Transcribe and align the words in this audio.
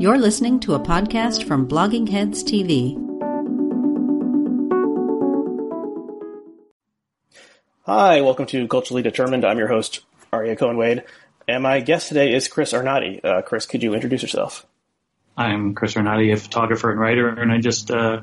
You're 0.00 0.16
listening 0.16 0.60
to 0.60 0.74
a 0.74 0.78
podcast 0.78 1.42
from 1.42 1.66
Blogging 1.66 2.08
Heads 2.08 2.44
TV. 2.44 2.94
Hi, 7.84 8.20
welcome 8.20 8.46
to 8.46 8.68
Culturally 8.68 9.02
Determined. 9.02 9.44
I'm 9.44 9.58
your 9.58 9.66
host, 9.66 10.02
Aryeh 10.32 10.56
Cohen 10.56 10.76
Wade, 10.76 11.02
and 11.48 11.64
my 11.64 11.80
guest 11.80 12.06
today 12.06 12.32
is 12.32 12.46
Chris 12.46 12.72
Arnade. 12.72 13.24
Uh, 13.24 13.42
Chris, 13.42 13.66
could 13.66 13.82
you 13.82 13.92
introduce 13.92 14.22
yourself? 14.22 14.64
I'm 15.36 15.74
Chris 15.74 15.96
Arnade, 15.96 16.32
a 16.32 16.36
photographer 16.36 16.92
and 16.92 17.00
writer, 17.00 17.28
and 17.28 17.50
I 17.50 17.58
just 17.58 17.90
uh, 17.90 18.20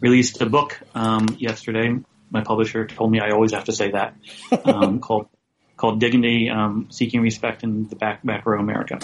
released 0.00 0.40
a 0.40 0.46
book 0.46 0.80
um, 0.94 1.26
yesterday. 1.38 1.94
My 2.30 2.42
publisher 2.42 2.86
told 2.86 3.12
me 3.12 3.20
I 3.20 3.32
always 3.32 3.52
have 3.52 3.64
to 3.64 3.72
say 3.72 3.90
that, 3.90 4.16
um, 4.64 5.00
called 5.00 5.28
called 5.76 6.00
Dignity: 6.00 6.48
um, 6.48 6.86
Seeking 6.88 7.20
Respect 7.20 7.64
in 7.64 7.86
the 7.86 7.96
Back 7.96 8.24
Back 8.24 8.46
Row 8.46 8.58
America. 8.58 8.98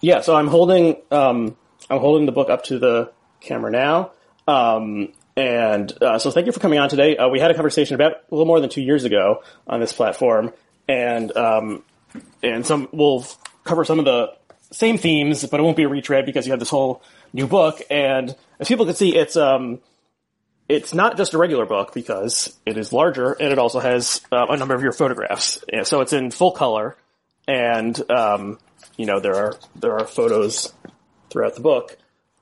Yeah, 0.00 0.22
so 0.22 0.34
I'm 0.34 0.48
holding 0.48 0.96
um, 1.12 1.56
I'm 1.90 2.00
holding 2.00 2.26
the 2.26 2.32
book 2.32 2.50
up 2.50 2.64
to 2.64 2.78
the 2.78 3.12
camera 3.40 3.70
now, 3.70 4.12
um, 4.46 5.12
and 5.36 5.92
uh, 6.02 6.18
so 6.18 6.30
thank 6.30 6.46
you 6.46 6.52
for 6.52 6.60
coming 6.60 6.78
on 6.78 6.88
today. 6.88 7.16
Uh, 7.16 7.28
we 7.28 7.38
had 7.38 7.50
a 7.50 7.54
conversation 7.54 7.94
about 7.94 8.12
a 8.12 8.34
little 8.34 8.46
more 8.46 8.60
than 8.60 8.70
two 8.70 8.82
years 8.82 9.04
ago 9.04 9.42
on 9.66 9.80
this 9.80 9.92
platform, 9.92 10.52
and 10.88 11.34
um, 11.36 11.84
and 12.42 12.66
some 12.66 12.88
we'll 12.92 13.24
cover 13.64 13.84
some 13.84 13.98
of 13.98 14.04
the 14.04 14.32
same 14.70 14.98
themes, 14.98 15.46
but 15.46 15.60
it 15.60 15.62
won't 15.62 15.76
be 15.76 15.84
a 15.84 15.88
retread 15.88 16.26
because 16.26 16.46
you 16.46 16.52
have 16.52 16.58
this 16.58 16.70
whole 16.70 17.02
new 17.32 17.46
book. 17.46 17.80
And 17.90 18.34
as 18.58 18.68
people 18.68 18.86
can 18.86 18.94
see, 18.94 19.14
it's 19.14 19.36
um, 19.36 19.80
it's 20.68 20.92
not 20.92 21.16
just 21.16 21.34
a 21.34 21.38
regular 21.38 21.66
book 21.66 21.94
because 21.94 22.56
it 22.66 22.76
is 22.76 22.92
larger 22.92 23.32
and 23.32 23.52
it 23.52 23.58
also 23.58 23.80
has 23.80 24.20
uh, 24.30 24.46
a 24.48 24.56
number 24.56 24.74
of 24.74 24.82
your 24.82 24.92
photographs. 24.92 25.62
And 25.72 25.86
so 25.86 26.00
it's 26.00 26.12
in 26.12 26.30
full 26.30 26.52
color, 26.52 26.96
and 27.46 27.98
um, 28.10 28.58
you 28.96 29.06
know 29.06 29.20
there 29.20 29.36
are 29.36 29.54
there 29.76 29.92
are 29.98 30.06
photos 30.06 30.72
throughout 31.30 31.54
the 31.54 31.60
book 31.60 31.96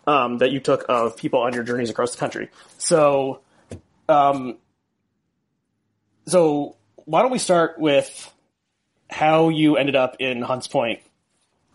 um, 0.06 0.38
that 0.38 0.50
you 0.50 0.60
took 0.60 0.84
of 0.88 1.16
people 1.16 1.40
on 1.40 1.52
your 1.52 1.64
journeys 1.64 1.90
across 1.90 2.12
the 2.12 2.18
country. 2.18 2.50
So, 2.78 3.40
um, 4.08 4.56
so 6.26 6.76
why 7.04 7.22
don't 7.22 7.32
we 7.32 7.38
start 7.38 7.78
with 7.78 8.32
how 9.08 9.48
you 9.48 9.76
ended 9.76 9.96
up 9.96 10.16
in 10.18 10.42
Hunts 10.42 10.66
Point, 10.66 11.00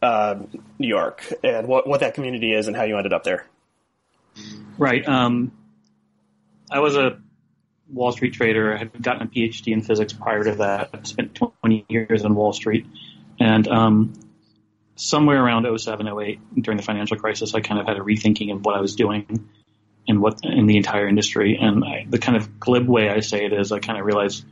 uh, 0.01 0.35
New 0.79 0.87
York, 0.87 1.31
and 1.43 1.67
what 1.67 1.87
what 1.87 2.01
that 2.01 2.13
community 2.13 2.53
is, 2.53 2.67
and 2.67 2.75
how 2.75 2.83
you 2.83 2.97
ended 2.97 3.13
up 3.13 3.23
there. 3.23 3.47
Right. 4.77 5.07
Um, 5.07 5.51
I 6.69 6.79
was 6.79 6.95
a 6.95 7.19
Wall 7.89 8.11
Street 8.11 8.33
trader. 8.33 8.73
I 8.73 8.77
had 8.77 9.01
gotten 9.01 9.23
a 9.23 9.29
PhD 9.29 9.73
in 9.73 9.81
physics 9.81 10.13
prior 10.13 10.43
to 10.43 10.55
that. 10.55 10.89
I 10.93 10.99
spent 11.03 11.35
20 11.35 11.85
years 11.89 12.23
on 12.23 12.35
Wall 12.35 12.53
Street, 12.53 12.85
and 13.39 13.67
um, 13.67 14.13
somewhere 15.01 15.43
around 15.43 15.65
07, 15.79 16.07
08, 16.07 16.61
during 16.61 16.77
the 16.77 16.83
financial 16.83 17.17
crisis, 17.17 17.55
I 17.55 17.61
kind 17.61 17.79
of 17.79 17.87
had 17.87 17.97
a 17.97 18.01
rethinking 18.01 18.53
of 18.53 18.63
what 18.63 18.75
I 18.75 18.81
was 18.81 18.95
doing 18.95 19.49
and 20.07 20.21
what 20.21 20.39
in 20.43 20.67
the 20.67 20.77
entire 20.77 21.07
industry. 21.07 21.57
And 21.59 21.83
I, 21.83 22.05
the 22.07 22.19
kind 22.19 22.37
of 22.37 22.59
glib 22.59 22.87
way 22.87 23.09
I 23.09 23.21
say 23.21 23.45
it 23.45 23.53
is, 23.53 23.71
I 23.71 23.79
kind 23.79 23.99
of 23.99 24.05
realized 24.05 24.45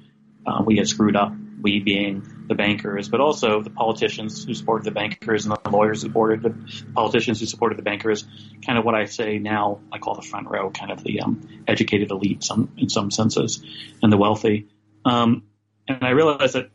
uh, 0.47 0.63
we 0.65 0.77
had 0.77 0.87
screwed 0.87 1.15
up. 1.15 1.33
We 1.61 1.81
being 1.81 2.45
the 2.47 2.55
bankers, 2.55 3.09
but 3.09 3.19
also 3.19 3.61
the 3.61 3.69
politicians 3.69 4.45
who 4.45 4.53
supported 4.53 4.85
the 4.85 4.91
bankers 4.91 5.45
and 5.45 5.53
the 5.53 5.69
lawyers 5.69 6.01
who 6.01 6.07
supported 6.07 6.41
the 6.41 6.83
politicians 6.95 7.41
who 7.41 7.45
supported 7.45 7.77
the 7.77 7.83
bankers. 7.83 8.25
Kind 8.65 8.79
of 8.79 8.85
what 8.85 8.95
I 8.95 9.05
say 9.05 9.39
now, 9.39 9.81
I 9.91 9.97
call 9.97 10.15
the 10.15 10.21
front 10.21 10.49
row, 10.49 10.71
kind 10.71 10.89
of 10.89 11.03
the 11.03 11.19
um, 11.19 11.63
educated 11.67 12.11
elite, 12.11 12.45
some 12.45 12.71
in 12.77 12.87
some 12.87 13.11
senses, 13.11 13.61
and 14.01 14.11
the 14.11 14.15
wealthy. 14.15 14.69
Um, 15.03 15.43
and 15.85 16.01
I 16.01 16.11
realized 16.11 16.55
that, 16.55 16.69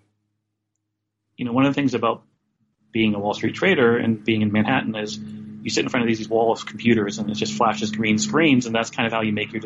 you 1.39 1.47
know, 1.47 1.52
one 1.52 1.64
of 1.64 1.75
the 1.75 1.80
things 1.80 1.95
about 1.95 2.25
being 2.94 3.14
a 3.14 3.18
Wall 3.18 3.34
Street 3.34 3.56
trader 3.56 3.98
and 3.98 4.24
being 4.24 4.40
in 4.40 4.52
Manhattan 4.52 4.94
is 4.94 5.18
you 5.18 5.68
sit 5.68 5.82
in 5.82 5.90
front 5.90 6.08
of 6.08 6.16
these, 6.16 6.28
walls 6.28 6.62
of 6.62 6.68
computers 6.68 7.18
and 7.18 7.28
it 7.28 7.34
just 7.34 7.52
flashes 7.52 7.90
green 7.90 8.18
screens 8.18 8.66
and 8.66 8.74
that's 8.74 8.90
kind 8.90 9.06
of 9.06 9.12
how 9.12 9.22
you 9.22 9.32
make 9.32 9.52
your 9.52 9.62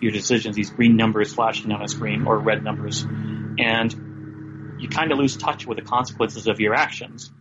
your 0.00 0.12
decisions. 0.12 0.54
These 0.54 0.70
green 0.70 0.96
numbers 0.96 1.32
flashing 1.32 1.72
on 1.72 1.82
a 1.82 1.88
screen 1.88 2.26
or 2.26 2.38
red 2.38 2.62
numbers, 2.62 3.02
and 3.02 4.76
you 4.78 4.88
kind 4.88 5.10
of 5.10 5.18
lose 5.18 5.36
touch 5.36 5.66
with 5.66 5.78
the 5.78 5.84
consequences 5.84 6.46
of 6.46 6.60
your 6.60 6.74
actions 6.74 7.32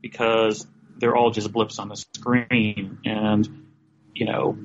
because 0.00 0.66
they're 0.96 1.16
all 1.16 1.30
just 1.30 1.52
blips 1.52 1.78
on 1.78 1.88
the 1.88 1.96
screen. 1.96 2.98
And 3.04 3.66
you 4.14 4.26
know, 4.26 4.56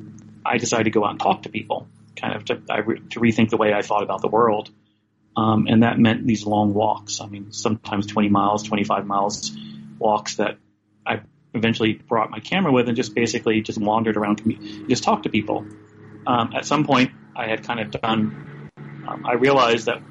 I 0.46 0.58
decided 0.58 0.86
to 0.86 0.92
go 0.92 1.04
out 1.04 1.12
and 1.12 1.20
talk 1.20 1.44
to 1.44 1.50
people, 1.50 1.88
kind 2.16 2.36
of 2.36 2.46
to, 2.46 2.84
re- 2.86 3.02
to 3.12 3.20
rethink 3.20 3.50
the 3.50 3.58
way 3.58 3.74
I 3.74 3.82
thought 3.82 4.04
about 4.04 4.22
the 4.22 4.30
world. 4.30 4.70
Um, 5.36 5.66
and 5.68 5.82
that 5.82 5.98
meant 5.98 6.28
these 6.28 6.46
long 6.46 6.76
walks. 6.76 7.20
I 7.20 7.26
mean, 7.26 7.52
sometimes 7.52 8.06
20 8.06 8.30
miles, 8.30 8.62
25 8.64 9.08
miles 9.08 9.58
walks 10.04 10.36
that 10.36 10.58
I 11.06 11.22
eventually 11.54 11.94
brought 11.94 12.30
my 12.30 12.40
camera 12.40 12.72
with 12.72 12.88
and 12.88 12.98
just 12.98 13.16
basically 13.16 13.62
just 13.62 13.80
wandered 13.80 14.18
around, 14.18 14.42
just 14.90 15.04
talked 15.04 15.24
to 15.24 15.30
people. 15.30 15.66
Um, 16.28 16.54
at 16.56 16.66
some 16.66 16.86
point, 16.86 17.12
I 17.36 17.48
had 17.48 17.64
kind 17.64 17.80
of 17.80 17.92
done. 17.92 18.70
Um, 19.08 19.26
I 19.26 19.34
realized 19.34 19.86
that 19.88 20.02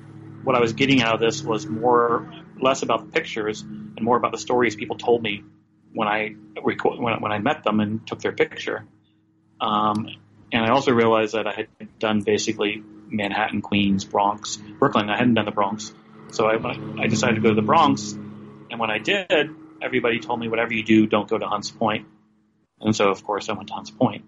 what 0.45 0.57
I 0.57 0.61
was 0.61 0.73
getting 0.73 1.03
out 1.03 1.15
of 1.15 1.21
this 1.21 1.43
was 1.43 1.67
more, 1.67 2.33
less 2.61 2.83
about 2.83 3.07
the 3.07 3.13
pictures 3.13 3.63
and 3.63 4.01
more 4.01 4.17
about 4.17 4.33
the 4.33 4.39
stories 4.39 4.77
people 4.77 4.97
told 4.97 5.23
me 5.23 5.45
when 5.93 6.09
I 6.09 6.35
when, 6.61 7.21
when 7.21 7.33
I 7.33 7.39
met 7.39 7.65
them 7.65 7.81
and 7.81 8.07
took 8.07 8.21
their 8.21 8.33
picture. 8.33 8.85
Um, 9.61 10.09
and 10.53 10.65
I 10.65 10.71
also 10.71 10.93
realized 10.93 11.35
that 11.35 11.47
I 11.47 11.53
had 11.53 11.99
done 11.99 12.21
basically 12.21 12.83
Manhattan, 13.09 13.63
Queens, 13.63 14.05
Bronx, 14.05 14.57
Brooklyn. 14.57 15.09
I 15.09 15.17
hadn't 15.17 15.35
done 15.35 15.45
the 15.45 15.53
Bronx, 15.53 15.93
so 16.31 16.47
I, 16.47 16.55
I 16.99 17.07
decided 17.07 17.37
to 17.37 17.41
go 17.41 17.51
to 17.51 17.55
the 17.55 17.63
Bronx. 17.63 18.13
And 18.13 18.79
when 18.79 18.91
I 18.91 18.99
did, 18.99 19.51
everybody 19.83 20.21
told 20.21 20.41
me, 20.41 20.49
whatever 20.49 20.73
you 20.73 20.85
do, 20.85 21.07
don't 21.07 21.29
go 21.29 21.39
to 21.39 21.47
Hunts 21.47 21.71
Point. 21.71 22.07
And 22.81 22.95
so, 22.95 23.11
of 23.11 23.25
course, 23.25 23.49
I 23.49 23.53
went 23.53 23.69
to 23.69 23.75
Hunts 23.75 23.91
Point. 23.91 24.25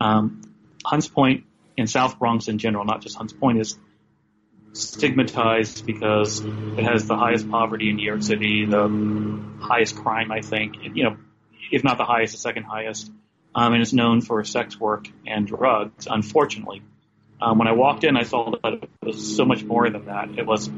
Um, 0.00 0.42
Hunts 0.84 1.08
Point 1.08 1.44
in 1.76 1.86
South 1.86 2.18
Bronx 2.18 2.48
in 2.48 2.58
general, 2.58 2.84
not 2.84 3.02
just 3.02 3.16
Hunts 3.16 3.32
Point, 3.32 3.60
is 3.60 3.78
stigmatized 4.72 5.84
because 5.84 6.40
it 6.40 6.84
has 6.84 7.06
the 7.06 7.16
highest 7.16 7.50
poverty 7.50 7.90
in 7.90 7.96
New 7.96 8.06
York 8.06 8.22
City, 8.22 8.66
the 8.66 8.88
highest 9.60 9.96
crime, 9.96 10.30
I 10.30 10.42
think, 10.42 10.76
you 10.94 11.04
know, 11.04 11.16
if 11.72 11.82
not 11.84 11.98
the 11.98 12.04
highest, 12.04 12.32
the 12.32 12.38
second 12.38 12.64
highest. 12.64 13.10
Um, 13.54 13.72
and 13.72 13.82
it's 13.82 13.92
known 13.92 14.20
for 14.20 14.44
sex 14.44 14.78
work 14.78 15.08
and 15.26 15.46
drugs, 15.46 16.06
unfortunately. 16.08 16.82
Um, 17.40 17.58
when 17.58 17.66
I 17.66 17.72
walked 17.72 18.04
in, 18.04 18.16
I 18.16 18.22
saw 18.22 18.52
that 18.62 18.74
it 18.74 18.88
was 19.02 19.36
so 19.36 19.44
much 19.44 19.64
more 19.64 19.90
than 19.90 20.06
that. 20.06 20.38
It 20.38 20.46
was 20.46 20.70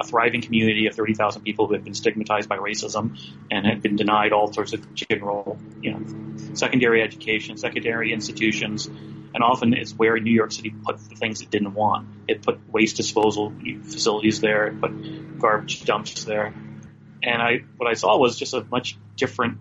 a 0.00 0.04
thriving 0.04 0.40
community 0.40 0.86
of 0.86 0.94
30,000 0.94 1.42
people 1.42 1.66
who 1.66 1.74
had 1.74 1.84
been 1.84 1.94
stigmatized 1.94 2.48
by 2.48 2.56
racism 2.56 3.20
and 3.50 3.66
had 3.66 3.82
been 3.82 3.96
denied 3.96 4.32
all 4.32 4.52
sorts 4.52 4.72
of 4.72 4.94
general, 4.94 5.58
you 5.82 5.92
know, 5.92 6.54
secondary 6.54 7.02
education, 7.02 7.58
secondary 7.58 8.12
institutions, 8.12 8.86
and 8.86 9.44
often 9.44 9.74
it's 9.74 9.92
where 9.92 10.18
New 10.18 10.32
York 10.32 10.52
City 10.52 10.70
put 10.70 10.98
the 11.08 11.14
things 11.14 11.42
it 11.42 11.50
didn't 11.50 11.74
want. 11.74 12.08
It 12.26 12.42
put 12.42 12.58
waste 12.72 12.96
disposal 12.96 13.52
facilities 13.84 14.40
there, 14.40 14.68
it 14.68 14.80
put 14.80 15.38
garbage 15.38 15.84
dumps 15.84 16.24
there, 16.24 16.54
and 17.22 17.42
I 17.42 17.60
what 17.76 17.88
I 17.88 17.94
saw 17.94 18.16
was 18.18 18.38
just 18.38 18.54
a 18.54 18.64
much 18.70 18.96
different 19.16 19.58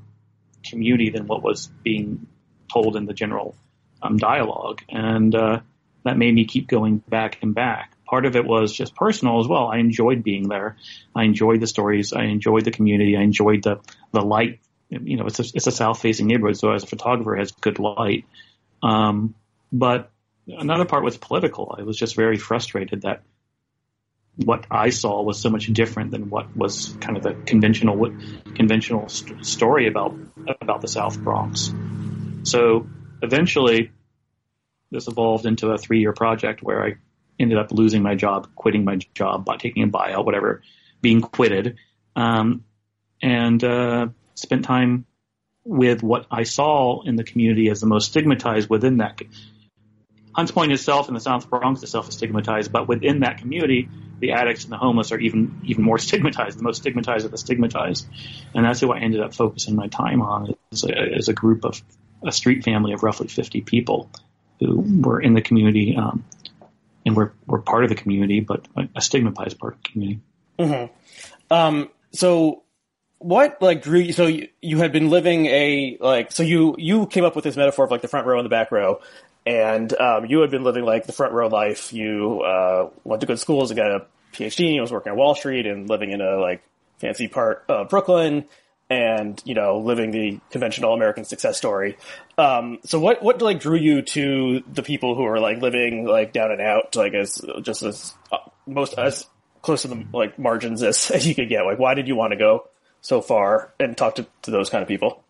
community 0.66 1.10
than 1.10 1.28
what 1.28 1.44
was 1.44 1.68
being 1.84 2.28
told 2.72 2.96
in 2.96 3.06
the 3.06 3.14
general 3.14 3.56
um, 4.02 4.18
dialogue, 4.18 4.82
and 4.90 5.36
uh, 5.36 5.60
that 6.04 6.18
made 6.18 6.34
me 6.34 6.46
keep 6.46 6.68
going 6.68 6.98
back 6.98 7.40
and 7.42 7.54
back. 7.54 7.94
Part 8.10 8.26
of 8.26 8.36
it 8.36 8.44
was 8.44 8.74
just 8.74 8.96
personal 8.96 9.40
as 9.40 9.48
well. 9.48 9.68
I 9.68 9.78
enjoyed 9.78 10.24
being 10.24 10.50
there. 10.50 10.78
I 11.16 11.26
enjoyed 11.26 11.60
the 11.60 11.68
stories. 11.68 12.12
I 12.12 12.24
enjoyed 12.24 12.66
the 12.66 12.72
community. 12.72 13.16
I 13.16 13.22
enjoyed 13.22 13.62
the 13.62 13.82
the 14.12 14.22
light. 14.22 14.62
You 14.90 15.18
know, 15.18 15.28
it's 15.28 15.40
a, 15.40 15.46
it's 15.54 15.68
a 15.68 15.72
south 15.72 16.02
facing 16.02 16.26
neighborhood, 16.26 16.58
so 16.58 16.72
as 16.72 16.82
a 16.84 16.88
photographer, 16.88 17.36
it 17.36 17.40
has 17.40 17.52
good 17.52 17.78
light. 17.78 18.26
Um, 18.82 19.36
but 19.72 20.10
another 20.48 20.86
part 20.86 21.04
was 21.04 21.18
political. 21.18 21.76
I 21.78 21.84
was 21.84 21.98
just 21.98 22.16
very 22.16 22.38
frustrated 22.38 23.04
that 23.04 23.22
what 24.38 24.66
I 24.72 24.90
saw 24.90 25.22
was 25.22 25.40
so 25.40 25.52
much 25.52 25.68
different 25.68 26.10
than 26.10 26.32
what 26.32 26.56
was 26.58 26.96
kind 27.02 27.16
of 27.16 27.22
the 27.22 27.34
conventional 27.46 28.12
conventional 28.56 29.08
st- 29.08 29.46
story 29.46 29.88
about 29.88 30.18
about 30.62 30.82
the 30.82 30.88
South 30.88 31.20
Bronx. 31.20 31.72
So 32.42 32.88
eventually, 33.22 33.92
this 34.90 35.08
evolved 35.08 35.46
into 35.46 35.68
a 35.70 35.78
three 35.78 36.00
year 36.00 36.14
project 36.14 36.64
where 36.64 36.84
I 36.84 36.96
ended 37.40 37.58
up 37.58 37.72
losing 37.72 38.04
my 38.04 38.16
job, 38.16 38.50
quitting 38.56 38.84
my 38.84 38.98
job, 39.14 39.48
taking 39.60 39.84
a 39.84 39.88
buyout, 39.88 40.26
whatever, 40.26 40.62
being 41.02 41.22
quitted, 41.22 41.78
um, 42.16 42.66
and 43.22 43.64
uh, 43.64 44.08
spent 44.36 44.66
time 44.66 45.06
with 45.64 46.02
what 46.02 46.26
I 46.32 46.44
saw 46.44 47.04
in 47.04 47.16
the 47.16 47.24
community 47.24 47.70
as 47.70 47.80
the 47.80 47.88
most 47.88 48.10
stigmatized 48.10 48.70
within 48.70 48.98
that 48.98 49.20
Hunts 50.34 50.52
Point 50.52 50.72
itself 50.72 51.08
and 51.08 51.16
the 51.16 51.22
South 51.22 51.50
Bronx 51.50 51.84
itself 51.84 52.08
is 52.08 52.16
stigmatized, 52.16 52.72
but 52.72 52.88
within 52.88 53.22
that 53.22 53.40
community, 53.40 53.90
the 54.20 54.32
addicts 54.32 54.64
and 54.64 54.72
the 54.72 54.78
homeless 54.78 55.12
are 55.12 55.20
even 55.20 55.60
even 55.66 55.84
more 55.84 55.98
stigmatized. 56.08 56.58
The 56.58 56.64
most 56.64 56.78
stigmatized 56.78 57.26
of 57.26 57.32
the 57.32 57.38
stigmatized, 57.38 58.08
and 58.54 58.66
that's 58.66 58.80
who 58.80 58.92
I 58.92 59.00
ended 59.00 59.22
up 59.22 59.34
focusing 59.34 59.76
my 59.76 59.88
time 59.88 60.22
on 60.22 60.56
as 60.72 60.84
a, 60.84 60.98
as 60.98 61.28
a 61.28 61.34
group 61.34 61.66
of 61.66 61.82
a 62.26 62.32
street 62.32 62.64
family 62.64 62.94
of 62.94 63.04
roughly 63.04 63.28
50 63.28 63.62
people 63.62 64.10
who 64.60 65.02
were 65.02 65.22
in 65.22 65.34
the 65.34 65.42
community 65.42 65.96
um, 65.98 66.24
and 67.10 67.18
were 67.18 67.34
were 67.46 67.60
part 67.60 67.84
of 67.84 67.90
the 67.90 67.96
community, 67.96 68.40
but 68.40 68.68
a 68.96 69.02
stigmatized 69.02 69.60
part 69.60 69.74
of 69.74 69.84
the 69.84 69.90
community. 69.90 70.22
Mm-hmm. 70.58 71.54
Um, 71.54 71.90
so 72.12 72.64
what 73.18 73.62
like 73.62 73.82
drew 73.82 74.00
you? 74.00 74.14
So 74.14 74.28
you, 74.28 74.48
you 74.62 74.78
had 74.78 74.92
been 74.92 75.10
living 75.10 75.46
a 75.48 75.98
like 76.00 76.32
so 76.32 76.44
you 76.44 76.76
you 76.78 77.08
came 77.08 77.26
up 77.26 77.36
with 77.36 77.44
this 77.44 77.58
metaphor 77.58 77.86
of 77.86 77.92
like 77.92 78.02
the 78.02 78.08
front 78.08 78.28
row 78.28 78.38
and 78.38 78.46
the 78.46 78.50
back 78.50 78.72
row, 78.72 79.02
and 79.46 79.92
um, 80.00 80.26
you 80.26 80.40
had 80.40 80.52
been 80.52 80.64
living 80.64 80.86
like 80.86 81.06
the 81.06 81.14
front 81.14 81.34
row 81.34 81.48
life. 81.48 81.92
You 81.92 82.42
uh, 82.42 82.90
went 83.04 83.22
to 83.22 83.28
good 83.28 83.40
schools 83.40 83.72
and 83.72 83.78
got 83.78 83.92
a 83.92 84.06
PhD. 84.34 84.66
And 84.68 84.76
you 84.76 84.82
was 84.82 84.92
working 84.92 85.12
on 85.12 85.18
Wall 85.18 85.36
Street 85.36 85.66
and 85.66 85.90
living 85.90 86.12
in 86.12 86.22
a 86.22 86.38
like 86.38 86.64
fancy 87.00 87.28
part 87.28 87.66
of 87.68 87.90
Brooklyn, 87.90 88.46
and 88.90 89.42
you 89.46 89.54
know 89.54 89.80
living 89.80 90.12
the 90.12 90.40
conventional 90.50 90.94
American 90.94 91.24
success 91.24 91.58
story. 91.58 91.98
Um, 92.38 92.80
so 92.86 93.00
what 93.00 93.22
what 93.22 93.42
like 93.42 93.60
drew 93.60 93.78
you 93.78 94.02
to 94.02 94.64
the 94.72 94.84
people 94.84 95.16
who 95.16 95.24
are 95.26 95.40
like 95.40 95.62
living 95.62 96.06
like 96.06 96.34
down 96.34 96.52
and 96.52 96.62
out, 96.62 96.96
like 96.96 97.14
as 97.14 97.42
just 97.62 97.84
as 97.84 98.14
uh, 98.32 98.38
most 98.66 98.98
as 98.98 99.28
close 99.62 99.84
to 99.84 99.90
the 99.90 100.06
like 100.14 100.40
margins 100.40 100.82
as, 100.82 101.12
as 101.14 101.28
you 101.28 101.36
could 101.36 101.50
get? 101.50 101.66
Like 101.66 101.80
why 101.80 101.94
did 101.94 102.08
you 102.08 102.16
want 102.16 102.32
to 102.32 102.38
go 102.38 102.68
so 103.02 103.22
far 103.22 103.74
and 103.80 103.96
talk 103.96 104.16
to, 104.16 104.28
to 104.44 104.52
those 104.52 104.70
kind 104.70 104.82
of 104.82 104.88
people? 104.88 105.24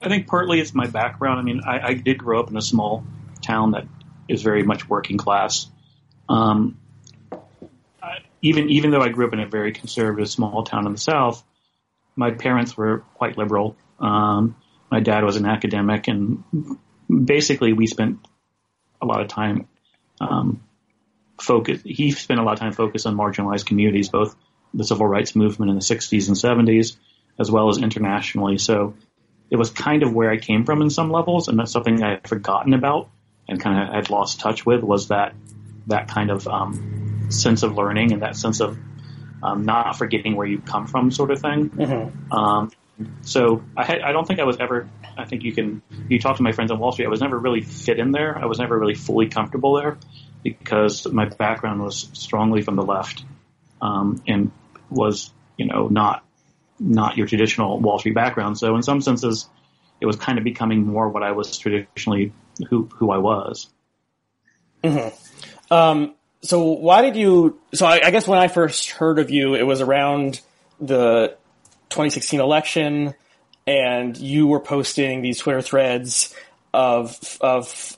I 0.00 0.08
think 0.08 0.26
partly 0.26 0.60
it's 0.60 0.74
my 0.74 0.86
background. 0.86 1.38
I 1.38 1.42
mean, 1.42 1.60
I, 1.64 1.88
I 1.88 1.94
did 1.94 2.18
grow 2.18 2.40
up 2.40 2.50
in 2.50 2.56
a 2.56 2.62
small 2.62 3.04
town 3.40 3.72
that 3.72 3.86
is 4.28 4.42
very 4.42 4.62
much 4.62 4.88
working 4.88 5.16
class. 5.16 5.68
Um, 6.28 6.78
I, 8.02 8.18
even 8.40 8.68
even 8.70 8.90
though 8.90 9.02
I 9.02 9.10
grew 9.10 9.26
up 9.26 9.32
in 9.32 9.40
a 9.40 9.46
very 9.46 9.72
conservative 9.72 10.28
small 10.28 10.64
town 10.64 10.86
in 10.86 10.92
the 10.92 10.98
South, 10.98 11.42
my 12.16 12.30
parents 12.30 12.76
were 12.76 13.00
quite 13.14 13.38
liberal. 13.38 13.76
Um, 13.98 14.56
my 14.90 15.00
dad 15.00 15.24
was 15.24 15.36
an 15.36 15.46
academic, 15.46 16.08
and 16.08 16.44
basically 17.08 17.72
we 17.72 17.86
spent 17.86 18.18
a 19.00 19.06
lot 19.06 19.20
of 19.20 19.28
time 19.28 19.68
um, 20.20 20.62
focus. 21.40 21.80
He 21.84 22.10
spent 22.12 22.40
a 22.40 22.42
lot 22.42 22.54
of 22.54 22.60
time 22.60 22.72
focused 22.72 23.06
on 23.06 23.16
marginalized 23.16 23.66
communities, 23.66 24.08
both 24.08 24.36
the 24.74 24.84
civil 24.84 25.06
rights 25.06 25.34
movement 25.34 25.70
in 25.70 25.76
the 25.76 25.82
60s 25.82 26.28
and 26.28 26.36
70s, 26.68 26.96
as 27.38 27.50
well 27.50 27.68
as 27.68 27.78
internationally. 27.78 28.58
So 28.58 28.94
it 29.50 29.56
was 29.56 29.70
kind 29.70 30.02
of 30.02 30.14
where 30.14 30.30
I 30.30 30.38
came 30.38 30.64
from 30.64 30.82
in 30.82 30.90
some 30.90 31.10
levels, 31.10 31.48
and 31.48 31.58
that's 31.58 31.72
something 31.72 32.02
I 32.02 32.10
had 32.10 32.28
forgotten 32.28 32.74
about 32.74 33.10
and 33.48 33.60
kind 33.60 33.82
of 33.82 33.94
had 33.94 34.10
lost 34.10 34.40
touch 34.40 34.64
with 34.64 34.82
was 34.82 35.08
that 35.08 35.34
that 35.88 36.08
kind 36.08 36.30
of 36.30 36.46
um, 36.46 37.26
sense 37.30 37.62
of 37.62 37.74
learning 37.74 38.12
and 38.12 38.22
that 38.22 38.36
sense 38.36 38.60
of 38.60 38.78
um, 39.42 39.64
not 39.64 39.96
forgetting 39.96 40.36
where 40.36 40.46
you 40.46 40.58
come 40.60 40.86
from, 40.86 41.10
sort 41.10 41.30
of 41.30 41.40
thing. 41.40 41.70
Mm-hmm. 41.70 42.32
Um, 42.32 42.70
so 43.22 43.62
I, 43.76 43.84
had, 43.84 44.00
I 44.02 44.12
don't 44.12 44.26
think 44.26 44.40
I 44.40 44.44
was 44.44 44.58
ever. 44.58 44.88
I 45.16 45.24
think 45.24 45.42
you 45.42 45.52
can. 45.52 45.82
You 46.08 46.18
talk 46.18 46.36
to 46.36 46.42
my 46.42 46.52
friends 46.52 46.70
on 46.70 46.78
Wall 46.78 46.92
Street. 46.92 47.06
I 47.06 47.08
was 47.08 47.20
never 47.20 47.38
really 47.38 47.62
fit 47.62 47.98
in 47.98 48.12
there. 48.12 48.38
I 48.38 48.46
was 48.46 48.58
never 48.58 48.78
really 48.78 48.94
fully 48.94 49.28
comfortable 49.28 49.74
there 49.74 49.98
because 50.42 51.06
my 51.06 51.26
background 51.26 51.82
was 51.82 52.08
strongly 52.12 52.62
from 52.62 52.76
the 52.76 52.82
left 52.82 53.24
um, 53.80 54.22
and 54.26 54.50
was 54.90 55.30
you 55.56 55.66
know 55.66 55.88
not 55.88 56.24
not 56.78 57.16
your 57.16 57.26
traditional 57.26 57.80
Wall 57.80 57.98
Street 57.98 58.14
background. 58.14 58.58
So 58.58 58.76
in 58.76 58.82
some 58.82 59.00
senses, 59.00 59.48
it 60.00 60.06
was 60.06 60.16
kind 60.16 60.38
of 60.38 60.44
becoming 60.44 60.86
more 60.86 61.08
what 61.08 61.22
I 61.22 61.32
was 61.32 61.58
traditionally 61.58 62.32
who 62.68 62.88
who 62.94 63.10
I 63.10 63.18
was. 63.18 63.68
Mm-hmm. 64.84 65.72
Um, 65.72 66.14
so 66.42 66.72
why 66.72 67.02
did 67.02 67.16
you? 67.16 67.60
So 67.72 67.86
I, 67.86 68.00
I, 68.04 68.10
guess 68.10 68.26
when 68.26 68.38
I 68.38 68.48
first 68.48 68.90
heard 68.90 69.18
of 69.18 69.30
you, 69.30 69.54
it 69.54 69.62
was 69.62 69.80
around 69.80 70.40
the 70.80 71.36
2016 71.90 72.40
election, 72.40 73.14
and 73.66 74.16
you 74.16 74.48
were 74.48 74.60
posting 74.60 75.22
these 75.22 75.38
Twitter 75.38 75.62
threads 75.62 76.34
of 76.74 77.38
of 77.40 77.96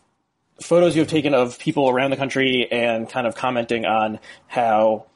photos 0.61 0.94
you 0.94 1.00
have 1.00 1.08
taken 1.08 1.35
of 1.35 1.58
people 1.58 1.88
around 1.88 2.11
the 2.11 2.17
country 2.17 2.69
and 2.70 3.08
kind 3.08 3.26
of 3.26 3.35
commenting 3.35 3.87
on 3.87 4.20
how 4.46 5.06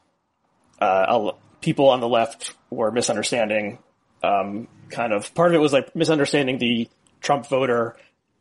uh, 0.80 1.32
people 1.60 1.88
on 1.90 2.00
the 2.00 2.08
left 2.08 2.54
were 2.70 2.90
misunderstanding. 2.90 3.78
Um, 4.22 4.68
kind 4.88 5.12
of 5.12 5.34
part 5.34 5.50
of 5.50 5.54
it 5.54 5.58
was 5.58 5.72
like 5.72 5.94
misunderstanding 5.94 6.58
the 6.58 6.88
Trump 7.20 7.46
voter 7.46 7.96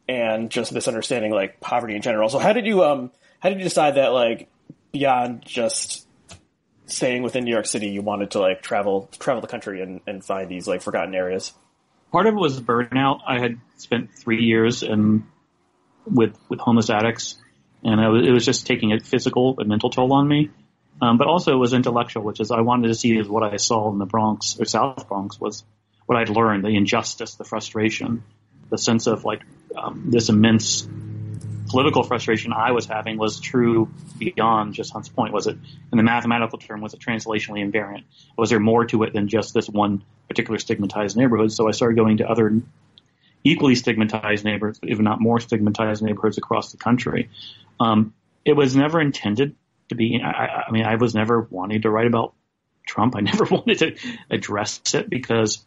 and 0.08 0.50
just 0.50 0.72
misunderstanding 0.72 1.32
like 1.32 1.60
poverty 1.60 1.96
in 1.96 2.02
general. 2.02 2.30
So 2.30 2.40
how 2.40 2.54
did 2.54 2.66
you 2.66 2.84
um 2.84 3.12
how 3.40 3.50
did 3.50 3.58
you 3.60 3.66
decide 3.66 3.96
that 3.96 4.14
like 4.14 4.50
beyond 4.98 5.44
just 5.46 6.08
staying 6.88 7.22
within 7.22 7.44
New 7.44 7.52
York 7.52 7.66
City, 7.66 7.90
you 7.90 8.02
wanted 8.02 8.32
to 8.32 8.40
like 8.40 8.62
travel 8.62 9.10
travel 9.20 9.42
the 9.42 9.48
country 9.48 9.82
and, 9.82 10.02
and 10.08 10.24
find 10.24 10.50
these 10.50 10.68
like 10.68 10.82
forgotten 10.82 11.14
areas? 11.14 11.54
Part 12.12 12.26
of 12.26 12.34
it 12.34 12.40
was 12.40 12.60
burnout. 12.60 13.20
I 13.28 13.40
had 13.40 13.60
spent 13.78 14.14
three 14.14 14.44
years 14.44 14.84
in 14.84 15.26
with 16.06 16.36
with 16.50 16.60
homeless 16.60 16.90
addicts, 16.90 17.36
and 17.84 18.00
was, 18.12 18.28
it 18.28 18.32
was 18.32 18.46
just 18.46 18.66
taking 18.66 18.94
a 18.94 19.00
physical 19.00 19.56
and 19.60 19.70
mental 19.70 19.90
toll 19.90 20.14
on 20.14 20.28
me. 20.28 20.50
Um, 21.00 21.20
but 21.20 21.28
also 21.28 21.54
it 21.54 21.58
was 21.58 21.74
intellectual, 21.74 22.24
which 22.24 22.40
is 22.40 22.50
I 22.50 22.62
wanted 22.62 22.88
to 22.88 22.96
see 22.96 23.16
is 23.16 23.30
what 23.30 23.44
I 23.44 23.58
saw 23.58 23.92
in 23.92 24.00
the 24.00 24.06
Bronx 24.06 24.58
or 24.60 24.66
South 24.66 25.08
Bronx 25.08 25.40
was 25.40 25.64
what 26.08 26.18
I'd 26.18 26.30
learned, 26.30 26.64
the 26.64 26.70
injustice, 26.70 27.36
the 27.36 27.44
frustration, 27.44 28.24
the 28.72 28.80
sense 28.80 29.06
of 29.06 29.24
like 29.24 29.42
um, 29.76 30.06
this 30.08 30.30
immense 30.30 30.88
political 31.68 32.04
frustration 32.04 32.54
I 32.54 32.72
was 32.72 32.86
having 32.86 33.18
was 33.18 33.40
true 33.40 33.90
beyond 34.18 34.74
just 34.74 34.92
Hunts 34.92 35.10
Point. 35.10 35.34
Was 35.34 35.48
it, 35.48 35.58
in 35.92 35.98
the 35.98 36.04
mathematical 36.04 36.58
term, 36.58 36.82
was 36.82 36.94
it 36.94 37.00
translationally 37.00 37.70
invariant? 37.70 38.04
Was 38.38 38.50
there 38.50 38.60
more 38.60 38.86
to 38.86 39.04
it 39.04 39.14
than 39.14 39.28
just 39.28 39.54
this 39.54 39.68
one 39.68 40.04
particular 40.28 40.60
stigmatized 40.60 41.18
neighborhood? 41.18 41.52
So 41.52 41.68
I 41.68 41.72
started 41.72 41.96
going 41.98 42.18
to 42.18 42.30
other 42.30 42.62
equally 43.44 43.76
stigmatized 43.76 44.44
neighborhoods, 44.44 44.80
if 44.84 45.00
not 45.00 45.22
more 45.22 45.40
stigmatized 45.40 46.02
neighborhoods 46.04 46.38
across 46.38 46.72
the 46.72 46.78
country. 46.78 47.30
Um, 47.80 48.14
it 48.46 48.54
was 48.54 48.76
never 48.76 49.00
intended 49.00 49.56
to 49.90 49.96
be. 49.96 50.22
I, 50.24 50.64
I 50.68 50.72
mean, 50.72 50.86
I 50.86 50.96
was 50.96 51.14
never 51.14 51.42
wanting 51.50 51.82
to 51.84 51.90
write 51.90 52.08
about 52.08 52.34
Trump. 52.86 53.16
I 53.16 53.20
never 53.22 53.46
wanted 53.46 53.80
to 53.80 53.96
address 54.30 54.82
it 54.94 55.10
because 55.10 55.66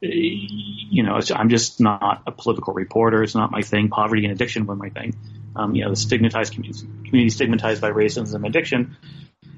you 0.00 1.02
know, 1.02 1.18
I'm 1.34 1.48
just 1.48 1.80
not 1.80 2.22
a 2.26 2.32
political 2.32 2.74
reporter. 2.74 3.22
It's 3.22 3.34
not 3.34 3.50
my 3.50 3.62
thing. 3.62 3.88
Poverty 3.88 4.24
and 4.24 4.32
addiction 4.32 4.66
were 4.66 4.76
my 4.76 4.90
thing. 4.90 5.14
Um, 5.54 5.74
you 5.74 5.84
know, 5.84 5.90
the 5.90 5.96
stigmatized 5.96 6.52
community, 6.52 6.86
community 7.06 7.30
stigmatized 7.30 7.80
by 7.80 7.90
racism 7.90 8.34
and 8.34 8.46
addiction. 8.46 8.96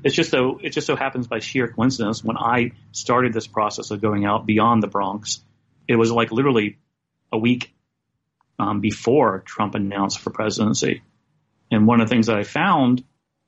It's 0.04 0.14
just 0.14 0.30
so 0.30 0.60
it 0.62 0.70
just 0.70 0.86
so 0.86 0.94
happens 0.94 1.26
by 1.26 1.40
sheer 1.40 1.66
coincidence 1.66 2.22
when 2.22 2.36
I 2.36 2.72
started 2.92 3.32
this 3.32 3.48
process 3.48 3.90
of 3.90 4.00
going 4.00 4.24
out 4.24 4.46
beyond 4.46 4.82
the 4.82 4.86
Bronx, 4.86 5.42
it 5.88 5.96
was 5.96 6.12
like 6.12 6.30
literally 6.30 6.78
a 7.32 7.38
week 7.38 7.74
um, 8.58 8.80
before 8.80 9.40
Trump 9.44 9.74
announced 9.74 10.20
for 10.20 10.30
presidency. 10.30 11.02
And 11.70 11.86
one 11.86 12.00
of 12.00 12.08
the 12.08 12.14
things 12.14 12.28
that 12.28 12.36
I 12.36 12.44
found 12.44 13.04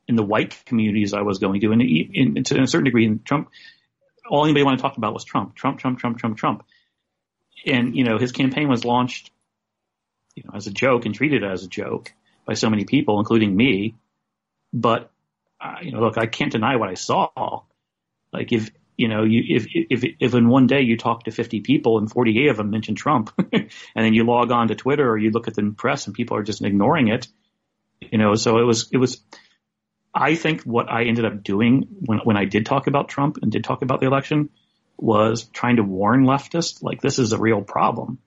in 0.09 0.17
the 0.17 0.23
white 0.23 0.65
communities 0.67 1.15
I 1.15 1.23
was 1.23 1.39
going 1.39 1.61
to, 1.61 1.73
and 1.73 1.81
in, 1.81 2.37
in, 2.37 2.45
to 2.45 2.61
a 2.61 2.67
certain 2.67 2.85
degree, 2.85 3.07
in 3.07 3.21
Trump, 3.21 3.49
all 4.29 4.45
anybody 4.45 4.65
wanted 4.65 4.79
to 4.79 4.83
talk 4.83 4.97
about 4.97 5.15
was 5.15 5.25
Trump, 5.25 5.55
Trump, 5.55 5.79
Trump, 5.79 5.99
Trump, 5.99 6.19
Trump, 6.19 6.37
Trump. 6.37 6.65
And 7.67 7.97
you 7.97 8.05
know, 8.05 8.19
his 8.19 8.33
campaign 8.33 8.69
was 8.69 8.85
launched, 8.85 9.31
you 10.35 10.45
know, 10.45 10.53
as 10.55 10.67
a 10.67 10.71
joke 10.71 11.07
and 11.07 11.15
treated 11.15 11.45
as 11.45 11.65
a 11.65 11.69
joke 11.69 12.13
by 12.47 12.55
so 12.55 12.71
many 12.71 12.85
people, 12.85 13.19
including 13.19 13.55
me. 13.55 13.97
But 14.73 15.11
uh, 15.61 15.77
you 15.83 15.93
know, 15.93 16.01
look, 16.01 16.19
I 16.19 16.27
can't 16.27 16.53
deny 16.53 16.77
what 16.77 16.89
I 16.89 16.95
saw. 16.95 17.63
Like 18.33 18.53
if 18.53 18.71
you 18.97 19.09
know, 19.09 19.25
you 19.25 19.57
if 19.57 19.67
if 19.73 20.05
if 20.21 20.35
in 20.35 20.49
one 20.49 20.67
day 20.67 20.83
you 20.83 20.97
talk 20.97 21.25
to 21.25 21.31
50 21.31 21.61
people 21.61 21.99
and 21.99 22.11
48 22.11 22.49
of 22.49 22.57
them 22.59 22.71
mention 22.71 22.95
Trump, 22.95 23.33
and 23.53 23.71
then 23.95 24.15
you 24.15 24.25
log 24.25 24.51
on 24.51 24.69
to 24.69 24.75
Twitter 24.75 25.09
or 25.09 25.17
you 25.17 25.31
look 25.31 25.49
at 25.49 25.55
the 25.55 25.75
press 25.77 26.07
and 26.07 26.15
people 26.15 26.37
are 26.37 26.43
just 26.43 26.63
ignoring 26.63 27.09
it, 27.09 27.27
you 28.01 28.19
know. 28.19 28.35
So 28.35 28.59
it 28.59 28.65
was 28.65 28.91
it 28.93 28.99
was. 28.99 29.23
I 30.13 30.35
think 30.35 30.63
what 30.63 30.91
I 30.91 31.05
ended 31.05 31.25
up 31.25 31.43
doing 31.43 31.87
when 32.01 32.19
when 32.25 32.37
I 32.37 32.45
did 32.45 32.67
talk 32.67 32.89
about 32.89 33.09
Trump 33.09 33.39
and 33.41 33.51
did 33.51 33.65
talk 33.65 33.83
about 33.83 34.01
the 34.01 34.07
election 34.07 34.51
was 35.03 35.45
trying 35.45 35.77
to 35.77 35.83
warn 35.83 36.25
leftists 36.25 36.83
like 36.83 37.01
this 37.01 37.19
is 37.19 37.33
a 37.33 37.39
real 37.39 37.63
problem. 37.63 38.19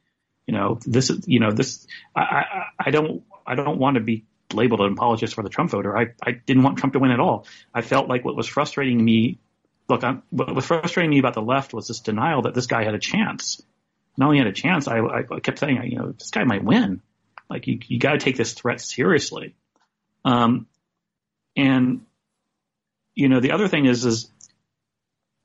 You 0.47 0.53
know, 0.53 0.79
this 0.85 1.09
is 1.09 1.27
you 1.27 1.39
know 1.39 1.51
this. 1.51 1.87
I 2.15 2.21
I, 2.21 2.63
I 2.79 2.91
don't 2.91 3.23
I 3.45 3.55
don't 3.55 3.79
want 3.79 3.95
to 3.95 4.01
be 4.01 4.25
labeled 4.53 4.81
an 4.81 4.93
apologist 4.93 5.35
for 5.35 5.43
the 5.43 5.49
Trump 5.49 5.71
voter. 5.71 5.97
I 5.97 6.07
I 6.21 6.31
didn't 6.31 6.63
want 6.63 6.77
Trump 6.77 6.93
to 6.93 6.99
win 6.99 7.11
at 7.11 7.19
all. 7.19 7.47
I 7.73 7.81
felt 7.81 8.09
like 8.09 8.25
what 8.25 8.35
was 8.35 8.47
frustrating 8.47 9.03
me 9.03 9.39
look, 9.89 10.03
I'm, 10.03 10.23
what 10.29 10.53
was 10.53 10.65
frustrating 10.65 11.09
me 11.09 11.19
about 11.19 11.33
the 11.33 11.41
left 11.41 11.73
was 11.73 11.87
this 11.87 11.99
denial 11.99 12.43
that 12.43 12.53
this 12.53 12.67
guy 12.67 12.83
had 12.83 12.95
a 12.95 12.99
chance. 12.99 13.61
Not 14.17 14.27
only 14.27 14.37
had 14.37 14.47
a 14.47 14.53
chance, 14.53 14.87
I, 14.87 14.99
I 14.99 15.39
kept 15.39 15.59
saying, 15.59 15.81
you 15.83 15.97
know, 15.97 16.11
this 16.11 16.29
guy 16.29 16.43
might 16.43 16.63
win. 16.63 17.01
Like 17.49 17.67
you, 17.67 17.79
you 17.87 17.99
got 17.99 18.13
to 18.13 18.19
take 18.19 18.37
this 18.37 18.53
threat 18.53 18.79
seriously. 18.79 19.55
Um, 20.23 20.67
and 21.55 22.05
you 23.15 23.29
know, 23.29 23.39
the 23.39 23.51
other 23.51 23.67
thing 23.67 23.85
is, 23.85 24.05
is 24.05 24.31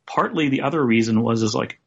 partly 0.09 0.49
the 0.49 0.63
other 0.63 0.85
reason 0.85 1.23
was, 1.23 1.43
is 1.43 1.55
like, 1.55 1.79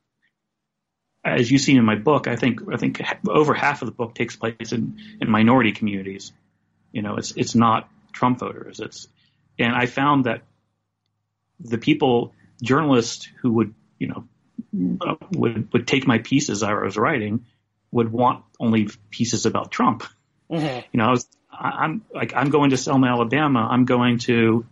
as 1.26 1.50
you 1.50 1.58
see 1.58 1.76
in 1.76 1.86
my 1.86 1.96
book, 1.96 2.28
I 2.28 2.36
think, 2.36 2.62
I 2.72 2.78
think 2.78 3.02
over 3.28 3.54
half 3.54 3.82
of 3.82 3.88
the 3.88 3.92
book 3.92 4.16
takes 4.16 4.36
place 4.36 4.72
in, 4.72 5.00
in 5.20 5.30
minority 5.30 5.72
communities. 5.72 6.32
You 6.92 7.02
know, 7.02 7.18
it's, 7.18 7.32
it's 7.36 7.56
not 7.56 7.90
Trump 8.14 8.40
voters. 8.40 8.80
It's, 8.80 9.08
and 9.60 9.76
I 9.76 9.86
found 9.86 10.26
that 10.26 10.44
the 11.60 11.78
people 11.78 12.34
journalists 12.62 13.28
who 13.42 13.52
would, 13.54 13.74
you 14.00 14.08
know, 14.08 14.28
uh, 15.02 15.16
would 15.34 15.72
would 15.74 15.88
take 15.88 16.08
my 16.08 16.20
pieces 16.20 16.64
I 16.64 16.74
was 16.74 16.98
writing 16.98 17.46
would 17.92 18.12
want 18.12 18.46
only 18.60 18.88
pieces 19.10 19.46
about 19.46 19.72
Trump. 19.72 20.04
Mm-hmm. 20.50 20.80
You 20.92 20.98
know, 20.98 21.06
I 21.06 21.12
was, 21.12 21.28
I'm 21.52 22.04
like 22.14 22.34
I'm 22.36 22.50
going 22.50 22.70
to 22.70 22.78
Selma, 22.78 23.08
Alabama. 23.08 23.68
I'm 23.70 23.86
going 23.86 24.20
to, 24.20 24.66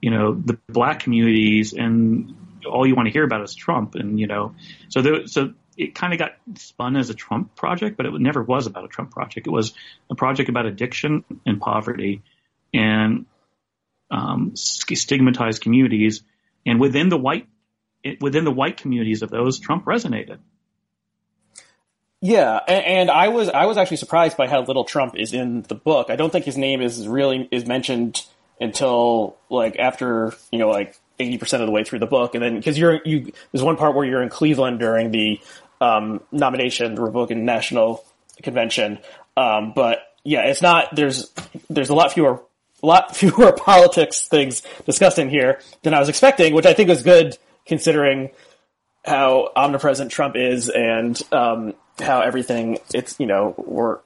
you 0.00 0.10
know, 0.10 0.34
the 0.34 0.58
black 0.68 1.00
communities 1.00 1.72
and 1.72 2.34
all 2.66 2.86
you 2.86 2.94
want 2.94 3.06
to 3.06 3.12
hear 3.12 3.24
about 3.24 3.42
is 3.42 3.54
Trump, 3.54 3.94
and 3.94 4.18
you 4.18 4.26
know, 4.26 4.54
so 4.88 5.02
there, 5.02 5.26
so 5.26 5.54
it 5.76 5.94
kind 5.94 6.12
of 6.12 6.18
got 6.18 6.32
spun 6.56 6.96
as 6.96 7.10
a 7.10 7.14
Trump 7.14 7.54
project, 7.56 7.96
but 7.96 8.06
it 8.06 8.12
never 8.14 8.42
was 8.42 8.66
about 8.66 8.84
a 8.84 8.88
Trump 8.88 9.10
project. 9.10 9.46
It 9.46 9.50
was 9.50 9.72
a 10.10 10.14
project 10.14 10.48
about 10.48 10.66
addiction 10.66 11.24
and 11.46 11.60
poverty, 11.60 12.22
and 12.74 13.26
um, 14.10 14.52
stigmatized 14.54 15.62
communities, 15.62 16.22
and 16.66 16.80
within 16.80 17.08
the 17.08 17.18
white 17.18 17.46
within 18.20 18.44
the 18.44 18.50
white 18.50 18.76
communities 18.76 19.22
of 19.22 19.30
those, 19.30 19.58
Trump 19.58 19.84
resonated. 19.84 20.38
Yeah, 22.22 22.60
and, 22.68 22.84
and, 22.84 23.10
I 23.10 23.28
was 23.28 23.48
I 23.48 23.64
was 23.64 23.78
actually 23.78 23.96
surprised 23.96 24.36
by 24.36 24.46
how 24.46 24.62
little 24.62 24.84
Trump 24.84 25.16
is 25.16 25.32
in 25.32 25.62
the 25.62 25.74
book. 25.74 26.10
I 26.10 26.16
don't 26.16 26.30
think 26.30 26.44
his 26.44 26.58
name 26.58 26.82
is 26.82 27.08
really 27.08 27.48
is 27.50 27.64
mentioned 27.64 28.26
until 28.60 29.38
like 29.48 29.78
after 29.78 30.34
you 30.52 30.58
know 30.58 30.68
like 30.68 30.99
eighty 31.20 31.38
percent 31.38 31.62
of 31.62 31.66
the 31.66 31.72
way 31.72 31.84
through 31.84 32.00
the 32.00 32.06
book, 32.06 32.34
and 32.34 32.42
then 32.42 32.56
because 32.56 32.78
you're 32.78 33.00
you 33.04 33.32
there's 33.52 33.62
one 33.62 33.76
part 33.76 33.94
where 33.94 34.04
you're 34.06 34.22
in 34.22 34.28
Cleveland 34.28 34.78
during 34.78 35.10
the 35.10 35.40
um, 35.80 36.20
nomination, 36.32 36.94
the 36.94 37.02
Republican 37.02 37.44
National 37.44 38.04
Convention, 38.42 38.98
um, 39.36 39.72
but 39.74 40.00
yeah, 40.24 40.42
it's 40.42 40.62
not 40.62 40.94
there's 40.94 41.30
there's 41.68 41.90
a 41.90 41.94
lot 41.94 42.12
fewer 42.12 42.42
a 42.82 42.86
lot 42.86 43.16
fewer 43.16 43.52
politics 43.52 44.28
things 44.28 44.62
discussed 44.84 45.18
in 45.18 45.28
here 45.28 45.60
than 45.82 45.94
I 45.94 46.00
was 46.00 46.08
expecting, 46.08 46.54
which 46.54 46.66
I 46.66 46.74
think 46.74 46.88
was 46.88 47.02
good 47.02 47.36
considering 47.66 48.30
how 49.04 49.50
omnipresent 49.56 50.10
Trump 50.10 50.36
is 50.36 50.68
and 50.68 51.20
um, 51.32 51.74
how 51.98 52.20
everything 52.20 52.78
it's 52.92 53.18
you 53.18 53.26
know 53.26 53.54
we're 53.56 53.98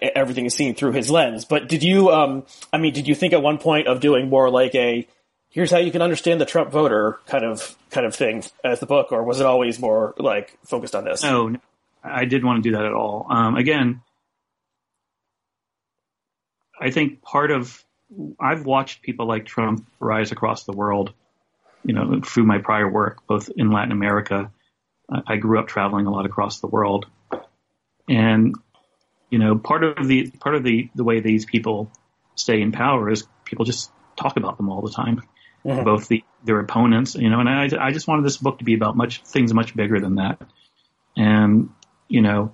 everything 0.00 0.46
is 0.46 0.54
seen 0.54 0.74
through 0.74 0.92
his 0.92 1.10
lens. 1.10 1.44
But 1.44 1.68
did 1.68 1.82
you 1.82 2.10
um 2.10 2.44
I 2.72 2.78
mean 2.78 2.92
did 2.92 3.08
you 3.08 3.14
think 3.14 3.32
at 3.32 3.42
one 3.42 3.58
point 3.58 3.88
of 3.88 4.00
doing 4.00 4.28
more 4.28 4.50
like 4.50 4.74
a 4.74 5.06
here's 5.52 5.70
how 5.70 5.78
you 5.78 5.92
can 5.92 6.02
understand 6.02 6.40
the 6.40 6.46
Trump 6.46 6.70
voter 6.72 7.20
kind 7.26 7.44
of 7.44 7.76
kind 7.90 8.06
of 8.06 8.14
thing 8.14 8.42
as 8.64 8.80
the 8.80 8.86
book 8.86 9.12
or 9.12 9.22
was 9.22 9.38
it 9.38 9.46
always 9.46 9.78
more 9.78 10.14
like 10.18 10.58
focused 10.64 10.94
on 10.94 11.04
this? 11.04 11.22
No, 11.22 11.54
I 12.02 12.24
didn't 12.24 12.46
want 12.46 12.62
to 12.62 12.70
do 12.70 12.76
that 12.76 12.84
at 12.84 12.92
all. 12.92 13.26
Um, 13.30 13.56
again, 13.56 14.02
I 16.80 16.90
think 16.90 17.22
part 17.22 17.50
of 17.50 17.84
I've 18.40 18.66
watched 18.66 19.02
people 19.02 19.26
like 19.26 19.46
Trump 19.46 19.86
rise 20.00 20.32
across 20.32 20.64
the 20.64 20.72
world, 20.72 21.12
you 21.84 21.94
know, 21.94 22.20
through 22.24 22.44
my 22.44 22.58
prior 22.58 22.90
work, 22.90 23.26
both 23.26 23.48
in 23.56 23.70
Latin 23.70 23.92
America. 23.92 24.50
I 25.26 25.36
grew 25.36 25.58
up 25.58 25.68
traveling 25.68 26.06
a 26.06 26.10
lot 26.10 26.24
across 26.24 26.60
the 26.60 26.66
world, 26.66 27.06
and 28.08 28.54
you 29.30 29.38
know, 29.38 29.58
part 29.58 29.84
of 29.84 30.06
the 30.06 30.30
part 30.40 30.54
of 30.54 30.64
the 30.64 30.88
the 30.94 31.04
way 31.04 31.20
these 31.20 31.44
people 31.44 31.90
stay 32.34 32.60
in 32.62 32.72
power 32.72 33.10
is 33.10 33.26
people 33.44 33.64
just 33.64 33.90
talk 34.16 34.36
about 34.36 34.56
them 34.56 34.70
all 34.70 34.80
the 34.80 34.90
time, 34.90 35.22
mm-hmm. 35.64 35.84
both 35.84 36.08
the 36.08 36.24
their 36.44 36.60
opponents, 36.60 37.14
you 37.14 37.30
know. 37.30 37.40
And 37.40 37.48
I 37.48 37.68
I 37.78 37.92
just 37.92 38.08
wanted 38.08 38.24
this 38.24 38.36
book 38.36 38.58
to 38.58 38.64
be 38.64 38.74
about 38.74 38.96
much 38.96 39.22
things 39.22 39.52
much 39.54 39.74
bigger 39.74 40.00
than 40.00 40.16
that, 40.16 40.40
and 41.16 41.70
you 42.08 42.22
know, 42.22 42.52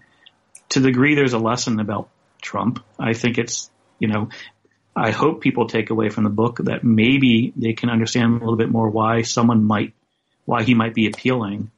to 0.71 0.81
the 0.81 0.89
degree 0.89 1.15
there's 1.15 1.33
a 1.33 1.39
lesson 1.39 1.81
about 1.81 2.09
Trump, 2.41 2.85
I 2.99 3.13
think 3.13 3.39
it's 3.39 3.71
you 3.99 4.09
know, 4.09 4.29
I 4.95 5.11
hope 5.11 5.41
people 5.41 5.67
take 5.67 5.91
away 5.91 6.09
from 6.09 6.25
the 6.25 6.31
book 6.31 6.59
that 6.65 6.85
maybe 6.85 7.53
they 7.57 7.73
can 7.73 7.91
understand 7.91 8.35
a 8.35 8.39
little 8.39 8.57
bit 8.57 8.71
more 8.71 8.89
why 8.89 9.23
someone 9.23 9.65
might, 9.65 9.95
why 10.45 10.63
he 10.63 10.75
might 10.75 10.95
be 10.95 11.07
appealing, 11.07 11.71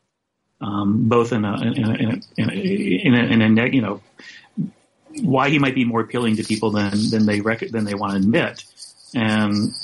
um, 0.61 1.09
both 1.09 1.33
in 1.33 1.45
a 1.45 1.61
in 1.61 1.85
a 1.85 1.95
in 1.95 2.11
a, 2.11 2.53
in 2.53 3.15
a, 3.15 3.45
in 3.45 3.59
a, 3.59 3.67
you 3.69 3.83
know 3.83 4.01
why 5.23 5.49
he 5.51 5.59
might 5.59 5.75
be 5.75 5.85
more 5.85 6.01
appealing 6.01 6.37
to 6.37 6.45
people 6.45 6.71
than 6.71 7.11
than 7.11 7.27
they 7.27 7.41
rec- 7.41 7.71
than 7.71 7.85
they 7.85 7.95
want 7.95 8.13
to 8.13 8.19
admit. 8.19 8.65
And 9.15 9.75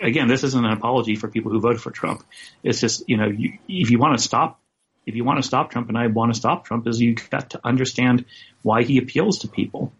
again, 0.00 0.28
this 0.28 0.44
isn't 0.44 0.64
an 0.64 0.72
apology 0.72 1.16
for 1.16 1.28
people 1.28 1.50
who 1.50 1.60
voted 1.60 1.80
for 1.80 1.90
Trump. 1.90 2.24
It's 2.62 2.80
just 2.80 3.08
you 3.08 3.16
know, 3.16 3.26
you, 3.26 3.58
if 3.68 3.90
you 3.90 3.98
want 3.98 4.18
to 4.18 4.22
stop, 4.22 4.60
if 5.06 5.14
you 5.14 5.24
want 5.24 5.38
to 5.38 5.42
stop 5.42 5.70
Trump, 5.70 5.88
and 5.88 5.98
I 5.98 6.06
want 6.08 6.32
to 6.32 6.38
stop 6.38 6.64
Trump, 6.64 6.86
is 6.86 7.00
you 7.00 7.16
got 7.30 7.50
to 7.50 7.60
understand 7.64 8.24
why 8.62 8.82
he 8.82 8.98
appeals 8.98 9.40
to 9.40 9.48
people. 9.48 9.92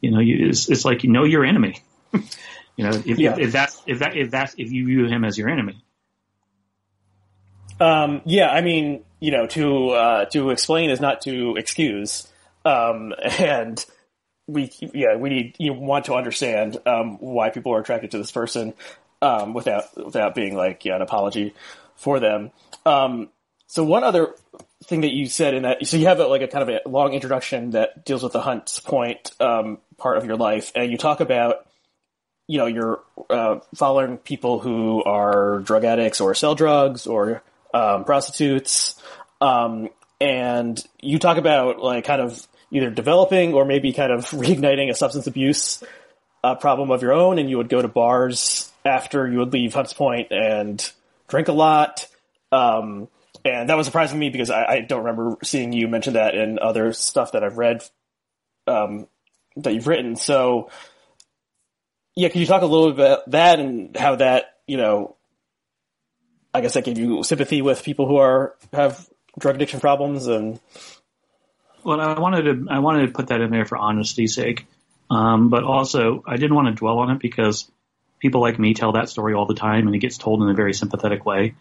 You 0.00 0.10
know, 0.10 0.20
you, 0.20 0.48
it's, 0.48 0.68
it's 0.68 0.84
like 0.84 1.04
you 1.04 1.10
know 1.10 1.24
your 1.24 1.44
enemy. 1.44 1.80
you 2.12 2.20
know, 2.78 2.90
if, 2.90 3.18
yeah. 3.18 3.32
if, 3.32 3.38
if 3.38 3.52
that's 3.52 3.82
if 3.86 3.98
that 4.00 4.16
if 4.16 4.30
that's 4.30 4.54
if 4.58 4.70
you 4.72 4.86
view 4.86 5.06
him 5.06 5.24
as 5.24 5.38
your 5.38 5.48
enemy. 5.48 5.82
Um, 7.80 8.22
yeah, 8.24 8.48
I 8.48 8.60
mean, 8.60 9.04
you 9.18 9.32
know, 9.32 9.46
to 9.48 9.90
uh, 9.90 10.24
to 10.26 10.50
explain 10.50 10.90
is 10.90 11.00
not 11.00 11.22
to 11.22 11.56
excuse. 11.56 12.28
Um, 12.64 13.12
and 13.38 13.84
we, 14.46 14.70
yeah, 14.92 15.16
we 15.16 15.30
need, 15.30 15.56
you 15.58 15.72
want 15.72 16.06
to 16.06 16.14
understand, 16.14 16.78
um, 16.86 17.18
why 17.18 17.50
people 17.50 17.74
are 17.74 17.80
attracted 17.80 18.10
to 18.12 18.18
this 18.18 18.30
person, 18.30 18.74
um, 19.22 19.54
without, 19.54 19.84
without 19.96 20.34
being 20.34 20.54
like, 20.54 20.84
yeah, 20.84 20.96
an 20.96 21.02
apology 21.02 21.54
for 21.96 22.20
them. 22.20 22.50
Um, 22.84 23.30
so 23.68 23.84
one 23.84 24.04
other 24.04 24.34
thing 24.84 25.02
that 25.02 25.12
you 25.12 25.26
said 25.26 25.54
in 25.54 25.62
that, 25.62 25.86
so 25.86 25.96
you 25.96 26.06
have 26.06 26.18
a, 26.18 26.26
like 26.26 26.42
a 26.42 26.48
kind 26.48 26.68
of 26.68 26.80
a 26.84 26.88
long 26.88 27.14
introduction 27.14 27.70
that 27.70 28.04
deals 28.04 28.22
with 28.22 28.32
the 28.32 28.40
Hunts 28.40 28.80
Point, 28.80 29.30
um, 29.40 29.78
part 29.96 30.18
of 30.18 30.26
your 30.26 30.36
life, 30.36 30.72
and 30.74 30.90
you 30.90 30.98
talk 30.98 31.20
about, 31.20 31.66
you 32.48 32.58
know, 32.58 32.66
you're, 32.66 33.00
uh, 33.30 33.60
following 33.76 34.18
people 34.18 34.58
who 34.58 35.02
are 35.04 35.60
drug 35.60 35.84
addicts 35.84 36.20
or 36.20 36.34
sell 36.34 36.56
drugs 36.56 37.06
or, 37.06 37.42
um, 37.72 38.04
prostitutes, 38.04 39.00
um, 39.40 39.88
and 40.20 40.84
you 41.00 41.18
talk 41.18 41.36
about 41.36 41.80
like 41.80 42.04
kind 42.04 42.20
of 42.20 42.46
either 42.72 42.90
developing 42.90 43.54
or 43.54 43.64
maybe 43.64 43.92
kind 43.92 44.10
of 44.10 44.24
reigniting 44.30 44.90
a 44.90 44.94
substance 44.94 45.28
abuse 45.28 45.82
uh, 46.42 46.56
problem 46.56 46.90
of 46.90 47.02
your 47.02 47.12
own, 47.12 47.38
and 47.38 47.48
you 47.48 47.56
would 47.56 47.68
go 47.68 47.80
to 47.80 47.88
bars 47.88 48.71
after 48.84 49.28
you 49.28 49.38
would 49.38 49.52
leave 49.52 49.74
Hunts 49.74 49.92
Point 49.92 50.30
and 50.30 50.92
drink 51.28 51.48
a 51.48 51.52
lot. 51.52 52.06
Um, 52.50 53.08
and 53.44 53.68
that 53.68 53.76
was 53.76 53.86
surprising 53.86 54.16
to 54.16 54.20
me 54.20 54.30
because 54.30 54.50
I, 54.50 54.64
I, 54.64 54.80
don't 54.80 55.04
remember 55.04 55.36
seeing 55.42 55.72
you 55.72 55.88
mention 55.88 56.14
that 56.14 56.34
in 56.34 56.58
other 56.58 56.92
stuff 56.92 57.32
that 57.32 57.42
I've 57.42 57.58
read 57.58 57.82
um, 58.66 59.08
that 59.56 59.74
you've 59.74 59.86
written. 59.86 60.16
So, 60.16 60.70
yeah, 62.14 62.28
could 62.28 62.40
you 62.40 62.46
talk 62.46 62.62
a 62.62 62.66
little 62.66 62.92
bit 62.92 63.00
about 63.00 63.30
that 63.30 63.58
and 63.58 63.96
how 63.96 64.16
that, 64.16 64.58
you 64.66 64.76
know, 64.76 65.16
I 66.54 66.60
guess 66.60 66.74
that 66.74 66.84
gave 66.84 66.98
you 66.98 67.24
sympathy 67.24 67.62
with 67.62 67.82
people 67.82 68.06
who 68.06 68.16
are 68.16 68.54
have 68.72 69.08
drug 69.38 69.56
addiction 69.56 69.80
problems 69.80 70.26
and 70.26 70.60
well, 71.84 72.00
I 72.00 72.18
wanted 72.18 72.42
to 72.42 72.66
I 72.70 72.78
wanted 72.78 73.06
to 73.06 73.12
put 73.12 73.28
that 73.28 73.40
in 73.40 73.50
there 73.50 73.64
for 73.64 73.76
honesty's 73.76 74.34
sake, 74.34 74.66
um, 75.10 75.48
but 75.48 75.64
also 75.64 76.22
I 76.26 76.36
didn't 76.36 76.54
want 76.54 76.68
to 76.68 76.74
dwell 76.74 76.98
on 76.98 77.10
it 77.10 77.18
because 77.18 77.70
people 78.22 78.40
like 78.40 78.58
me 78.58 78.72
tell 78.72 78.92
that 78.92 79.10
story 79.10 79.34
all 79.34 79.46
the 79.46 79.54
time, 79.54 79.86
and 79.86 79.94
it 79.94 79.98
gets 79.98 80.16
told 80.16 80.42
in 80.42 80.48
a 80.48 80.54
very 80.54 80.72
sympathetic 80.72 81.26
way. 81.26 81.54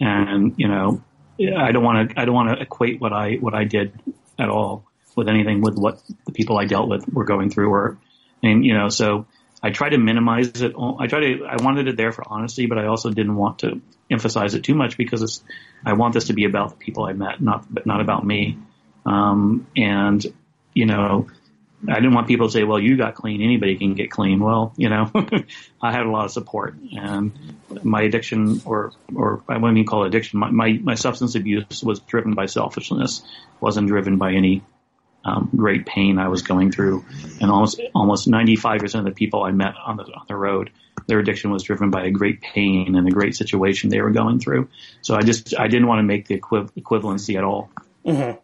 And 0.00 0.54
you 0.56 0.66
know, 0.66 1.04
I 1.38 1.70
don't 1.70 1.84
want 1.84 2.10
to 2.10 2.20
I 2.20 2.24
don't 2.24 2.34
want 2.34 2.48
to 2.48 2.60
equate 2.60 3.00
what 3.00 3.12
I 3.12 3.34
what 3.34 3.54
I 3.54 3.64
did 3.64 3.92
at 4.38 4.48
all 4.48 4.84
with 5.14 5.28
anything 5.28 5.60
with 5.60 5.76
what 5.76 6.00
the 6.26 6.32
people 6.32 6.58
I 6.58 6.64
dealt 6.64 6.88
with 6.88 7.06
were 7.12 7.24
going 7.24 7.50
through, 7.50 7.70
or 7.70 7.98
and 8.42 8.64
you 8.64 8.74
know, 8.74 8.88
so 8.88 9.26
I 9.62 9.70
try 9.70 9.90
to 9.90 9.98
minimize 9.98 10.48
it. 10.62 10.72
I 10.74 11.06
try 11.06 11.20
to 11.20 11.44
I 11.44 11.62
wanted 11.62 11.86
it 11.86 11.96
there 11.96 12.12
for 12.12 12.24
honesty, 12.26 12.66
but 12.66 12.78
I 12.78 12.86
also 12.86 13.10
didn't 13.10 13.36
want 13.36 13.60
to 13.60 13.80
emphasize 14.10 14.54
it 14.54 14.64
too 14.64 14.74
much 14.74 14.96
because 14.96 15.22
it's 15.22 15.44
I 15.84 15.92
want 15.92 16.14
this 16.14 16.26
to 16.28 16.32
be 16.32 16.44
about 16.46 16.70
the 16.70 16.76
people 16.76 17.04
I 17.04 17.12
met, 17.12 17.40
not 17.40 17.64
not 17.86 18.00
about 18.00 18.24
me. 18.24 18.58
Um, 19.06 19.66
and, 19.76 20.24
you 20.74 20.86
know, 20.86 21.28
I 21.88 21.94
didn't 21.94 22.12
want 22.14 22.28
people 22.28 22.46
to 22.48 22.52
say, 22.52 22.64
well, 22.64 22.78
you 22.78 22.96
got 22.96 23.14
clean. 23.14 23.40
Anybody 23.40 23.76
can 23.76 23.94
get 23.94 24.10
clean. 24.10 24.40
Well, 24.40 24.74
you 24.76 24.88
know, 24.88 25.10
I 25.82 25.92
had 25.92 26.04
a 26.04 26.10
lot 26.10 26.26
of 26.26 26.30
support 26.30 26.74
and 26.94 27.32
my 27.82 28.02
addiction 28.02 28.60
or, 28.64 28.92
or 29.14 29.42
I 29.48 29.56
wouldn't 29.56 29.78
even 29.78 29.86
call 29.86 30.04
it 30.04 30.08
addiction. 30.08 30.40
My, 30.40 30.50
my, 30.50 30.72
my 30.72 30.94
substance 30.94 31.34
abuse 31.34 31.82
was 31.82 32.00
driven 32.00 32.34
by 32.34 32.46
selfishness, 32.46 33.22
wasn't 33.60 33.88
driven 33.88 34.18
by 34.18 34.32
any 34.32 34.62
um, 35.24 35.50
great 35.54 35.86
pain 35.86 36.18
I 36.18 36.28
was 36.28 36.42
going 36.42 36.70
through. 36.70 37.04
And 37.40 37.50
almost, 37.50 37.80
almost 37.94 38.28
95% 38.28 38.98
of 38.98 39.04
the 39.04 39.10
people 39.12 39.42
I 39.42 39.52
met 39.52 39.74
on 39.76 39.96
the, 39.96 40.04
on 40.04 40.26
the 40.28 40.36
road, 40.36 40.70
their 41.06 41.18
addiction 41.18 41.50
was 41.50 41.62
driven 41.62 41.90
by 41.90 42.04
a 42.04 42.10
great 42.10 42.42
pain 42.42 42.94
and 42.94 43.08
a 43.08 43.10
great 43.10 43.34
situation 43.36 43.88
they 43.88 44.00
were 44.00 44.10
going 44.10 44.38
through. 44.38 44.68
So 45.02 45.14
I 45.14 45.22
just, 45.22 45.58
I 45.58 45.68
didn't 45.68 45.86
want 45.86 46.00
to 46.00 46.04
make 46.04 46.26
the 46.26 46.38
equiv- 46.38 46.72
equivalency 46.72 47.36
at 47.36 47.44
all. 47.44 47.70
Mm-hmm. 48.04 48.38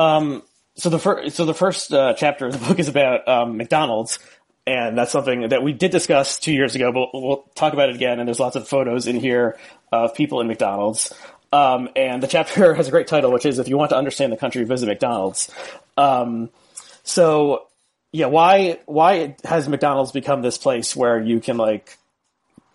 Um, 0.00 0.42
so 0.76 0.88
the 0.88 0.98
first, 0.98 1.36
so 1.36 1.44
the 1.44 1.54
first 1.54 1.92
uh, 1.92 2.14
chapter 2.14 2.46
of 2.46 2.52
the 2.52 2.66
book 2.66 2.78
is 2.78 2.88
about 2.88 3.28
um, 3.28 3.56
McDonald's, 3.56 4.18
and 4.66 4.96
that's 4.96 5.12
something 5.12 5.48
that 5.48 5.62
we 5.62 5.72
did 5.72 5.90
discuss 5.90 6.38
two 6.38 6.52
years 6.52 6.74
ago, 6.74 6.92
but 6.92 7.10
we'll 7.12 7.44
talk 7.54 7.72
about 7.72 7.90
it 7.90 7.96
again. 7.96 8.20
And 8.20 8.28
there's 8.28 8.40
lots 8.40 8.56
of 8.56 8.66
photos 8.66 9.06
in 9.06 9.16
here 9.16 9.58
of 9.90 10.14
people 10.14 10.40
in 10.40 10.46
McDonald's. 10.46 11.12
Um, 11.52 11.90
and 11.94 12.22
the 12.22 12.26
chapter 12.26 12.74
has 12.76 12.88
a 12.88 12.90
great 12.90 13.06
title, 13.06 13.32
which 13.32 13.44
is 13.44 13.58
"If 13.58 13.68
you 13.68 13.76
want 13.76 13.90
to 13.90 13.96
understand 13.96 14.32
the 14.32 14.36
country, 14.36 14.64
visit 14.64 14.86
McDonald's." 14.86 15.50
Um, 15.96 16.48
so, 17.02 17.66
yeah, 18.12 18.26
why 18.26 18.78
why 18.86 19.36
has 19.44 19.68
McDonald's 19.68 20.12
become 20.12 20.40
this 20.40 20.56
place 20.56 20.96
where 20.96 21.20
you 21.20 21.40
can 21.40 21.58
like 21.58 21.98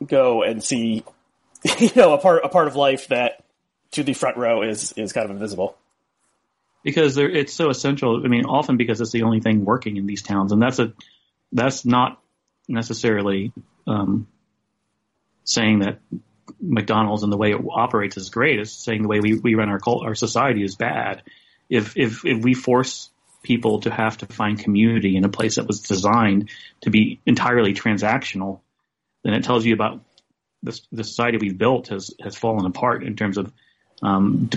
go 0.05 0.43
and 0.43 0.63
see, 0.63 1.03
you 1.79 1.89
know, 1.95 2.13
a 2.13 2.19
part 2.19 2.41
a 2.43 2.49
part 2.49 2.67
of 2.67 2.75
life 2.75 3.07
that 3.07 3.43
to 3.91 4.03
the 4.03 4.13
front 4.13 4.37
row 4.37 4.61
is 4.61 4.91
is 4.93 5.13
kind 5.13 5.25
of 5.25 5.31
invisible? 5.31 5.75
Because 6.87 7.17
it's 7.17 7.53
so 7.53 7.69
essential. 7.69 8.21
I 8.23 8.29
mean, 8.29 8.45
often 8.45 8.77
because 8.77 9.01
it's 9.01 9.11
the 9.11 9.23
only 9.23 9.41
thing 9.41 9.65
working 9.65 9.97
in 9.97 10.05
these 10.05 10.21
towns, 10.21 10.53
and 10.53 10.61
that's 10.61 10.79
a 10.79 10.93
that's 11.51 11.83
not 11.83 12.21
necessarily 12.69 13.51
um, 13.85 14.25
saying 15.43 15.79
that 15.79 15.99
McDonald's 16.61 17.23
and 17.23 17.31
the 17.31 17.35
way 17.35 17.51
it 17.51 17.59
operates 17.69 18.15
is 18.15 18.29
great. 18.29 18.61
It's 18.61 18.71
saying 18.71 19.01
the 19.01 19.09
way 19.09 19.19
we, 19.19 19.37
we 19.37 19.55
run 19.55 19.67
our 19.67 19.79
cult, 19.79 20.05
our 20.05 20.15
society 20.15 20.63
is 20.63 20.77
bad. 20.77 21.23
If, 21.69 21.97
if, 21.97 22.23
if 22.23 22.41
we 22.41 22.53
force 22.53 23.09
people 23.43 23.81
to 23.81 23.91
have 23.91 24.19
to 24.19 24.25
find 24.27 24.57
community 24.57 25.17
in 25.17 25.25
a 25.25 25.29
place 25.29 25.55
that 25.55 25.67
was 25.67 25.81
designed 25.81 26.49
to 26.83 26.89
be 26.89 27.19
entirely 27.25 27.73
transactional, 27.73 28.61
then 29.25 29.33
it 29.33 29.43
tells 29.43 29.65
you 29.65 29.73
about 29.73 29.99
the, 30.63 30.71
society 31.03 31.37
we've 31.37 31.57
built 31.57 31.89
has, 31.89 32.13
has 32.23 32.37
fallen 32.37 32.65
apart 32.65 33.03
in 33.03 33.17
terms 33.17 33.37
of, 33.37 33.51
um, 34.01 34.49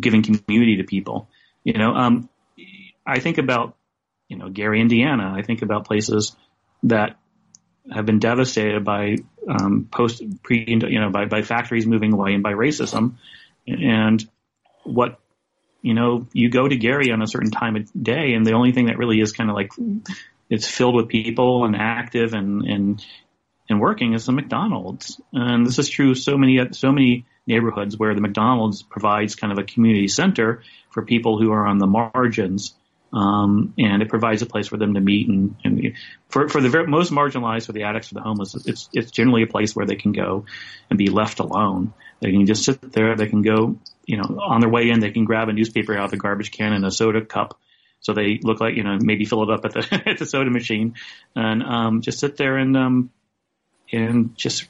giving 0.00 0.22
community 0.22 0.78
to 0.78 0.84
people. 0.84 1.28
You 1.64 1.74
know, 1.74 1.94
um, 1.94 2.28
I 3.06 3.20
think 3.20 3.38
about, 3.38 3.76
you 4.28 4.36
know, 4.36 4.48
Gary, 4.48 4.80
Indiana. 4.80 5.32
I 5.36 5.42
think 5.42 5.62
about 5.62 5.86
places 5.86 6.34
that 6.84 7.16
have 7.92 8.06
been 8.06 8.18
devastated 8.18 8.84
by 8.84 9.16
um, 9.48 9.88
post 9.90 10.22
pre 10.42 10.64
you 10.66 11.00
know 11.00 11.10
by 11.10 11.26
by 11.26 11.42
factories 11.42 11.86
moving 11.86 12.12
away 12.12 12.34
and 12.34 12.42
by 12.42 12.52
racism 12.52 13.16
and 13.66 14.28
what 14.84 15.18
you 15.82 15.94
know 15.94 16.26
you 16.32 16.50
go 16.50 16.68
to 16.68 16.76
Gary 16.76 17.10
on 17.10 17.22
a 17.22 17.26
certain 17.26 17.50
time 17.50 17.76
of 17.76 17.90
day 18.00 18.34
and 18.34 18.46
the 18.46 18.52
only 18.52 18.72
thing 18.72 18.86
that 18.86 18.98
really 18.98 19.20
is 19.20 19.32
kind 19.32 19.50
of 19.50 19.56
like 19.56 19.72
it's 20.48 20.68
filled 20.68 20.94
with 20.94 21.08
people 21.08 21.64
and 21.64 21.74
active 21.76 22.34
and 22.34 22.62
and 22.62 23.04
and 23.68 23.80
working 23.80 24.14
is 24.14 24.26
the 24.26 24.32
McDonald's 24.32 25.20
and 25.32 25.66
this 25.66 25.78
is 25.78 25.88
true 25.88 26.14
so 26.14 26.36
many 26.36 26.60
so 26.72 26.92
many 26.92 27.26
neighborhoods 27.50 27.96
where 27.96 28.14
the 28.14 28.20
McDonald's 28.20 28.82
provides 28.82 29.34
kind 29.34 29.52
of 29.52 29.58
a 29.58 29.64
community 29.64 30.08
center 30.08 30.62
for 30.90 31.04
people 31.04 31.38
who 31.38 31.52
are 31.52 31.66
on 31.66 31.78
the 31.78 31.86
margins 31.86 32.74
um, 33.12 33.74
and 33.76 34.02
it 34.02 34.08
provides 34.08 34.42
a 34.42 34.46
place 34.46 34.68
for 34.68 34.76
them 34.76 34.94
to 34.94 35.00
meet 35.00 35.28
and, 35.28 35.56
and 35.64 35.94
for, 36.28 36.48
for 36.48 36.60
the 36.60 36.68
very, 36.68 36.86
most 36.86 37.10
marginalized, 37.10 37.66
for 37.66 37.72
the 37.72 37.82
addicts, 37.82 38.08
for 38.08 38.14
the 38.14 38.20
homeless, 38.20 38.54
it's, 38.66 38.88
it's 38.92 39.10
generally 39.10 39.42
a 39.42 39.48
place 39.48 39.74
where 39.74 39.86
they 39.86 39.96
can 39.96 40.12
go 40.12 40.44
and 40.88 40.98
be 40.98 41.08
left 41.08 41.40
alone. 41.40 41.92
They 42.20 42.30
can 42.30 42.46
just 42.46 42.64
sit 42.64 42.92
there. 42.92 43.16
They 43.16 43.26
can 43.26 43.42
go, 43.42 43.78
you 44.06 44.16
know, 44.16 44.38
on 44.40 44.60
their 44.60 44.70
way 44.70 44.90
in, 44.90 45.00
they 45.00 45.10
can 45.10 45.24
grab 45.24 45.48
a 45.48 45.52
newspaper 45.52 45.96
out 45.96 46.04
of 46.04 46.10
the 46.12 46.18
garbage 46.18 46.52
can 46.52 46.72
and 46.72 46.84
a 46.84 46.90
soda 46.90 47.24
cup. 47.24 47.58
So 48.00 48.12
they 48.12 48.38
look 48.42 48.60
like, 48.60 48.76
you 48.76 48.84
know, 48.84 48.96
maybe 49.00 49.24
fill 49.24 49.42
it 49.42 49.50
up 49.50 49.64
at 49.64 49.72
the, 49.72 50.02
at 50.06 50.18
the 50.18 50.26
soda 50.26 50.50
machine 50.50 50.94
and, 51.34 51.62
um, 51.62 52.02
just 52.02 52.20
sit 52.20 52.36
there 52.36 52.56
and, 52.56 52.76
um, 52.76 53.10
and 53.92 54.36
just 54.36 54.68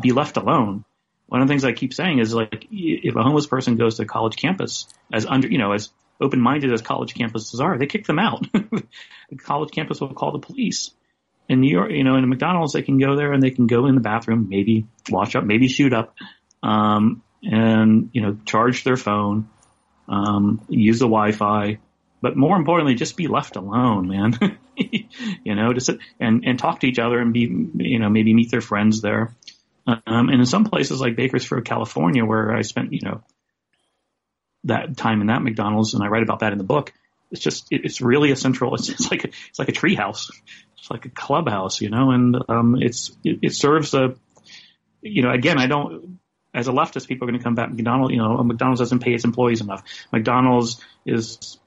be 0.00 0.12
left 0.12 0.36
alone. 0.36 0.84
One 1.32 1.40
of 1.40 1.48
the 1.48 1.52
things 1.52 1.64
I 1.64 1.72
keep 1.72 1.94
saying 1.94 2.18
is 2.18 2.34
like, 2.34 2.66
if 2.70 3.16
a 3.16 3.22
homeless 3.22 3.46
person 3.46 3.76
goes 3.76 3.96
to 3.96 4.02
a 4.02 4.04
college 4.04 4.36
campus 4.36 4.86
as 5.10 5.24
under, 5.24 5.48
you 5.48 5.56
know, 5.56 5.72
as 5.72 5.88
open-minded 6.20 6.70
as 6.70 6.82
college 6.82 7.14
campuses 7.14 7.58
are, 7.58 7.78
they 7.78 7.86
kick 7.86 8.06
them 8.06 8.18
out. 8.18 8.46
the 8.52 8.82
college 9.38 9.70
campus 9.70 9.98
will 9.98 10.12
call 10.12 10.32
the 10.32 10.46
police. 10.46 10.90
In 11.48 11.62
New 11.62 11.72
York, 11.72 11.90
you 11.90 12.04
know, 12.04 12.16
in 12.16 12.28
McDonald's, 12.28 12.74
they 12.74 12.82
can 12.82 12.98
go 12.98 13.16
there 13.16 13.32
and 13.32 13.42
they 13.42 13.50
can 13.50 13.66
go 13.66 13.86
in 13.86 13.94
the 13.94 14.02
bathroom, 14.02 14.50
maybe 14.50 14.84
wash 15.08 15.34
up, 15.34 15.42
maybe 15.42 15.68
shoot 15.68 15.94
up, 15.94 16.14
um, 16.62 17.22
and 17.42 18.10
you 18.12 18.20
know, 18.20 18.36
charge 18.44 18.84
their 18.84 18.98
phone, 18.98 19.48
um, 20.10 20.60
use 20.68 20.98
the 20.98 21.06
Wi-Fi, 21.06 21.78
but 22.20 22.36
more 22.36 22.58
importantly, 22.58 22.94
just 22.94 23.16
be 23.16 23.26
left 23.26 23.56
alone, 23.56 24.06
man. 24.06 24.58
you 24.76 25.54
know, 25.54 25.72
to 25.72 25.80
sit 25.80 25.98
and 26.20 26.44
and 26.44 26.58
talk 26.58 26.80
to 26.80 26.86
each 26.86 26.98
other 26.98 27.18
and 27.18 27.32
be, 27.32 27.70
you 27.76 27.98
know, 27.98 28.10
maybe 28.10 28.34
meet 28.34 28.50
their 28.50 28.60
friends 28.60 29.00
there. 29.00 29.34
Um, 29.86 30.28
and 30.28 30.40
in 30.40 30.46
some 30.46 30.64
places 30.64 31.00
like 31.00 31.16
Bakersfield, 31.16 31.64
California, 31.64 32.24
where 32.24 32.52
I 32.52 32.62
spent, 32.62 32.92
you 32.92 33.00
know, 33.02 33.22
that 34.64 34.96
time 34.96 35.20
in 35.20 35.26
that 35.26 35.42
McDonald's, 35.42 35.94
and 35.94 36.02
I 36.02 36.06
write 36.06 36.22
about 36.22 36.40
that 36.40 36.52
in 36.52 36.58
the 36.58 36.64
book. 36.64 36.92
It's 37.30 37.40
just 37.40 37.72
it, 37.72 37.84
it's 37.84 38.00
really 38.00 38.30
a 38.30 38.36
central. 38.36 38.74
It's, 38.74 38.88
it's 38.88 39.10
like 39.10 39.24
a, 39.24 39.28
it's 39.48 39.58
like 39.58 39.68
a 39.68 39.72
treehouse. 39.72 40.30
It's 40.78 40.90
like 40.90 41.04
a 41.04 41.10
clubhouse, 41.10 41.80
you 41.80 41.90
know, 41.90 42.10
and 42.10 42.36
um, 42.48 42.76
it's 42.80 43.10
it, 43.24 43.40
it 43.42 43.54
serves 43.54 43.94
a 43.94 44.14
you 45.00 45.22
know 45.22 45.32
again 45.32 45.58
I 45.58 45.66
don't 45.66 46.20
as 46.54 46.68
a 46.68 46.72
leftist 46.72 47.08
people 47.08 47.26
are 47.26 47.30
going 47.30 47.40
to 47.40 47.44
come 47.44 47.54
back 47.54 47.70
McDonald's 47.70 48.12
you 48.12 48.18
know 48.18 48.42
McDonald's 48.44 48.80
doesn't 48.80 49.00
pay 49.00 49.14
its 49.14 49.24
employees 49.24 49.60
enough. 49.60 49.82
McDonald's 50.12 50.80
is 51.04 51.58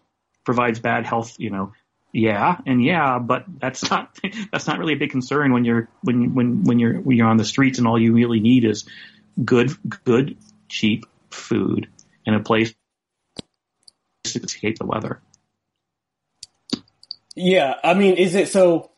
provides 0.45 0.79
bad 0.79 1.05
health 1.05 1.35
you 1.37 1.49
know 1.49 1.73
yeah 2.15 2.57
and 2.65 2.83
yeah 2.83 3.19
but 3.19 3.43
that's 3.59 3.89
not 3.89 4.17
that's 4.51 4.67
not 4.67 4.79
really 4.79 4.93
a 4.93 4.97
big 4.97 5.11
concern 5.11 5.51
when 5.51 5.65
you're 5.65 5.89
when 6.01 6.33
when 6.33 6.63
when 6.63 6.79
you're 6.79 6.95
when 7.01 7.17
you're 7.17 7.27
on 7.27 7.37
the 7.37 7.45
streets 7.45 7.77
and 7.77 7.87
all 7.87 7.99
you 7.99 8.13
really 8.13 8.39
need 8.39 8.63
is 8.63 8.85
good 9.43 9.71
good 10.05 10.37
cheap 10.69 11.05
food 11.29 11.87
in 12.25 12.33
a 12.33 12.39
place 12.39 12.73
to 14.23 14.39
escape 14.39 14.77
the 14.77 14.85
weather. 14.85 15.21
Yeah, 17.35 17.75
I 17.83 17.93
mean, 17.93 18.15
is 18.15 18.35
it 18.35 18.47
so? 18.47 18.91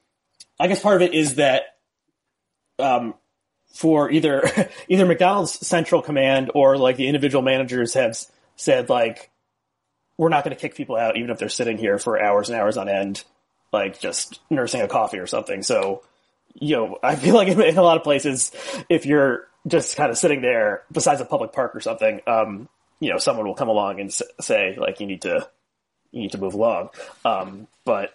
I 0.59 0.67
guess 0.67 0.81
part 0.81 1.01
of 1.01 1.07
it 1.07 1.13
is 1.13 1.35
that 1.35 1.63
um, 2.79 3.15
for 3.73 4.11
either 4.11 4.43
either 4.87 5.05
McDonald's 5.05 5.67
central 5.67 6.01
command 6.01 6.51
or 6.53 6.77
like 6.77 6.97
the 6.97 7.07
individual 7.07 7.41
managers 7.41 7.93
have 7.95 8.17
said 8.55 8.89
like 8.89 9.31
we're 10.17 10.29
not 10.29 10.43
going 10.43 10.55
to 10.55 10.59
kick 10.59 10.75
people 10.75 10.95
out 10.95 11.17
even 11.17 11.29
if 11.29 11.37
they're 11.37 11.49
sitting 11.49 11.77
here 11.77 11.97
for 11.97 12.21
hours 12.21 12.49
and 12.49 12.59
hours 12.59 12.77
on 12.77 12.89
end, 12.89 13.23
like 13.71 13.99
just 13.99 14.39
nursing 14.49 14.81
a 14.81 14.87
coffee 14.87 15.19
or 15.19 15.27
something. 15.27 15.61
So, 15.61 16.03
you 16.55 16.75
know, 16.75 16.97
I 17.03 17.15
feel 17.15 17.35
like 17.35 17.47
in, 17.47 17.59
a 17.59 17.81
lot 17.81 17.97
of 17.97 18.03
places, 18.03 18.51
if 18.89 19.05
you're 19.05 19.47
just 19.67 19.95
kind 19.95 20.09
of 20.09 20.17
sitting 20.17 20.41
there 20.41 20.83
besides 20.91 21.21
a 21.21 21.25
public 21.25 21.53
park 21.53 21.75
or 21.75 21.81
something, 21.81 22.21
um, 22.25 22.67
you 22.99 23.11
know, 23.11 23.19
someone 23.19 23.45
will 23.45 23.53
come 23.53 23.69
along 23.69 23.99
and 23.99 24.11
say 24.41 24.75
like, 24.77 24.99
you 24.99 25.05
need 25.05 25.21
to, 25.21 25.47
you 26.11 26.21
need 26.21 26.31
to 26.31 26.39
move 26.39 26.55
along. 26.55 26.89
Um, 27.23 27.67
but 27.85 28.11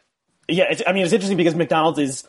yeah, 0.48 0.74
I 0.86 0.92
mean, 0.92 1.04
it's 1.04 1.12
interesting 1.12 1.36
because 1.36 1.54
McDonald's 1.54 2.00
is 2.00 2.28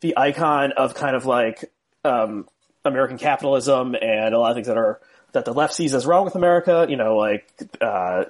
the 0.00 0.18
icon 0.18 0.72
of 0.72 0.94
kind 0.94 1.16
of 1.16 1.24
like, 1.24 1.64
um, 2.04 2.46
American 2.84 3.16
capitalism 3.16 3.94
and 3.94 4.34
a 4.34 4.38
lot 4.38 4.50
of 4.50 4.56
things 4.56 4.66
that 4.66 4.76
are, 4.76 5.00
that 5.32 5.46
the 5.46 5.54
left 5.54 5.72
sees 5.72 5.94
as 5.94 6.04
wrong 6.04 6.26
with 6.26 6.34
America, 6.34 6.86
you 6.86 6.96
know, 6.96 7.16
like, 7.16 7.48
uh, 7.80 8.24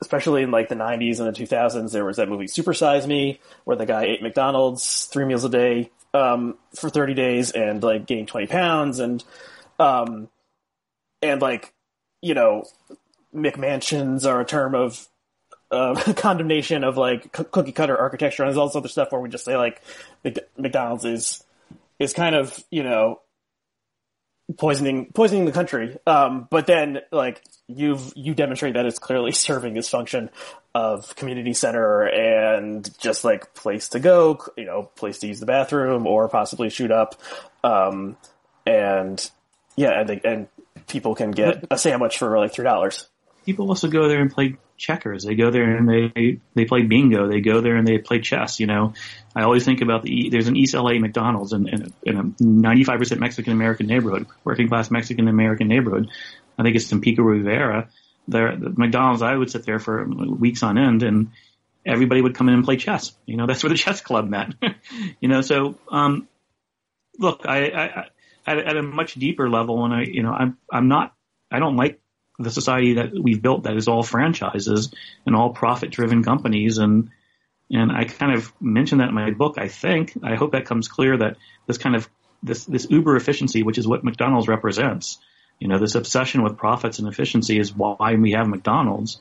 especially 0.00 0.42
in 0.42 0.50
like 0.50 0.68
the 0.68 0.74
90s 0.74 1.20
and 1.20 1.34
the 1.34 1.44
2000s, 1.44 1.92
there 1.92 2.04
was 2.04 2.16
that 2.16 2.28
movie 2.28 2.46
Super 2.46 2.74
Size 2.74 3.06
Me, 3.06 3.40
where 3.64 3.76
the 3.76 3.86
guy 3.86 4.04
ate 4.04 4.22
McDonald's 4.22 5.06
three 5.06 5.24
meals 5.24 5.44
a 5.44 5.48
day, 5.48 5.90
um, 6.14 6.56
for 6.74 6.88
30 6.88 7.14
days 7.14 7.50
and 7.50 7.82
like 7.82 8.06
gained 8.06 8.28
20 8.28 8.46
pounds 8.46 8.98
and, 9.00 9.22
um, 9.78 10.28
and 11.22 11.40
like, 11.42 11.72
you 12.22 12.34
know, 12.34 12.64
McMansions 13.34 14.26
are 14.26 14.40
a 14.40 14.44
term 14.44 14.74
of 14.74 15.06
uh, 15.70 15.94
condemnation 16.16 16.84
of 16.84 16.96
like 16.96 17.32
cookie 17.32 17.72
cutter 17.72 17.96
architecture. 17.96 18.42
And 18.42 18.50
there's 18.50 18.58
all 18.58 18.68
this 18.68 18.76
other 18.76 18.88
stuff 18.88 19.12
where 19.12 19.20
we 19.20 19.28
just 19.28 19.44
say 19.44 19.56
like 19.56 19.82
McDonald's 20.56 21.04
is 21.04 21.44
is 21.98 22.12
kind 22.12 22.34
of 22.34 22.62
you 22.70 22.82
know 22.82 23.20
poisoning 24.56 25.10
poisoning 25.12 25.44
the 25.44 25.52
country. 25.52 25.96
Um, 26.06 26.46
but 26.50 26.66
then 26.66 27.00
like 27.10 27.42
you've 27.68 28.12
you 28.14 28.34
demonstrate 28.34 28.74
that 28.74 28.86
it's 28.86 28.98
clearly 28.98 29.32
serving 29.32 29.74
this 29.74 29.88
function 29.88 30.30
of 30.74 31.16
community 31.16 31.54
center 31.54 32.02
and 32.02 32.88
just 32.98 33.24
like 33.24 33.54
place 33.54 33.88
to 33.90 33.98
go, 33.98 34.38
you 34.56 34.64
know, 34.64 34.82
place 34.82 35.18
to 35.18 35.26
use 35.26 35.40
the 35.40 35.46
bathroom 35.46 36.06
or 36.06 36.28
possibly 36.28 36.68
shoot 36.68 36.90
up. 36.90 37.20
Um, 37.64 38.16
and 38.66 39.30
yeah, 39.74 40.00
and, 40.00 40.08
they, 40.08 40.20
and 40.22 40.48
people 40.86 41.14
can 41.14 41.30
get 41.30 41.64
a 41.70 41.78
sandwich 41.78 42.18
for 42.18 42.38
like 42.38 42.52
three 42.52 42.64
dollars 42.64 43.08
people 43.46 43.68
also 43.68 43.88
go 43.88 44.08
there 44.08 44.20
and 44.20 44.30
play 44.30 44.56
checkers. 44.76 45.24
They 45.24 45.36
go 45.36 45.50
there 45.50 45.76
and 45.76 45.88
they 45.88 46.40
they 46.54 46.64
play 46.66 46.82
bingo. 46.82 47.28
They 47.28 47.40
go 47.40 47.60
there 47.60 47.76
and 47.76 47.86
they 47.86 47.98
play 47.98 48.20
chess. 48.20 48.60
You 48.60 48.66
know, 48.66 48.92
I 49.34 49.44
always 49.44 49.64
think 49.64 49.80
about 49.80 50.02
the 50.02 50.28
there's 50.30 50.48
an 50.48 50.56
East 50.56 50.74
LA 50.74 50.98
McDonald's 50.98 51.52
in, 51.52 51.68
in, 51.68 51.82
a, 51.82 52.10
in 52.10 52.16
a 52.18 52.24
95% 52.24 53.18
Mexican 53.18 53.52
American 53.52 53.86
neighborhood, 53.86 54.26
working 54.44 54.68
class 54.68 54.90
Mexican 54.90 55.28
American 55.28 55.68
neighborhood. 55.68 56.10
I 56.58 56.62
think 56.62 56.76
it's 56.76 56.90
in 56.92 57.00
Pico 57.00 57.22
Rivera. 57.22 57.88
There, 58.28 58.56
the 58.56 58.70
McDonald's. 58.70 59.22
I 59.22 59.34
would 59.34 59.50
sit 59.50 59.64
there 59.64 59.78
for 59.78 60.04
weeks 60.04 60.62
on 60.62 60.76
end, 60.76 61.04
and 61.04 61.30
everybody 61.86 62.20
would 62.20 62.34
come 62.34 62.48
in 62.48 62.54
and 62.54 62.64
play 62.64 62.76
chess. 62.76 63.12
You 63.24 63.36
know, 63.36 63.46
that's 63.46 63.62
where 63.62 63.70
the 63.70 63.76
chess 63.76 64.00
club 64.00 64.28
met. 64.28 64.54
you 65.20 65.28
know, 65.28 65.42
so 65.42 65.78
um, 65.88 66.26
look, 67.18 67.42
I, 67.46 67.68
I, 67.68 67.84
I 67.84 68.04
at, 68.46 68.58
at 68.58 68.76
a 68.76 68.82
much 68.82 69.14
deeper 69.14 69.48
level, 69.48 69.84
and 69.84 69.94
I, 69.94 70.02
you 70.02 70.22
know, 70.24 70.32
I'm 70.32 70.58
I'm 70.72 70.88
not 70.88 71.14
I 71.50 71.60
don't 71.60 71.76
like 71.76 72.00
the 72.38 72.50
society 72.50 72.94
that 72.94 73.12
we've 73.12 73.40
built 73.40 73.64
that 73.64 73.76
is 73.76 73.88
all 73.88 74.02
franchises 74.02 74.92
and 75.24 75.34
all 75.34 75.50
profit 75.50 75.90
driven 75.90 76.22
companies 76.22 76.78
and 76.78 77.10
and 77.70 77.90
I 77.90 78.04
kind 78.04 78.32
of 78.32 78.52
mentioned 78.60 79.00
that 79.00 79.08
in 79.08 79.14
my 79.14 79.32
book. 79.32 79.58
I 79.58 79.68
think 79.68 80.12
I 80.22 80.36
hope 80.36 80.52
that 80.52 80.66
comes 80.66 80.86
clear 80.86 81.16
that 81.16 81.36
this 81.66 81.78
kind 81.78 81.96
of 81.96 82.08
this 82.42 82.64
this 82.64 82.86
uber 82.88 83.16
efficiency, 83.16 83.62
which 83.62 83.78
is 83.78 83.88
what 83.88 84.04
McDonald's 84.04 84.48
represents, 84.48 85.18
you 85.58 85.68
know, 85.68 85.78
this 85.78 85.94
obsession 85.94 86.42
with 86.42 86.56
profits 86.56 86.98
and 86.98 87.08
efficiency 87.08 87.58
is 87.58 87.74
why 87.74 88.14
we 88.14 88.32
have 88.32 88.48
McDonald's. 88.48 89.20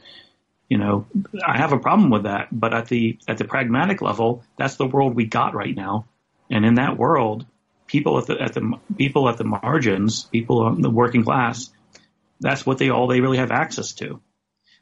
You 0.69 0.77
know, 0.77 1.05
I 1.45 1.57
have 1.57 1.73
a 1.73 1.79
problem 1.79 2.09
with 2.09 2.23
that, 2.23 2.47
but 2.51 2.73
at 2.73 2.87
the 2.87 3.17
at 3.27 3.37
the 3.37 3.45
pragmatic 3.45 4.01
level, 4.01 4.43
that's 4.57 4.75
the 4.75 4.87
world 4.87 5.15
we 5.15 5.25
got 5.25 5.53
right 5.53 5.75
now, 5.75 6.05
and 6.49 6.65
in 6.65 6.75
that 6.75 6.97
world, 6.97 7.45
people 7.87 8.17
at 8.17 8.25
the 8.25 8.41
at 8.41 8.53
the 8.53 8.79
people 8.97 9.29
at 9.29 9.37
the 9.37 9.43
margins, 9.43 10.23
people 10.25 10.61
on 10.61 10.81
the 10.81 10.89
working 10.89 11.23
class, 11.23 11.69
that's 12.39 12.65
what 12.65 12.77
they 12.77 12.89
all 12.89 13.07
they 13.07 13.21
really 13.21 13.37
have 13.37 13.51
access 13.51 13.93
to. 13.93 14.21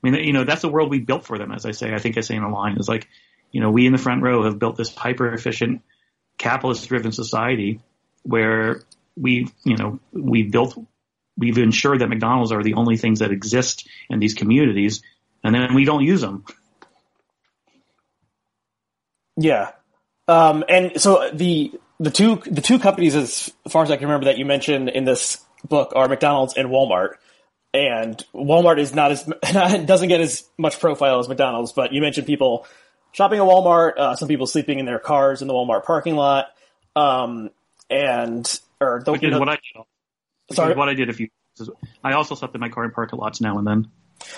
I 0.03 0.09
mean, 0.09 0.23
you 0.23 0.33
know, 0.33 0.43
that's 0.43 0.61
the 0.61 0.69
world 0.69 0.89
we 0.89 0.99
built 0.99 1.25
for 1.25 1.37
them. 1.37 1.51
As 1.51 1.65
I 1.65 1.71
say, 1.71 1.93
I 1.93 1.99
think 1.99 2.17
I 2.17 2.21
say 2.21 2.35
in 2.35 2.43
a 2.43 2.51
line 2.51 2.77
is 2.77 2.89
like, 2.89 3.07
you 3.51 3.61
know, 3.61 3.71
we 3.71 3.85
in 3.85 3.93
the 3.93 3.97
front 3.97 4.21
row 4.21 4.43
have 4.43 4.59
built 4.59 4.75
this 4.75 4.93
hyper 4.93 5.33
efficient, 5.33 5.81
capitalist 6.37 6.87
driven 6.87 7.11
society 7.11 7.79
where 8.23 8.81
we, 9.15 9.47
you 9.63 9.77
know, 9.77 9.99
we 10.11 10.43
built 10.43 10.77
we've 11.37 11.57
ensured 11.57 11.99
that 11.99 12.07
McDonald's 12.07 12.51
are 12.51 12.63
the 12.63 12.75
only 12.75 12.97
things 12.97 13.19
that 13.19 13.31
exist 13.31 13.87
in 14.09 14.19
these 14.19 14.33
communities, 14.33 15.01
and 15.43 15.53
then 15.53 15.73
we 15.73 15.85
don't 15.85 16.03
use 16.03 16.21
them. 16.21 16.45
Yeah, 19.35 19.71
um, 20.27 20.63
and 20.69 21.01
so 21.01 21.29
the 21.33 21.71
the 21.99 22.11
two 22.11 22.41
the 22.45 22.61
two 22.61 22.79
companies, 22.79 23.15
as 23.15 23.51
far 23.69 23.83
as 23.83 23.91
I 23.91 23.97
can 23.97 24.07
remember, 24.07 24.25
that 24.25 24.37
you 24.37 24.45
mentioned 24.45 24.89
in 24.89 25.05
this 25.05 25.43
book 25.67 25.93
are 25.95 26.07
McDonald's 26.07 26.53
and 26.55 26.69
Walmart. 26.69 27.15
And 27.73 28.23
Walmart 28.35 28.79
is 28.79 28.93
not 28.93 29.11
as 29.11 29.23
doesn't 29.85 30.07
get 30.07 30.21
as 30.21 30.43
much 30.57 30.79
profile 30.79 31.19
as 31.19 31.27
McDonald's, 31.27 31.71
but 31.71 31.91
you 31.91 32.01
mentioned 32.01 32.27
people 32.27 32.67
shopping 33.13 33.39
at 33.39 33.45
Walmart, 33.45 33.97
uh, 33.97 34.15
some 34.15 34.27
people 34.27 34.45
sleeping 34.45 34.79
in 34.79 34.85
their 34.85 34.99
cars 34.99 35.41
in 35.41 35.47
the 35.47 35.53
Walmart 35.53 35.83
parking 35.83 36.15
lot, 36.15 36.47
um, 36.95 37.49
and 37.89 38.59
or 38.79 39.01
the, 39.03 39.11
Which 39.11 39.21
is 39.21 39.25
you 39.25 39.31
know- 39.31 39.39
what 39.39 39.49
I 39.49 39.55
did. 39.55 40.55
Sorry? 40.55 40.75
what 40.75 40.89
I 40.89 40.93
did 40.93 41.09
a 41.09 41.13
few. 41.13 41.29
I 42.03 42.13
also 42.13 42.35
slept 42.35 42.53
in 42.53 42.61
my 42.61 42.69
car 42.69 42.83
in 42.83 42.91
parking 42.91 43.17
lots 43.19 43.39
now 43.41 43.57
and 43.57 43.65
then. 43.65 43.87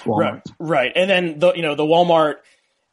Walmart. 0.04 0.20
Right, 0.20 0.42
right. 0.60 0.92
And 0.96 1.10
then 1.10 1.40
the 1.40 1.54
you 1.54 1.62
know 1.62 1.76
the 1.76 1.84
Walmart 1.84 2.36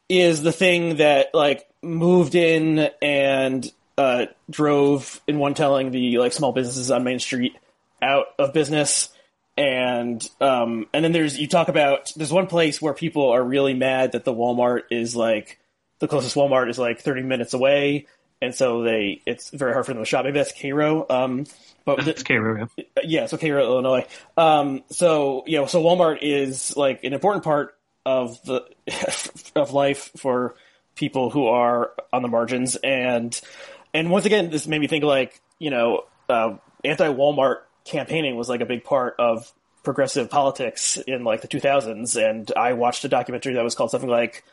is 0.09 0.41
the 0.41 0.51
thing 0.51 0.97
that 0.97 1.33
like 1.33 1.65
moved 1.81 2.35
in 2.35 2.89
and 3.01 3.71
uh, 3.97 4.25
drove 4.49 5.21
in 5.27 5.37
one 5.37 5.53
telling 5.53 5.91
the 5.91 6.17
like 6.17 6.33
small 6.33 6.51
businesses 6.51 6.91
on 6.91 7.03
Main 7.03 7.19
Street 7.19 7.55
out 8.01 8.25
of 8.37 8.53
business. 8.53 9.09
And 9.55 10.27
um, 10.41 10.87
and 10.93 11.05
then 11.05 11.11
there's 11.11 11.37
you 11.39 11.47
talk 11.47 11.67
about 11.67 12.11
there's 12.15 12.33
one 12.33 12.47
place 12.47 12.81
where 12.81 12.93
people 12.93 13.29
are 13.29 13.43
really 13.43 13.73
mad 13.75 14.13
that 14.13 14.25
the 14.25 14.33
Walmart 14.33 14.83
is 14.89 15.15
like 15.15 15.59
the 15.99 16.07
closest 16.07 16.35
Walmart 16.35 16.69
is 16.69 16.79
like 16.79 17.01
30 17.01 17.21
minutes 17.21 17.53
away, 17.53 18.07
and 18.41 18.55
so 18.55 18.81
they 18.81 19.21
it's 19.27 19.51
very 19.51 19.73
hard 19.73 19.85
for 19.85 19.93
them 19.93 20.01
to 20.01 20.05
shop. 20.05 20.25
Maybe 20.25 20.39
that's 20.39 20.59
Cairo. 20.59 21.05
Um, 21.07 21.45
but 21.85 22.05
That's 22.05 22.23
Cairo. 22.23 22.69
yeah. 22.77 22.83
yeah, 23.03 23.25
so 23.25 23.37
Cairo, 23.37 23.63
Illinois. 23.63 24.05
Um, 24.37 24.83
so 24.89 25.43
you 25.45 25.57
know, 25.57 25.65
so 25.65 25.83
Walmart 25.83 26.19
is 26.21 26.75
like 26.77 27.03
an 27.03 27.13
important 27.13 27.43
part 27.43 27.77
of 28.05 28.41
the 28.43 28.65
of 29.55 29.73
life 29.73 30.11
for 30.17 30.55
people 30.95 31.29
who 31.29 31.47
are 31.47 31.91
on 32.11 32.21
the 32.21 32.27
margins, 32.27 32.75
and 32.77 33.39
and 33.93 34.09
once 34.09 34.25
again, 34.25 34.49
this 34.49 34.65
made 34.67 34.79
me 34.79 34.87
think 34.87 35.03
like 35.03 35.41
you 35.59 35.69
know, 35.69 36.05
uh, 36.29 36.55
anti-Walmart 36.83 37.57
campaigning 37.85 38.35
was 38.35 38.49
like 38.49 38.61
a 38.61 38.65
big 38.65 38.83
part 38.83 39.15
of 39.19 39.51
progressive 39.83 40.29
politics 40.29 40.97
in 40.97 41.23
like 41.23 41.41
the 41.41 41.47
2000s, 41.47 42.15
and 42.15 42.51
I 42.55 42.73
watched 42.73 43.03
a 43.03 43.09
documentary 43.09 43.53
that 43.53 43.63
was 43.63 43.75
called 43.75 43.91
something 43.91 44.09
like 44.09 44.43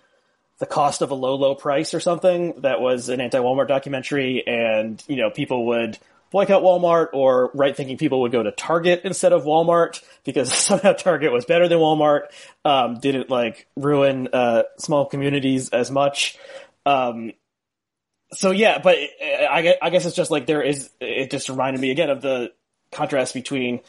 the 0.59 0.67
cost 0.67 1.03
of 1.03 1.11
a 1.11 1.15
low, 1.15 1.37
low 1.37 1.55
price 1.55 1.95
or 1.95 2.01
something. 2.01 2.61
That 2.61 2.81
was 2.81 3.09
an 3.09 3.21
anti-Walmart 3.21 3.69
documentary, 3.69 4.47
and 4.47 5.03
you 5.09 5.17
know, 5.17 5.31
people 5.31 5.67
would 5.67 5.99
boycott 6.31 6.63
Walmart, 6.63 7.09
or 7.13 7.51
right-thinking 7.55 7.97
people 7.97 8.21
would 8.23 8.33
go 8.33 8.43
to 8.43 8.53
Target 8.53 9.03
instead 9.05 9.33
of 9.33 9.45
Walmart 9.45 10.03
because 10.25 10.53
somehow 10.53 10.93
Target 10.93 11.33
was 11.33 11.45
better 11.45 11.69
than 11.69 11.79
Walmart. 11.79 12.23
Um, 12.65 13.01
didn't 13.01 13.31
like 13.31 13.67
ruin 13.77 14.29
uh, 14.33 14.65
small 14.79 15.07
communities 15.07 15.71
as 15.71 15.91
much. 15.91 16.39
Um, 16.87 17.33
so 18.33 18.51
yeah, 18.53 18.79
but 18.79 18.97
uh, 18.97 19.45
I, 19.51 19.77
I 19.83 19.91
guess 19.91 20.07
it's 20.07 20.17
just 20.17 20.31
like 20.31 20.47
there 20.47 20.63
is. 20.63 20.91
It 21.01 21.31
just 21.31 21.49
reminded 21.49 21.81
me 21.81 21.91
again 21.91 22.11
of 22.11 22.21
the 22.21 22.53
contrast 22.93 23.35
between 23.35 23.81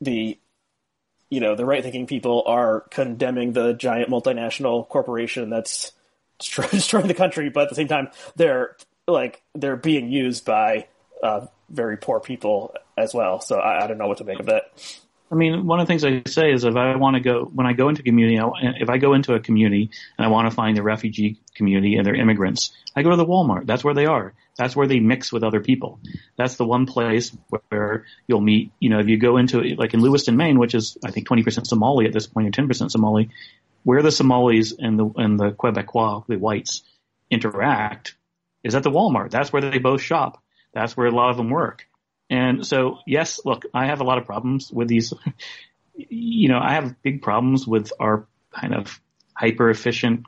the 0.00 0.38
you 1.32 1.40
know, 1.40 1.54
the 1.54 1.64
right 1.64 1.82
thinking 1.82 2.06
people 2.06 2.42
are 2.46 2.80
condemning 2.90 3.52
the 3.52 3.72
giant 3.72 4.10
multinational 4.10 4.86
corporation 4.86 5.48
that's 5.48 5.92
destroy- 6.38 6.68
destroying 6.68 7.08
the 7.08 7.14
country, 7.14 7.48
but 7.48 7.62
at 7.62 7.68
the 7.70 7.74
same 7.74 7.88
time, 7.88 8.08
they're 8.36 8.76
like, 9.08 9.42
they're 9.54 9.76
being 9.76 10.12
used 10.12 10.44
by 10.44 10.88
uh, 11.22 11.46
very 11.70 11.96
poor 11.96 12.20
people 12.20 12.74
as 12.98 13.14
well. 13.14 13.40
So 13.40 13.56
I, 13.56 13.84
I 13.84 13.86
don't 13.86 13.96
know 13.96 14.08
what 14.08 14.18
to 14.18 14.24
make 14.24 14.40
of 14.40 14.46
that. 14.46 14.64
I 15.32 15.34
mean, 15.34 15.66
one 15.66 15.80
of 15.80 15.86
the 15.86 15.90
things 15.90 16.04
I 16.04 16.22
say 16.30 16.52
is 16.52 16.64
if 16.64 16.76
I 16.76 16.94
want 16.96 17.14
to 17.16 17.20
go, 17.20 17.44
when 17.44 17.66
I 17.66 17.72
go 17.72 17.88
into 17.88 18.02
community, 18.02 18.38
if 18.78 18.90
I 18.90 18.98
go 18.98 19.14
into 19.14 19.32
a 19.32 19.40
community 19.40 19.88
and 20.18 20.26
I 20.26 20.28
want 20.28 20.50
to 20.50 20.54
find 20.54 20.76
the 20.76 20.82
refugee 20.82 21.40
community 21.54 21.96
and 21.96 22.04
their 22.04 22.14
immigrants, 22.14 22.72
I 22.94 23.02
go 23.02 23.08
to 23.10 23.16
the 23.16 23.24
Walmart. 23.24 23.66
That's 23.66 23.82
where 23.82 23.94
they 23.94 24.04
are. 24.04 24.34
That's 24.58 24.76
where 24.76 24.86
they 24.86 25.00
mix 25.00 25.32
with 25.32 25.42
other 25.42 25.60
people. 25.60 26.00
That's 26.36 26.56
the 26.56 26.66
one 26.66 26.84
place 26.84 27.34
where 27.70 28.04
you'll 28.26 28.42
meet, 28.42 28.72
you 28.78 28.90
know, 28.90 28.98
if 28.98 29.08
you 29.08 29.16
go 29.16 29.38
into, 29.38 29.62
like 29.76 29.94
in 29.94 30.00
Lewiston, 30.00 30.36
Maine, 30.36 30.58
which 30.58 30.74
is, 30.74 30.98
I 31.02 31.10
think, 31.10 31.26
20% 31.26 31.66
Somali 31.66 32.04
at 32.04 32.12
this 32.12 32.26
point, 32.26 32.48
or 32.48 32.62
10% 32.62 32.90
Somali, 32.90 33.30
where 33.84 34.02
the 34.02 34.12
Somalis 34.12 34.74
and 34.78 34.98
the, 34.98 35.10
and 35.16 35.40
the 35.40 35.52
Quebecois, 35.52 36.26
the 36.26 36.36
whites, 36.36 36.82
interact 37.30 38.16
is 38.62 38.74
at 38.74 38.82
the 38.82 38.90
Walmart. 38.90 39.30
That's 39.30 39.50
where 39.50 39.62
they 39.62 39.78
both 39.78 40.02
shop. 40.02 40.42
That's 40.74 40.94
where 40.94 41.06
a 41.06 41.10
lot 41.10 41.30
of 41.30 41.38
them 41.38 41.48
work. 41.48 41.86
And 42.32 42.66
so, 42.66 43.00
yes, 43.06 43.40
look, 43.44 43.66
I 43.74 43.88
have 43.88 44.00
a 44.00 44.04
lot 44.04 44.16
of 44.16 44.24
problems 44.24 44.72
with 44.72 44.88
these. 44.88 45.12
You 45.94 46.48
know, 46.48 46.58
I 46.58 46.72
have 46.72 47.02
big 47.02 47.20
problems 47.20 47.66
with 47.66 47.92
our 48.00 48.26
kind 48.50 48.74
of 48.74 48.98
hyper 49.36 49.68
efficient, 49.68 50.24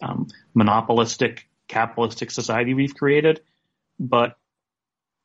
um, 0.00 0.28
monopolistic, 0.54 1.46
capitalistic 1.68 2.30
society 2.30 2.72
we've 2.72 2.94
created. 2.94 3.42
But 4.00 4.38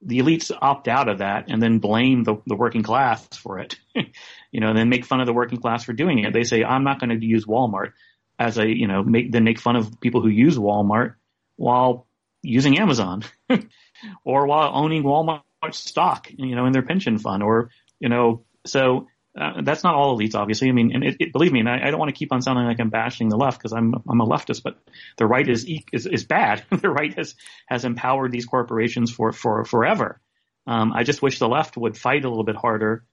the 0.02 0.20
elites 0.20 0.52
opt 0.62 0.90
out 0.90 1.08
of 1.08 1.20
that 1.20 1.46
and 1.48 1.64
then 1.64 1.80
blame 1.80 2.26
the, 2.26 2.36
the 2.46 2.56
working 2.56 2.84
class 2.84 3.26
for 3.38 3.60
it. 3.60 3.78
you 4.52 4.60
know, 4.60 4.68
and 4.68 4.78
then 4.78 4.90
make 4.90 5.06
fun 5.06 5.22
of 5.22 5.26
the 5.26 5.34
working 5.34 5.62
class 5.62 5.86
for 5.86 5.94
doing 5.94 6.20
it. 6.20 6.34
They 6.34 6.44
say, 6.44 6.66
I'm 6.66 6.84
not 6.84 7.00
going 7.00 7.18
to 7.18 7.26
use 7.26 7.46
Walmart 7.46 7.94
as 8.38 8.58
a, 8.58 8.68
you 8.68 8.88
know, 8.88 9.04
make, 9.04 9.32
then 9.32 9.46
make 9.46 9.62
fun 9.62 9.78
of 9.78 10.02
people 10.02 10.20
who 10.20 10.28
use 10.28 10.58
Walmart 10.58 11.16
while 11.56 12.08
using 12.44 12.78
Amazon 12.78 13.24
or 14.26 14.48
while 14.48 14.72
owning 14.74 15.04
Walmart 15.04 15.44
stock, 15.72 16.30
you 16.36 16.56
know, 16.56 16.66
in 16.66 16.72
their 16.74 16.84
pension 16.84 17.18
fund 17.18 17.44
or, 17.44 17.70
you 18.00 18.10
know, 18.10 18.44
so 18.66 19.08
uh, 19.40 19.62
that's 19.62 19.84
not 19.84 19.96
all 19.96 20.18
elites, 20.18 20.36
obviously. 20.36 20.70
I 20.70 20.72
mean, 20.72 20.92
and 20.94 21.04
it, 21.04 21.18
it, 21.20 21.34
believe 21.34 21.52
me, 21.52 21.60
and 21.60 21.70
I, 21.70 21.88
I 21.88 21.92
don't 21.92 22.00
want 22.00 22.10
to 22.10 22.18
keep 22.18 22.32
on 22.32 22.42
sounding 22.42 22.66
like 22.66 22.80
I'm 22.80 22.90
bashing 22.90 23.30
the 23.30 23.38
left 23.38 23.60
because 23.60 23.74
I'm 23.74 23.94
I'm 24.08 24.22
a 24.22 24.26
leftist, 24.26 24.64
but 24.64 24.78
the 25.18 25.28
right 25.28 25.48
is 25.48 25.66
is, 25.94 26.06
is 26.06 26.26
bad. 26.26 26.64
the 26.72 26.90
right 26.90 27.14
has 27.16 27.36
has 27.68 27.86
empowered 27.86 28.32
these 28.32 28.46
corporations 28.46 29.12
for 29.12 29.32
for 29.32 29.64
forever. 29.66 30.20
Um, 30.66 30.92
I 30.94 31.04
just 31.04 31.22
wish 31.22 31.40
the 31.40 31.48
left 31.48 31.78
would 31.78 31.98
fight 31.98 32.26
a 32.26 32.30
little 32.30 32.44
bit 32.44 32.56
harder 32.56 33.06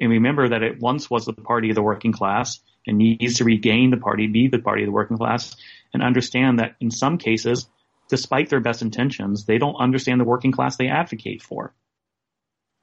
and 0.00 0.10
remember 0.10 0.48
that 0.48 0.62
it 0.62 0.80
once 0.80 1.10
was 1.10 1.24
the 1.24 1.32
party 1.32 1.70
of 1.70 1.74
the 1.74 1.82
working 1.82 2.12
class 2.12 2.60
and 2.86 2.98
needs 2.98 3.36
to 3.36 3.44
regain 3.44 3.90
the 3.90 3.96
party, 3.96 4.26
be 4.26 4.48
the 4.48 4.58
party 4.58 4.82
of 4.82 4.86
the 4.86 4.92
working 4.92 5.16
class, 5.16 5.56
and 5.92 6.02
understand 6.02 6.58
that 6.58 6.76
in 6.80 6.90
some 6.90 7.18
cases, 7.18 7.68
despite 8.08 8.48
their 8.50 8.60
best 8.60 8.82
intentions, 8.82 9.44
they 9.44 9.58
don't 9.58 9.76
understand 9.76 10.20
the 10.20 10.24
working 10.24 10.52
class 10.52 10.76
they 10.76 10.88
advocate 10.88 11.42
for. 11.42 11.74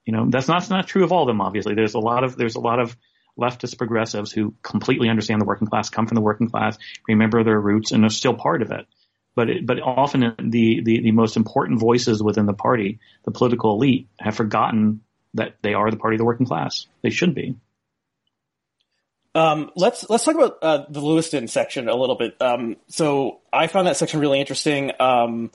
You 0.05 0.13
know, 0.13 0.29
that's 0.29 0.47
not, 0.47 0.59
that's 0.59 0.69
not 0.69 0.88
true 0.88 1.03
of 1.03 1.12
all 1.12 1.23
of 1.23 1.27
them, 1.27 1.41
obviously. 1.41 1.75
There's 1.75 1.93
a 1.93 1.99
lot 1.99 2.23
of, 2.23 2.36
there's 2.36 2.55
a 2.55 2.59
lot 2.59 2.79
of 2.79 2.95
leftist 3.39 3.77
progressives 3.77 4.31
who 4.31 4.53
completely 4.62 5.09
understand 5.09 5.41
the 5.41 5.45
working 5.45 5.67
class, 5.67 5.89
come 5.89 6.07
from 6.07 6.15
the 6.15 6.21
working 6.21 6.49
class, 6.49 6.77
remember 7.07 7.43
their 7.43 7.59
roots, 7.59 7.91
and 7.91 8.03
are 8.03 8.09
still 8.09 8.33
part 8.33 8.62
of 8.62 8.71
it. 8.71 8.86
But 9.36 9.49
it, 9.49 9.65
but 9.65 9.81
often 9.81 10.36
the, 10.38 10.81
the, 10.81 11.01
the 11.01 11.12
most 11.12 11.38
important 11.38 11.79
voices 11.79 12.21
within 12.21 12.45
the 12.45 12.53
party, 12.53 12.99
the 13.23 13.31
political 13.31 13.73
elite, 13.73 14.07
have 14.19 14.36
forgotten 14.36 15.01
that 15.33 15.55
they 15.63 15.73
are 15.73 15.89
the 15.89 15.97
party 15.97 16.15
of 16.15 16.19
the 16.19 16.25
working 16.25 16.45
class. 16.45 16.86
They 17.01 17.09
should 17.09 17.33
be. 17.33 17.55
Um, 19.36 19.72
let's 19.76 20.08
let's 20.10 20.24
talk 20.24 20.36
about 20.36 20.58
uh, 20.62 20.86
the 20.89 21.00
Lewiston 21.00 21.48
section 21.48 21.89
a 21.89 21.96
little 21.96 22.15
bit. 22.15 22.39
Um, 22.41 22.78
so 22.88 23.39
I 23.52 23.67
found 23.67 23.88
that 23.88 23.98
section 23.98 24.19
really 24.19 24.39
interesting 24.39 24.91
um, 25.00 25.52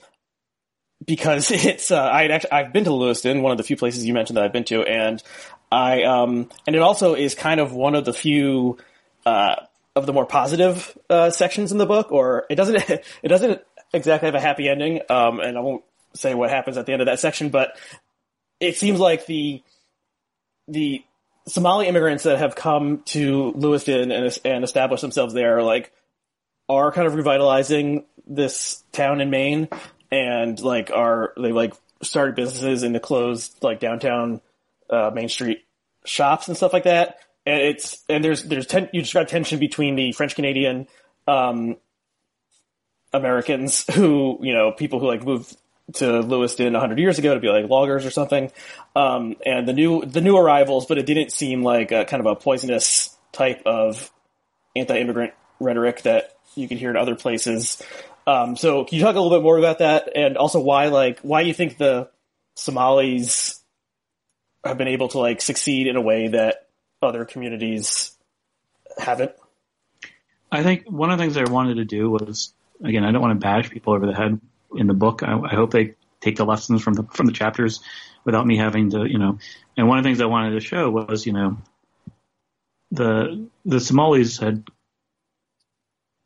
because 1.05 1.51
it's 1.51 1.91
uh, 1.91 2.01
I 2.01 2.41
I've 2.51 2.73
been 2.73 2.83
to 2.85 2.93
Lewiston, 2.93 3.41
one 3.41 3.51
of 3.51 3.57
the 3.57 3.63
few 3.63 3.77
places 3.77 4.05
you 4.05 4.13
mentioned 4.13 4.37
that 4.37 4.43
I've 4.43 4.53
been 4.53 4.65
to, 4.65 4.83
and 4.83 5.23
I 5.71 6.03
um, 6.03 6.49
and 6.67 6.75
it 6.75 6.81
also 6.81 7.15
is 7.15 7.35
kind 7.35 7.59
of 7.59 7.73
one 7.73 7.95
of 7.95 8.05
the 8.05 8.13
few 8.13 8.77
uh, 9.25 9.55
of 9.95 10.05
the 10.05 10.13
more 10.13 10.25
positive 10.25 10.97
uh, 11.09 11.29
sections 11.29 11.71
in 11.71 11.77
the 11.77 11.85
book, 11.85 12.11
or 12.11 12.45
it 12.49 12.55
doesn't 12.55 12.75
it 12.89 13.27
doesn't 13.27 13.61
exactly 13.93 14.27
have 14.27 14.35
a 14.35 14.41
happy 14.41 14.67
ending, 14.67 15.01
um, 15.09 15.39
and 15.39 15.57
I 15.57 15.61
won't 15.61 15.83
say 16.13 16.33
what 16.33 16.49
happens 16.49 16.77
at 16.77 16.85
the 16.85 16.93
end 16.93 17.01
of 17.01 17.05
that 17.05 17.19
section, 17.19 17.49
but 17.49 17.77
it 18.59 18.75
seems 18.75 18.99
like 18.99 19.25
the 19.25 19.63
the 20.67 21.03
Somali 21.49 21.87
immigrants 21.87 22.23
that 22.23 22.39
have 22.39 22.55
come 22.55 23.01
to 23.07 23.51
Lewiston 23.55 24.11
and, 24.11 24.39
and 24.45 24.63
established 24.63 25.01
themselves 25.01 25.33
there, 25.33 25.61
like, 25.61 25.91
are 26.69 26.91
kind 26.91 27.07
of 27.07 27.15
revitalizing 27.15 28.05
this 28.27 28.83
town 28.91 29.21
in 29.21 29.29
Maine, 29.29 29.67
and 30.11 30.59
like 30.61 30.91
are 30.91 31.33
they 31.35 31.51
like 31.51 31.73
started 32.01 32.35
businesses 32.35 32.83
in 32.83 32.93
the 32.93 32.99
closed 32.99 33.57
like 33.61 33.79
downtown 33.79 34.39
uh, 34.89 35.11
Main 35.13 35.29
Street 35.29 35.65
shops 36.05 36.47
and 36.47 36.55
stuff 36.55 36.71
like 36.71 36.83
that. 36.83 37.17
And 37.45 37.59
it's 37.59 38.03
and 38.07 38.23
there's 38.23 38.43
there's 38.43 38.67
ten, 38.67 38.89
you 38.93 39.01
describe 39.01 39.27
tension 39.27 39.59
between 39.59 39.95
the 39.95 40.11
French 40.11 40.35
Canadian 40.35 40.87
um, 41.27 41.77
Americans 43.11 43.85
who 43.93 44.37
you 44.41 44.53
know 44.53 44.71
people 44.71 44.99
who 44.99 45.07
like 45.07 45.23
moved 45.23 45.55
to 45.93 46.21
Lewiston 46.21 46.73
100 46.73 46.99
years 46.99 47.19
ago 47.19 47.33
to 47.33 47.39
be 47.39 47.49
like 47.49 47.69
loggers 47.69 48.05
or 48.05 48.11
something, 48.11 48.51
um, 48.95 49.35
and 49.45 49.67
the 49.67 49.73
new 49.73 50.05
the 50.05 50.21
new 50.21 50.37
arrivals, 50.37 50.85
but 50.85 50.97
it 50.97 51.05
didn't 51.05 51.31
seem 51.31 51.63
like 51.63 51.91
a 51.91 52.05
kind 52.05 52.19
of 52.19 52.27
a 52.27 52.35
poisonous 52.35 53.15
type 53.31 53.61
of 53.65 54.11
anti-immigrant 54.75 55.33
rhetoric 55.59 56.03
that 56.03 56.35
you 56.55 56.67
could 56.67 56.77
hear 56.77 56.89
in 56.89 56.97
other 56.97 57.15
places. 57.15 57.81
Um, 58.27 58.55
so 58.55 58.85
can 58.85 58.97
you 58.97 59.03
talk 59.03 59.15
a 59.15 59.19
little 59.19 59.37
bit 59.37 59.43
more 59.43 59.57
about 59.57 59.79
that, 59.79 60.09
and 60.15 60.37
also 60.37 60.59
why 60.59 60.87
like 60.87 61.19
why 61.21 61.41
you 61.41 61.53
think 61.53 61.77
the 61.77 62.09
Somalis 62.55 63.61
have 64.63 64.77
been 64.77 64.87
able 64.87 65.07
to 65.09 65.19
like 65.19 65.41
succeed 65.41 65.87
in 65.87 65.95
a 65.95 66.01
way 66.01 66.27
that 66.29 66.67
other 67.01 67.25
communities 67.25 68.11
haven't? 68.97 69.31
I 70.51 70.63
think 70.63 70.89
one 70.89 71.11
of 71.11 71.17
the 71.17 71.23
things 71.23 71.37
I 71.37 71.49
wanted 71.49 71.75
to 71.75 71.85
do 71.85 72.09
was, 72.09 72.53
again, 72.83 73.03
I 73.03 73.11
don't 73.11 73.21
want 73.21 73.39
to 73.39 73.43
bash 73.43 73.69
people 73.69 73.93
over 73.93 74.05
the 74.05 74.15
head 74.15 74.39
in 74.75 74.87
the 74.87 74.93
book. 74.93 75.23
I, 75.23 75.37
I 75.37 75.55
hope 75.55 75.71
they 75.71 75.95
take 76.21 76.35
the 76.35 76.45
lessons 76.45 76.81
from 76.81 76.93
the 76.93 77.03
from 77.03 77.25
the 77.25 77.31
chapters 77.31 77.81
without 78.25 78.45
me 78.45 78.57
having 78.57 78.91
to, 78.91 79.05
you 79.05 79.17
know. 79.17 79.39
And 79.77 79.87
one 79.87 79.97
of 79.97 80.03
the 80.03 80.09
things 80.09 80.21
I 80.21 80.25
wanted 80.25 80.51
to 80.51 80.59
show 80.59 80.89
was, 80.89 81.25
you 81.25 81.33
know, 81.33 81.57
the 82.91 83.47
the 83.65 83.79
Somalis 83.79 84.37
had, 84.37 84.67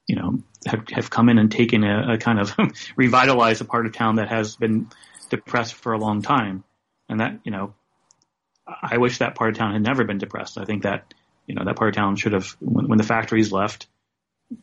you 0.08 0.16
know, 0.16 0.44
have 0.66 0.88
have 0.90 1.10
come 1.10 1.30
in 1.30 1.38
and 1.38 1.52
taken 1.52 1.84
a, 1.84 2.14
a 2.14 2.18
kind 2.18 2.40
of 2.40 2.56
revitalized 2.96 3.62
a 3.62 3.66
part 3.66 3.86
of 3.86 3.94
town 3.94 4.16
that 4.16 4.30
has 4.30 4.56
been 4.56 4.90
depressed 5.30 5.76
for 5.76 5.94
a 5.94 5.98
long 5.98 6.22
time, 6.22 6.64
and 7.10 7.20
that 7.20 7.40
you 7.44 7.52
know, 7.52 7.74
I 8.68 8.98
wish 8.98 9.20
that 9.20 9.36
part 9.36 9.52
of 9.52 9.58
town 9.58 9.74
had 9.74 9.84
never 9.84 10.04
been 10.04 10.18
depressed. 10.18 10.58
I 10.58 10.66
think 10.66 10.84
that 10.84 11.14
you 11.48 11.56
know 11.56 11.66
that 11.66 11.76
part 11.76 11.90
of 11.90 11.96
town 11.96 12.16
should 12.16 12.34
have 12.34 12.56
when, 12.60 12.88
when 12.88 12.98
the 12.98 13.04
factories 13.04 13.52
left, 13.52 13.88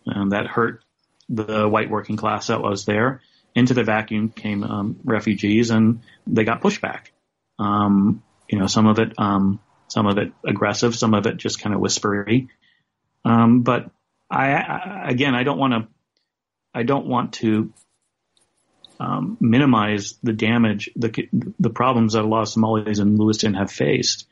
um, 0.07 0.31
that 0.31 0.47
hurt 0.47 0.83
the 1.29 1.69
white 1.69 1.91
working 1.91 2.17
class 2.17 2.49
that 2.49 2.61
was 2.61 2.85
there. 2.85 3.23
Into 3.55 3.75
the 3.75 3.83
vacuum 3.83 4.29
came 4.29 4.63
um, 4.63 5.01
refugees, 5.03 5.71
and 5.71 6.03
they 6.27 6.45
got 6.45 6.63
pushback. 6.63 7.07
Um, 7.59 8.23
you 8.49 8.59
know, 8.59 8.67
some 8.67 8.87
of 8.87 8.99
it, 8.99 9.13
um, 9.19 9.61
some 9.89 10.07
of 10.07 10.19
it 10.19 10.33
aggressive, 10.47 10.95
some 10.95 11.15
of 11.15 11.27
it 11.27 11.37
just 11.37 11.61
kind 11.61 11.75
of 11.75 11.81
whispery. 11.81 12.49
Um, 13.25 13.63
but 13.63 13.91
I, 14.31 14.53
I, 14.53 15.05
again, 15.09 15.35
I 15.35 15.43
don't 15.43 15.59
want 15.59 15.73
to, 15.73 15.89
I 16.73 16.85
don't 16.85 17.07
want 17.07 17.35
to 17.35 17.73
um, 19.01 19.37
minimize 19.41 20.17
the 20.23 20.33
damage, 20.33 20.91
the 20.95 21.29
the 21.59 21.71
problems 21.71 22.13
that 22.13 22.25
a 22.25 22.29
lot 22.29 22.43
of 22.43 22.49
Somalis 22.49 22.99
in 22.99 23.17
Lewiston 23.17 23.55
have 23.55 23.73
faced. 23.73 24.27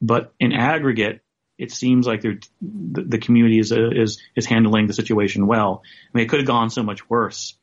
But 0.00 0.32
in 0.40 0.52
aggregate, 0.52 1.20
it 1.58 1.72
seems 1.72 2.06
like 2.06 2.22
the, 2.22 2.40
the 2.60 3.18
community 3.18 3.58
is, 3.58 3.72
is 3.72 4.22
is 4.34 4.46
handling 4.46 4.86
the 4.86 4.92
situation 4.92 5.46
well. 5.46 5.82
I 5.84 6.16
mean, 6.16 6.24
it 6.24 6.28
could 6.28 6.40
have 6.40 6.46
gone 6.46 6.70
so 6.70 6.82
much 6.82 7.08
worse 7.10 7.56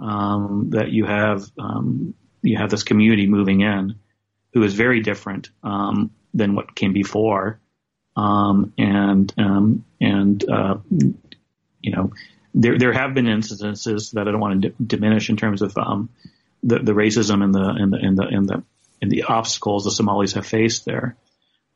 um, 0.00 0.70
that 0.70 0.90
you 0.90 1.04
have 1.04 1.44
um, 1.58 2.14
you 2.42 2.56
have 2.56 2.70
this 2.70 2.82
community 2.82 3.26
moving 3.26 3.60
in 3.60 3.96
who 4.52 4.62
is 4.62 4.74
very 4.74 5.00
different 5.00 5.50
um, 5.62 6.10
than 6.34 6.54
what 6.54 6.74
came 6.74 6.92
before, 6.92 7.60
um, 8.16 8.72
and 8.78 9.32
um, 9.38 9.84
and 10.00 10.48
uh, 10.48 10.76
you 11.80 11.92
know 11.92 12.12
there 12.54 12.78
there 12.78 12.92
have 12.92 13.14
been 13.14 13.28
instances 13.28 14.12
that 14.12 14.26
I 14.26 14.30
don't 14.30 14.40
want 14.40 14.62
to 14.62 14.68
d- 14.70 14.74
diminish 14.84 15.28
in 15.28 15.36
terms 15.36 15.62
of 15.62 15.76
um, 15.76 16.08
the 16.62 16.78
the 16.78 16.92
racism 16.92 17.44
and 17.44 17.54
the 17.54 17.68
and 17.68 17.92
the 17.92 17.98
and 17.98 18.18
the 18.18 18.26
and 18.26 18.48
the 18.48 18.62
and 19.02 19.10
the 19.10 19.24
obstacles 19.24 19.84
the 19.84 19.90
Somalis 19.90 20.32
have 20.32 20.46
faced 20.46 20.84
there. 20.84 21.16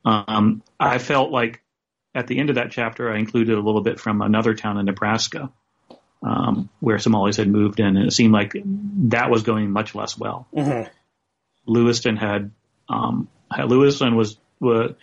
Um, 0.04 0.62
I 0.78 0.98
felt 0.98 1.30
like 1.30 1.62
at 2.14 2.26
the 2.26 2.38
end 2.38 2.50
of 2.50 2.56
that 2.56 2.70
chapter, 2.70 3.10
I 3.10 3.18
included 3.18 3.56
a 3.56 3.60
little 3.60 3.80
bit 3.80 3.98
from 3.98 4.22
another 4.22 4.54
town 4.54 4.78
in 4.78 4.86
Nebraska 4.86 5.50
um, 6.24 6.70
where 6.80 6.98
Somalis 6.98 7.36
had 7.36 7.48
moved 7.48 7.78
in, 7.80 7.96
and 7.96 8.06
it 8.06 8.12
seemed 8.12 8.32
like 8.32 8.52
that 9.10 9.30
was 9.30 9.42
going 9.42 9.70
much 9.70 9.94
less 9.94 10.18
well. 10.18 10.48
Mm-hmm. 10.56 10.90
Lewiston 11.66 12.16
had, 12.16 12.50
um, 12.88 13.28
Lewiston 13.66 14.16
was, 14.16 14.38
was 14.58 14.94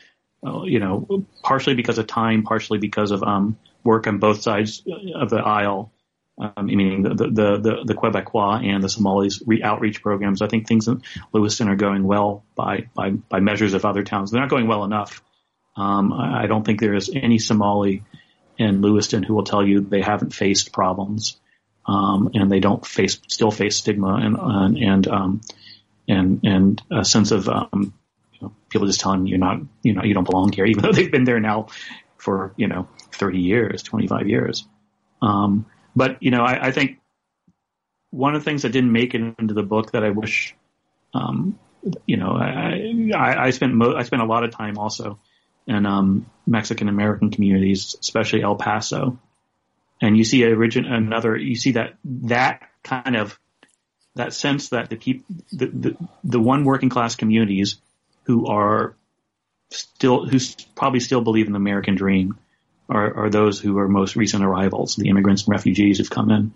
uh, 0.45 0.63
you 0.63 0.79
know, 0.79 1.25
partially 1.43 1.75
because 1.75 1.99
of 1.99 2.07
time, 2.07 2.43
partially 2.43 2.79
because 2.79 3.11
of 3.11 3.21
um, 3.21 3.57
work 3.83 4.07
on 4.07 4.17
both 4.17 4.41
sides 4.41 4.83
of 5.15 5.29
the 5.29 5.37
aisle, 5.37 5.91
um, 6.39 6.65
meaning 6.65 7.03
the, 7.03 7.13
the, 7.13 7.27
the, 7.29 7.83
the 7.85 7.93
Quebecois 7.93 8.65
and 8.65 8.83
the 8.83 8.89
Somalis 8.89 9.43
re- 9.45 9.61
outreach 9.61 10.01
programs. 10.01 10.41
I 10.41 10.47
think 10.47 10.67
things 10.67 10.87
in 10.87 11.03
Lewiston 11.33 11.69
are 11.69 11.75
going 11.75 12.03
well 12.03 12.43
by, 12.55 12.89
by, 12.95 13.11
by 13.11 13.39
measures 13.39 13.75
of 13.75 13.85
other 13.85 14.01
towns. 14.01 14.31
They're 14.31 14.41
not 14.41 14.49
going 14.49 14.67
well 14.67 14.83
enough. 14.83 15.21
Um, 15.75 16.11
I 16.13 16.47
don't 16.47 16.65
think 16.65 16.79
there 16.79 16.95
is 16.95 17.11
any 17.13 17.37
Somali 17.37 18.03
in 18.61 18.81
Lewiston 18.81 19.23
who 19.23 19.33
will 19.33 19.43
tell 19.43 19.65
you 19.65 19.81
they 19.81 20.01
haven't 20.01 20.33
faced 20.33 20.71
problems, 20.71 21.39
um, 21.87 22.29
and 22.35 22.51
they 22.51 22.59
don't 22.59 22.85
face 22.85 23.19
still 23.27 23.51
face 23.51 23.77
stigma 23.77 24.15
and 24.15 24.37
and 24.39 24.77
and 24.77 25.07
um, 25.07 25.41
and, 26.07 26.41
and 26.43 26.81
a 26.91 27.03
sense 27.03 27.31
of 27.31 27.49
um, 27.49 27.93
you 28.33 28.39
know, 28.41 28.53
people 28.69 28.87
just 28.87 28.99
telling 28.99 29.25
you 29.25 29.37
not 29.37 29.61
you 29.81 29.93
know 29.93 30.03
you 30.03 30.13
don't 30.13 30.29
belong 30.29 30.51
here, 30.51 30.65
even 30.71 30.83
though 30.83 30.91
they've 30.91 31.11
been 31.11 31.23
there 31.23 31.39
now 31.39 31.67
for 32.17 32.53
you 32.55 32.67
know 32.67 32.87
30 33.13 33.39
years, 33.39 33.81
25 33.81 34.27
years. 34.27 34.67
Um, 35.21 35.65
but 35.95 36.21
you 36.21 36.31
know, 36.31 36.43
I, 36.43 36.67
I 36.67 36.71
think 36.71 36.99
one 38.11 38.35
of 38.35 38.41
the 38.43 38.45
things 38.45 38.61
that 38.61 38.71
didn't 38.71 38.91
make 38.91 39.15
it 39.15 39.35
into 39.39 39.53
the 39.53 39.63
book 39.63 39.91
that 39.91 40.03
I 40.03 40.11
wish, 40.11 40.55
um, 41.13 41.57
you 42.05 42.17
know, 42.17 42.33
I, 42.33 43.11
I, 43.15 43.45
I 43.45 43.49
spent 43.49 43.73
mo- 43.73 43.95
I 43.95 44.03
spent 44.03 44.21
a 44.21 44.25
lot 44.25 44.43
of 44.43 44.51
time 44.51 44.77
also 44.77 45.19
in 45.71 45.85
um, 45.85 46.25
Mexican 46.45 46.89
American 46.89 47.31
communities, 47.31 47.95
especially 47.99 48.43
El 48.43 48.55
Paso, 48.55 49.17
and 50.01 50.17
you 50.17 50.23
see 50.23 50.43
a 50.43 50.53
origin 50.53 50.85
another 50.85 51.37
you 51.37 51.55
see 51.55 51.71
that 51.71 51.95
that 52.03 52.61
kind 52.83 53.15
of 53.15 53.39
that 54.15 54.33
sense 54.33 54.69
that 54.69 54.89
the 54.89 54.97
keep 54.97 55.25
the, 55.51 55.67
the 55.67 55.97
the 56.23 56.39
one 56.39 56.65
working 56.65 56.89
class 56.89 57.15
communities 57.15 57.77
who 58.23 58.47
are 58.47 58.95
still 59.69 60.25
who 60.25 60.39
probably 60.75 60.99
still 60.99 61.21
believe 61.21 61.47
in 61.47 61.53
the 61.53 61.57
American 61.57 61.95
dream 61.95 62.37
are, 62.89 63.25
are 63.25 63.29
those 63.29 63.59
who 63.59 63.77
are 63.79 63.87
most 63.87 64.17
recent 64.17 64.43
arrivals, 64.43 64.97
the 64.97 65.07
immigrants 65.07 65.43
and 65.43 65.51
refugees 65.53 65.97
who've 65.97 66.09
come 66.09 66.29
in. 66.29 66.53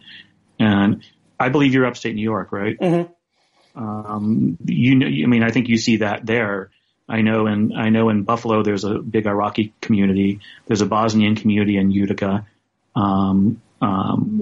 And 0.60 1.04
I 1.40 1.48
believe 1.48 1.74
you're 1.74 1.86
upstate 1.86 2.16
New 2.16 2.22
York, 2.22 2.52
right? 2.52 2.78
Mm-hmm. 2.78 3.82
Um, 3.82 4.58
you 4.66 4.96
know, 4.96 5.08
I 5.08 5.28
mean, 5.28 5.44
I 5.44 5.52
think 5.52 5.70
you 5.70 5.78
see 5.78 5.98
that 5.98 6.26
there. 6.26 6.72
I 7.08 7.22
know 7.22 7.48
in 7.48 7.74
I 7.76 7.90
know 7.90 8.10
in 8.10 8.24
Buffalo 8.24 8.64
there's 8.64 8.84
a 8.84 9.00
big 9.00 9.28
Iraqi 9.28 9.74
community. 9.82 10.40
There's 10.66 10.82
a 10.82 10.86
Bosnian 10.86 11.36
community 11.36 11.78
in 11.78 11.92
Utica. 11.92 12.48
Um, 12.96 13.62
um, 13.82 14.42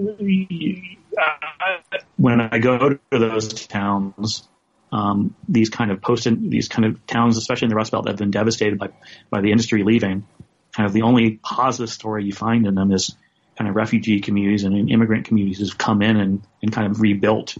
when 2.17 2.39
I 2.41 2.59
go 2.59 2.89
to 2.89 2.99
those 3.11 3.67
towns, 3.67 4.47
um, 4.91 5.35
these 5.49 5.69
kind 5.69 5.91
of 5.91 6.01
post 6.01 6.27
these 6.29 6.69
kind 6.69 6.85
of 6.85 7.05
towns, 7.05 7.37
especially 7.37 7.65
in 7.65 7.69
the 7.69 7.75
Rust 7.75 7.91
Belt, 7.91 8.05
that 8.05 8.11
have 8.11 8.19
been 8.19 8.31
devastated 8.31 8.79
by 8.79 8.89
by 9.29 9.41
the 9.41 9.51
industry 9.51 9.83
leaving. 9.83 10.25
Kind 10.71 10.87
of 10.87 10.93
the 10.93 11.01
only 11.01 11.31
positive 11.43 11.89
story 11.89 12.23
you 12.23 12.33
find 12.33 12.65
in 12.65 12.75
them 12.75 12.91
is 12.91 13.15
kind 13.57 13.69
of 13.69 13.75
refugee 13.75 14.21
communities 14.21 14.63
and 14.63 14.89
immigrant 14.89 15.25
communities 15.25 15.59
have 15.59 15.77
come 15.77 16.01
in 16.01 16.17
and, 16.17 16.41
and 16.61 16.71
kind 16.73 16.89
of 16.89 16.99
rebuilt 17.01 17.55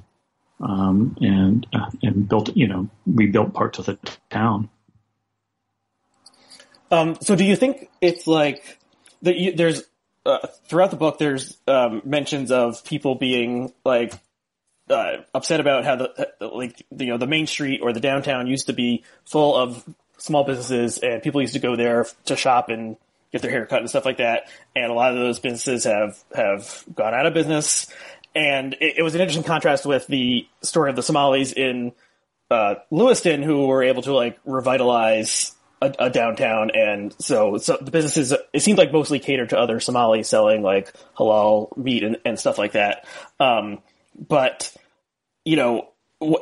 um, 0.60 1.16
and 1.22 1.68
uh, 1.74 1.89
and 2.02 2.28
built 2.28 2.56
you 2.56 2.68
know 2.68 2.89
rebuilt 3.06 3.54
parts 3.54 3.80
of 3.80 3.86
the 3.86 3.98
town. 4.30 4.70
Um, 6.93 7.17
so 7.21 7.36
do 7.36 7.43
you 7.43 7.56
think 7.56 7.89
it's 8.01 8.27
like 8.27 8.77
that? 9.23 9.53
There's 9.56 9.84
uh, 10.25 10.47
throughout 10.67 10.91
the 10.91 10.97
book, 10.97 11.17
there's 11.17 11.58
um, 11.67 12.01
mentions 12.06 12.51
of 12.51 12.86
people 12.86 13.15
being 13.15 13.73
like 13.84 14.13
uh, 14.89 15.17
upset 15.34 15.60
about 15.60 15.86
how 15.86 15.95
the 15.95 16.29
like 16.39 16.86
you 16.95 17.08
know 17.08 17.17
the 17.17 17.27
main 17.27 17.47
street 17.47 17.82
or 17.82 17.93
the 17.93 17.99
downtown 17.99 18.45
used 18.45 18.67
to 18.67 18.73
be 18.73 19.03
full 19.25 19.56
of 19.56 19.84
small 20.17 20.43
businesses 20.43 20.99
and 20.99 21.23
people 21.23 21.41
used 21.41 21.53
to 21.53 21.60
go 21.60 21.75
there 21.75 22.06
to 22.25 22.36
shop 22.36 22.69
and 22.69 22.95
get 23.32 23.41
their 23.41 23.51
hair 23.51 23.65
cut 23.65 23.79
and 23.79 23.89
stuff 23.89 24.06
like 24.06 24.17
that. 24.17 24.47
And 24.75 24.91
a 24.91 24.93
lot 24.93 25.12
of 25.13 25.17
those 25.17 25.39
businesses 25.39 25.86
have 25.86 26.23
have 26.36 26.86
gone 26.93 27.15
out 27.15 27.25
of 27.25 27.34
business. 27.34 27.88
And 28.36 28.73
it, 28.75 28.99
it 28.99 29.03
was 29.03 29.15
an 29.15 29.21
interesting 29.21 29.43
contrast 29.43 29.86
with 29.86 30.06
the 30.06 30.47
story 30.62 30.91
of 30.91 30.95
the 30.95 31.03
Somalis 31.03 31.53
in 31.53 31.91
uh, 32.51 32.75
Lewiston, 32.91 33.41
who 33.41 33.65
were 33.65 33.84
able 33.84 34.03
to 34.03 34.13
like 34.13 34.39
revitalize 34.45 35.53
a, 35.84 36.06
a, 36.06 36.10
downtown, 36.10 36.72
and 36.72 37.13
so 37.19 37.58
so 37.58 37.78
the 37.80 37.91
businesses 37.91 38.34
it 38.54 38.62
seemed 38.62 38.78
like 38.78 38.91
mostly 38.91 39.19
catered 39.19 39.50
to 39.50 39.60
other 39.60 39.80
Somalis 39.80 40.28
selling 40.30 40.62
like 40.62 40.93
halal 41.17 41.76
meat 41.78 42.04
and, 42.04 42.17
and 42.26 42.39
stuff 42.39 42.58
like 42.58 42.74
that. 42.74 43.06
Um, 43.39 43.80
but 44.17 44.76
you 45.46 45.56
know, 45.56 45.89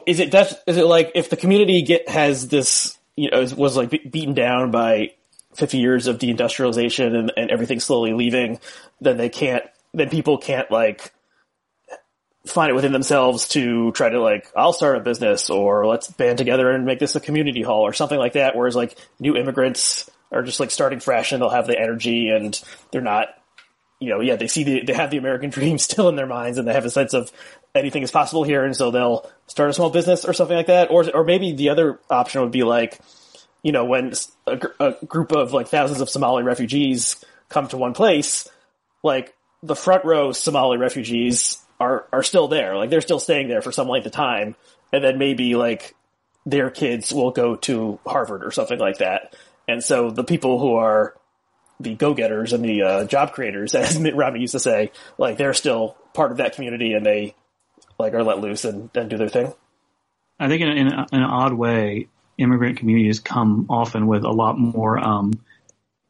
is 0.05 0.19
it 0.19 0.31
def- 0.31 0.61
is 0.67 0.77
it 0.77 0.85
like 0.85 1.11
if 1.15 1.29
the 1.29 1.37
community 1.37 1.81
get 1.81 2.07
has 2.09 2.47
this 2.47 2.97
you 3.15 3.29
know 3.31 3.45
was 3.57 3.75
like 3.75 3.89
beaten 3.89 4.33
down 4.33 4.71
by 4.71 5.11
50 5.55 5.77
years 5.77 6.07
of 6.07 6.17
deindustrialization 6.17 7.15
and, 7.15 7.33
and 7.35 7.51
everything 7.51 7.79
slowly 7.79 8.13
leaving, 8.13 8.59
then 8.99 9.17
they 9.17 9.29
can't 9.29 9.63
then 9.93 10.09
people 10.09 10.37
can't 10.37 10.69
like 10.71 11.11
find 12.45 12.71
it 12.71 12.73
within 12.73 12.91
themselves 12.91 13.47
to 13.49 13.91
try 13.91 14.09
to 14.09 14.21
like, 14.21 14.51
I'll 14.55 14.73
start 14.73 14.97
a 14.97 15.01
business 15.01 15.49
or 15.49 15.85
let's 15.85 16.09
band 16.09 16.37
together 16.37 16.71
and 16.71 16.85
make 16.85 16.99
this 16.99 17.15
a 17.15 17.19
community 17.19 17.61
hall 17.61 17.81
or 17.81 17.93
something 17.93 18.17
like 18.17 18.33
that. 18.33 18.55
Whereas 18.55 18.75
like 18.75 18.97
new 19.19 19.37
immigrants 19.37 20.09
are 20.31 20.41
just 20.41 20.59
like 20.59 20.71
starting 20.71 20.99
fresh 20.99 21.31
and 21.31 21.41
they'll 21.41 21.49
have 21.49 21.67
the 21.67 21.79
energy 21.79 22.29
and 22.29 22.59
they're 22.91 23.01
not, 23.01 23.29
you 23.99 24.09
know, 24.09 24.21
yeah, 24.21 24.37
they 24.37 24.47
see 24.47 24.63
the, 24.63 24.83
they 24.83 24.93
have 24.93 25.11
the 25.11 25.17
American 25.17 25.49
dream 25.51 25.77
still 25.77 26.09
in 26.09 26.15
their 26.15 26.25
minds 26.25 26.57
and 26.57 26.67
they 26.67 26.73
have 26.73 26.85
a 26.85 26.89
sense 26.89 27.13
of 27.13 27.31
anything 27.75 28.01
is 28.01 28.11
possible 28.11 28.43
here. 28.43 28.65
And 28.65 28.75
so 28.75 28.89
they'll 28.89 29.29
start 29.45 29.69
a 29.69 29.73
small 29.73 29.91
business 29.91 30.25
or 30.25 30.33
something 30.33 30.57
like 30.57 30.67
that. 30.67 30.89
Or, 30.89 31.07
or 31.13 31.23
maybe 31.23 31.53
the 31.53 31.69
other 31.69 31.99
option 32.09 32.41
would 32.41 32.51
be 32.51 32.63
like, 32.63 32.99
you 33.61 33.71
know, 33.71 33.85
when 33.85 34.13
a, 34.47 34.59
a 34.79 35.05
group 35.05 35.31
of 35.31 35.53
like 35.53 35.67
thousands 35.67 36.01
of 36.01 36.09
Somali 36.09 36.41
refugees 36.41 37.23
come 37.49 37.67
to 37.67 37.77
one 37.77 37.93
place, 37.93 38.49
like 39.03 39.35
the 39.61 39.75
front 39.75 40.05
row 40.05 40.31
Somali 40.31 40.77
refugees 40.77 41.60
are 41.81 42.05
are 42.13 42.23
still 42.23 42.47
there. 42.47 42.77
Like 42.77 42.91
they're 42.91 43.01
still 43.01 43.19
staying 43.19 43.47
there 43.49 43.61
for 43.61 43.71
some 43.71 43.87
length 43.87 44.05
of 44.05 44.11
time, 44.11 44.55
and 44.93 45.03
then 45.03 45.17
maybe 45.17 45.55
like 45.55 45.95
their 46.45 46.69
kids 46.69 47.11
will 47.11 47.31
go 47.31 47.55
to 47.55 47.99
Harvard 48.05 48.45
or 48.45 48.51
something 48.51 48.79
like 48.79 48.99
that. 48.99 49.35
And 49.67 49.83
so 49.83 50.11
the 50.11 50.23
people 50.23 50.59
who 50.59 50.75
are 50.75 51.15
the 51.79 51.95
go-getters 51.95 52.53
and 52.53 52.63
the 52.63 52.83
uh, 52.83 53.05
job 53.05 53.33
creators, 53.33 53.73
as 53.75 53.99
Mitt 53.99 54.15
Romney 54.15 54.41
used 54.41 54.53
to 54.53 54.59
say, 54.59 54.91
like 55.17 55.37
they're 55.37 55.55
still 55.55 55.97
part 56.13 56.31
of 56.31 56.37
that 56.37 56.53
community 56.53 56.93
and 56.93 57.05
they 57.05 57.35
like 57.97 58.13
are 58.13 58.23
let 58.23 58.39
loose 58.39 58.63
and, 58.63 58.89
and 58.95 59.09
do 59.09 59.17
their 59.17 59.29
thing. 59.29 59.51
I 60.39 60.47
think 60.47 60.61
in, 60.61 60.69
in, 60.69 60.87
in, 60.87 60.93
an 60.93 61.23
odd 61.23 61.53
way, 61.53 62.07
immigrant 62.37 62.77
communities 62.77 63.19
come 63.19 63.67
often 63.69 64.07
with 64.07 64.23
a 64.23 64.31
lot 64.31 64.57
more, 64.57 64.97
um, 64.97 65.33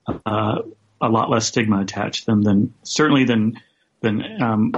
uh, 0.07 0.61
a 1.01 1.09
lot 1.09 1.29
less 1.29 1.47
stigma 1.47 1.81
attached 1.81 2.25
than, 2.25 2.41
than 2.41 2.73
certainly 2.83 3.25
than 3.25 3.59
than 4.01 4.41
um, 4.41 4.73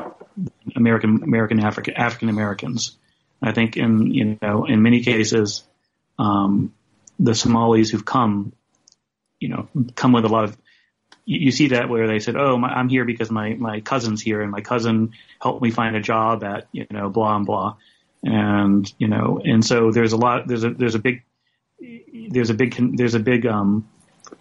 American 0.76 1.24
American 1.24 1.60
African 1.60 1.96
African 1.96 2.30
Americans. 2.30 2.96
I 3.42 3.52
think 3.52 3.78
in 3.78 4.14
you 4.14 4.38
know 4.42 4.66
in 4.66 4.82
many 4.82 5.02
cases, 5.02 5.64
um, 6.18 6.74
the 7.20 7.36
Somalis 7.36 7.90
who've 7.90 8.06
come, 8.06 8.54
you 9.40 9.50
know, 9.50 9.68
come 9.96 10.14
with 10.14 10.26
a 10.26 10.30
lot 10.30 10.46
of. 10.46 10.58
You, 11.26 11.46
you 11.46 11.52
see 11.52 11.68
that 11.70 11.90
where 11.90 12.08
they 12.08 12.20
said, 12.20 12.36
"Oh, 12.36 12.58
my, 12.58 12.70
I'm 12.70 12.90
here 12.90 13.06
because 13.06 13.30
my 13.30 13.54
my 13.54 13.82
cousin's 13.82 14.22
here, 14.22 14.42
and 14.42 14.52
my 14.52 14.62
cousin 14.62 15.14
helped 15.42 15.62
me 15.62 15.72
find 15.72 15.96
a 15.96 16.02
job 16.02 16.44
at 16.44 16.68
you 16.72 16.88
know 16.90 17.10
blah 17.10 17.36
and 17.36 17.46
blah," 17.46 17.76
and 18.24 18.92
you 18.98 19.08
know, 19.08 19.42
and 19.44 19.64
so 19.66 19.92
there's 19.92 20.14
a 20.14 20.18
lot. 20.18 20.48
There's 20.48 20.64
a 20.64 20.72
there's 20.72 20.96
a 20.96 21.00
big 21.00 21.24
there's 22.30 22.50
a 22.50 22.54
big 22.54 22.98
there's 22.98 23.16
a 23.16 23.20
big 23.20 23.46
um 23.46 23.88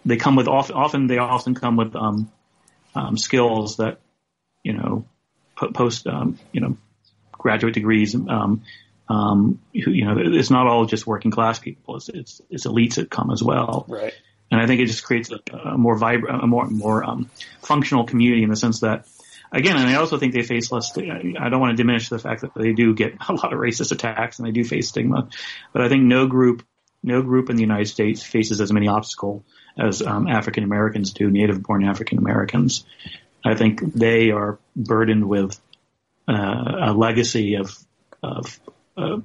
they 0.05 0.17
come 0.17 0.35
with 0.35 0.47
often 0.47 0.75
often 0.75 1.07
they 1.07 1.17
often 1.17 1.55
come 1.55 1.75
with 1.75 1.95
um, 1.95 2.31
um 2.95 3.17
skills 3.17 3.77
that 3.77 3.99
you 4.63 4.73
know 4.73 5.05
post 5.55 6.07
um 6.07 6.37
you 6.51 6.61
know 6.61 6.77
graduate 7.31 7.73
degrees 7.73 8.15
um 8.15 8.63
um, 9.09 9.59
you 9.71 10.05
know, 10.05 10.15
it's 10.17 10.49
not 10.49 10.67
all 10.67 10.85
just 10.85 11.05
working 11.05 11.31
class 11.31 11.59
people. 11.59 11.97
It's, 11.97 12.09
it's, 12.09 12.41
it's 12.49 12.65
elites 12.65 12.95
that 12.95 13.09
come 13.09 13.31
as 13.31 13.43
well. 13.43 13.85
Right. 13.87 14.13
And 14.49 14.61
I 14.61 14.67
think 14.67 14.81
it 14.81 14.85
just 14.85 15.03
creates 15.03 15.31
a, 15.31 15.57
a 15.57 15.77
more 15.77 15.97
vibrant, 15.97 16.43
a 16.43 16.47
more, 16.47 16.67
more, 16.67 17.03
um, 17.03 17.29
functional 17.61 18.05
community 18.05 18.43
in 18.43 18.49
the 18.49 18.55
sense 18.55 18.79
that, 18.79 19.05
again, 19.51 19.75
and 19.75 19.89
I 19.89 19.95
also 19.95 20.17
think 20.17 20.33
they 20.33 20.43
face 20.43 20.71
less, 20.71 20.97
I 20.97 21.49
don't 21.49 21.59
want 21.59 21.71
to 21.71 21.75
diminish 21.75 22.09
the 22.09 22.19
fact 22.19 22.41
that 22.41 22.53
they 22.55 22.73
do 22.73 22.93
get 22.93 23.15
a 23.29 23.33
lot 23.33 23.53
of 23.53 23.59
racist 23.59 23.91
attacks 23.91 24.39
and 24.39 24.47
they 24.47 24.51
do 24.51 24.63
face 24.63 24.89
stigma, 24.89 25.29
but 25.73 25.81
I 25.81 25.89
think 25.89 26.03
no 26.03 26.27
group, 26.27 26.65
no 27.03 27.21
group 27.21 27.49
in 27.49 27.55
the 27.57 27.63
United 27.63 27.87
States 27.87 28.23
faces 28.23 28.61
as 28.61 28.71
many 28.71 28.87
obstacles 28.87 29.43
as 29.77 30.01
um, 30.01 30.27
African 30.27 30.63
Americans 30.63 31.11
do, 31.13 31.29
native 31.29 31.61
born 31.63 31.83
African 31.83 32.19
Americans. 32.19 32.85
I 33.43 33.55
think 33.55 33.93
they 33.93 34.31
are 34.31 34.57
burdened 34.75 35.27
with 35.27 35.59
uh, 36.27 36.75
a 36.81 36.93
legacy 36.93 37.55
of, 37.55 37.77
of 38.21 38.59
uh, 38.95 39.17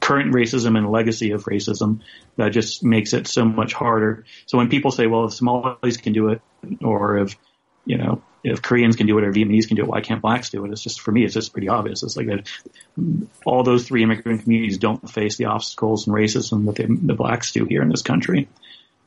current 0.00 0.32
racism 0.32 0.76
and 0.76 0.86
a 0.86 0.88
legacy 0.88 1.32
of 1.32 1.44
racism 1.44 2.00
that 2.36 2.50
just 2.50 2.82
makes 2.82 3.12
it 3.12 3.26
so 3.26 3.44
much 3.44 3.74
harder. 3.74 4.24
So 4.46 4.56
when 4.56 4.68
people 4.68 4.90
say, 4.90 5.06
well, 5.06 5.26
if 5.26 5.34
Somalis 5.34 5.98
can 5.98 6.12
do 6.12 6.28
it, 6.28 6.40
or 6.80 7.18
if, 7.18 7.36
you 7.84 7.98
know, 7.98 8.22
if 8.42 8.62
Koreans 8.62 8.96
can 8.96 9.06
do 9.06 9.18
it 9.18 9.24
or 9.24 9.32
Vietnamese 9.32 9.68
can 9.68 9.76
do 9.76 9.82
it, 9.82 9.88
why 9.88 10.00
can't 10.00 10.22
blacks 10.22 10.50
do 10.50 10.64
it? 10.64 10.70
It's 10.70 10.82
just, 10.82 11.00
for 11.00 11.12
me, 11.12 11.24
it's 11.24 11.34
just 11.34 11.52
pretty 11.52 11.68
obvious. 11.68 12.02
It's 12.02 12.16
like 12.16 12.26
that 12.28 12.48
all 13.44 13.62
those 13.62 13.86
three 13.86 14.02
immigrant 14.02 14.42
communities 14.42 14.78
don't 14.78 15.10
face 15.10 15.36
the 15.36 15.46
obstacles 15.46 16.06
and 16.06 16.16
racism 16.16 16.66
that 16.66 16.76
they, 16.76 16.86
the 16.86 17.14
blacks 17.14 17.52
do 17.52 17.64
here 17.64 17.82
in 17.82 17.88
this 17.88 18.02
country. 18.02 18.48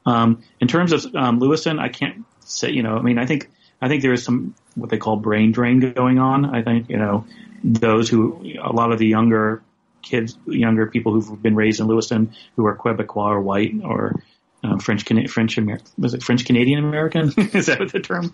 Um, 0.05 0.43
in 0.59 0.67
terms 0.67 0.91
of 0.91 1.15
um, 1.15 1.39
Lewiston, 1.39 1.79
I 1.79 1.89
can't 1.89 2.25
say, 2.41 2.71
you 2.71 2.83
know, 2.83 2.97
I 2.97 3.01
mean, 3.01 3.17
I 3.17 3.25
think, 3.25 3.49
I 3.81 3.87
think 3.87 4.01
there 4.01 4.13
is 4.13 4.23
some, 4.23 4.55
what 4.75 4.89
they 4.89 4.97
call 4.97 5.17
brain 5.17 5.51
drain 5.51 5.79
going 5.93 6.19
on. 6.19 6.45
I 6.55 6.63
think, 6.63 6.89
you 6.89 6.97
know, 6.97 7.25
those 7.63 8.09
who, 8.09 8.43
a 8.61 8.71
lot 8.71 8.91
of 8.91 8.99
the 8.99 9.07
younger 9.07 9.61
kids, 10.01 10.37
younger 10.45 10.87
people 10.87 11.13
who've 11.13 11.41
been 11.41 11.55
raised 11.55 11.79
in 11.79 11.87
Lewiston 11.87 12.33
who 12.55 12.65
are 12.65 12.75
Quebecois 12.75 13.31
or 13.31 13.41
white 13.41 13.73
or 13.83 14.23
uh, 14.63 14.77
French 14.77 15.03
French 15.29 15.57
was 15.97 16.13
it 16.13 16.23
French 16.23 16.45
Canadian 16.45 16.83
American? 16.83 17.27
Is 17.53 17.67
that 17.67 17.89
the 17.91 17.99
term? 17.99 18.33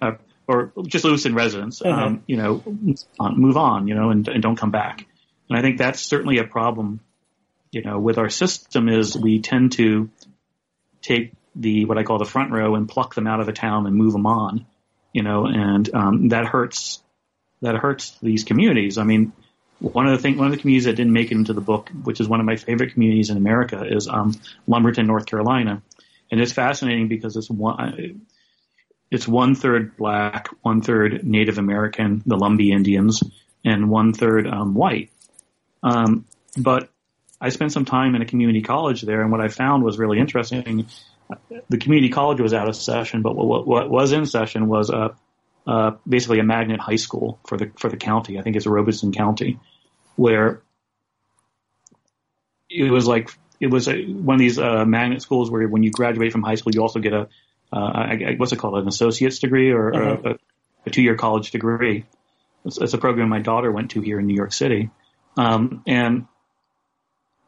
Uh, 0.00 0.12
or 0.48 0.72
just 0.86 1.04
Lewiston 1.04 1.34
residents, 1.34 1.80
mm-hmm. 1.80 1.98
um, 1.98 2.22
you 2.26 2.36
know, 2.36 2.62
move 3.20 3.56
on, 3.56 3.88
you 3.88 3.94
know, 3.94 4.10
and, 4.10 4.28
and 4.28 4.42
don't 4.42 4.56
come 4.56 4.70
back. 4.70 5.06
And 5.48 5.58
I 5.58 5.62
think 5.62 5.78
that's 5.78 6.00
certainly 6.00 6.38
a 6.38 6.44
problem, 6.44 7.00
you 7.72 7.82
know, 7.82 7.98
with 7.98 8.18
our 8.18 8.28
system 8.28 8.88
is 8.88 9.16
we 9.16 9.40
tend 9.40 9.72
to 9.72 10.10
take 11.02 11.32
the 11.54 11.84
what 11.86 11.98
I 11.98 12.04
call 12.04 12.18
the 12.18 12.24
front 12.24 12.52
row 12.52 12.74
and 12.74 12.88
pluck 12.88 13.14
them 13.14 13.26
out 13.26 13.40
of 13.40 13.46
the 13.46 13.52
town 13.52 13.86
and 13.86 13.96
move 13.96 14.12
them 14.12 14.26
on, 14.26 14.66
you 15.16 15.22
know, 15.22 15.46
and 15.46 15.88
um, 15.94 16.28
that 16.28 16.44
hurts 16.44 17.02
that 17.62 17.74
hurts 17.74 18.18
these 18.22 18.44
communities. 18.44 18.98
I 18.98 19.04
mean, 19.04 19.32
one 19.78 20.06
of 20.06 20.12
the 20.12 20.22
things, 20.22 20.36
one 20.36 20.46
of 20.48 20.52
the 20.52 20.58
communities 20.58 20.84
that 20.84 20.96
didn't 20.96 21.14
make 21.14 21.30
it 21.30 21.36
into 21.36 21.54
the 21.54 21.62
book, 21.62 21.90
which 22.04 22.20
is 22.20 22.28
one 22.28 22.38
of 22.38 22.44
my 22.44 22.56
favorite 22.56 22.92
communities 22.92 23.30
in 23.30 23.38
America, 23.38 23.82
is 23.82 24.08
um, 24.08 24.34
Lumberton, 24.66 25.06
North 25.06 25.24
Carolina, 25.24 25.80
and 26.30 26.38
it's 26.38 26.52
fascinating 26.52 27.08
because 27.08 27.34
it's 27.34 27.48
one, 27.48 28.26
it's 29.10 29.26
one 29.26 29.54
third 29.54 29.96
black, 29.96 30.48
one 30.60 30.82
third 30.82 31.24
Native 31.24 31.56
American, 31.56 32.22
the 32.26 32.36
Lumbee 32.36 32.72
Indians, 32.72 33.22
and 33.64 33.88
one 33.88 34.12
third 34.12 34.46
um, 34.46 34.74
white. 34.74 35.10
Um, 35.82 36.26
but 36.58 36.90
I 37.40 37.48
spent 37.48 37.72
some 37.72 37.86
time 37.86 38.16
in 38.16 38.20
a 38.20 38.26
community 38.26 38.60
college 38.60 39.00
there, 39.00 39.22
and 39.22 39.32
what 39.32 39.40
I 39.40 39.48
found 39.48 39.82
was 39.82 39.98
really 39.98 40.18
interesting. 40.18 40.88
The 41.68 41.78
community 41.78 42.12
college 42.12 42.40
was 42.40 42.54
out 42.54 42.68
of 42.68 42.76
session, 42.76 43.22
but 43.22 43.34
what, 43.34 43.66
what 43.66 43.90
was 43.90 44.12
in 44.12 44.26
session 44.26 44.68
was 44.68 44.90
a 44.90 45.16
uh, 45.66 45.92
basically 46.08 46.38
a 46.38 46.44
magnet 46.44 46.78
high 46.78 46.96
school 46.96 47.40
for 47.46 47.56
the 47.56 47.72
for 47.76 47.88
the 47.88 47.96
county. 47.96 48.38
I 48.38 48.42
think 48.42 48.54
it's 48.56 48.66
Robeson 48.66 49.12
County, 49.12 49.58
where 50.14 50.62
it 52.70 52.90
was 52.90 53.06
like 53.08 53.30
it 53.60 53.68
was 53.68 53.88
a, 53.88 54.04
one 54.06 54.34
of 54.34 54.38
these 54.38 54.58
uh, 54.58 54.84
magnet 54.84 55.22
schools 55.22 55.50
where 55.50 55.66
when 55.66 55.82
you 55.82 55.90
graduate 55.90 56.30
from 56.30 56.42
high 56.42 56.54
school, 56.54 56.72
you 56.74 56.82
also 56.82 57.00
get 57.00 57.12
a 57.12 57.28
uh, 57.72 58.16
what's 58.36 58.52
it 58.52 58.58
called, 58.58 58.78
an 58.78 58.86
associate's 58.86 59.40
degree 59.40 59.72
or, 59.72 59.94
uh-huh. 59.94 60.34
a, 60.34 60.38
a, 60.86 60.90
two 60.90 61.02
year 61.02 61.16
college 61.16 61.50
degree. 61.50 62.04
It's, 62.64 62.78
it's, 62.78 62.94
a 62.94 62.98
program 62.98 63.28
my 63.28 63.40
daughter 63.40 63.72
went 63.72 63.90
to 63.92 64.00
here 64.00 64.20
in 64.20 64.26
New 64.26 64.36
York 64.36 64.52
City, 64.52 64.90
um, 65.36 65.82
and 65.86 66.26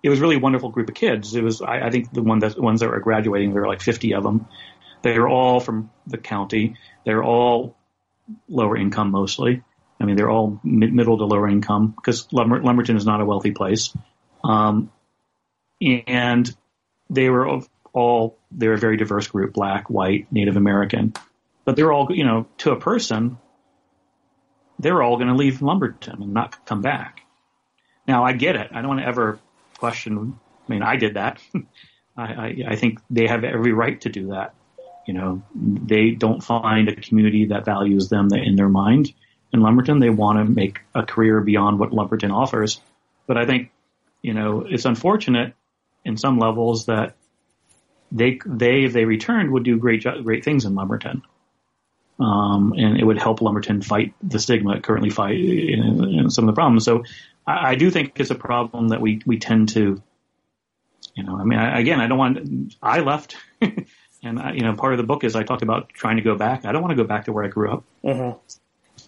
it 0.03 0.11
was 0.11 0.21
really 0.21 0.37
a 0.37 0.41
wonderful 0.41 0.71
group 0.71 0.89
of 0.89 0.95
kids. 0.95 1.35
It 1.35 1.43
was 1.43 1.61
I, 1.61 1.87
I 1.87 1.91
think 1.91 2.13
the 2.13 2.23
one 2.23 2.39
that 2.41 2.59
ones 2.59 2.81
that 2.81 2.91
were 2.91 3.01
graduating, 3.01 3.53
there 3.53 3.63
were 3.63 3.69
like 3.69 3.83
50 3.83 4.15
of 4.15 4.23
them. 4.23 4.47
They 5.03 5.19
were 5.19 5.29
all 5.29 5.61
from 5.61 5.91
the 6.07 6.19
county. 6.19 6.77
They're 7.05 7.23
all 7.23 7.77
lower 8.49 8.77
income 8.77 9.11
mostly. 9.11 9.63
I 10.01 10.05
mean, 10.05 10.17
they're 10.17 10.31
all 10.31 10.61
mid- 10.63 10.93
middle 10.93 11.19
to 11.19 11.25
lower 11.25 11.49
income 11.49 11.93
because 11.97 12.33
Lumber- 12.33 12.63
Lumberton 12.63 12.97
is 12.97 13.07
not 13.07 13.21
a 13.21 13.25
wealthy 13.25 13.51
place. 13.51 13.93
Um, 14.45 14.93
and 15.81 16.55
they 17.11 17.31
were 17.31 17.61
all, 17.93 18.39
they're 18.51 18.75
a 18.75 18.79
very 18.79 18.97
diverse 18.97 19.27
group, 19.27 19.53
black, 19.53 19.91
white, 19.91 20.31
Native 20.31 20.57
American, 20.57 21.15
but 21.65 21.75
they're 21.77 21.93
all, 21.93 22.09
you 22.11 22.25
know, 22.25 22.47
to 22.59 22.71
a 22.71 22.79
person, 22.79 23.39
they're 24.79 25.03
all 25.03 25.17
going 25.17 25.29
to 25.29 25.35
leave 25.35 25.63
Lumberton 25.63 26.23
and 26.23 26.33
not 26.33 26.65
come 26.65 26.83
back. 26.83 27.23
Now 28.07 28.25
I 28.25 28.33
get 28.33 28.57
it. 28.57 28.71
I 28.73 28.81
don't 28.81 28.89
want 28.89 29.01
to 29.01 29.07
ever 29.07 29.39
question. 29.79 30.39
I 30.69 30.73
mean, 30.73 30.83
I 30.83 30.97
did 30.97 31.15
that. 31.15 31.41
I, 32.17 32.23
I, 32.23 32.55
I 32.71 32.77
think 32.77 33.01
they 33.09 33.27
have 33.27 33.45
every 33.45 33.73
right 33.73 34.01
to 34.03 34.09
do 34.09 34.29
that. 34.29 34.55
You 35.07 35.15
know, 35.15 35.43
they 35.55 36.11
don't 36.11 36.43
find 36.43 36.89
a 36.89 36.97
community 36.97 37.47
that 37.47 37.65
values 37.65 38.09
them 38.09 38.29
in 38.33 38.57
their 38.57 38.69
mind. 38.69 39.13
In 39.53 39.61
Lumberton, 39.61 40.01
they 40.01 40.11
want 40.11 40.39
to 40.39 40.45
make 40.45 40.81
a 40.95 41.03
career 41.03 41.41
beyond 41.41 41.79
what 41.79 41.93
Lumberton 41.93 42.31
offers. 42.31 42.81
But 43.27 43.39
I 43.39 43.47
think, 43.47 43.71
you 44.21 44.35
know, 44.35 44.67
it's 44.69 44.85
unfortunate 44.85 45.55
in 46.05 46.19
some 46.19 46.39
levels 46.39 46.87
that 46.87 47.15
they, 48.13 48.39
they, 48.45 48.85
if 48.85 48.93
they 48.93 49.07
returned, 49.07 49.51
would 49.53 49.63
do 49.63 49.79
great, 49.79 50.05
great 50.23 50.45
things 50.45 50.67
in 50.67 50.75
Lumberton. 50.75 51.23
Um, 52.21 52.75
and 52.77 52.99
it 52.99 53.05
would 53.05 53.19
help 53.19 53.41
Lumberton 53.41 53.81
fight 53.83 54.13
the 54.21 54.41
stigma 54.41 54.77
it 54.77 54.83
currently 54.83 55.11
fight 55.11 55.39
in, 55.39 56.05
in 56.19 56.31
some 56.31 56.49
of 56.49 56.55
the 56.55 56.59
problems. 56.59 56.85
So 56.85 57.05
I, 57.47 57.71
I, 57.71 57.75
do 57.77 57.93
think 57.93 58.19
it's 58.19 58.31
a 58.31 58.35
problem 58.35 58.89
that 58.89 59.01
we, 59.01 59.23
we 59.25 59.39
tend 59.39 59.69
to, 59.71 60.03
you 61.15 61.23
know, 61.23 61.39
I 61.39 61.45
mean, 61.45 61.61
I, 61.61 61.79
again, 61.79 62.01
I 62.01 62.09
don't 62.09 62.19
want, 62.19 62.75
I 62.83 63.01
left 63.01 63.37
And 64.23 64.39
I, 64.39 64.53
you 64.53 64.63
know, 64.63 64.75
part 64.75 64.93
of 64.93 64.99
the 64.99 65.05
book 65.05 65.25
is 65.25 65.37
I 65.37 65.43
talked 65.43 65.63
about 65.63 65.91
trying 65.91 66.17
to 66.17 66.23
go 66.23 66.35
back. 66.35 66.65
I 66.65 66.73
don't 66.73 66.83
want 66.83 66.91
to 66.91 67.03
go 67.03 67.07
back 67.07 67.27
to 67.27 67.33
where 67.33 67.45
I 67.45 67.49
grew 67.49 67.73
up. 67.73 67.85
Mm-hmm. 68.05 68.39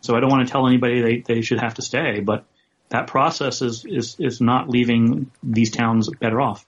So 0.02 0.16
I 0.16 0.20
don't 0.20 0.30
want 0.30 0.46
to 0.46 0.52
tell 0.52 0.66
anybody 0.66 1.00
they, 1.00 1.20
they 1.20 1.42
should 1.42 1.58
have 1.58 1.74
to 1.74 1.82
stay. 1.82 2.20
But 2.20 2.44
that 2.90 3.06
process 3.06 3.61
is, 3.61 3.84
is, 3.84 4.16
is 4.18 4.40
not 4.40 4.68
leaving 4.68 5.30
these 5.42 5.70
towns 5.70 6.08
better 6.20 6.40
off. 6.40 6.64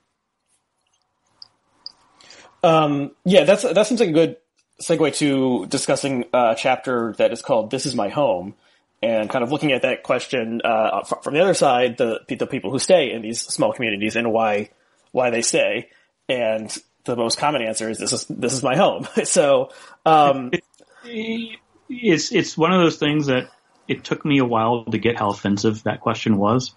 Um, 2.64 3.12
yeah, 3.24 3.44
that's, 3.44 3.62
that 3.62 3.86
seems 3.86 4.00
like 4.00 4.10
a 4.10 4.12
good 4.12 4.36
segue 4.82 5.16
to 5.16 5.66
discussing 5.66 6.24
a 6.32 6.54
chapter 6.56 7.14
that 7.18 7.32
is 7.32 7.42
called 7.42 7.70
This 7.70 7.86
is 7.86 7.94
My 7.94 8.08
Home. 8.08 8.54
And 9.02 9.28
kind 9.28 9.42
of 9.42 9.50
looking 9.50 9.72
at 9.72 9.82
that 9.82 10.04
question, 10.04 10.60
uh, 10.64 11.02
from 11.02 11.34
the 11.34 11.40
other 11.40 11.54
side, 11.54 11.96
the, 11.96 12.20
the 12.28 12.46
people 12.46 12.70
who 12.70 12.78
stay 12.78 13.10
in 13.10 13.22
these 13.22 13.40
small 13.40 13.72
communities 13.72 14.14
and 14.14 14.32
why, 14.32 14.70
why 15.10 15.30
they 15.30 15.42
stay. 15.42 15.90
And 16.28 16.72
the 17.04 17.16
most 17.16 17.38
common 17.38 17.62
answer 17.62 17.90
is 17.90 17.98
this 17.98 18.12
is 18.12 18.26
this 18.26 18.52
is 18.52 18.62
my 18.62 18.76
home. 18.76 19.08
so 19.24 19.70
um, 20.06 20.52
it's 21.04 22.32
it's 22.32 22.56
one 22.56 22.72
of 22.72 22.80
those 22.80 22.96
things 22.96 23.26
that 23.26 23.50
it 23.88 24.04
took 24.04 24.24
me 24.24 24.38
a 24.38 24.44
while 24.44 24.84
to 24.84 24.98
get 24.98 25.18
how 25.18 25.30
offensive 25.30 25.82
that 25.84 26.00
question 26.00 26.36
was. 26.36 26.74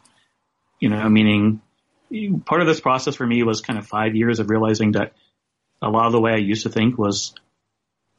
You 0.79 0.89
know, 0.89 1.07
meaning 1.09 1.61
part 2.45 2.61
of 2.61 2.67
this 2.67 2.79
process 2.79 3.15
for 3.15 3.25
me 3.25 3.43
was 3.43 3.61
kind 3.61 3.79
of 3.79 3.87
five 3.87 4.15
years 4.15 4.39
of 4.39 4.49
realizing 4.49 4.93
that 4.93 5.13
a 5.81 5.89
lot 5.89 6.05
of 6.07 6.11
the 6.11 6.19
way 6.19 6.33
I 6.33 6.37
used 6.37 6.63
to 6.63 6.69
think 6.69 6.97
was 6.97 7.33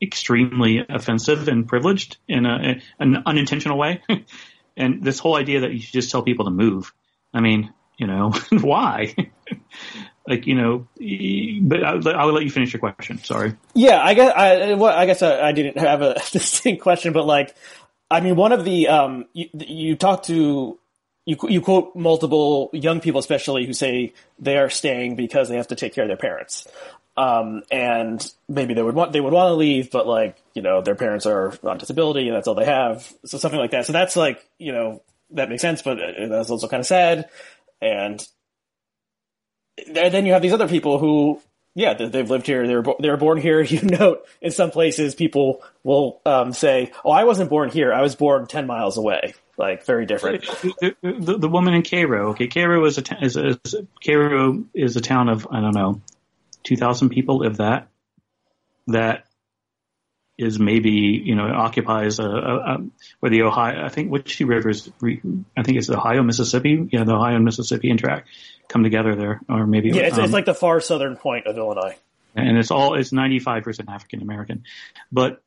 extremely 0.07 0.84
offensive 0.88 1.48
and 1.48 1.66
privileged 1.66 2.18
in 2.28 2.46
a, 2.46 2.80
an 2.98 3.22
unintentional 3.26 3.78
way. 3.78 4.02
and 4.76 5.02
this 5.02 5.18
whole 5.18 5.36
idea 5.36 5.61
that 5.61 5.72
you 5.72 5.80
should 5.80 5.92
just 5.92 6.11
tell 6.11 6.22
people 6.22 6.44
to 6.44 6.50
move. 6.50 6.92
I 7.34 7.40
mean, 7.40 7.72
you 7.96 8.07
know, 8.07 8.32
why? 8.50 9.14
like, 10.28 10.46
you 10.46 10.54
know, 10.54 10.88
but 11.62 11.84
I, 11.84 12.24
will 12.24 12.32
let 12.32 12.44
you 12.44 12.50
finish 12.50 12.72
your 12.72 12.80
question. 12.80 13.18
Sorry. 13.18 13.54
Yeah, 13.74 14.02
I 14.02 14.14
guess 14.14 14.32
I, 14.34 14.74
well, 14.74 14.96
I 14.96 15.07
guess 15.07 15.22
I, 15.22 15.48
I 15.48 15.52
didn't 15.52 15.78
have 15.78 16.02
a 16.02 16.14
distinct 16.32 16.82
question, 16.82 17.12
but 17.12 17.26
like, 17.26 17.54
I 18.11 18.20
mean, 18.20 18.36
one 18.36 18.52
of 18.52 18.64
the 18.64 18.88
um, 18.88 19.26
you, 19.32 19.48
you 19.54 19.96
talk 19.96 20.24
to 20.24 20.78
you 21.24 21.36
you 21.48 21.61
quote 21.61 21.96
multiple 21.96 22.70
young 22.72 23.00
people, 23.00 23.18
especially 23.18 23.66
who 23.66 23.72
say 23.72 24.12
they 24.38 24.57
are 24.57 24.70
staying 24.70 25.16
because 25.16 25.48
they 25.48 25.57
have 25.57 25.68
to 25.68 25.74
take 25.74 25.92
care 25.92 26.04
of 26.04 26.09
their 26.09 26.16
parents. 26.16 26.68
Um, 27.18 27.62
and 27.70 28.24
maybe 28.46 28.74
they 28.74 28.82
would 28.82 28.94
want 28.94 29.12
they 29.12 29.20
would 29.20 29.32
want 29.32 29.48
to 29.48 29.54
leave, 29.54 29.90
but 29.90 30.06
like 30.06 30.36
you 30.54 30.60
know 30.60 30.82
their 30.82 30.94
parents 30.94 31.24
are 31.24 31.54
on 31.62 31.78
disability 31.78 32.28
and 32.28 32.36
that's 32.36 32.46
all 32.46 32.54
they 32.54 32.66
have, 32.66 33.10
so 33.24 33.38
something 33.38 33.58
like 33.58 33.70
that. 33.70 33.86
So 33.86 33.94
that's 33.94 34.16
like 34.16 34.46
you 34.58 34.72
know 34.72 35.02
that 35.30 35.48
makes 35.48 35.62
sense, 35.62 35.82
but 35.82 35.98
that's 36.28 36.50
also 36.50 36.68
kind 36.68 36.80
of 36.80 36.86
sad. 36.86 37.28
And 37.80 38.26
then 39.86 40.26
you 40.26 40.32
have 40.32 40.42
these 40.42 40.52
other 40.52 40.68
people 40.68 40.98
who, 40.98 41.40
yeah, 41.74 41.94
they've 41.94 42.28
lived 42.28 42.46
here, 42.46 42.66
they 42.66 42.74
were 42.74 42.94
they 43.00 43.10
were 43.10 43.16
born 43.16 43.38
here. 43.38 43.62
You 43.68 43.82
note 43.82 44.26
in 44.40 44.50
some 44.50 44.70
places 44.70 45.14
people 45.14 45.62
will 45.84 46.20
um, 46.26 46.52
say, 46.52 46.92
"Oh, 47.04 47.10
I 47.10 47.24
wasn't 47.24 47.50
born 47.50 47.70
here. 47.70 47.92
I 47.92 48.02
was 48.02 48.14
born 48.14 48.46
ten 48.46 48.66
miles 48.66 48.96
away." 48.98 49.34
Like 49.58 49.84
very 49.84 50.04
different. 50.04 50.44
The, 50.44 50.94
the, 51.02 51.38
the 51.38 51.48
woman 51.48 51.72
in 51.72 51.82
Cairo. 51.82 52.30
Okay, 52.30 52.46
Cairo 52.46 52.84
is 52.84 52.98
a 52.98 53.24
is, 53.24 53.36
a, 53.36 53.58
is 53.64 53.74
Cairo 54.04 54.64
is 54.74 54.96
a 54.96 55.00
town 55.00 55.28
of 55.30 55.46
I 55.50 55.60
don't 55.60 55.74
know 55.74 56.00
2,000 56.66 57.10
people, 57.10 57.44
if 57.44 57.58
that, 57.58 57.88
that 58.88 59.24
is 60.36 60.58
maybe, 60.58 60.90
you 60.90 61.34
know, 61.34 61.46
occupies 61.46 62.18
a, 62.18 62.24
a, 62.24 62.56
a, 62.56 62.78
where 63.20 63.30
the 63.30 63.42
Ohio, 63.42 63.84
I 63.84 63.88
think 63.88 64.10
which 64.10 64.36
two 64.36 64.46
rivers, 64.46 64.90
I 65.02 65.62
think 65.62 65.78
it's 65.78 65.86
the 65.86 65.96
Ohio, 65.96 66.22
Mississippi, 66.22 66.88
yeah, 66.92 67.04
the 67.04 67.14
Ohio 67.14 67.36
and 67.36 67.44
Mississippi 67.44 67.88
interact, 67.88 68.28
come 68.68 68.82
together 68.82 69.14
there, 69.14 69.40
or 69.48 69.66
maybe. 69.66 69.90
Yeah, 69.90 70.02
it's, 70.02 70.18
um, 70.18 70.24
it's 70.24 70.32
like 70.32 70.44
the 70.44 70.54
far 70.54 70.80
southern 70.80 71.16
point 71.16 71.46
of 71.46 71.56
Illinois. 71.56 71.96
And 72.34 72.58
it's 72.58 72.70
all, 72.70 72.94
it's 72.94 73.12
95% 73.12 73.88
African 73.88 74.20
American. 74.20 74.64
But 75.10 75.42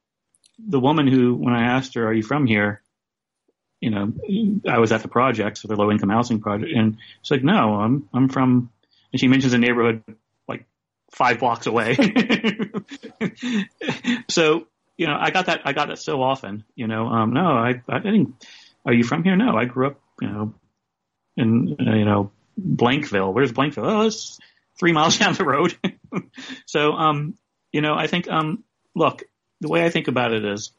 the 0.57 0.80
woman 0.80 1.07
who, 1.07 1.36
when 1.36 1.53
I 1.53 1.76
asked 1.76 1.93
her, 1.93 2.07
are 2.07 2.13
you 2.13 2.24
from 2.24 2.47
here? 2.47 2.82
You 3.80 3.91
know, 3.91 4.13
I 4.67 4.80
was 4.80 4.91
at 4.91 5.03
the 5.03 5.07
project, 5.07 5.59
so 5.59 5.67
the 5.67 5.76
low 5.76 5.91
income 5.91 6.09
housing 6.09 6.41
project, 6.41 6.72
and 6.76 6.97
she's 7.22 7.32
like, 7.32 7.43
no, 7.43 7.76
I'm, 7.76 8.09
I'm 8.13 8.28
from, 8.28 8.72
and 9.13 9.20
she 9.20 9.28
mentions 9.28 9.53
a 9.53 9.57
neighborhood 9.57 10.03
five 11.12 11.39
blocks 11.39 11.68
away. 11.68 11.95
so, 14.30 14.68
you 14.97 15.07
know, 15.07 15.18
I 15.20 15.32
got 15.32 15.47
that, 15.47 15.62
I 15.66 15.74
got 15.74 15.89
that 15.89 15.99
so 15.99 16.22
often, 16.22 16.64
you 16.76 16.88
know, 16.88 17.07
um, 17.07 17.34
no, 17.34 17.41
I, 17.41 17.82
I 17.88 17.99
didn't, 17.99 18.45
are 18.86 18.93
you 18.93 19.03
from 19.03 19.24
here? 19.24 19.36
No, 19.36 19.55
I 19.55 19.66
grew 19.66 19.88
up, 19.88 19.99
you 20.22 20.28
know, 20.28 20.53
in, 21.38 21.76
uh, 21.80 21.95
you 21.95 22.05
know, 22.05 22.32
Blankville. 22.60 23.34
Where's 23.34 23.51
Blankville? 23.51 23.86
Oh, 23.86 24.07
it's 24.07 24.39
three 24.80 24.91
miles 24.91 25.18
down 25.20 25.34
the 25.34 25.45
road. 25.45 25.78
so, 26.66 26.93
um, 26.93 27.36
you 27.72 27.82
know, 27.82 27.93
I 27.93 28.07
think, 28.07 28.30
um, 28.30 28.64
look, 28.95 29.24
the 29.62 29.70
way 29.70 29.86
I 29.86 29.89
think 29.89 30.07
about 30.07 30.34
it 30.34 30.45
is, 30.45 30.72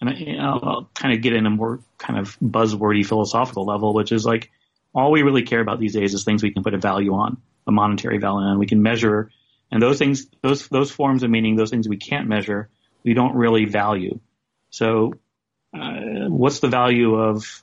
and 0.00 0.10
I, 0.10 0.14
you 0.14 0.36
know, 0.36 0.60
I'll 0.62 0.90
kind 0.94 1.14
of 1.14 1.22
get 1.22 1.32
in 1.32 1.46
a 1.46 1.50
more 1.50 1.80
kind 1.98 2.18
of 2.18 2.38
buzzwordy 2.40 3.04
philosophical 3.04 3.64
level, 3.64 3.94
which 3.94 4.12
is 4.12 4.26
like, 4.26 4.50
all 4.94 5.10
we 5.10 5.22
really 5.22 5.42
care 5.42 5.60
about 5.60 5.78
these 5.78 5.92
days 5.92 6.14
is 6.14 6.24
things 6.24 6.42
we 6.42 6.50
can 6.50 6.62
put 6.62 6.74
a 6.74 6.78
value 6.78 7.12
on, 7.12 7.36
a 7.66 7.72
monetary 7.72 8.18
value 8.18 8.46
on. 8.46 8.58
We 8.58 8.66
can 8.66 8.82
measure 8.82 9.30
and 9.70 9.82
those 9.82 9.98
things, 9.98 10.26
those, 10.42 10.68
those 10.68 10.90
forms 10.90 11.22
of 11.22 11.30
meaning, 11.30 11.56
those 11.56 11.70
things 11.70 11.88
we 11.88 11.96
can't 11.96 12.28
measure, 12.28 12.68
we 13.04 13.14
don't 13.14 13.34
really 13.34 13.64
value. 13.64 14.20
So, 14.70 15.14
uh, 15.74 16.28
what's 16.28 16.60
the 16.60 16.68
value 16.68 17.14
of, 17.14 17.62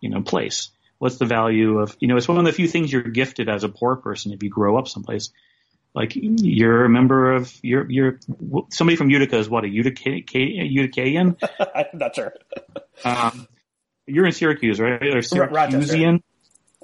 you 0.00 0.10
know, 0.10 0.22
place? 0.22 0.70
What's 0.98 1.16
the 1.16 1.26
value 1.26 1.78
of, 1.78 1.96
you 1.98 2.08
know, 2.08 2.16
it's 2.16 2.28
one 2.28 2.38
of 2.38 2.44
the 2.44 2.52
few 2.52 2.68
things 2.68 2.92
you're 2.92 3.02
gifted 3.02 3.48
as 3.48 3.64
a 3.64 3.68
poor 3.68 3.96
person 3.96 4.32
if 4.32 4.42
you 4.42 4.50
grow 4.50 4.78
up 4.78 4.88
someplace. 4.88 5.30
Like 5.94 6.12
you're 6.14 6.84
a 6.84 6.88
member 6.88 7.32
of, 7.34 7.52
you're, 7.62 7.90
you're, 7.90 8.18
somebody 8.70 8.96
from 8.96 9.10
Utica 9.10 9.36
is 9.36 9.48
what, 9.48 9.64
a 9.64 9.68
Utica, 9.68 10.10
Uticayan? 10.10 11.36
I'm 11.74 11.98
not 11.98 12.14
sure. 12.14 12.34
um, 13.04 13.46
you're 14.06 14.26
in 14.26 14.32
Syracuse, 14.32 14.80
right? 14.80 15.02
Or 15.02 15.18
Syracusean? 15.18 16.22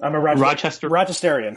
I'm 0.02 0.14
a 0.14 0.20
Rochester. 0.20 0.88
Rochester. 0.88 0.88
Rochesterian. 0.90 1.56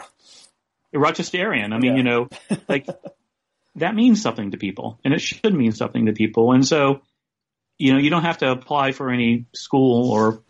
Rochesterian. 0.93 1.73
I 1.73 1.79
mean, 1.79 1.91
yeah. 1.91 1.97
you 1.97 2.03
know, 2.03 2.29
like 2.67 2.87
that 3.75 3.95
means 3.95 4.21
something 4.21 4.51
to 4.51 4.57
people 4.57 4.99
and 5.03 5.13
it 5.13 5.21
should 5.21 5.53
mean 5.53 5.71
something 5.71 6.07
to 6.07 6.13
people. 6.13 6.51
And 6.51 6.65
so, 6.65 7.01
you 7.77 7.93
know, 7.93 7.99
you 7.99 8.09
don't 8.09 8.23
have 8.23 8.39
to 8.39 8.51
apply 8.51 8.91
for 8.91 9.09
any 9.09 9.45
school 9.53 10.11
or 10.11 10.43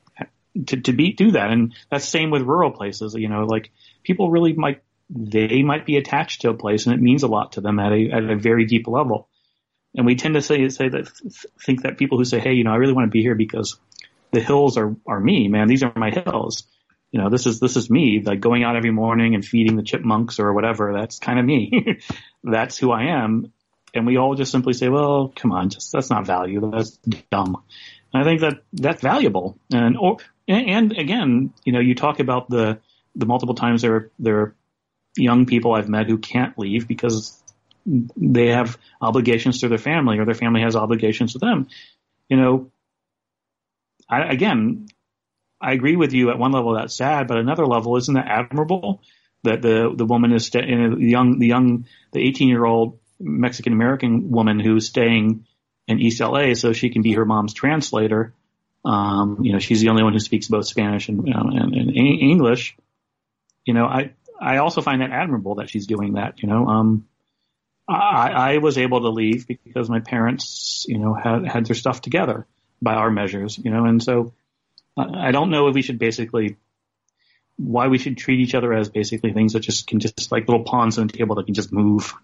to, 0.68 0.82
to 0.82 0.94
be, 0.94 1.14
do 1.14 1.32
that. 1.32 1.52
And 1.52 1.74
that's 1.89 2.08
same 2.08 2.30
with 2.32 2.42
rural 2.42 2.72
places, 2.72 3.14
you 3.14 3.30
know, 3.30 3.46
like 3.46 3.72
people 4.04 4.32
really 4.32 4.54
might, 4.54 4.82
they 5.10 5.62
might 5.62 5.86
be 5.86 5.98
attached 5.98 6.42
to 6.42 6.50
a 6.50 6.54
place 6.54 6.86
and 6.86 6.96
it 6.96 7.02
means 7.02 7.24
a 7.24 7.28
lot 7.28 7.54
to 7.54 7.62
them 7.62 7.80
at 7.80 7.92
a, 7.92 8.10
at 8.12 8.24
a 8.24 8.36
very 8.36 8.66
deep 8.66 8.88
level. 8.88 9.28
And 9.96 10.06
we 10.06 10.16
tend 10.16 10.36
to 10.36 10.42
say, 10.42 10.68
say 10.70 10.88
that, 10.89 11.10
think 11.66 11.84
that 11.84 11.98
people 11.98 12.18
who 12.18 12.26
say, 12.26 12.39
Hey, 12.39 12.54
you 12.54 12.64
know, 12.64 12.72
I 12.72 12.78
really 12.78 12.94
want 12.94 13.08
to 13.08 13.12
be 13.12 13.22
here 13.22 13.36
because 13.36 13.78
the 14.32 14.39
hills 14.39 14.78
are, 14.78 14.96
are 15.06 15.20
me, 15.20 15.50
man. 15.50 15.68
These 15.68 15.84
are 15.84 15.92
my 15.96 16.12
hills 16.12 16.64
you 17.12 17.20
know, 17.20 17.30
this 17.30 17.45
is, 17.45 17.59
this 17.59 17.76
is 17.76 17.89
me, 17.89 18.22
like 18.22 18.39
going 18.39 18.64
out 18.64 18.76
every 18.76 18.91
morning 18.91 19.36
and 19.36 19.43
feeding 19.45 19.76
the 19.76 19.84
chipmunks 19.84 20.39
or 20.39 20.53
whatever. 20.53 20.93
That's 20.93 21.20
kind 21.20 21.39
of 21.39 21.45
me. 21.45 21.99
that's 22.43 22.78
who 22.78 22.91
I 22.91 23.24
am. 23.24 23.51
And 23.93 24.05
we 24.05 24.18
all 24.18 24.36
just 24.36 24.51
simply 24.51 24.74
say, 24.74 24.88
well, 24.88 25.34
come 25.36 25.51
on, 25.51 25.70
just, 25.70 25.91
that's 25.91 26.09
not 26.09 26.26
value. 26.26 26.72
That's 26.72 26.97
dumb. 27.30 27.62
And 28.14 28.24
I 28.24 28.26
think 28.26 28.41
that 28.41 28.64
that's 28.72 29.01
valuable. 29.01 29.57
And, 29.74 29.97
or, 29.97 30.18
and 30.47 30.97
again, 30.97 31.53
you 31.66 31.74
know, 31.74 31.80
you 31.80 31.95
talk 31.95 32.20
about 32.22 32.49
the, 32.49 32.80
the 33.16 33.26
multiple 33.26 33.55
times 33.55 33.82
there, 33.82 34.09
there 34.20 34.39
are 34.39 34.55
young 35.18 35.45
people 35.45 35.74
I've 35.74 35.89
met 35.89 36.07
who 36.07 36.18
can't 36.18 36.57
leave 36.57 36.88
because 36.88 37.38
they 37.86 38.47
have 38.47 38.78
obligations 39.01 39.59
to 39.62 39.68
their 39.68 39.78
family 39.78 40.20
or 40.20 40.26
their 40.26 40.36
family 40.36 40.62
has 40.62 40.78
obligations 40.78 41.34
to 41.34 41.39
them. 41.39 41.68
You 42.30 42.38
know, 42.38 42.72
I, 44.09 44.24
again, 44.32 44.88
I 45.62 45.74
agree 45.74 45.95
with 45.95 46.14
you 46.14 46.30
at 46.32 46.39
one 46.39 46.51
level 46.51 46.74
that's 46.74 46.95
sad, 46.95 47.28
but 47.28 47.38
another 47.38 47.66
level 47.66 47.95
isn't 47.97 48.14
that 48.14 48.28
admirable 48.28 49.01
that 49.43 49.62
the 49.62 49.93
the 49.95 50.05
woman 50.05 50.34
is 50.34 50.45
sta- 50.45 50.62
the 50.62 50.95
young 50.99 51.39
the 51.39 51.47
young 51.47 51.86
the 52.12 52.20
18 52.20 52.47
year 52.47 52.66
old 52.66 52.99
Mexican 53.20 53.74
American 53.74 54.32
woman 54.32 54.59
who's 54.59 54.88
staying 54.88 55.45
in 55.88 55.99
East 55.99 56.20
LA 56.20 56.53
so 56.53 56.74
she 56.74 56.89
can 56.89 57.01
be 57.01 57.14
her 57.14 57.26
mom's 57.26 57.53
translator. 57.53 58.34
Um, 58.84 59.39
you 59.43 59.53
know, 59.53 59.59
she's 59.59 59.82
the 59.82 59.89
only 59.89 60.03
one 60.03 60.14
who 60.14 60.20
speaks 60.20 60.47
both 60.47 60.66
Spanish 60.66 61.07
and, 61.07 61.28
you 61.28 61.34
know, 61.34 61.41
and, 61.41 61.76
and 61.76 61.95
English. 61.95 62.76
You 63.66 63.76
know, 63.76 63.86
I 63.86 64.14
I 64.39 64.57
also 64.57 64.82
find 64.82 65.01
that 65.01 65.12
admirable 65.12 65.55
that 65.55 65.70
she's 65.70 65.86
doing 65.86 66.14
that. 66.14 66.41
You 66.41 66.49
know, 66.49 66.66
um, 66.66 67.07
I, 67.88 68.53
I 68.53 68.57
was 68.57 68.78
able 68.78 69.01
to 69.01 69.09
leave 69.09 69.47
because 69.47 69.89
my 69.89 69.99
parents, 69.99 70.86
you 70.88 70.97
know, 70.97 71.14
had 71.14 71.47
had 71.47 71.66
their 71.68 71.76
stuff 71.76 72.01
together 72.01 72.47
by 72.82 72.95
our 72.95 73.12
measures. 73.12 73.57
You 73.57 73.70
know, 73.70 73.86
and 73.86 74.01
so 74.01 74.34
I 74.98 75.32
don't 75.32 75.52
know 75.52 75.68
if 75.68 75.76
we 75.76 75.82
should 75.82 76.00
basically 76.00 76.58
why 77.58 77.88
we 77.88 77.98
should 77.98 78.18
treat 78.18 78.39
each 78.39 78.56
other 78.56 78.74
as 78.74 78.89
basically 78.89 79.34
things 79.34 79.54
that 79.54 79.60
just 79.60 79.88
can 79.88 80.00
just 80.00 80.32
like 80.32 80.48
little 80.48 80.64
pawns 80.64 80.98
on 80.98 81.08
the 81.08 81.14
table 81.14 81.36
that 81.36 81.46
can 81.46 81.54
just 81.54 81.72
move. 81.72 82.14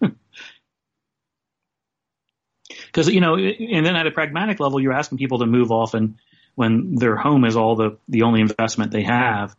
Because 2.86 3.08
you 3.08 3.20
know, 3.20 3.36
and 3.36 3.84
then 3.84 3.96
at 3.96 4.06
a 4.06 4.10
pragmatic 4.10 4.60
level, 4.60 4.80
you're 4.80 4.92
asking 4.92 5.18
people 5.18 5.38
to 5.38 5.46
move 5.46 5.70
often 5.70 6.18
when 6.54 6.96
their 6.96 7.16
home 7.16 7.44
is 7.44 7.56
all 7.56 7.76
the 7.76 7.98
the 8.08 8.22
only 8.22 8.40
investment 8.40 8.92
they 8.92 9.02
have, 9.02 9.54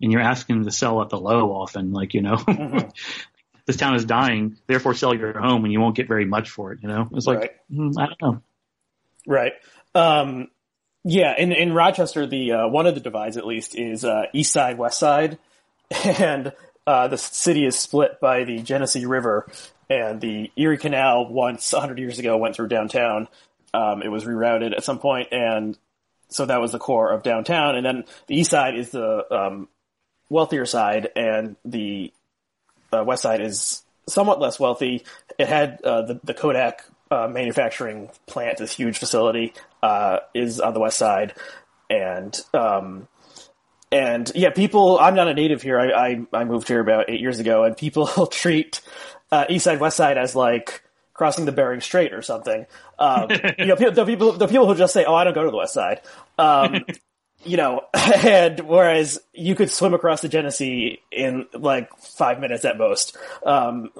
and 0.00 0.10
you're 0.12 0.22
asking 0.22 0.56
them 0.56 0.64
to 0.64 0.70
sell 0.70 1.02
at 1.02 1.08
the 1.08 1.18
low 1.18 1.52
often. 1.52 1.92
Like 1.92 2.14
you 2.14 2.22
know, 2.22 2.34
mm-hmm. 2.36 2.88
this 3.66 3.76
town 3.76 3.94
is 3.94 4.04
dying, 4.04 4.56
therefore 4.66 4.94
sell 4.94 5.14
your 5.14 5.38
home, 5.38 5.64
and 5.64 5.72
you 5.72 5.80
won't 5.80 5.96
get 5.96 6.08
very 6.08 6.24
much 6.24 6.50
for 6.50 6.72
it. 6.72 6.80
You 6.82 6.88
know, 6.88 7.08
it's 7.12 7.26
like 7.26 7.38
right. 7.38 7.50
mm, 7.70 7.92
I 7.98 8.06
don't 8.06 8.22
know. 8.22 8.42
Right. 9.26 9.52
Um, 9.94 10.48
yeah, 11.08 11.34
in 11.38 11.52
in 11.52 11.72
Rochester, 11.72 12.26
the 12.26 12.52
uh, 12.52 12.68
one 12.68 12.86
of 12.86 12.94
the 12.94 13.00
divides 13.00 13.38
at 13.38 13.46
least 13.46 13.74
is 13.74 14.04
uh, 14.04 14.24
east 14.34 14.52
side, 14.52 14.76
west 14.76 14.98
side, 14.98 15.38
and 16.04 16.52
uh, 16.86 17.08
the 17.08 17.16
city 17.16 17.64
is 17.64 17.78
split 17.78 18.20
by 18.20 18.44
the 18.44 18.58
Genesee 18.60 19.06
River, 19.06 19.46
and 19.88 20.20
the 20.20 20.52
Erie 20.54 20.76
Canal 20.76 21.26
once 21.26 21.72
100 21.72 21.98
years 21.98 22.18
ago 22.18 22.36
went 22.36 22.54
through 22.56 22.68
downtown. 22.68 23.26
Um, 23.72 24.02
it 24.02 24.08
was 24.08 24.24
rerouted 24.24 24.76
at 24.76 24.84
some 24.84 24.98
point, 24.98 25.28
and 25.32 25.78
so 26.28 26.44
that 26.44 26.60
was 26.60 26.72
the 26.72 26.78
core 26.78 27.10
of 27.10 27.22
downtown. 27.22 27.76
And 27.76 27.86
then 27.86 28.04
the 28.26 28.38
east 28.38 28.50
side 28.50 28.76
is 28.76 28.90
the 28.90 29.24
um, 29.34 29.68
wealthier 30.28 30.66
side, 30.66 31.08
and 31.16 31.56
the 31.64 32.12
uh, 32.92 33.02
west 33.02 33.22
side 33.22 33.40
is 33.40 33.82
somewhat 34.06 34.40
less 34.40 34.60
wealthy. 34.60 35.06
It 35.38 35.48
had 35.48 35.80
uh, 35.82 36.02
the 36.02 36.20
the 36.22 36.34
Kodak 36.34 36.84
uh, 37.10 37.28
manufacturing 37.28 38.10
plant, 38.26 38.58
this 38.58 38.72
huge 38.72 38.98
facility, 38.98 39.54
uh, 39.82 40.18
is 40.34 40.60
on 40.60 40.74
the 40.74 40.80
west 40.80 40.98
side, 40.98 41.34
and 41.90 42.38
um, 42.54 43.08
and 43.90 44.30
yeah, 44.34 44.50
people. 44.50 44.98
I'm 44.98 45.14
not 45.14 45.28
a 45.28 45.34
native 45.34 45.62
here. 45.62 45.78
I 45.78 45.90
I, 45.90 46.26
I 46.32 46.44
moved 46.44 46.68
here 46.68 46.80
about 46.80 47.08
eight 47.08 47.20
years 47.20 47.38
ago, 47.38 47.64
and 47.64 47.76
people 47.76 48.26
treat 48.30 48.80
uh, 49.30 49.46
East 49.48 49.64
Side 49.64 49.80
West 49.80 49.96
Side 49.96 50.18
as 50.18 50.36
like 50.36 50.82
crossing 51.14 51.44
the 51.44 51.52
Bering 51.52 51.80
Strait 51.80 52.12
or 52.12 52.22
something. 52.22 52.66
Um, 52.98 53.30
you 53.58 53.66
know, 53.66 53.76
the 53.76 54.04
people 54.04 54.32
the 54.32 54.46
people 54.46 54.66
who 54.66 54.74
just 54.74 54.92
say, 54.92 55.04
"Oh, 55.04 55.14
I 55.14 55.24
don't 55.24 55.34
go 55.34 55.44
to 55.44 55.50
the 55.50 55.56
West 55.56 55.74
Side." 55.74 56.00
Um, 56.38 56.84
you 57.44 57.56
know, 57.56 57.82
and 57.94 58.60
whereas 58.60 59.20
you 59.32 59.54
could 59.54 59.70
swim 59.70 59.94
across 59.94 60.22
the 60.22 60.28
Genesee 60.28 61.00
in 61.10 61.46
like 61.52 61.96
five 61.98 62.40
minutes 62.40 62.64
at 62.64 62.78
most. 62.78 63.16
Um, 63.44 63.90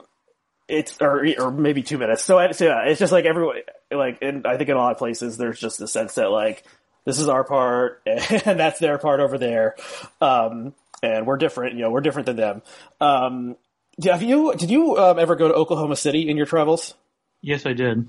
it's 0.68 0.98
or 1.00 1.26
or 1.38 1.50
maybe 1.50 1.82
two 1.82 1.98
minutes. 1.98 2.22
So, 2.24 2.52
so 2.52 2.66
yeah, 2.66 2.84
it's 2.84 3.00
just 3.00 3.12
like 3.12 3.24
everyone 3.24 3.56
like, 3.90 4.18
and 4.22 4.46
I 4.46 4.56
think 4.56 4.68
in 4.68 4.76
a 4.76 4.78
lot 4.78 4.92
of 4.92 4.98
places 4.98 5.36
there's 5.36 5.58
just 5.58 5.78
the 5.78 5.88
sense 5.88 6.14
that 6.14 6.30
like 6.30 6.64
this 7.04 7.18
is 7.18 7.28
our 7.28 7.42
part 7.44 8.02
and 8.06 8.60
that's 8.60 8.78
their 8.78 8.98
part 8.98 9.20
over 9.20 9.38
there, 9.38 9.76
um, 10.20 10.74
and 11.02 11.26
we're 11.26 11.38
different. 11.38 11.74
You 11.74 11.82
know, 11.82 11.90
we're 11.90 12.02
different 12.02 12.26
than 12.26 12.36
them. 12.36 12.62
Um, 13.00 13.56
have 14.04 14.22
you 14.22 14.54
did 14.54 14.70
you 14.70 14.96
um, 14.98 15.18
ever 15.18 15.34
go 15.36 15.48
to 15.48 15.54
Oklahoma 15.54 15.96
City 15.96 16.28
in 16.28 16.36
your 16.36 16.46
travels? 16.46 16.94
Yes, 17.40 17.66
I 17.66 17.72
did. 17.72 18.08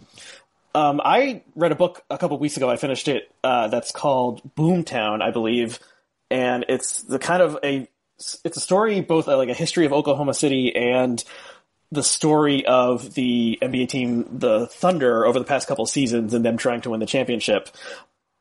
Um, 0.76 1.02
I 1.04 1.44
read 1.56 1.72
a 1.72 1.76
book 1.76 2.04
a 2.10 2.18
couple 2.18 2.38
weeks 2.38 2.58
ago. 2.58 2.70
I 2.70 2.76
finished 2.76 3.08
it. 3.08 3.32
Uh, 3.44 3.70
that's 3.70 3.92
called 3.92 4.42
Boomtown, 4.56 5.22
I 5.22 5.32
believe, 5.32 5.80
and 6.30 6.66
it's 6.68 7.02
the 7.04 7.20
kind 7.20 7.42
of 7.42 7.58
a 7.64 7.88
it's 8.44 8.58
a 8.58 8.60
story 8.60 9.00
both 9.02 9.28
like 9.28 9.50
a 9.50 9.54
history 9.54 9.86
of 9.86 9.94
Oklahoma 9.94 10.34
City 10.34 10.76
and 10.76 11.24
the 11.92 12.04
story 12.04 12.66
of 12.66 13.14
the 13.16 13.58
NBA 13.62 13.90
team, 13.90 14.40
the 14.40 14.68
Thunder, 14.68 15.26
over 15.26 15.40
the 15.40 15.46
past 15.46 15.68
couple 15.68 15.86
seasons 15.86 16.34
and 16.34 16.46
them 16.46 16.58
trying 16.58 16.82
to 16.82 16.92
win 16.92 17.00
the 17.00 17.06
championship. 17.06 17.70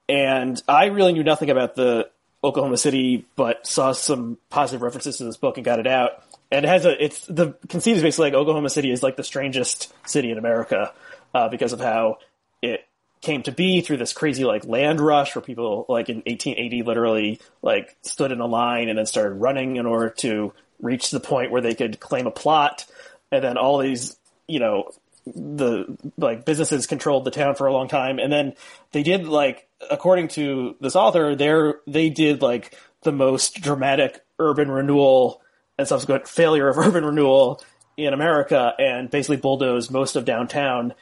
And 0.09 0.61
I 0.69 0.87
really 0.87 1.13
knew 1.13 1.25
nothing 1.25 1.51
about 1.51 1.75
the 1.75 2.11
Oklahoma 2.45 2.77
City, 2.77 3.27
but 3.37 3.67
saw 3.67 3.93
some 3.93 4.39
positive 4.51 4.83
references 4.83 5.19
to 5.19 5.25
this 5.25 5.37
book 5.37 5.57
and 5.57 5.65
got 5.65 5.79
it 5.79 5.87
out. 5.87 6.23
And 6.51 6.65
it 6.65 6.69
has 6.69 6.85
a, 6.85 7.05
it's, 7.05 7.27
the 7.27 7.55
conceit 7.69 7.97
is 7.97 8.03
basically 8.03 8.31
like 8.31 8.35
Oklahoma 8.35 8.71
City 8.71 8.91
is 8.91 9.03
like 9.03 9.17
the 9.17 9.25
strangest 9.25 9.93
city 10.09 10.31
in 10.31 10.39
America, 10.39 10.93
uh, 11.35 11.49
because 11.49 11.73
of 11.73 11.81
how 11.81 12.19
it 12.63 12.87
came 13.21 13.43
to 13.43 13.53
be 13.53 13.81
through 13.81 13.97
this 13.97 14.13
crazy 14.13 14.45
like 14.45 14.65
land 14.65 15.01
rush 15.01 15.35
where 15.35 15.43
people 15.43 15.85
like 15.89 16.09
in 16.09 16.17
1880 16.19 16.83
literally 16.83 17.41
like 17.63 17.97
stood 18.03 18.31
in 18.31 18.41
a 18.41 18.47
line 18.47 18.89
and 18.89 18.99
then 18.99 19.07
started 19.07 19.35
running 19.35 19.77
in 19.77 19.87
order 19.87 20.09
to 20.09 20.53
reach 20.81 21.11
the 21.11 21.21
point 21.21 21.51
where 21.51 21.61
they 21.61 21.75
could 21.75 21.99
claim 21.99 22.27
a 22.27 22.31
plot 22.31 22.87
and 23.31 23.43
then 23.43 23.57
all 23.57 23.79
these, 23.79 24.17
you 24.47 24.59
know, 24.59 24.91
the 25.27 25.97
like 26.17 26.45
businesses 26.45 26.87
controlled 26.87 27.25
the 27.25 27.31
town 27.31 27.55
for 27.55 27.67
a 27.67 27.73
long 27.73 27.89
time, 27.89 28.19
and 28.19 28.33
then 28.33 28.55
they 28.93 29.03
did 29.03 29.27
like, 29.27 29.69
according 29.91 30.29
to 30.29 30.77
this 30.81 30.97
author, 30.97 31.35
they 31.35 31.73
they 31.87 32.11
did 32.11 32.43
like 32.43 32.77
the 33.03 33.13
most 33.13 33.61
dramatic 33.61 34.25
urban 34.39 34.71
renewal 34.71 35.43
and 35.77 35.87
subsequent 35.87 36.29
failure 36.29 36.69
of 36.69 36.79
urban 36.79 37.05
renewal 37.05 37.63
in 37.97 38.15
America, 38.15 38.75
and 38.79 39.11
basically 39.11 39.37
bulldozed 39.37 39.91
most 39.91 40.17
of 40.17 40.25
downtown 40.25 40.95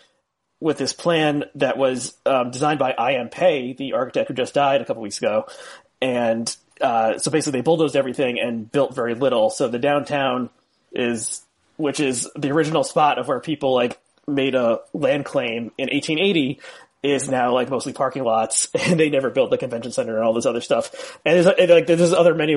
with 0.60 0.78
this 0.78 0.92
plan 0.92 1.44
that 1.54 1.76
was 1.76 2.14
um, 2.24 2.50
designed 2.50 2.78
by 2.78 2.92
I.M. 2.92 3.28
Pei, 3.28 3.74
the 3.74 3.92
architect 3.92 4.28
who 4.28 4.34
just 4.34 4.54
died 4.54 4.80
a 4.80 4.84
couple 4.84 5.02
weeks 5.02 5.18
ago, 5.18 5.46
and 6.00 6.54
uh, 6.80 7.18
so 7.18 7.30
basically 7.30 7.58
they 7.60 7.62
bulldozed 7.62 7.96
everything 7.96 8.38
and 8.40 8.70
built 8.70 8.94
very 8.94 9.14
little. 9.14 9.50
So 9.50 9.68
the 9.68 9.78
downtown 9.78 10.50
is 10.92 11.42
which 11.76 12.00
is 12.00 12.28
the 12.36 12.50
original 12.50 12.84
spot 12.84 13.18
of 13.18 13.28
where 13.28 13.40
people 13.40 13.74
like 13.74 13.98
made 14.26 14.54
a 14.54 14.80
land 14.92 15.24
claim 15.24 15.70
in 15.78 15.88
1880 15.88 16.60
is 17.02 17.28
now 17.28 17.52
like 17.52 17.70
mostly 17.70 17.92
parking 17.92 18.24
lots 18.24 18.68
and 18.86 18.98
they 18.98 19.10
never 19.10 19.30
built 19.30 19.50
the 19.50 19.58
convention 19.58 19.92
center 19.92 20.16
and 20.16 20.24
all 20.24 20.32
this 20.32 20.46
other 20.46 20.60
stuff. 20.60 21.18
And 21.24 21.36
there's 21.36 21.46
and, 21.46 21.70
like 21.70 21.86
there's 21.86 22.12
other 22.12 22.34
many 22.34 22.56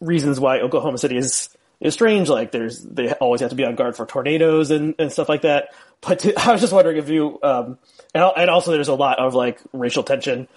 reasons 0.00 0.40
why 0.40 0.60
Oklahoma 0.60 0.98
City 0.98 1.16
is 1.16 1.48
is 1.80 1.94
strange. 1.94 2.28
Like 2.28 2.52
there's 2.52 2.82
they 2.82 3.12
always 3.12 3.40
have 3.40 3.50
to 3.50 3.56
be 3.56 3.64
on 3.64 3.74
guard 3.74 3.96
for 3.96 4.06
tornadoes 4.06 4.70
and, 4.70 4.94
and 4.98 5.12
stuff 5.12 5.28
like 5.28 5.42
that. 5.42 5.74
But 6.00 6.20
to, 6.20 6.34
I 6.38 6.52
was 6.52 6.60
just 6.60 6.72
wondering 6.72 6.96
if 6.96 7.08
you 7.08 7.38
um 7.42 7.78
and, 8.14 8.32
and 8.36 8.50
also 8.50 8.70
there's 8.72 8.88
a 8.88 8.94
lot 8.94 9.18
of 9.18 9.34
like 9.34 9.60
racial 9.72 10.02
tension 10.02 10.48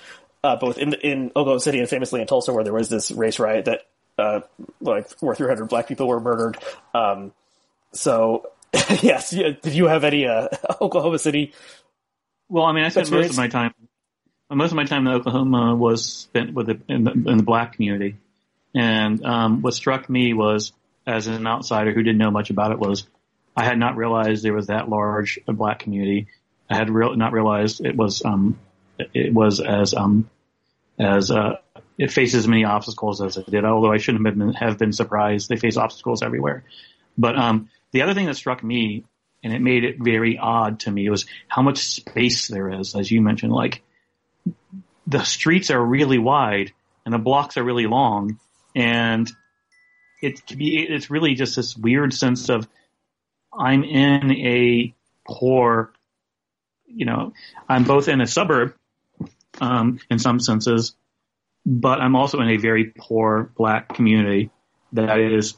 uh, 0.44 0.56
both 0.56 0.78
in 0.78 0.94
in 0.94 1.28
Oklahoma 1.36 1.60
City 1.60 1.80
and 1.80 1.90
famously 1.90 2.22
in 2.22 2.28
Tulsa 2.28 2.54
where 2.54 2.64
there 2.64 2.74
was 2.74 2.90
this 2.90 3.12
race 3.12 3.40
riot 3.40 3.66
that 3.66 3.82
uh 4.18 4.42
like 4.80 5.12
where 5.20 5.36
300 5.36 5.66
black 5.66 5.88
people 5.88 6.08
were 6.08 6.20
murdered. 6.20 6.58
Um 6.94 7.34
so, 7.94 8.48
yes, 9.02 9.32
did 9.32 9.66
you 9.66 9.88
have 9.88 10.04
any 10.04 10.28
uh, 10.28 10.48
Oklahoma 10.82 11.20
City? 11.20 11.54
Well, 12.50 12.66
I 12.66 12.74
mean, 12.74 12.84
I 12.84 12.90
spent 12.90 13.06
experience? 13.06 13.30
most 13.30 13.34
of 13.34 13.38
my 13.38 13.48
time. 13.48 13.74
Most 14.50 14.72
of 14.72 14.76
my 14.76 14.84
time 14.84 15.08
in 15.08 15.14
Oklahoma 15.14 15.76
was 15.76 16.06
spent 16.06 16.54
with 16.54 16.68
the, 16.68 16.82
in, 16.90 17.06
the, 17.06 17.12
in 17.12 17.38
the 17.38 17.44
black 17.44 17.74
community, 17.74 18.18
and 18.76 19.24
um, 19.24 19.62
what 19.62 19.74
struck 19.74 20.10
me 20.10 20.34
was, 20.34 20.74
as 21.08 21.28
an 21.28 21.48
outsider 21.48 21.94
who 21.94 22.04
didn't 22.04 22.18
know 22.18 22.32
much 22.32 22.50
about 22.50 22.72
it, 22.72 22.80
was 22.80 23.08
I 23.56 23.64
had 23.64 23.78
not 23.78 23.96
realized 23.96 24.44
there 24.44 24.54
was 24.54 24.68
that 24.68 24.90
large 24.90 25.40
a 25.48 25.54
black 25.54 25.80
community. 25.80 26.28
I 26.70 26.76
had 26.76 26.90
real, 26.90 27.16
not 27.16 27.34
realized 27.34 27.86
it 27.86 27.96
was 27.96 28.24
um, 28.26 28.60
it 28.98 29.34
was 29.34 29.60
as 29.60 29.94
um, 29.94 30.30
as 31.00 31.32
uh, 31.32 31.58
it 31.98 32.12
faces 32.12 32.40
as 32.40 32.48
many 32.48 32.64
obstacles 32.64 33.22
as 33.22 33.38
it 33.38 33.50
did. 33.50 33.66
Although 33.66 33.92
I 33.92 33.98
shouldn't 33.98 34.26
have 34.26 34.38
been 34.38 34.54
have 34.54 34.78
been 34.78 34.94
surprised, 34.94 35.50
they 35.50 35.58
face 35.58 35.78
obstacles 35.78 36.22
everywhere. 36.24 36.64
But 37.18 37.38
um, 37.38 37.70
the 37.92 38.02
other 38.02 38.14
thing 38.14 38.26
that 38.26 38.36
struck 38.36 38.64
me, 38.64 39.06
and 39.44 39.54
it 39.54 39.62
made 39.62 39.84
it 39.84 39.96
very 40.00 40.38
odd 40.38 40.82
to 40.82 40.92
me, 40.92 41.10
was 41.10 41.26
how 41.48 41.62
much 41.62 41.80
space 41.80 42.48
there 42.48 42.70
is, 42.70 42.96
as 42.96 43.12
you 43.12 43.22
mentioned. 43.22 43.52
Like 43.52 43.84
the 45.08 45.24
streets 45.24 45.72
are 45.72 45.84
really 45.84 46.18
wide 46.18 46.72
and 47.06 47.14
the 47.14 47.20
blocks 47.20 47.58
are 47.58 47.64
really 47.64 47.88
long, 47.88 48.40
and 48.76 49.30
it 50.22 50.46
can 50.46 50.58
be 50.58 50.78
it's 50.78 51.10
really 51.10 51.34
just 51.34 51.56
this 51.56 51.76
weird 51.76 52.14
sense 52.14 52.50
of 52.50 52.68
I'm 53.54 53.84
in 53.84 54.32
a 54.32 54.94
poor, 55.28 55.92
you 56.86 57.06
know, 57.06 57.34
I'm 57.68 57.84
both 57.84 58.08
in 58.08 58.22
a 58.22 58.28
suburb, 58.28 58.76
um, 59.60 60.00
in 60.10 60.20
some 60.20 60.40
senses, 60.40 60.96
but 61.66 62.00
I'm 62.00 62.16
also 62.16 62.40
in 62.40 62.50
a 62.50 62.58
very 62.58 62.94
poor 62.98 63.52
black 63.58 63.94
community 63.94 64.52
that 64.94 65.20
is 65.20 65.56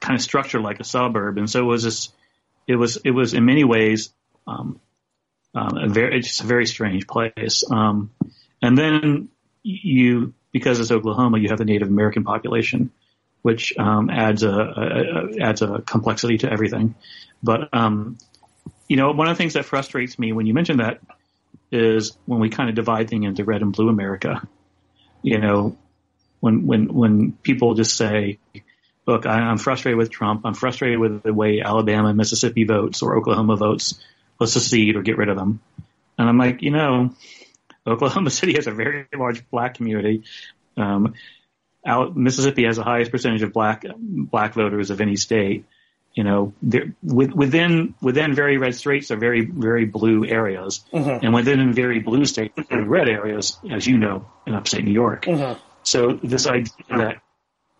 kind 0.00 0.14
of 0.14 0.22
structured 0.22 0.62
like 0.62 0.80
a 0.80 0.84
suburb, 0.84 1.38
and 1.38 1.48
so 1.48 1.60
it 1.60 1.66
was 1.66 1.84
this. 1.84 2.12
It 2.66 2.76
was 2.76 2.98
it 3.04 3.12
was 3.12 3.32
in 3.32 3.44
many 3.44 3.64
ways 3.64 4.12
um, 4.46 4.80
um, 5.54 5.76
a 5.76 5.88
very 5.88 6.20
a 6.20 6.44
very 6.44 6.66
strange 6.66 7.06
place. 7.06 7.64
Um, 7.70 8.10
and 8.60 8.76
then 8.76 9.28
you 9.62 10.34
because 10.52 10.80
it's 10.80 10.90
Oklahoma, 10.90 11.38
you 11.38 11.48
have 11.48 11.58
the 11.58 11.64
Native 11.64 11.88
American 11.88 12.24
population, 12.24 12.90
which 13.42 13.76
um, 13.78 14.10
adds 14.10 14.42
a, 14.42 14.50
a, 14.50 14.52
a, 14.52 15.40
adds 15.40 15.62
a 15.62 15.82
complexity 15.82 16.38
to 16.38 16.50
everything. 16.50 16.94
But 17.42 17.72
um, 17.72 18.18
you 18.88 18.96
know, 18.96 19.12
one 19.12 19.28
of 19.28 19.36
the 19.36 19.42
things 19.42 19.54
that 19.54 19.64
frustrates 19.64 20.18
me 20.18 20.32
when 20.32 20.46
you 20.46 20.54
mention 20.54 20.78
that 20.78 21.00
is 21.70 22.16
when 22.24 22.40
we 22.40 22.48
kind 22.48 22.70
of 22.70 22.74
divide 22.74 23.10
things 23.10 23.26
into 23.26 23.44
red 23.44 23.62
and 23.62 23.72
blue 23.72 23.88
America. 23.88 24.46
You 25.22 25.38
know, 25.38 25.76
when 26.40 26.66
when 26.66 26.92
when 26.92 27.32
people 27.32 27.74
just 27.74 27.96
say, 27.96 28.38
look, 29.08 29.24
I, 29.24 29.50
am 29.50 29.56
frustrated 29.56 29.96
with 29.96 30.10
Trump. 30.10 30.42
I'm 30.44 30.54
frustrated 30.54 30.98
with 30.98 31.22
the 31.22 31.32
way 31.32 31.62
Alabama 31.62 32.08
and 32.08 32.16
Mississippi 32.18 32.64
votes 32.64 33.02
or 33.02 33.16
Oklahoma 33.16 33.56
votes. 33.56 33.98
Let's 34.38 34.52
secede 34.52 34.96
or 34.96 35.02
get 35.02 35.16
rid 35.16 35.30
of 35.30 35.36
them. 35.36 35.60
And 36.18 36.28
I'm 36.28 36.36
like, 36.36 36.62
you 36.62 36.70
know, 36.70 37.14
Oklahoma 37.86 38.30
City 38.30 38.52
has 38.54 38.66
a 38.66 38.70
very 38.70 39.06
large 39.16 39.48
black 39.50 39.74
community. 39.74 40.24
Um, 40.76 41.14
Mississippi 42.14 42.64
has 42.64 42.76
the 42.76 42.84
highest 42.84 43.10
percentage 43.10 43.42
of 43.42 43.52
black 43.52 43.84
black 43.96 44.52
voters 44.52 44.90
of 44.90 45.00
any 45.00 45.16
state. 45.16 45.64
You 46.12 46.24
know, 46.24 46.52
within 47.02 47.94
within 48.02 48.34
very 48.34 48.58
red 48.58 48.74
states 48.74 49.10
are 49.10 49.16
very 49.16 49.44
very 49.44 49.84
blue 49.86 50.26
areas, 50.26 50.84
mm-hmm. 50.92 51.24
and 51.24 51.32
within 51.32 51.72
very 51.72 52.00
blue 52.00 52.24
states, 52.24 52.54
very 52.68 52.84
red 52.84 53.08
areas, 53.08 53.58
as 53.70 53.86
you 53.86 53.96
know, 53.96 54.26
in 54.46 54.54
upstate 54.54 54.84
New 54.84 54.92
York. 54.92 55.24
Mm-hmm. 55.26 55.60
So 55.84 56.18
this 56.22 56.46
idea 56.46 56.72
that 56.90 57.22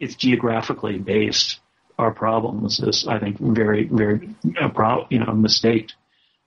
it's 0.01 0.15
geographically 0.15 0.99
based. 0.99 1.61
Our 1.99 2.13
problems 2.13 2.79
is, 2.81 3.07
I 3.09 3.19
think, 3.19 3.39
very, 3.39 3.89
very, 3.89 4.35
you 4.45 5.19
know, 5.19 5.33
mistake. 5.33 5.91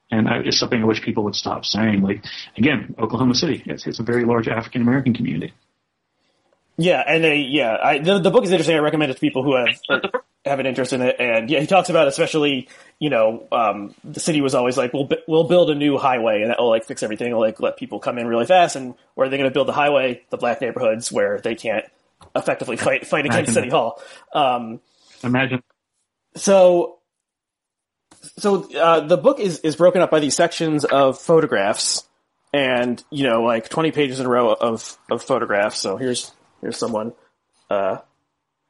And 0.10 0.28
it's 0.46 0.58
something 0.58 0.82
I 0.82 0.86
wish 0.86 1.02
people 1.02 1.24
would 1.26 1.36
stop 1.36 1.66
saying. 1.66 2.02
Like, 2.02 2.24
again, 2.58 2.96
Oklahoma 3.00 3.36
City, 3.36 3.64
it's, 3.66 3.86
it's 3.88 4.00
a 4.00 4.04
very 4.04 4.26
large 4.26 4.48
African 4.48 4.82
American 4.82 5.14
community. 5.14 5.54
Yeah, 6.78 7.04
and 7.06 7.24
they, 7.24 7.38
yeah, 7.38 7.78
I, 7.82 8.00
the, 8.00 8.20
the 8.20 8.32
book 8.32 8.44
is 8.44 8.52
interesting. 8.52 8.76
I 8.76 8.80
recommend 8.80 9.12
it 9.12 9.16
to 9.16 9.20
people 9.20 9.44
who 9.44 9.56
have 9.56 10.02
have 10.46 10.60
an 10.60 10.66
interest 10.66 10.94
in 10.94 11.02
it. 11.02 11.18
And 11.20 11.50
yeah, 11.50 11.60
he 11.60 11.68
talks 11.68 11.90
about 11.90 12.08
especially, 12.08 12.68
you 13.00 13.10
know, 13.10 13.48
um, 13.52 13.94
the 14.04 14.20
city 14.20 14.42
was 14.42 14.56
always 14.56 14.78
like, 14.78 14.94
we'll 14.94 15.10
we'll 15.28 15.44
build 15.44 15.70
a 15.70 15.76
new 15.76 15.98
highway 15.98 16.42
and 16.42 16.50
that 16.50 16.60
will 16.60 16.70
like 16.70 16.86
fix 16.86 17.04
everything. 17.04 17.28
It'll 17.28 17.40
like 17.40 17.60
let 17.60 17.78
people 17.78 18.00
come 18.00 18.18
in 18.18 18.28
really 18.28 18.46
fast. 18.46 18.76
And 18.76 18.96
where 19.14 19.28
are 19.28 19.30
they 19.30 19.38
going 19.38 19.50
to 19.50 19.54
build 19.54 19.68
the 19.68 19.74
highway? 19.74 20.24
The 20.30 20.38
black 20.38 20.62
neighborhoods 20.62 21.12
where 21.12 21.40
they 21.40 21.56
can't 21.56 21.86
effectively 22.36 22.78
fight 22.78 23.08
fight 23.08 23.26
against 23.26 23.54
City 23.54 23.70
Hall. 23.70 24.02
Um, 24.34 24.80
Imagine. 25.24 25.64
So, 26.36 27.00
so 28.38 28.72
uh, 28.76 29.02
the 29.02 29.18
book 29.18 29.40
is 29.40 29.60
is 29.60 29.76
broken 29.76 30.02
up 30.02 30.12
by 30.12 30.20
these 30.20 30.36
sections 30.36 30.86
of 30.86 31.20
photographs, 31.20 32.08
and 32.54 33.04
you 33.10 33.28
know, 33.28 33.44
like 33.44 33.70
twenty 33.70 33.92
pages 33.92 34.20
in 34.20 34.26
a 34.26 34.30
row 34.30 34.52
of 34.54 34.98
of 35.10 35.24
photographs. 35.24 35.78
So 35.78 35.98
here's 35.98 36.32
here's 36.62 36.78
someone 36.78 37.14
uh, 37.70 37.98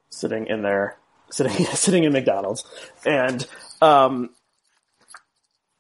sitting 0.10 0.48
in 0.48 0.62
there, 0.62 0.98
sitting 1.32 1.66
sitting 1.66 2.04
in 2.04 2.14
McDonald's, 2.14 2.66
and 3.06 3.46
um, 3.82 4.32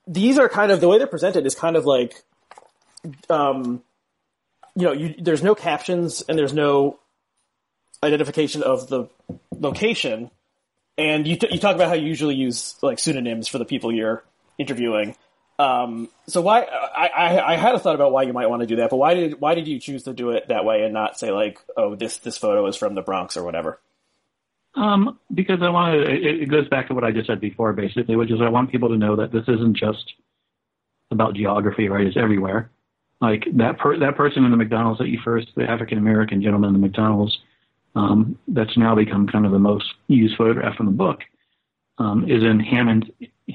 these 0.07 0.37
are 0.37 0.49
kind 0.49 0.71
of 0.71 0.81
the 0.81 0.87
way 0.87 0.97
they're 0.97 1.07
presented 1.07 1.45
is 1.45 1.55
kind 1.55 1.75
of 1.75 1.85
like, 1.85 2.21
um, 3.29 3.83
you 4.75 4.83
know, 4.83 4.91
you, 4.91 5.15
there's 5.19 5.43
no 5.43 5.55
captions 5.55 6.21
and 6.27 6.37
there's 6.37 6.53
no 6.53 6.99
identification 8.03 8.63
of 8.63 8.87
the 8.87 9.07
location, 9.51 10.31
and 10.97 11.27
you 11.27 11.35
t- 11.37 11.47
you 11.51 11.59
talk 11.59 11.75
about 11.75 11.87
how 11.87 11.93
you 11.93 12.07
usually 12.07 12.35
use 12.35 12.75
like 12.81 12.99
pseudonyms 12.99 13.47
for 13.47 13.57
the 13.57 13.65
people 13.65 13.93
you're 13.93 14.23
interviewing. 14.57 15.15
Um, 15.59 16.09
so 16.27 16.41
why 16.41 16.61
I, 16.61 17.07
I, 17.07 17.53
I 17.53 17.55
had 17.55 17.75
a 17.75 17.79
thought 17.79 17.95
about 17.95 18.11
why 18.11 18.23
you 18.23 18.33
might 18.33 18.47
want 18.47 18.61
to 18.61 18.65
do 18.65 18.77
that, 18.77 18.89
but 18.89 18.97
why 18.97 19.13
did 19.13 19.39
why 19.39 19.55
did 19.55 19.67
you 19.67 19.79
choose 19.79 20.03
to 20.03 20.13
do 20.13 20.31
it 20.31 20.47
that 20.47 20.65
way 20.65 20.83
and 20.83 20.93
not 20.93 21.19
say 21.19 21.31
like, 21.31 21.59
oh, 21.77 21.95
this 21.95 22.17
this 22.17 22.37
photo 22.37 22.65
is 22.67 22.75
from 22.75 22.95
the 22.95 23.01
Bronx 23.01 23.37
or 23.37 23.43
whatever? 23.43 23.79
Um, 24.73 25.19
because 25.33 25.59
I 25.61 25.69
want. 25.69 25.95
It, 25.95 26.43
it 26.43 26.49
goes 26.49 26.67
back 26.69 26.87
to 26.87 26.93
what 26.93 27.03
I 27.03 27.11
just 27.11 27.27
said 27.27 27.41
before, 27.41 27.73
basically, 27.73 28.15
which 28.15 28.31
is 28.31 28.39
I 28.41 28.49
want 28.49 28.71
people 28.71 28.89
to 28.89 28.97
know 28.97 29.17
that 29.17 29.31
this 29.31 29.43
isn't 29.47 29.77
just 29.77 30.13
about 31.11 31.35
geography, 31.35 31.89
right? 31.89 32.07
It's 32.07 32.17
everywhere. 32.17 32.71
Like 33.19 33.43
that 33.57 33.77
per, 33.77 33.99
that 33.99 34.15
person 34.15 34.45
in 34.45 34.51
the 34.51 34.57
McDonald's 34.57 34.99
that 34.99 35.09
you 35.09 35.19
first, 35.23 35.49
the 35.55 35.69
African 35.69 35.97
American 35.97 36.41
gentleman 36.41 36.69
in 36.69 36.81
the 36.81 36.87
McDonald's, 36.87 37.37
um, 37.95 38.37
that's 38.47 38.77
now 38.77 38.95
become 38.95 39.27
kind 39.27 39.45
of 39.45 39.51
the 39.51 39.59
most 39.59 39.93
used 40.07 40.37
photograph 40.37 40.79
in 40.79 40.85
the 40.85 40.91
book, 40.91 41.21
um, 41.97 42.29
is 42.29 42.43
in 42.43 42.59
Hammond, 42.59 43.11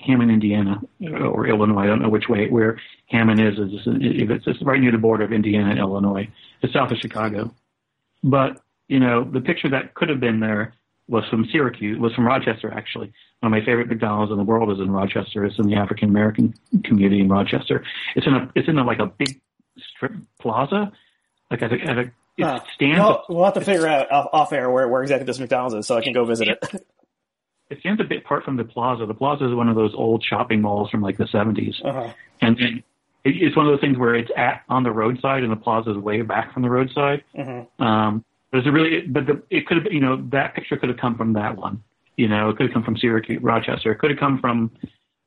Hammond, 0.07 0.30
Indiana, 0.30 0.80
or 1.01 1.47
Illinois. 1.47 1.82
I 1.82 1.87
don't 1.87 2.03
know 2.03 2.09
which 2.09 2.28
way 2.28 2.49
where 2.49 2.80
Hammond 3.07 3.41
is. 3.41 3.59
Is 3.59 3.72
It's, 3.87 4.47
it's 4.47 4.62
right 4.62 4.80
near 4.80 4.93
the 4.93 4.99
border 4.99 5.24
of 5.24 5.32
Indiana 5.32 5.70
and 5.70 5.78
Illinois. 5.78 6.28
It's 6.62 6.72
south 6.72 6.93
of 6.93 6.99
Chicago. 6.99 7.55
But 8.22 8.61
you 8.89 9.01
know, 9.01 9.24
the 9.24 9.41
picture 9.41 9.68
that 9.70 9.95
could 9.95 10.09
have 10.09 10.20
been 10.20 10.41
there 10.41 10.74
was 11.09 11.24
from 11.30 11.47
Syracuse, 11.51 11.99
was 11.99 12.12
from 12.14 12.26
Rochester 12.26 12.72
actually. 12.72 13.12
One 13.41 13.53
of 13.53 13.59
my 13.59 13.64
favorite 13.64 13.89
McDonald's 13.89 14.32
in 14.32 14.39
the 14.39 14.45
world 14.45 14.72
is 14.72 14.80
in 14.80 14.91
Rochester. 14.91 15.45
It's 15.45 15.59
in 15.59 15.68
the 15.68 15.76
African 15.76 16.09
American 16.09 16.55
community 16.84 17.20
in 17.20 17.28
Rochester. 17.28 17.84
It's 18.16 18.26
in 18.26 18.34
a, 18.34 18.51
it's 18.55 18.68
in 18.68 18.78
a, 18.78 18.84
like 18.84 18.99
a 18.99 19.07
big 19.07 19.41
strip 19.78 20.12
plaza, 20.41 20.93
like 21.51 21.62
at 21.62 21.72
a, 21.72 21.80
at 21.80 21.99
a 21.99 22.12
Huh. 22.45 22.61
stands. 22.74 22.99
We'll, 22.99 23.24
we'll 23.28 23.45
have 23.45 23.55
to 23.55 23.61
figure 23.61 23.87
out 23.87 24.11
off, 24.11 24.28
off 24.32 24.53
air 24.53 24.70
where, 24.70 24.87
where 24.89 25.03
exactly 25.03 25.24
this 25.26 25.39
McDonald's 25.39 25.74
is, 25.74 25.87
so 25.87 25.97
I 25.97 26.03
can 26.03 26.12
go 26.12 26.24
visit 26.24 26.49
it. 26.49 26.87
It 27.68 27.80
stands 27.80 28.01
a 28.01 28.05
bit 28.05 28.18
apart 28.18 28.45
from 28.45 28.57
the 28.57 28.64
plaza. 28.64 29.07
The 29.07 29.14
plaza 29.14 29.49
is 29.49 29.55
one 29.55 29.68
of 29.68 29.74
those 29.74 29.93
old 29.95 30.22
shopping 30.22 30.61
malls 30.62 30.89
from 30.91 31.03
like 31.03 31.16
the 31.16 31.24
70s. 31.24 31.84
uh-huh. 31.84 32.12
And 32.41 32.57
then 32.57 32.82
it, 33.24 33.30
it's 33.43 33.57
one 33.57 33.66
of 33.66 33.72
those 33.72 33.80
things 33.80 33.99
where 33.99 34.14
it's 34.14 34.30
at 34.37 34.62
on 34.68 34.84
the 34.84 34.93
roadside 34.93 35.43
and 35.43 35.51
the 35.51 35.57
plaza 35.57 35.91
is 35.91 35.97
way 35.97 36.22
back 36.22 36.53
from 36.55 36.62
the 36.62 36.70
roadside. 36.70 37.24
Mhm. 37.37 37.66
Um, 37.80 38.24
there's 38.53 38.66
a 38.66 38.70
really, 38.70 39.01
but 39.01 39.26
the, 39.26 39.43
it 39.51 39.66
could 39.66 39.78
have, 39.78 39.93
you 39.93 40.01
know, 40.01 40.22
that 40.30 40.55
picture 40.55 40.76
could 40.76 40.89
have 40.91 40.99
come 40.99 41.16
from 41.16 41.32
that 41.32 41.57
one. 41.57 41.82
You 42.16 42.28
know, 42.28 42.51
it 42.51 42.57
could 42.57 42.66
have 42.66 42.72
come 42.72 42.84
from 42.84 42.97
Syracuse, 42.97 43.43
Rochester. 43.43 43.91
It 43.91 43.99
could 43.99 44.11
have 44.11 44.20
come 44.20 44.39
from, 44.41 44.70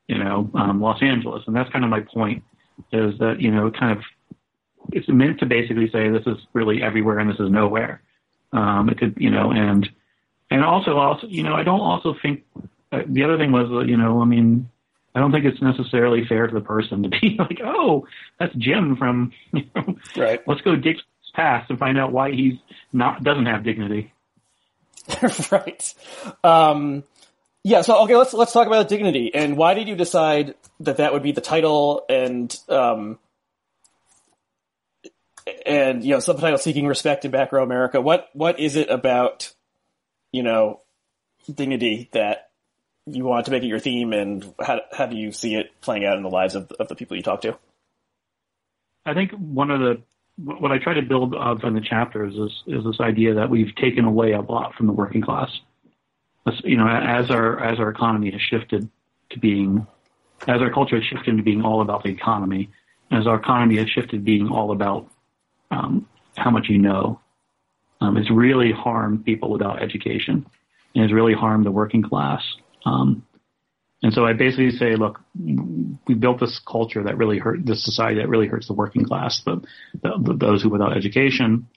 you 0.08 0.18
know, 0.18 0.50
um, 0.56 0.82
Los 0.82 1.02
Angeles. 1.04 1.44
And 1.46 1.56
that's 1.56 1.70
kind 1.72 1.84
of 1.84 1.92
my 1.92 2.00
point 2.00 2.42
is 2.94 3.20
that, 3.20 3.42
you 3.42 3.52
know, 3.52 3.70
kind 3.70 3.98
of, 3.98 4.04
it's 4.94 5.08
meant 5.10 5.40
to 5.40 5.46
basically 5.46 5.90
say 5.92 6.10
this 6.10 6.26
is 6.28 6.38
really 6.54 6.82
everywhere 6.82 7.20
and 7.20 7.30
this 7.30 7.40
is 7.40 7.50
nowhere. 7.50 8.02
Um, 8.52 8.90
it 8.90 8.98
could, 8.98 9.16
you 9.18 9.30
know, 9.30 9.52
and, 9.52 9.88
and 10.50 10.64
also, 10.64 10.98
also, 10.98 11.28
you 11.28 11.44
know, 11.44 11.54
I 11.54 11.64
don't 11.64 11.82
also 11.82 12.16
think, 12.22 12.44
uh, 12.92 13.02
the 13.08 13.24
other 13.24 13.38
thing 13.38 13.52
was, 13.52 13.88
you 13.88 13.98
know, 13.98 14.22
I 14.22 14.26
mean, 14.26 14.70
I 15.14 15.20
don't 15.20 15.32
think 15.32 15.46
it's 15.46 15.62
necessarily 15.62 16.26
fair 16.26 16.48
to 16.48 16.54
the 16.54 16.62
person 16.62 17.04
to 17.04 17.10
be 17.10 17.36
like, 17.40 17.60
oh, 17.64 18.08
that's 18.40 18.54
Jim 18.56 18.96
from, 18.96 19.32
you 19.54 19.64
know, 19.76 19.96
Right. 20.16 20.40
let's 20.48 20.62
go 20.62 20.76
dig 20.76 20.96
his 20.96 21.04
past 21.36 21.70
and 21.70 21.78
find 21.78 21.98
out 22.00 22.12
why 22.12 22.32
he's 22.32 22.56
not 22.92 23.24
doesn't 23.24 23.46
have 23.46 23.64
dignity. 23.64 24.14
right. 25.52 25.94
Um, 26.44 27.04
yeah. 27.64 27.82
So 27.82 28.04
okay, 28.04 28.16
let's 28.16 28.34
let's 28.34 28.52
talk 28.54 28.68
about 28.68 28.88
dignity 28.88 29.32
and 29.34 29.58
why 29.58 29.74
did 29.74 29.88
you 29.88 29.96
decide 29.96 30.54
that 30.82 30.98
that 30.98 31.14
would 31.14 31.24
be 31.24 31.32
the 31.32 31.42
title 31.42 32.06
and 32.10 32.56
um, 32.70 33.18
and 35.66 36.04
you 36.04 36.12
know 36.12 36.20
subtitle 36.20 36.58
seeking 36.58 36.88
respect 36.88 37.26
in 37.26 37.32
back 37.32 37.52
row 37.52 37.64
America. 37.64 38.02
What 38.02 38.30
what 38.34 38.60
is 38.60 38.76
it 38.76 38.90
about 38.90 39.54
you 40.32 40.44
know 40.44 40.82
dignity 41.54 42.10
that 42.14 42.50
you 43.06 43.26
want 43.26 43.46
to 43.46 43.52
make 43.52 43.64
it 43.64 43.68
your 43.68 43.80
theme 43.80 44.14
and 44.14 44.54
how 44.60 44.82
how 44.92 45.06
do 45.08 45.16
you 45.16 45.32
see 45.32 45.56
it 45.56 45.72
playing 45.82 46.06
out 46.06 46.18
in 46.18 46.24
the 46.24 46.30
lives 46.30 46.56
of 46.56 46.72
of 46.80 46.88
the 46.88 46.96
people 46.96 47.18
you 47.18 47.24
talk 47.24 47.42
to? 47.42 47.58
I 49.06 49.14
think 49.14 49.32
one 49.32 49.72
of 49.72 49.80
the 49.80 50.02
what 50.44 50.72
I 50.72 50.78
try 50.78 50.94
to 50.94 51.02
build 51.02 51.36
up 51.36 51.64
in 51.64 51.74
the 51.74 51.82
chapters 51.82 52.34
is 52.36 52.52
is 52.68 52.84
this 52.84 53.00
idea 53.00 53.36
that 53.36 53.50
we've 53.50 53.76
taken 53.76 54.06
away 54.06 54.34
a 54.34 54.42
lot 54.42 54.76
from 54.76 54.88
the 54.88 54.94
working 54.94 55.22
class. 55.22 55.50
As- 56.48 56.62
You 56.64 56.78
know, 56.78 56.88
as 56.88 57.30
our 57.30 57.60
as 57.64 57.80
our 57.80 57.90
economy 57.90 58.32
has 58.32 58.42
shifted 58.42 58.90
to 59.32 59.40
being, 59.40 59.86
as 60.48 60.62
our 60.62 60.72
culture 60.72 60.96
has 60.96 61.06
shifted 61.06 61.38
to 61.38 61.44
being 61.44 61.64
all 61.64 61.82
about 61.82 62.04
the 62.04 62.10
economy, 62.10 62.70
as 63.12 63.28
our 63.28 63.36
economy 63.36 63.78
has 63.78 63.90
shifted 63.90 64.24
being 64.24 64.48
all 64.50 64.72
about 64.72 65.12
um, 65.72 66.08
how 66.36 66.50
much 66.50 66.68
you 66.70 66.78
know, 66.78 67.20
um, 68.02 68.18
it's 68.18 68.32
really 68.32 68.72
harmed 68.72 69.26
people 69.26 69.52
without 69.52 69.82
education, 69.82 70.46
and 70.96 71.04
it's 71.04 71.14
really 71.14 71.34
harmed 71.34 71.66
the 71.66 71.72
working 71.72 72.02
class. 72.02 72.42
Um, 72.86 73.26
and 74.02 74.14
so 74.14 74.26
I 74.26 74.34
basically 74.34 74.72
say, 74.72 74.96
look, 74.96 75.20
we 75.38 76.14
built 76.14 76.40
this 76.40 76.60
culture 76.66 77.04
that 77.04 77.18
really 77.18 77.38
hurt 77.38 77.66
this 77.66 77.84
society 77.84 78.22
that 78.22 78.30
really 78.30 78.48
hurts 78.48 78.68
the 78.68 78.74
working 78.74 79.04
class, 79.04 79.42
the, 79.46 79.62
the, 80.02 80.38
those 80.40 80.64
who 80.64 80.70
without 80.70 80.96
education. 80.96 81.68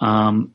Um, 0.00 0.54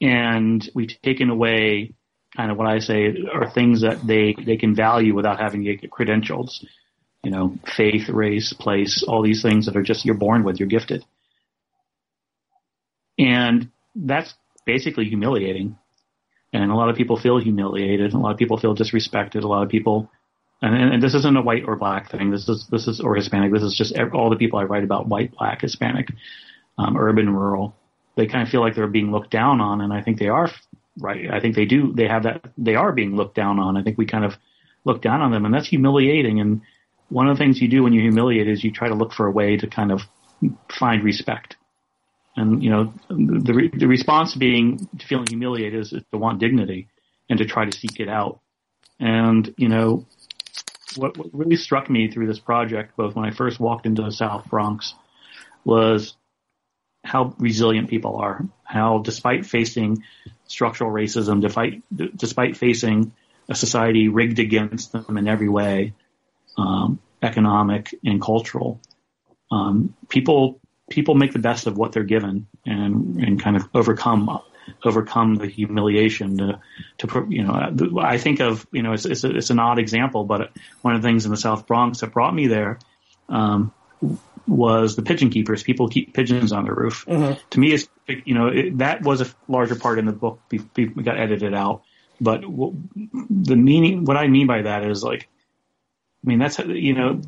and 0.00 0.68
we've 0.74 0.90
taken 1.04 1.30
away 1.30 1.94
kind 2.36 2.50
of 2.50 2.58
what 2.58 2.66
I 2.66 2.80
say 2.80 3.14
are 3.32 3.48
things 3.48 3.82
that 3.82 4.04
they, 4.04 4.34
they 4.44 4.56
can 4.56 4.74
value 4.74 5.14
without 5.14 5.38
having 5.38 5.64
to 5.64 5.76
get 5.76 5.90
credentials. 5.90 6.64
You 7.22 7.30
know, 7.30 7.56
faith, 7.76 8.08
race, 8.08 8.52
place, 8.52 9.04
all 9.06 9.22
these 9.22 9.42
things 9.42 9.66
that 9.66 9.76
are 9.76 9.82
just 9.82 10.04
you're 10.04 10.14
born 10.14 10.44
with, 10.44 10.58
you're 10.58 10.68
gifted. 10.68 11.04
And 13.18 13.70
that's 13.94 14.34
basically 14.64 15.06
humiliating. 15.06 15.78
And 16.52 16.70
a 16.70 16.74
lot 16.74 16.88
of 16.88 16.96
people 16.96 17.18
feel 17.18 17.38
humiliated. 17.38 18.12
A 18.12 18.18
lot 18.18 18.32
of 18.32 18.38
people 18.38 18.58
feel 18.58 18.74
disrespected. 18.74 19.42
A 19.42 19.46
lot 19.46 19.62
of 19.62 19.68
people, 19.68 20.10
and, 20.62 20.74
and 20.94 21.02
this 21.02 21.14
isn't 21.14 21.36
a 21.36 21.42
white 21.42 21.64
or 21.66 21.76
black 21.76 22.10
thing. 22.10 22.30
This 22.30 22.48
is 22.48 22.66
this 22.70 22.86
is 22.86 23.00
or 23.00 23.14
Hispanic. 23.14 23.52
This 23.52 23.62
is 23.62 23.74
just 23.76 23.96
all 24.14 24.30
the 24.30 24.36
people 24.36 24.58
I 24.58 24.64
write 24.64 24.84
about: 24.84 25.08
white, 25.08 25.32
black, 25.36 25.60
Hispanic, 25.62 26.08
um, 26.78 26.96
urban, 26.96 27.28
rural. 27.30 27.74
They 28.16 28.26
kind 28.26 28.42
of 28.42 28.48
feel 28.48 28.60
like 28.60 28.74
they're 28.74 28.86
being 28.86 29.12
looked 29.12 29.30
down 29.30 29.60
on, 29.60 29.80
and 29.80 29.92
I 29.92 30.02
think 30.02 30.18
they 30.18 30.28
are 30.28 30.50
right. 30.98 31.30
I 31.30 31.40
think 31.40 31.56
they 31.56 31.66
do. 31.66 31.92
They 31.92 32.06
have 32.06 32.22
that. 32.22 32.44
They 32.56 32.74
are 32.74 32.92
being 32.92 33.16
looked 33.16 33.34
down 33.34 33.58
on. 33.58 33.76
I 33.76 33.82
think 33.82 33.98
we 33.98 34.06
kind 34.06 34.24
of 34.24 34.34
look 34.84 35.02
down 35.02 35.20
on 35.20 35.32
them, 35.32 35.44
and 35.44 35.52
that's 35.52 35.68
humiliating. 35.68 36.40
And 36.40 36.62
one 37.08 37.28
of 37.28 37.36
the 37.36 37.42
things 37.42 37.60
you 37.60 37.68
do 37.68 37.82
when 37.82 37.92
you're 37.92 38.02
humiliated 38.02 38.52
is 38.52 38.64
you 38.64 38.72
try 38.72 38.88
to 38.88 38.94
look 38.94 39.12
for 39.12 39.26
a 39.26 39.30
way 39.30 39.56
to 39.56 39.66
kind 39.66 39.92
of 39.92 40.00
find 40.78 41.04
respect. 41.04 41.56
And 42.36 42.62
you 42.62 42.70
know, 42.70 42.92
the 43.08 43.54
re- 43.54 43.70
the 43.72 43.88
response 43.88 44.34
being 44.34 44.88
to 44.98 45.06
feeling 45.06 45.26
humiliated 45.26 45.80
is 45.80 45.90
to 45.90 46.18
want 46.18 46.38
dignity 46.38 46.88
and 47.30 47.38
to 47.38 47.46
try 47.46 47.64
to 47.64 47.76
seek 47.76 47.98
it 47.98 48.08
out. 48.08 48.40
And 49.00 49.54
you 49.56 49.68
know, 49.68 50.06
what, 50.96 51.16
what 51.16 51.28
really 51.32 51.56
struck 51.56 51.88
me 51.88 52.10
through 52.10 52.26
this 52.26 52.38
project, 52.38 52.96
both 52.96 53.14
when 53.14 53.24
I 53.24 53.30
first 53.30 53.58
walked 53.58 53.86
into 53.86 54.02
the 54.02 54.12
South 54.12 54.46
Bronx, 54.50 54.94
was 55.64 56.14
how 57.04 57.34
resilient 57.38 57.88
people 57.88 58.16
are. 58.16 58.44
How, 58.64 58.98
despite 58.98 59.46
facing 59.46 60.02
structural 60.46 60.90
racism, 60.90 61.40
despite 61.40 61.82
despite 62.16 62.56
facing 62.56 63.12
a 63.48 63.54
society 63.54 64.08
rigged 64.08 64.40
against 64.40 64.92
them 64.92 65.16
in 65.16 65.28
every 65.28 65.48
way, 65.48 65.94
um, 66.58 66.98
economic 67.22 67.94
and 68.04 68.20
cultural, 68.20 68.80
um, 69.50 69.94
people 70.08 70.60
people 70.90 71.14
make 71.14 71.32
the 71.32 71.38
best 71.38 71.66
of 71.66 71.76
what 71.76 71.92
they're 71.92 72.04
given 72.04 72.46
and 72.64 73.22
and 73.22 73.42
kind 73.42 73.56
of 73.56 73.68
overcome 73.74 74.40
overcome 74.84 75.36
the 75.36 75.46
humiliation 75.46 76.38
to 76.38 76.60
to 76.98 77.26
you 77.28 77.44
know 77.44 77.70
I 78.00 78.18
think 78.18 78.40
of 78.40 78.66
you 78.72 78.82
know 78.82 78.92
it's 78.92 79.04
it's, 79.04 79.24
a, 79.24 79.36
it's 79.36 79.50
an 79.50 79.58
odd 79.58 79.78
example 79.78 80.24
but 80.24 80.52
one 80.82 80.94
of 80.94 81.02
the 81.02 81.08
things 81.08 81.24
in 81.24 81.30
the 81.30 81.36
South 81.36 81.66
Bronx 81.66 82.00
that 82.00 82.12
brought 82.12 82.34
me 82.34 82.46
there 82.46 82.78
um, 83.28 83.72
was 84.46 84.94
the 84.94 85.02
pigeon 85.02 85.30
keepers. 85.30 85.62
People 85.62 85.88
keep 85.88 86.14
pigeons 86.14 86.52
on 86.52 86.64
their 86.64 86.74
roof. 86.74 87.04
To 87.50 87.60
me 87.60 87.72
it's 87.72 87.88
you 88.06 88.34
know 88.34 88.48
it, 88.48 88.78
that 88.78 89.02
was 89.02 89.20
a 89.20 89.26
larger 89.48 89.76
part 89.76 89.98
in 89.98 90.06
the 90.06 90.12
book 90.12 90.40
we, 90.50 90.58
be, 90.58 90.86
got 90.86 91.18
edited 91.18 91.54
out. 91.54 91.82
But 92.20 92.42
w- 92.42 92.76
the 93.30 93.56
meaning 93.56 94.04
what 94.04 94.16
I 94.16 94.28
mean 94.28 94.46
by 94.46 94.62
that 94.62 94.84
is 94.84 95.02
like 95.02 95.28
I 96.24 96.28
mean 96.28 96.38
that's 96.38 96.58
you 96.58 96.94
know 96.94 97.20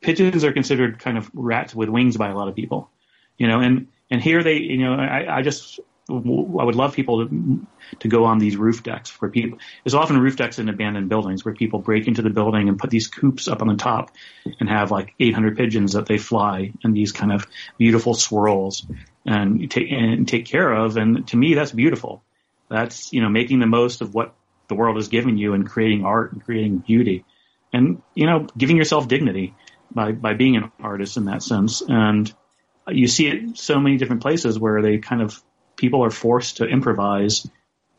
pigeons 0.00 0.44
are 0.44 0.52
considered 0.52 0.98
kind 0.98 1.18
of 1.18 1.30
rats 1.34 1.74
with 1.74 1.88
wings 1.88 2.16
by 2.16 2.28
a 2.28 2.34
lot 2.34 2.48
of 2.48 2.54
people, 2.54 2.90
you 3.36 3.48
know, 3.48 3.60
and, 3.60 3.88
and 4.10 4.22
here 4.22 4.42
they, 4.42 4.56
you 4.56 4.78
know, 4.78 4.94
I, 4.94 5.38
I 5.38 5.42
just, 5.42 5.80
I 6.08 6.12
would 6.12 6.74
love 6.74 6.94
people 6.94 7.28
to, 7.28 7.66
to 8.00 8.08
go 8.08 8.24
on 8.24 8.38
these 8.38 8.56
roof 8.56 8.82
decks 8.82 9.10
where 9.20 9.30
people, 9.30 9.58
there's 9.84 9.94
often 9.94 10.18
roof 10.18 10.36
decks 10.36 10.58
in 10.58 10.68
abandoned 10.68 11.08
buildings 11.08 11.44
where 11.44 11.54
people 11.54 11.78
break 11.78 12.08
into 12.08 12.22
the 12.22 12.30
building 12.30 12.68
and 12.68 12.78
put 12.78 12.90
these 12.90 13.06
coops 13.06 13.46
up 13.46 13.62
on 13.62 13.68
the 13.68 13.76
top 13.76 14.10
and 14.58 14.68
have 14.68 14.90
like 14.90 15.14
800 15.20 15.56
pigeons 15.56 15.92
that 15.92 16.06
they 16.06 16.18
fly 16.18 16.72
in 16.82 16.92
these 16.92 17.12
kind 17.12 17.32
of 17.32 17.46
beautiful 17.78 18.14
swirls 18.14 18.84
and 19.24 19.70
take, 19.70 19.92
and 19.92 20.26
take 20.26 20.46
care 20.46 20.72
of. 20.72 20.96
And 20.96 21.28
to 21.28 21.36
me, 21.36 21.54
that's 21.54 21.72
beautiful. 21.72 22.24
That's 22.70 23.12
you 23.12 23.20
know 23.20 23.28
making 23.28 23.58
the 23.58 23.66
most 23.66 24.00
of 24.00 24.14
what 24.14 24.34
the 24.68 24.74
world 24.76 24.96
has 24.96 25.08
given 25.08 25.36
you 25.36 25.54
and 25.54 25.68
creating 25.68 26.04
art 26.04 26.32
and 26.32 26.42
creating 26.42 26.78
beauty, 26.78 27.24
and 27.72 28.00
you 28.14 28.26
know 28.26 28.46
giving 28.56 28.76
yourself 28.76 29.08
dignity 29.08 29.54
by 29.90 30.12
by 30.12 30.34
being 30.34 30.56
an 30.56 30.70
artist 30.80 31.16
in 31.16 31.26
that 31.26 31.42
sense. 31.42 31.82
And 31.86 32.32
you 32.88 33.08
see 33.08 33.28
it 33.28 33.58
so 33.58 33.78
many 33.78 33.96
different 33.96 34.22
places 34.22 34.58
where 34.58 34.82
they 34.82 34.98
kind 34.98 35.22
of 35.22 35.42
people 35.76 36.04
are 36.04 36.10
forced 36.10 36.58
to 36.58 36.66
improvise 36.66 37.48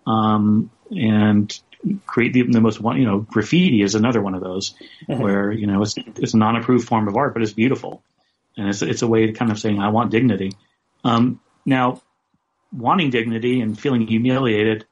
um, 0.06 0.72
and 0.92 1.60
create 2.06 2.34
the, 2.34 2.44
the 2.44 2.62
most 2.62 2.80
one. 2.80 2.98
You 2.98 3.06
know, 3.06 3.20
graffiti 3.20 3.82
is 3.82 3.96
another 3.96 4.22
one 4.22 4.36
of 4.36 4.42
those 4.42 4.76
mm-hmm. 5.08 5.22
where 5.22 5.52
you 5.52 5.68
know 5.68 5.82
it's 5.82 5.96
it's 5.98 6.34
a 6.34 6.38
non-approved 6.38 6.88
form 6.88 7.08
of 7.08 7.16
art, 7.16 7.34
but 7.34 7.44
it's 7.44 7.54
beautiful, 7.54 8.04
and 8.58 8.70
it's 8.70 8.82
it's 8.82 9.02
a 9.02 9.08
way 9.08 9.28
to 9.28 9.34
kind 9.34 9.52
of 9.52 9.60
saying 9.60 9.80
I 9.80 9.90
want 9.90 10.12
dignity. 10.12 10.52
Um, 11.04 11.40
now, 11.66 12.02
wanting 12.72 13.10
dignity 13.10 13.62
and 13.62 13.80
feeling 13.80 14.06
humiliated, 14.06 14.86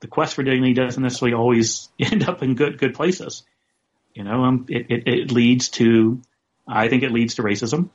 the 0.00 0.08
quest 0.08 0.34
for 0.34 0.42
dignity 0.42 0.74
doesn't 0.74 1.02
necessarily 1.02 1.34
always 1.34 1.88
end 1.98 2.28
up 2.28 2.42
in 2.42 2.54
good 2.54 2.78
good 2.78 2.94
places. 2.94 3.44
You 4.18 4.24
know, 4.24 4.42
um, 4.42 4.66
it, 4.68 4.86
it, 4.90 5.06
it 5.06 5.30
leads 5.30 5.68
to, 5.68 6.20
I 6.66 6.88
think 6.88 7.04
it 7.04 7.12
leads 7.12 7.36
to 7.36 7.42
racism. 7.42 7.90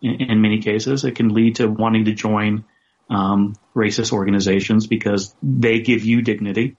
In, 0.00 0.30
in 0.30 0.40
many 0.40 0.62
cases, 0.62 1.04
it 1.04 1.16
can 1.16 1.30
lead 1.30 1.56
to 1.56 1.66
wanting 1.66 2.04
to 2.04 2.12
join 2.12 2.64
um, 3.10 3.56
racist 3.74 4.12
organizations 4.12 4.86
because 4.86 5.34
they 5.42 5.80
give 5.80 6.04
you 6.04 6.22
dignity 6.22 6.76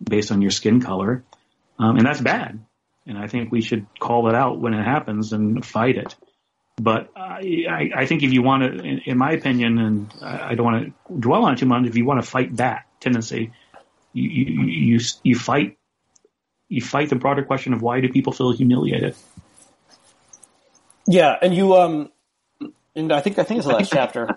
based 0.00 0.30
on 0.30 0.40
your 0.40 0.52
skin 0.52 0.80
color, 0.80 1.24
um, 1.80 1.96
and 1.96 2.06
that's 2.06 2.20
bad. 2.20 2.60
And 3.06 3.18
I 3.18 3.26
think 3.26 3.50
we 3.50 3.60
should 3.60 3.86
call 3.98 4.28
it 4.28 4.36
out 4.36 4.60
when 4.60 4.72
it 4.72 4.84
happens 4.84 5.32
and 5.32 5.66
fight 5.66 5.96
it. 5.96 6.14
But 6.76 7.10
I, 7.16 7.90
I 7.96 8.06
think 8.06 8.22
if 8.22 8.32
you 8.32 8.42
want 8.42 8.62
to, 8.62 8.84
in, 8.84 8.98
in 9.04 9.18
my 9.18 9.32
opinion, 9.32 9.78
and 9.78 10.14
I 10.22 10.54
don't 10.54 10.64
want 10.64 10.86
to 10.86 11.18
dwell 11.18 11.44
on 11.44 11.54
it 11.54 11.58
too 11.58 11.66
much, 11.66 11.86
if 11.86 11.96
you 11.96 12.04
want 12.04 12.22
to 12.22 12.30
fight 12.30 12.56
that 12.58 12.86
tendency, 13.00 13.50
you, 14.12 14.28
you, 14.30 14.66
you, 14.66 15.00
you 15.24 15.34
fight, 15.34 15.76
you 16.72 16.80
fight 16.82 17.08
the 17.08 17.16
broader 17.16 17.42
question 17.42 17.72
of 17.72 17.82
why 17.82 18.00
do 18.00 18.08
people 18.08 18.32
feel 18.32 18.52
humiliated? 18.52 19.14
Yeah, 21.06 21.36
and 21.40 21.54
you, 21.54 21.74
um, 21.74 22.10
and 22.94 23.12
I 23.12 23.20
think 23.20 23.38
I 23.38 23.44
think 23.44 23.58
it's 23.58 23.66
the 23.66 23.74
last 23.74 23.92
chapter 23.92 24.36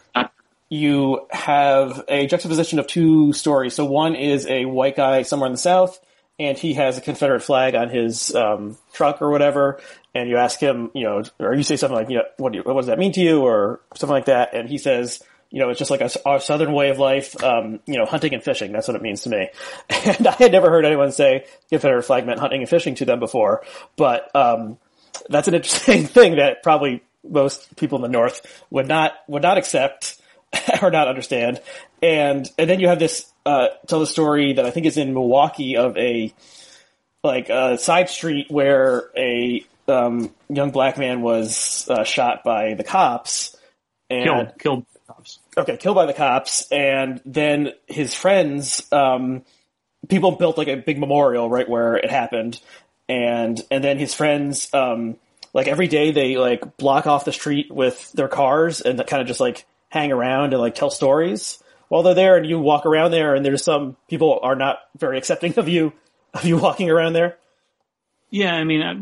you 0.69 1.27
have 1.29 2.03
a 2.07 2.27
juxtaposition 2.27 2.79
of 2.79 2.87
two 2.87 3.33
stories. 3.33 3.73
So 3.73 3.85
one 3.85 4.15
is 4.15 4.47
a 4.47 4.65
white 4.65 4.95
guy 4.95 5.21
somewhere 5.21 5.47
in 5.47 5.53
the 5.53 5.59
South, 5.59 5.99
and 6.39 6.57
he 6.57 6.73
has 6.73 6.97
a 6.97 7.01
Confederate 7.01 7.41
flag 7.41 7.75
on 7.75 7.89
his 7.89 8.33
um, 8.35 8.77
truck 8.93 9.21
or 9.21 9.29
whatever. 9.29 9.79
And 10.13 10.29
you 10.29 10.37
ask 10.37 10.59
him, 10.59 10.91
you 10.93 11.03
know, 11.03 11.23
or 11.39 11.53
you 11.53 11.63
say 11.63 11.77
something 11.77 11.95
like, 11.95 12.09
you 12.09 12.17
know, 12.17 12.23
what, 12.37 12.53
do 12.53 12.59
you, 12.59 12.63
what 12.63 12.77
does 12.77 12.87
that 12.87 12.99
mean 12.99 13.11
to 13.13 13.21
you, 13.21 13.41
or 13.41 13.81
something 13.95 14.13
like 14.13 14.25
that, 14.25 14.53
and 14.53 14.69
he 14.69 14.77
says, 14.77 15.21
you 15.49 15.59
know, 15.59 15.69
it's 15.69 15.79
just 15.79 15.91
like 15.91 16.01
a, 16.01 16.09
a 16.25 16.39
southern 16.41 16.73
way 16.73 16.89
of 16.89 16.99
life, 16.99 17.41
um, 17.43 17.79
you 17.85 17.97
know, 17.97 18.05
hunting 18.05 18.33
and 18.33 18.43
fishing. 18.43 18.71
That's 18.71 18.87
what 18.87 18.95
it 18.95 19.01
means 19.01 19.21
to 19.23 19.29
me. 19.29 19.49
And 19.89 20.27
I 20.27 20.31
had 20.33 20.51
never 20.51 20.69
heard 20.69 20.85
anyone 20.85 21.11
say 21.11 21.45
Confederate 21.69 22.03
flag 22.03 22.25
meant 22.25 22.39
hunting 22.39 22.61
and 22.61 22.69
fishing 22.69 22.95
to 22.95 23.05
them 23.05 23.19
before, 23.19 23.63
but 23.95 24.35
um, 24.35 24.77
that's 25.29 25.47
an 25.47 25.55
interesting 25.55 26.05
thing 26.07 26.35
that 26.37 26.63
probably 26.63 27.01
most 27.23 27.75
people 27.75 27.97
in 27.97 28.01
the 28.01 28.07
North 28.07 28.63
would 28.69 28.87
not 28.87 29.13
would 29.27 29.41
not 29.41 29.57
accept 29.57 30.21
or 30.81 30.91
not 30.91 31.07
understand. 31.07 31.61
And 32.01 32.49
and 32.57 32.69
then 32.69 32.79
you 32.79 32.87
have 32.87 32.99
this 32.99 33.31
uh, 33.45 33.67
tell 33.87 33.99
the 33.99 34.07
story 34.07 34.53
that 34.53 34.65
I 34.65 34.71
think 34.71 34.85
is 34.85 34.97
in 34.97 35.13
Milwaukee 35.13 35.77
of 35.77 35.97
a 35.97 36.33
like 37.23 37.49
a 37.49 37.77
side 37.77 38.09
street 38.09 38.47
where 38.49 39.09
a 39.17 39.65
um, 39.87 40.33
young 40.49 40.71
black 40.71 40.97
man 40.97 41.21
was 41.21 41.87
uh, 41.89 42.03
shot 42.03 42.43
by 42.43 42.73
the 42.75 42.83
cops 42.83 43.55
and 44.09 44.23
killed 44.25 44.59
killed. 44.59 44.85
Okay, 45.57 45.77
killed 45.77 45.95
by 45.95 46.05
the 46.05 46.13
cops, 46.13 46.69
and 46.71 47.21
then 47.25 47.71
his 47.87 48.13
friends, 48.13 48.83
um, 48.91 49.43
people 50.09 50.31
built 50.31 50.57
like 50.57 50.67
a 50.67 50.75
big 50.75 50.99
memorial 50.99 51.49
right 51.49 51.67
where 51.67 51.95
it 51.95 52.09
happened, 52.09 52.59
and 53.07 53.61
and 53.71 53.83
then 53.83 53.97
his 53.97 54.13
friends, 54.13 54.73
um, 54.73 55.17
like 55.53 55.67
every 55.67 55.87
day 55.87 56.11
they 56.11 56.35
like 56.35 56.75
block 56.77 57.07
off 57.07 57.23
the 57.23 57.31
street 57.31 57.71
with 57.71 58.11
their 58.11 58.27
cars 58.27 58.81
and 58.81 58.97
kind 59.07 59.21
of 59.21 59.27
just 59.27 59.39
like 59.39 59.65
hang 59.89 60.11
around 60.11 60.51
and 60.53 60.61
like 60.61 60.75
tell 60.75 60.89
stories. 60.89 61.61
While 61.87 62.03
they're 62.03 62.13
there 62.15 62.35
and 62.35 62.45
you 62.45 62.59
walk 62.59 62.85
around 62.85 63.11
there 63.11 63.35
and 63.35 63.45
there's 63.45 63.63
some 63.63 63.95
people 64.09 64.39
are 64.43 64.55
not 64.55 64.79
very 64.97 65.17
accepting 65.17 65.57
of 65.57 65.69
you 65.69 65.93
of 66.33 66.43
you 66.43 66.57
walking 66.57 66.89
around 66.89 67.13
there. 67.13 67.37
Yeah 68.29 68.53
i 68.53 68.63
mean 68.65 68.81
uh, 68.81 68.95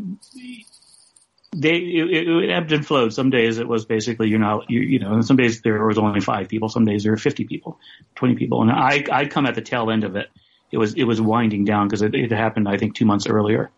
they 1.55 1.75
it, 1.75 2.27
it, 2.27 2.49
ebbed 2.49 2.71
and 2.71 2.85
flowed. 2.85 3.13
Some 3.13 3.29
days 3.29 3.57
it 3.57 3.67
was 3.67 3.85
basically 3.85 4.29
you're 4.29 4.39
not 4.39 4.69
you, 4.69 4.81
you 4.81 4.99
know 4.99 5.21
some 5.21 5.37
days 5.37 5.61
there 5.61 5.85
was 5.85 5.97
only 5.97 6.21
five 6.21 6.49
people. 6.49 6.69
Some 6.69 6.85
days 6.85 7.03
there 7.03 7.11
were 7.11 7.17
50 7.17 7.45
people 7.45 7.79
20 8.15 8.35
people. 8.35 8.61
And 8.61 8.71
i 8.71 9.03
i 9.11 9.25
come 9.25 9.45
at 9.45 9.55
the 9.55 9.61
tail 9.61 9.89
end 9.91 10.03
of 10.03 10.15
it. 10.15 10.29
It 10.71 10.77
was 10.77 10.95
it 10.95 11.03
was 11.03 11.21
winding 11.21 11.65
down 11.65 11.87
because 11.87 12.01
it, 12.01 12.15
it 12.15 12.31
happened 12.31 12.67
i 12.67 12.77
think 12.77 12.95
two 12.95 13.05
months 13.05 13.27
earlier. 13.27 13.71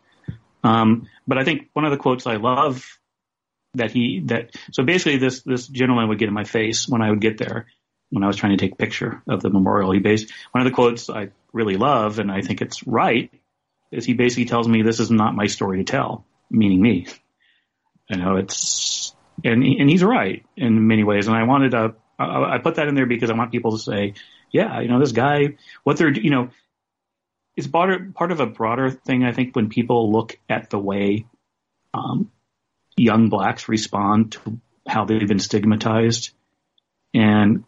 Um, 0.64 1.08
but 1.28 1.38
i 1.38 1.44
think 1.44 1.70
one 1.74 1.86
of 1.86 1.92
the 1.92 1.98
quotes 1.98 2.26
i 2.26 2.36
love 2.36 2.86
that 3.76 3.92
he 3.92 4.22
that 4.26 4.56
so 4.72 4.84
basically 4.84 5.18
this 5.18 5.42
this 5.42 5.68
gentleman 5.68 6.08
would 6.08 6.20
get 6.20 6.28
in 6.28 6.34
my 6.34 6.44
face 6.44 6.88
when 6.88 7.02
I 7.02 7.10
would 7.10 7.22
get 7.22 7.38
there 7.38 7.68
when 8.10 8.24
I 8.24 8.28
was 8.28 8.38
trying 8.38 8.58
to 8.58 8.64
take 8.64 8.74
a 8.74 8.78
picture 8.78 9.22
of 9.28 9.42
the 9.42 9.50
memorial. 9.50 9.92
He 9.92 10.00
based 10.00 10.32
one 10.52 10.66
of 10.66 10.72
the 10.72 10.76
quotes 10.76 11.10
I 11.10 11.30
really 11.54 11.76
love 11.76 12.20
and 12.20 12.32
I 12.32 12.42
think 12.42 12.62
it's 12.62 12.86
right 12.88 13.32
is 13.92 14.06
he 14.06 14.14
basically 14.14 14.46
tells 14.46 14.68
me 14.68 14.82
this 14.82 15.00
is 15.00 15.12
not 15.12 15.36
my 15.36 15.48
story 15.48 15.78
to 15.78 15.84
tell, 15.84 16.26
meaning 16.50 16.82
me. 16.82 17.08
You 18.10 18.18
know, 18.18 18.38
it's 18.38 19.16
and 19.44 19.64
and 19.64 19.90
he's 19.90 20.04
right 20.04 20.46
in 20.56 20.88
many 20.88 21.04
ways. 21.04 21.28
And 21.28 21.36
I 21.36 21.44
wanted 21.44 21.72
to 21.72 21.96
I, 22.18 22.60
put 22.60 22.76
that 22.76 22.88
in 22.88 22.96
there 22.96 23.06
because 23.06 23.30
I 23.30 23.34
want 23.34 23.52
people 23.52 23.72
to 23.72 23.84
say, 23.84 24.14
yeah, 24.52 24.80
you 24.80 24.88
know, 24.88 25.00
this 25.00 25.12
guy, 25.12 25.58
what 25.84 25.98
they're 25.98 26.12
you 26.12 26.30
know, 26.30 26.50
it's 27.56 27.68
part 27.68 28.14
part 28.14 28.32
of 28.32 28.40
a 28.40 28.46
broader 28.46 28.90
thing. 28.90 29.24
I 29.24 29.32
think 29.32 29.56
when 29.56 29.70
people 29.70 30.12
look 30.12 30.38
at 30.50 30.70
the 30.70 30.80
way 30.80 31.26
um, 31.94 32.32
young 32.96 33.30
blacks 33.30 33.68
respond 33.68 34.34
to 34.34 34.60
how 34.88 35.06
they've 35.06 35.28
been 35.28 35.40
stigmatized 35.40 36.32
and 37.14 37.64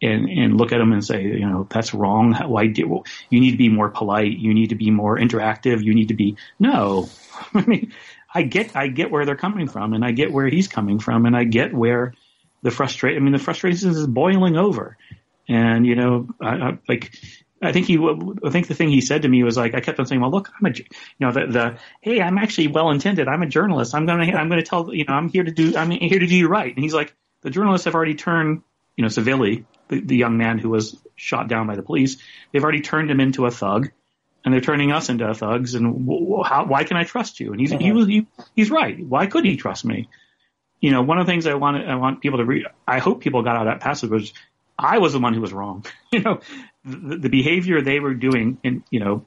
and 0.00 0.28
and 0.28 0.56
look 0.56 0.72
at 0.72 0.78
them 0.78 0.92
and 0.92 1.04
say, 1.04 1.22
you 1.22 1.48
know, 1.48 1.66
that's 1.68 1.94
wrong. 1.94 2.34
Why 2.34 2.66
do 2.66 3.02
you 3.30 3.40
need 3.40 3.52
to 3.52 3.56
be 3.56 3.68
more 3.68 3.88
polite? 3.88 4.38
You 4.38 4.54
need 4.54 4.70
to 4.70 4.76
be 4.76 4.90
more 4.90 5.18
interactive. 5.18 5.82
You 5.82 5.94
need 5.94 6.08
to 6.08 6.14
be 6.14 6.36
no. 6.58 7.08
I 7.54 7.64
mean, 7.64 7.92
I 8.32 8.42
get 8.42 8.76
I 8.76 8.88
get 8.88 9.10
where 9.10 9.24
they're 9.24 9.36
coming 9.36 9.68
from, 9.68 9.94
and 9.94 10.04
I 10.04 10.12
get 10.12 10.32
where 10.32 10.48
he's 10.48 10.68
coming 10.68 10.98
from, 10.98 11.26
and 11.26 11.36
I 11.36 11.44
get 11.44 11.72
where 11.74 12.14
the 12.62 12.70
frustration. 12.70 13.20
I 13.20 13.24
mean, 13.24 13.32
the 13.32 13.38
frustration 13.38 13.90
is 13.90 14.06
boiling 14.06 14.56
over, 14.56 14.96
and 15.48 15.86
you 15.86 15.94
know, 15.94 16.28
I, 16.40 16.48
I, 16.48 16.78
like 16.88 17.12
I 17.62 17.72
think 17.72 17.86
he, 17.86 17.98
I 17.98 18.50
think 18.50 18.68
the 18.68 18.74
thing 18.74 18.88
he 18.88 19.00
said 19.00 19.22
to 19.22 19.28
me 19.28 19.42
was 19.42 19.56
like, 19.56 19.74
I 19.74 19.80
kept 19.80 19.98
on 19.98 20.06
saying, 20.06 20.20
well, 20.20 20.30
look, 20.30 20.50
I'm 20.58 20.70
a, 20.70 20.76
you 20.76 20.84
know, 21.20 21.32
the, 21.32 21.46
the, 21.46 21.78
hey, 22.00 22.20
I'm 22.20 22.38
actually 22.38 22.68
well 22.68 22.90
intended. 22.90 23.26
I'm 23.26 23.42
a 23.42 23.46
journalist. 23.46 23.94
I'm 23.94 24.06
to, 24.06 24.12
I'm 24.12 24.50
to 24.50 24.62
tell, 24.62 24.94
you 24.94 25.04
know, 25.04 25.14
I'm 25.14 25.28
here 25.28 25.42
to 25.42 25.50
do, 25.50 25.76
I'm 25.76 25.90
here 25.90 26.20
to 26.20 26.26
do 26.26 26.36
you 26.36 26.48
right. 26.48 26.72
And 26.72 26.84
he's 26.84 26.94
like, 26.94 27.14
the 27.42 27.50
journalists 27.50 27.86
have 27.86 27.94
already 27.94 28.14
turned, 28.14 28.62
you 28.96 29.02
know, 29.02 29.08
Sylville, 29.08 29.64
the, 29.88 30.00
the 30.00 30.16
young 30.16 30.36
man 30.36 30.58
who 30.58 30.70
was 30.70 30.96
shot 31.16 31.48
down 31.48 31.66
by 31.66 31.74
the 31.74 31.82
police, 31.82 32.18
they've 32.52 32.62
already 32.62 32.80
turned 32.80 33.10
him 33.10 33.18
into 33.18 33.46
a 33.46 33.50
thug 33.50 33.90
and 34.44 34.54
they're 34.54 34.60
turning 34.60 34.92
us 34.92 35.08
into 35.08 35.32
thugs. 35.34 35.74
And 35.74 36.08
how, 36.44 36.66
why 36.66 36.84
can 36.84 36.96
I 36.96 37.04
trust 37.04 37.40
you? 37.40 37.52
And 37.52 37.60
he's, 37.60 37.72
he 37.72 37.92
was, 37.92 38.06
he, 38.06 38.26
he's 38.54 38.70
right. 38.70 38.98
Why 39.04 39.26
could 39.26 39.44
he 39.44 39.56
trust 39.56 39.84
me? 39.84 40.08
You 40.80 40.92
know, 40.92 41.02
one 41.02 41.18
of 41.18 41.26
the 41.26 41.32
things 41.32 41.46
I 41.46 41.54
want, 41.54 41.84
I 41.86 41.96
want 41.96 42.20
people 42.20 42.38
to 42.38 42.44
read, 42.44 42.66
I 42.86 42.98
hope 42.98 43.20
people 43.20 43.42
got 43.42 43.56
out 43.56 43.66
of 43.66 43.72
that 43.72 43.80
passage 43.80 44.10
was, 44.10 44.32
I 44.78 44.98
was 44.98 45.12
the 45.12 45.18
one 45.18 45.34
who 45.34 45.40
was 45.40 45.52
wrong. 45.52 45.84
you 46.12 46.20
know, 46.20 46.40
the, 46.84 47.16
the 47.16 47.28
behavior 47.28 47.82
they 47.82 48.00
were 48.00 48.14
doing, 48.14 48.58
and 48.62 48.82
you 48.90 49.00
know, 49.00 49.26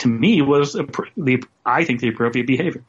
to 0.00 0.08
me 0.08 0.42
was 0.42 0.74
the 0.74 1.42
I 1.64 1.84
think 1.84 2.00
the 2.00 2.08
appropriate 2.08 2.46
behavior, 2.46 2.84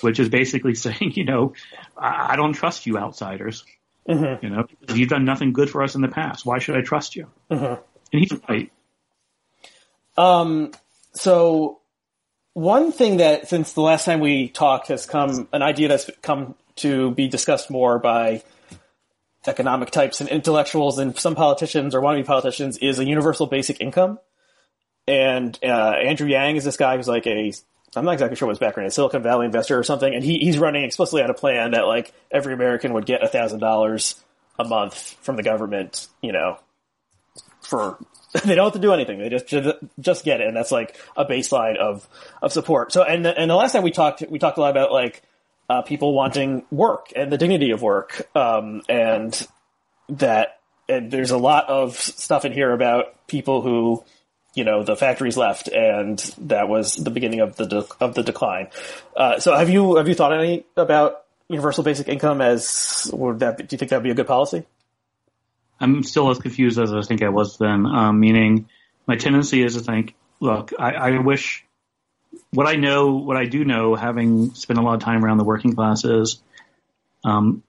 which 0.00 0.18
is 0.18 0.28
basically 0.28 0.74
saying, 0.86 1.12
you 1.14 1.24
know, 1.24 1.54
I, 1.96 2.32
I 2.32 2.36
don't 2.36 2.52
trust 2.52 2.86
you 2.86 2.98
outsiders. 2.98 3.64
Mm-hmm. 4.08 4.44
You 4.44 4.50
know, 4.50 4.66
you've 4.94 5.08
done 5.08 5.24
nothing 5.24 5.52
good 5.52 5.70
for 5.70 5.82
us 5.82 5.94
in 5.94 6.00
the 6.00 6.08
past. 6.08 6.44
Why 6.44 6.58
should 6.58 6.76
I 6.76 6.80
trust 6.80 7.14
you? 7.14 7.28
Mm-hmm. 7.50 7.82
And 8.12 8.20
he's 8.20 8.32
right. 8.48 8.72
Um. 10.20 10.72
So 11.12 11.80
one 12.52 12.92
thing 12.92 13.18
that 13.18 13.48
since 13.48 13.72
the 13.72 13.80
last 13.80 14.04
time 14.04 14.20
we 14.20 14.48
talked 14.48 14.88
has 14.88 15.06
come 15.06 15.48
an 15.52 15.62
idea 15.62 15.88
that's 15.88 16.10
come 16.22 16.54
to 16.76 17.10
be 17.12 17.28
discussed 17.28 17.70
more 17.70 17.98
by 17.98 18.42
economic 19.46 19.90
types 19.90 20.20
and 20.20 20.28
intellectuals 20.28 20.98
and 20.98 21.18
some 21.18 21.34
politicians 21.34 21.94
or 21.94 22.00
wannabe 22.00 22.26
politicians 22.26 22.76
is 22.78 22.98
a 22.98 23.04
universal 23.04 23.46
basic 23.46 23.80
income. 23.80 24.18
And 25.08 25.58
uh, 25.62 25.94
Andrew 26.04 26.28
Yang 26.28 26.56
is 26.56 26.64
this 26.64 26.76
guy 26.76 26.96
who's 26.96 27.08
like 27.08 27.26
a 27.26 27.52
I'm 27.96 28.04
not 28.04 28.12
exactly 28.12 28.36
sure 28.36 28.46
what 28.46 28.52
his 28.52 28.60
background 28.60 28.86
is, 28.86 28.94
Silicon 28.94 29.22
Valley 29.22 29.46
investor 29.46 29.76
or 29.76 29.82
something, 29.82 30.14
and 30.14 30.22
he, 30.22 30.38
he's 30.38 30.58
running 30.58 30.84
explicitly 30.84 31.22
on 31.22 31.30
a 31.30 31.34
plan 31.34 31.72
that 31.72 31.86
like 31.86 32.12
every 32.30 32.54
American 32.54 32.92
would 32.92 33.06
get 33.06 33.28
thousand 33.32 33.58
dollars 33.58 34.22
a 34.58 34.64
month 34.64 35.16
from 35.22 35.36
the 35.36 35.42
government, 35.42 36.06
you 36.22 36.30
know, 36.32 36.58
for 37.62 37.98
they 38.44 38.54
don't 38.54 38.66
have 38.66 38.74
to 38.74 38.78
do 38.78 38.92
anything; 38.92 39.18
they 39.18 39.28
just 39.28 39.52
just 39.98 40.24
get 40.24 40.40
it, 40.40 40.46
and 40.46 40.56
that's 40.56 40.70
like 40.70 40.96
a 41.16 41.24
baseline 41.24 41.76
of 41.76 42.06
of 42.40 42.52
support. 42.52 42.92
So, 42.92 43.02
and 43.02 43.24
the, 43.24 43.36
and 43.36 43.50
the 43.50 43.56
last 43.56 43.72
time 43.72 43.82
we 43.82 43.90
talked, 43.90 44.22
we 44.28 44.38
talked 44.38 44.56
a 44.56 44.60
lot 44.60 44.70
about 44.70 44.92
like 44.92 45.22
uh, 45.68 45.82
people 45.82 46.14
wanting 46.14 46.64
work 46.70 47.12
and 47.16 47.32
the 47.32 47.38
dignity 47.38 47.72
of 47.72 47.82
work, 47.82 48.28
um, 48.36 48.82
and 48.88 49.46
that 50.10 50.60
and 50.88 51.10
there's 51.10 51.30
a 51.30 51.38
lot 51.38 51.68
of 51.68 51.98
stuff 51.98 52.44
in 52.44 52.52
here 52.52 52.72
about 52.72 53.26
people 53.26 53.62
who, 53.62 54.04
you 54.54 54.64
know, 54.64 54.82
the 54.82 54.96
factories 54.96 55.36
left, 55.36 55.68
and 55.68 56.18
that 56.38 56.68
was 56.68 56.96
the 56.96 57.10
beginning 57.10 57.40
of 57.40 57.56
the 57.56 57.66
de- 57.66 57.86
of 58.00 58.14
the 58.14 58.22
decline. 58.22 58.68
Uh, 59.16 59.40
so, 59.40 59.56
have 59.56 59.70
you 59.70 59.96
have 59.96 60.08
you 60.08 60.14
thought 60.14 60.32
any 60.32 60.66
about 60.76 61.24
universal 61.48 61.82
basic 61.82 62.08
income 62.08 62.40
as 62.40 63.10
would 63.12 63.40
that? 63.40 63.56
Do 63.56 63.66
you 63.70 63.78
think 63.78 63.90
that 63.90 63.96
would 63.96 64.04
be 64.04 64.10
a 64.10 64.14
good 64.14 64.26
policy? 64.26 64.66
I'm 65.80 66.02
still 66.02 66.30
as 66.30 66.38
confused 66.38 66.78
as 66.78 66.92
I 66.92 67.02
think 67.02 67.22
I 67.22 67.30
was 67.30 67.56
then. 67.56 67.86
Um, 67.86 68.20
meaning, 68.20 68.68
my 69.06 69.16
tendency 69.16 69.62
is 69.62 69.74
to 69.74 69.80
think, 69.80 70.14
look, 70.40 70.72
I, 70.78 70.92
I 70.92 71.18
wish 71.18 71.64
what 72.52 72.66
I 72.66 72.76
know, 72.76 73.16
what 73.16 73.36
I 73.36 73.46
do 73.46 73.64
know, 73.64 73.94
having 73.94 74.54
spent 74.54 74.78
a 74.78 74.82
lot 74.82 74.94
of 74.94 75.00
time 75.00 75.24
around 75.24 75.38
the 75.38 75.44
working 75.44 75.74
classes, 75.74 76.42
um, 77.24 77.62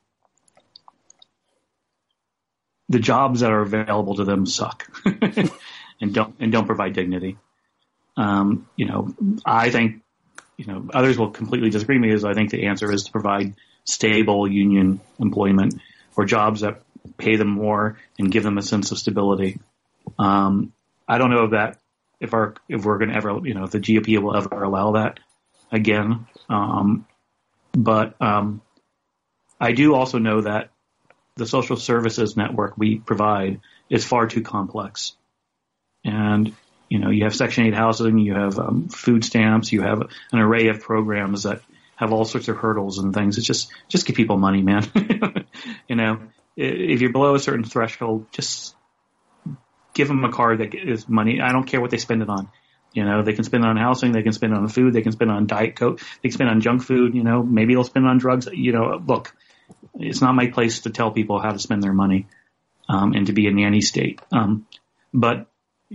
the 2.90 3.00
jobs 3.00 3.40
that 3.40 3.52
are 3.52 3.62
available 3.62 4.16
to 4.16 4.26
them 4.26 4.46
suck 4.46 4.92
and 6.02 6.14
don't 6.14 6.36
and 6.40 6.52
don't 6.52 6.66
provide 6.66 6.94
dignity. 6.94 7.38
Um, 8.18 8.68
you 8.76 8.86
know, 8.86 9.16
I 9.46 9.70
think 9.70 10.02
you 10.58 10.66
know 10.66 10.90
others 10.94 11.18
will 11.18 11.32
completely 11.32 11.70
disagree 11.70 11.98
with 11.98 12.10
me. 12.10 12.14
Is 12.14 12.26
I 12.26 12.34
think 12.34 12.50
the 12.50 12.66
answer 12.66 12.92
is 12.92 13.04
to 13.06 13.12
provide 13.12 13.56
stable 13.86 14.48
union 14.48 15.00
employment 15.20 15.76
or 16.18 16.26
jobs 16.26 16.62
that 16.62 16.82
pay 17.18 17.36
them 17.36 17.50
more 17.50 17.98
and 18.20 18.32
give 18.32 18.44
them 18.44 18.58
a 18.58 18.62
sense 18.62 18.92
of 18.92 18.98
stability. 18.98 19.60
Um, 20.18 20.74
I 21.08 21.18
don't 21.18 21.32
know 21.32 21.46
if 21.46 21.52
that 21.52 21.78
if 22.20 22.34
our 22.34 22.56
if 22.70 22.86
we're 22.86 22.98
going 22.98 23.10
to 23.10 23.16
ever 23.16 23.40
you 23.44 23.54
know 23.54 23.64
if 23.64 23.72
the 23.72 23.80
GOP 23.80 24.18
will 24.22 24.36
ever 24.36 24.64
allow 24.64 24.94
that 24.94 25.20
again. 25.72 26.28
Um, 26.50 27.08
but 27.74 28.22
um, 28.22 28.62
I 29.60 29.72
do 29.72 29.96
also 29.96 30.20
know 30.20 30.42
that 30.42 30.70
the 31.36 31.46
social 31.46 31.78
services 31.78 32.36
network 32.36 32.78
we 32.78 33.00
provide 33.00 33.62
is 33.90 34.06
far 34.06 34.28
too 34.28 34.42
complex, 34.42 35.14
and 36.04 36.54
you 36.90 37.00
know 37.00 37.10
you 37.10 37.24
have 37.24 37.36
Section 37.36 37.66
Eight 37.66 37.74
housing, 37.74 38.20
you 38.20 38.36
have 38.36 38.60
um, 38.60 38.90
food 38.90 39.26
stamps, 39.26 39.72
you 39.72 39.82
have 39.82 40.02
an 40.32 40.40
array 40.40 40.68
of 40.68 40.82
programs 40.82 41.44
that 41.44 41.62
have 41.96 42.12
all 42.12 42.26
sorts 42.26 42.48
of 42.48 42.58
hurdles 42.58 42.98
and 42.98 43.14
things. 43.14 43.38
It's 43.38 43.48
just 43.48 43.72
just 43.88 44.06
give 44.06 44.16
people 44.16 44.38
money, 44.38 44.62
man. 44.62 44.92
you 45.88 45.96
know, 45.96 46.20
if 46.56 47.02
you're 47.02 47.12
below 47.12 47.36
a 47.36 47.40
certain 47.40 47.64
threshold, 47.64 48.28
just 48.32 48.76
give 49.94 50.08
them 50.08 50.24
a 50.24 50.32
card 50.32 50.60
that 50.60 50.74
is 50.74 51.08
money. 51.08 51.42
I 51.42 51.52
don't 51.52 51.66
care 51.66 51.82
what 51.82 51.92
they 51.92 51.98
spend 51.98 52.22
it 52.22 52.30
on. 52.30 52.50
You 52.94 53.06
know, 53.06 53.24
they 53.24 53.34
can 53.34 53.46
spend 53.46 53.64
it 53.64 53.68
on 53.68 53.78
housing, 53.78 54.12
they 54.12 54.22
can 54.22 54.34
spend 54.34 54.54
it 54.54 54.58
on 54.58 54.68
food, 54.68 54.94
they 54.94 55.02
can 55.02 55.14
spend 55.14 55.32
it 55.32 55.34
on 55.34 55.48
diet 55.48 55.78
coke, 55.78 56.00
they 56.22 56.30
can 56.30 56.32
spend 56.32 56.50
it 56.50 56.54
on 56.54 56.62
junk 56.62 56.84
food. 56.84 57.16
You 57.16 57.24
know, 57.24 57.42
maybe 57.42 57.74
they'll 57.74 57.86
spend 57.86 58.06
it 58.06 58.10
on 58.10 58.18
drugs. 58.18 58.48
You 58.52 58.74
know, 58.74 59.02
look, 59.06 59.34
it's 59.96 60.22
not 60.22 60.36
my 60.36 60.48
place 60.48 60.82
to 60.82 60.90
tell 60.90 61.12
people 61.12 61.40
how 61.40 61.52
to 61.52 61.60
spend 61.60 61.82
their 61.82 61.94
money 61.94 62.28
um, 62.90 63.14
and 63.14 63.28
to 63.28 63.34
be 63.34 63.48
a 63.48 63.52
nanny 63.52 63.82
state. 63.82 64.22
Um, 64.32 64.68
but 65.14 65.48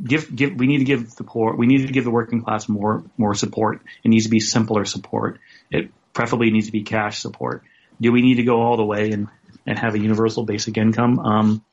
give 0.02 0.34
give 0.34 0.54
we 0.54 0.66
need 0.66 0.78
to 0.78 0.84
give 0.84 1.14
the 1.16 1.24
poor 1.24 1.54
we 1.56 1.66
need 1.66 1.86
to 1.86 1.92
give 1.92 2.04
the 2.04 2.10
working 2.10 2.42
class 2.42 2.68
more 2.68 3.04
more 3.16 3.34
support. 3.34 3.82
It 4.02 4.08
needs 4.08 4.24
to 4.24 4.30
be 4.30 4.40
simpler 4.40 4.84
support. 4.84 5.38
It 5.70 5.90
preferably 6.12 6.50
needs 6.50 6.66
to 6.66 6.72
be 6.72 6.82
cash 6.82 7.20
support. 7.20 7.62
Do 8.00 8.12
we 8.12 8.22
need 8.22 8.36
to 8.36 8.42
go 8.42 8.60
all 8.60 8.76
the 8.76 8.84
way 8.84 9.10
and 9.10 9.28
and 9.66 9.78
have 9.78 9.94
a 9.94 9.98
universal 9.98 10.44
basic 10.44 10.76
income? 10.76 11.18
Um, 11.18 11.64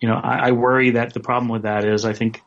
you 0.00 0.08
know, 0.08 0.14
I, 0.14 0.48
I 0.48 0.50
worry 0.52 0.92
that 0.92 1.14
the 1.14 1.20
problem 1.20 1.48
with 1.48 1.62
that 1.62 1.84
is 1.84 2.04
I 2.04 2.12
think 2.12 2.42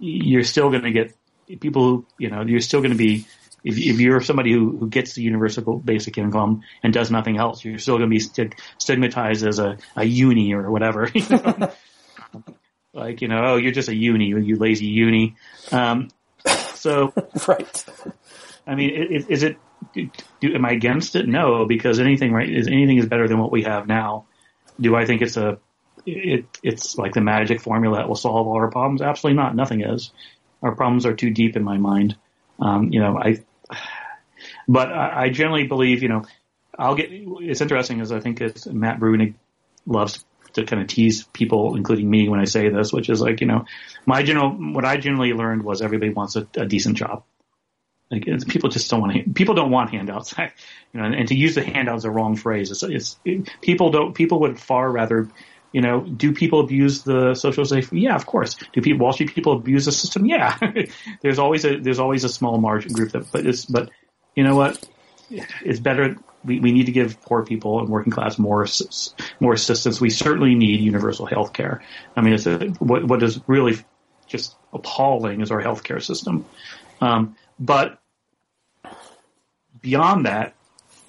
you're 0.00 0.44
still 0.44 0.70
going 0.70 0.82
to 0.82 0.90
get 0.90 1.14
people 1.60 1.82
who, 1.82 2.06
you 2.18 2.30
know, 2.30 2.42
you're 2.42 2.60
still 2.60 2.80
going 2.80 2.92
to 2.92 2.98
be, 2.98 3.26
if, 3.64 3.78
if 3.78 4.00
you're 4.00 4.20
somebody 4.20 4.52
who, 4.52 4.76
who 4.76 4.88
gets 4.88 5.14
the 5.14 5.22
universal 5.22 5.78
basic 5.78 6.18
income 6.18 6.62
and 6.82 6.92
does 6.92 7.10
nothing 7.10 7.38
else, 7.38 7.64
you're 7.64 7.78
still 7.78 7.98
going 7.98 8.08
to 8.08 8.14
be 8.14 8.20
st- 8.20 8.54
stigmatized 8.78 9.46
as 9.46 9.58
a, 9.58 9.78
a 9.96 10.04
uni 10.04 10.54
or 10.54 10.70
whatever. 10.70 11.08
You 11.14 11.28
know? 11.28 11.72
like, 12.92 13.22
you 13.22 13.28
know, 13.28 13.42
oh, 13.42 13.56
you're 13.56 13.72
just 13.72 13.88
a 13.88 13.94
uni, 13.94 14.26
you 14.26 14.56
lazy 14.56 14.86
uni. 14.86 15.36
Um, 15.72 16.08
so, 16.74 17.12
right. 17.46 17.84
I 18.66 18.74
mean, 18.74 18.90
is, 18.90 19.26
is 19.26 19.42
it, 19.42 19.56
do, 19.94 20.54
am 20.54 20.64
I 20.64 20.72
against 20.72 21.16
it? 21.16 21.26
No, 21.28 21.66
because 21.66 22.00
anything, 22.00 22.32
right, 22.32 22.48
is 22.48 22.66
anything 22.66 22.98
is 22.98 23.06
better 23.06 23.28
than 23.28 23.38
what 23.38 23.52
we 23.52 23.62
have 23.62 23.86
now. 23.86 24.26
Do 24.80 24.94
I 24.94 25.06
think 25.06 25.22
it's 25.22 25.36
a 25.36 25.58
it, 26.06 26.46
it's 26.62 26.96
like 26.96 27.14
the 27.14 27.20
magic 27.20 27.60
formula 27.60 27.98
that 27.98 28.08
will 28.08 28.14
solve 28.14 28.46
all 28.46 28.56
our 28.56 28.70
problems. 28.70 29.02
Absolutely 29.02 29.42
not. 29.42 29.54
Nothing 29.54 29.82
is. 29.82 30.12
Our 30.62 30.74
problems 30.74 31.06
are 31.06 31.14
too 31.14 31.30
deep 31.30 31.56
in 31.56 31.62
my 31.62 31.78
mind. 31.78 32.16
Um, 32.58 32.92
you 32.92 33.00
know, 33.00 33.18
I, 33.18 33.44
but 34.66 34.92
I, 34.92 35.24
I 35.24 35.28
generally 35.30 35.66
believe, 35.66 36.02
you 36.02 36.08
know, 36.08 36.24
I'll 36.78 36.94
get, 36.94 37.08
it's 37.10 37.60
interesting 37.60 38.00
as 38.00 38.12
I 38.12 38.20
think 38.20 38.40
it's 38.40 38.66
Matt 38.66 39.00
Bruenig 39.00 39.34
loves 39.86 40.24
to 40.54 40.64
kind 40.64 40.80
of 40.80 40.88
tease 40.88 41.24
people, 41.24 41.76
including 41.76 42.08
me, 42.08 42.28
when 42.28 42.40
I 42.40 42.44
say 42.44 42.68
this, 42.68 42.92
which 42.92 43.10
is 43.10 43.20
like, 43.20 43.40
you 43.40 43.46
know, 43.46 43.64
my 44.06 44.22
general, 44.22 44.50
what 44.50 44.84
I 44.84 44.96
generally 44.96 45.32
learned 45.32 45.62
was 45.62 45.82
everybody 45.82 46.12
wants 46.12 46.36
a, 46.36 46.46
a 46.56 46.66
decent 46.66 46.96
job. 46.96 47.24
Like 48.10 48.24
people 48.48 48.70
just 48.70 48.90
don't 48.90 49.00
want 49.02 49.34
people 49.34 49.54
don't 49.54 49.70
want 49.70 49.90
handouts, 49.90 50.34
you 50.38 50.46
know, 50.94 51.04
and, 51.04 51.14
and 51.14 51.28
to 51.28 51.34
use 51.34 51.54
the 51.54 51.62
handout 51.62 51.98
is 51.98 52.04
a 52.04 52.10
wrong 52.10 52.36
phrase. 52.36 52.70
It's, 52.70 52.82
it's 52.82 53.18
it, 53.24 53.50
people 53.60 53.90
don't 53.90 54.14
people 54.14 54.40
would 54.40 54.58
far 54.58 54.90
rather 54.90 55.28
you 55.72 55.80
know, 55.80 56.00
do 56.00 56.32
people 56.32 56.60
abuse 56.60 57.02
the 57.02 57.34
social 57.34 57.64
safety? 57.64 58.00
Yeah, 58.00 58.14
of 58.14 58.26
course. 58.26 58.56
Do 58.72 58.80
people, 58.80 59.04
Wall 59.04 59.12
Street 59.12 59.34
people 59.34 59.52
abuse 59.52 59.84
the 59.84 59.92
system? 59.92 60.24
Yeah. 60.24 60.56
there's 61.22 61.38
always 61.38 61.64
a, 61.64 61.78
there's 61.78 61.98
always 61.98 62.24
a 62.24 62.28
small 62.28 62.58
margin 62.58 62.92
group 62.92 63.12
that, 63.12 63.30
but 63.30 63.46
it's, 63.46 63.66
but 63.66 63.90
you 64.34 64.44
know 64.44 64.56
what? 64.56 64.82
It's 65.30 65.80
better. 65.80 66.16
We, 66.44 66.60
we 66.60 66.72
need 66.72 66.86
to 66.86 66.92
give 66.92 67.20
poor 67.20 67.44
people 67.44 67.80
and 67.80 67.88
working 67.88 68.12
class 68.12 68.38
more, 68.38 68.66
more 69.40 69.52
assistance. 69.52 70.00
We 70.00 70.10
certainly 70.10 70.54
need 70.54 70.80
universal 70.80 71.26
health 71.26 71.52
care. 71.52 71.82
I 72.16 72.22
mean, 72.22 72.32
it's 72.32 72.46
a, 72.46 72.68
what, 72.78 73.04
what 73.04 73.22
is 73.22 73.38
really 73.46 73.76
just 74.26 74.56
appalling 74.72 75.42
is 75.42 75.50
our 75.50 75.62
healthcare 75.62 76.02
system. 76.02 76.46
Um, 77.00 77.36
but 77.58 77.98
beyond 79.80 80.26
that, 80.26 80.54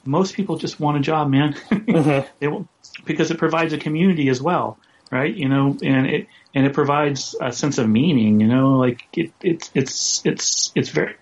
most 0.05 0.35
people 0.35 0.57
just 0.57 0.79
want 0.79 0.97
a 0.97 1.01
job, 1.01 1.29
man. 1.29 1.53
mm-hmm. 1.71 2.27
they 2.39 2.47
will, 2.47 2.67
because 3.05 3.31
it 3.31 3.37
provides 3.37 3.73
a 3.73 3.77
community 3.77 4.29
as 4.29 4.41
well, 4.41 4.77
right? 5.11 5.33
You 5.33 5.49
know, 5.49 5.77
and 5.81 6.07
it 6.07 6.27
and 6.55 6.65
it 6.65 6.73
provides 6.73 7.35
a 7.39 7.51
sense 7.51 7.77
of 7.77 7.87
meaning. 7.87 8.39
You 8.39 8.47
know, 8.47 8.77
like 8.77 9.01
it, 9.13 9.31
it's 9.41 9.69
it's 9.73 10.25
it's 10.25 10.71
it's 10.75 10.89
very 10.89 11.15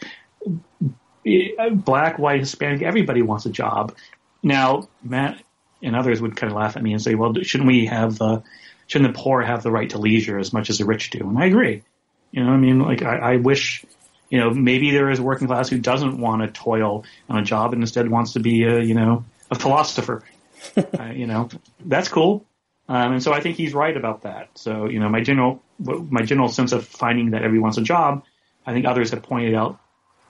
black, 1.71 2.19
white, 2.19 2.39
Hispanic. 2.39 2.82
Everybody 2.82 3.21
wants 3.21 3.45
a 3.45 3.49
job. 3.49 3.95
Now, 4.43 4.88
Matt 5.03 5.41
and 5.82 5.95
others 5.95 6.21
would 6.21 6.36
kind 6.36 6.51
of 6.51 6.57
laugh 6.57 6.78
at 6.78 6.84
me 6.84 6.93
and 6.93 7.01
say, 7.01 7.15
"Well, 7.15 7.34
shouldn't 7.41 7.67
we 7.67 7.88
have 7.88 8.17
the 8.17 8.43
shouldn't 8.88 9.13
the 9.13 9.19
poor 9.19 9.41
have 9.41 9.63
the 9.63 9.71
right 9.71 9.89
to 9.89 9.97
leisure 9.97 10.39
as 10.39 10.53
much 10.53 10.69
as 10.69 10.78
the 10.78 10.86
rich 10.86 11.09
do?" 11.09 11.19
And 11.19 11.38
I 11.38 11.45
agree. 11.45 11.84
You 12.32 12.43
know, 12.43 12.51
I 12.51 12.57
mean, 12.57 12.80
like 12.80 13.01
I, 13.01 13.17
I 13.17 13.36
wish 13.38 13.86
you 14.30 14.39
know, 14.39 14.51
maybe 14.51 14.91
there 14.91 15.09
is 15.09 15.19
a 15.19 15.23
working 15.23 15.47
class 15.47 15.69
who 15.69 15.80
doesn't 15.80 16.19
want 16.19 16.41
to 16.41 16.47
toil 16.47 17.05
on 17.30 17.39
a 17.39 17.43
job 17.43 17.73
and 17.73 17.82
instead 17.82 18.09
wants 18.09 18.34
to 18.34 18.39
be 18.39 18.63
a, 18.63 18.82
you 18.82 18.93
know, 18.93 19.25
a 19.49 19.55
philosopher. 19.55 20.23
uh, 20.78 21.11
you 21.13 21.28
know, 21.28 21.49
that's 21.86 22.09
cool. 22.09 22.45
Um, 22.89 23.13
and 23.13 23.23
so 23.23 23.34
I 23.34 23.41
think 23.41 23.57
he's 23.57 23.73
right 23.73 23.95
about 23.95 24.23
that. 24.23 24.49
So, 24.55 24.88
you 24.88 24.99
know, 24.99 25.09
my 25.09 25.21
general, 25.21 25.61
my 25.80 26.23
general 26.23 26.49
sense 26.49 26.71
of 26.71 26.86
finding 26.86 27.32
that 27.32 27.43
everyone 27.43 27.63
wants 27.63 27.78
a 27.78 27.82
job, 27.82 28.23
I 28.65 28.73
think 28.73 28.86
others 28.86 29.11
have 29.11 29.23
pointed 29.23 29.55
out, 29.55 29.80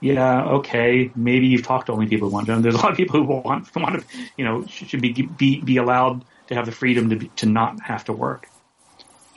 yeah, 0.00 0.44
okay, 0.44 1.10
maybe 1.16 1.46
you've 1.46 1.64
talked 1.64 1.86
to 1.86 1.92
only 1.92 2.06
people 2.06 2.28
who 2.28 2.34
want 2.34 2.46
jobs. 2.46 2.62
There's 2.62 2.74
a 2.74 2.78
lot 2.78 2.92
of 2.92 2.96
people 2.96 3.20
who 3.20 3.40
want, 3.42 3.74
want 3.76 4.00
to, 4.00 4.06
you 4.36 4.44
know, 4.44 4.64
should 4.66 5.00
be, 5.00 5.12
be, 5.12 5.60
be 5.60 5.76
allowed 5.76 6.24
to 6.48 6.54
have 6.54 6.66
the 6.66 6.72
freedom 6.72 7.10
to, 7.10 7.16
be, 7.16 7.28
to 7.36 7.46
not 7.46 7.80
have 7.80 8.04
to 8.04 8.12
work. 8.12 8.48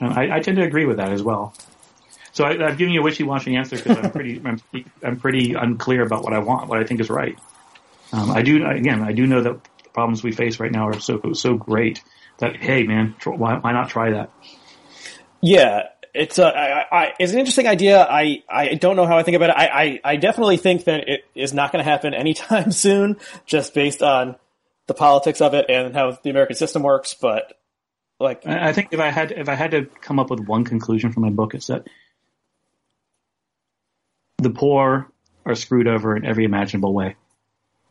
And 0.00 0.12
I, 0.12 0.36
I 0.36 0.40
tend 0.40 0.56
to 0.56 0.62
agree 0.62 0.84
with 0.84 0.96
that 0.96 1.12
as 1.12 1.22
well. 1.22 1.54
So 2.32 2.44
I, 2.44 2.56
have 2.56 2.78
given 2.78 2.94
you 2.94 3.00
a 3.00 3.02
wishy-washy 3.02 3.56
answer 3.56 3.76
because 3.76 3.98
I'm 3.98 4.10
pretty, 4.10 4.40
I'm, 4.44 4.60
I'm, 5.02 5.20
pretty 5.20 5.52
unclear 5.52 6.02
about 6.02 6.24
what 6.24 6.32
I 6.32 6.38
want, 6.38 6.68
what 6.68 6.78
I 6.78 6.84
think 6.84 7.00
is 7.00 7.10
right. 7.10 7.38
Um, 8.12 8.30
I 8.30 8.42
do, 8.42 8.66
again, 8.66 9.02
I 9.02 9.12
do 9.12 9.26
know 9.26 9.42
that 9.42 9.62
the 9.62 9.90
problems 9.90 10.22
we 10.22 10.32
face 10.32 10.58
right 10.58 10.72
now 10.72 10.88
are 10.88 10.98
so 10.98 11.20
so 11.34 11.56
great 11.56 12.02
that 12.38 12.56
hey, 12.56 12.84
man, 12.84 13.14
tr- 13.18 13.30
why, 13.30 13.58
why 13.58 13.72
not 13.72 13.90
try 13.90 14.12
that? 14.12 14.30
Yeah, 15.42 15.88
it's 16.14 16.38
a, 16.38 16.46
I, 16.46 16.86
I, 16.90 17.12
it's 17.18 17.32
an 17.32 17.38
interesting 17.38 17.66
idea. 17.66 18.02
I, 18.02 18.42
I 18.48 18.74
don't 18.74 18.96
know 18.96 19.06
how 19.06 19.18
I 19.18 19.22
think 19.22 19.36
about 19.36 19.50
it. 19.50 19.56
I, 19.56 19.66
I, 19.66 20.00
I 20.12 20.16
definitely 20.16 20.56
think 20.56 20.84
that 20.84 21.08
it 21.08 21.24
is 21.34 21.52
not 21.52 21.72
going 21.72 21.84
to 21.84 21.90
happen 21.90 22.14
anytime 22.14 22.70
soon, 22.72 23.18
just 23.44 23.74
based 23.74 24.02
on 24.02 24.36
the 24.86 24.94
politics 24.94 25.40
of 25.40 25.54
it 25.54 25.66
and 25.68 25.94
how 25.94 26.18
the 26.22 26.30
American 26.30 26.56
system 26.56 26.82
works. 26.82 27.14
But 27.14 27.52
like, 28.20 28.46
I 28.46 28.72
think 28.72 28.88
if 28.92 29.00
I 29.00 29.10
had 29.10 29.32
if 29.32 29.48
I 29.48 29.54
had 29.54 29.72
to 29.72 29.86
come 29.86 30.18
up 30.18 30.30
with 30.30 30.40
one 30.40 30.64
conclusion 30.64 31.12
from 31.12 31.24
my 31.24 31.30
book, 31.30 31.54
it's 31.54 31.66
that 31.66 31.86
the 34.42 34.50
poor 34.50 35.10
are 35.44 35.54
screwed 35.54 35.88
over 35.88 36.16
in 36.16 36.24
every 36.24 36.44
imaginable 36.44 36.92
way. 36.92 37.16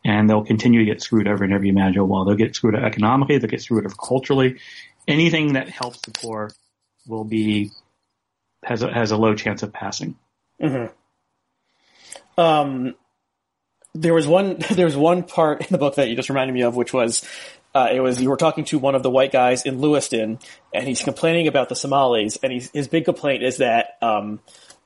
And 0.04 0.28
they'll 0.28 0.44
continue 0.44 0.80
to 0.80 0.84
get 0.84 1.00
screwed 1.00 1.28
over 1.28 1.44
in 1.44 1.52
every 1.52 1.68
imaginable 1.68 2.20
way. 2.20 2.24
They'll 2.26 2.46
get 2.46 2.56
screwed 2.56 2.74
over 2.74 2.84
economically, 2.84 3.38
they'll 3.38 3.50
get 3.50 3.62
screwed 3.62 3.84
over 3.86 3.94
culturally. 3.94 4.58
Anything 5.06 5.54
that 5.54 5.68
helps 5.68 6.00
the 6.00 6.10
poor 6.10 6.50
will 7.06 7.24
be, 7.24 7.70
has 8.64 8.82
a, 8.82 8.92
has 8.92 9.10
a 9.10 9.16
low 9.16 9.34
chance 9.34 9.62
of 9.62 9.72
passing. 9.72 10.16
Mm-hmm. 10.60 12.40
Um, 12.40 12.94
there 13.94 14.14
was 14.14 14.26
one, 14.26 14.56
there 14.70 14.86
was 14.86 14.96
one 14.96 15.22
part 15.22 15.60
in 15.60 15.68
the 15.70 15.78
book 15.78 15.96
that 15.96 16.08
you 16.08 16.16
just 16.16 16.28
reminded 16.28 16.54
me 16.54 16.62
of, 16.62 16.76
which 16.76 16.92
was, 16.92 17.24
Uh, 17.74 17.88
it 17.90 18.00
was 18.00 18.20
you 18.20 18.28
were 18.28 18.36
talking 18.36 18.64
to 18.66 18.78
one 18.78 18.94
of 18.94 19.02
the 19.02 19.10
white 19.10 19.32
guys 19.32 19.64
in 19.64 19.80
Lewiston, 19.80 20.38
and 20.74 20.86
he's 20.86 21.02
complaining 21.02 21.48
about 21.48 21.68
the 21.70 21.74
Somalis, 21.74 22.38
and 22.42 22.52
he's, 22.52 22.70
his 22.72 22.86
big 22.86 23.06
complaint 23.06 23.42
is 23.42 23.58
that 23.58 23.96
um, 24.02 24.40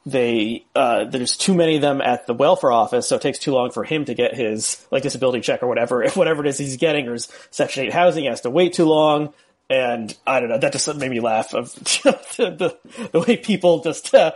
they 0.07 0.65
uh, 0.77 1.05
there's 1.05 1.37
too 1.37 1.53
many 1.53 1.75
of 1.77 1.83
them 1.83 2.01
at 2.01 2.29
the 2.29 2.33
welfare 2.33 2.71
office, 2.71 3.09
so 3.09 3.17
it 3.17 3.23
takes 3.23 3.41
too 3.41 3.53
long 3.53 3.73
for 3.73 3.83
him 3.83 4.05
to 4.05 4.15
get 4.15 4.37
his 4.37 4.87
like 4.93 5.03
disability 5.03 5.41
check 5.41 5.65
or 5.65 5.67
whatever, 5.67 6.09
whatever 6.15 6.45
it 6.45 6.49
is 6.49 6.59
he's 6.59 6.77
getting, 6.77 7.09
or 7.09 7.15
his 7.15 7.29
Section 7.51 7.85
Eight 7.85 7.93
housing, 7.93 8.23
he 8.23 8.31
has 8.31 8.43
to 8.43 8.51
wait 8.51 8.73
too 8.73 8.85
long. 8.85 9.35
And 9.69 10.17
I 10.25 10.39
don't 10.39 10.49
know, 10.49 10.59
that 10.59 10.73
just 10.73 10.95
made 10.95 11.11
me 11.11 11.19
laugh 11.19 11.53
of 11.53 11.75
the, 11.75 12.79
the, 13.11 13.19
way 13.19 13.37
people 13.37 13.83
just 13.83 14.15
uh, 14.15 14.31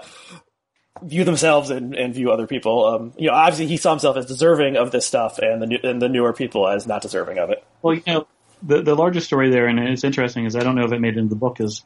view 1.03 1.23
themselves 1.23 1.71
and, 1.71 1.95
and 1.95 2.13
view 2.13 2.33
other 2.33 2.49
people. 2.49 2.85
Um, 2.85 3.13
you 3.17 3.29
know, 3.29 3.35
obviously 3.35 3.69
he 3.69 3.77
saw 3.77 3.91
himself 3.91 4.17
as 4.17 4.27
deserving 4.27 4.77
of 4.77 4.91
this 4.91 5.07
stuff, 5.07 5.39
and 5.39 5.63
the 5.63 5.67
new, 5.69 5.79
and 5.85 6.03
the 6.03 6.09
newer 6.09 6.33
people 6.33 6.67
as 6.67 6.85
not 6.89 7.01
deserving 7.01 7.39
of 7.39 7.51
it. 7.51 7.65
Well, 7.81 7.95
you 7.95 8.03
know, 8.09 8.27
the 8.61 8.83
the 8.83 8.97
largest 8.97 9.27
story 9.27 9.51
there, 9.51 9.69
and 9.69 9.79
it's 9.79 10.03
interesting, 10.03 10.47
is 10.47 10.57
I 10.57 10.65
don't 10.65 10.75
know 10.75 10.85
if 10.85 10.91
it 10.91 11.01
made 11.01 11.17
it 11.17 11.21
into 11.21 11.31
the 11.31 11.39
book, 11.39 11.61
is 11.61 11.85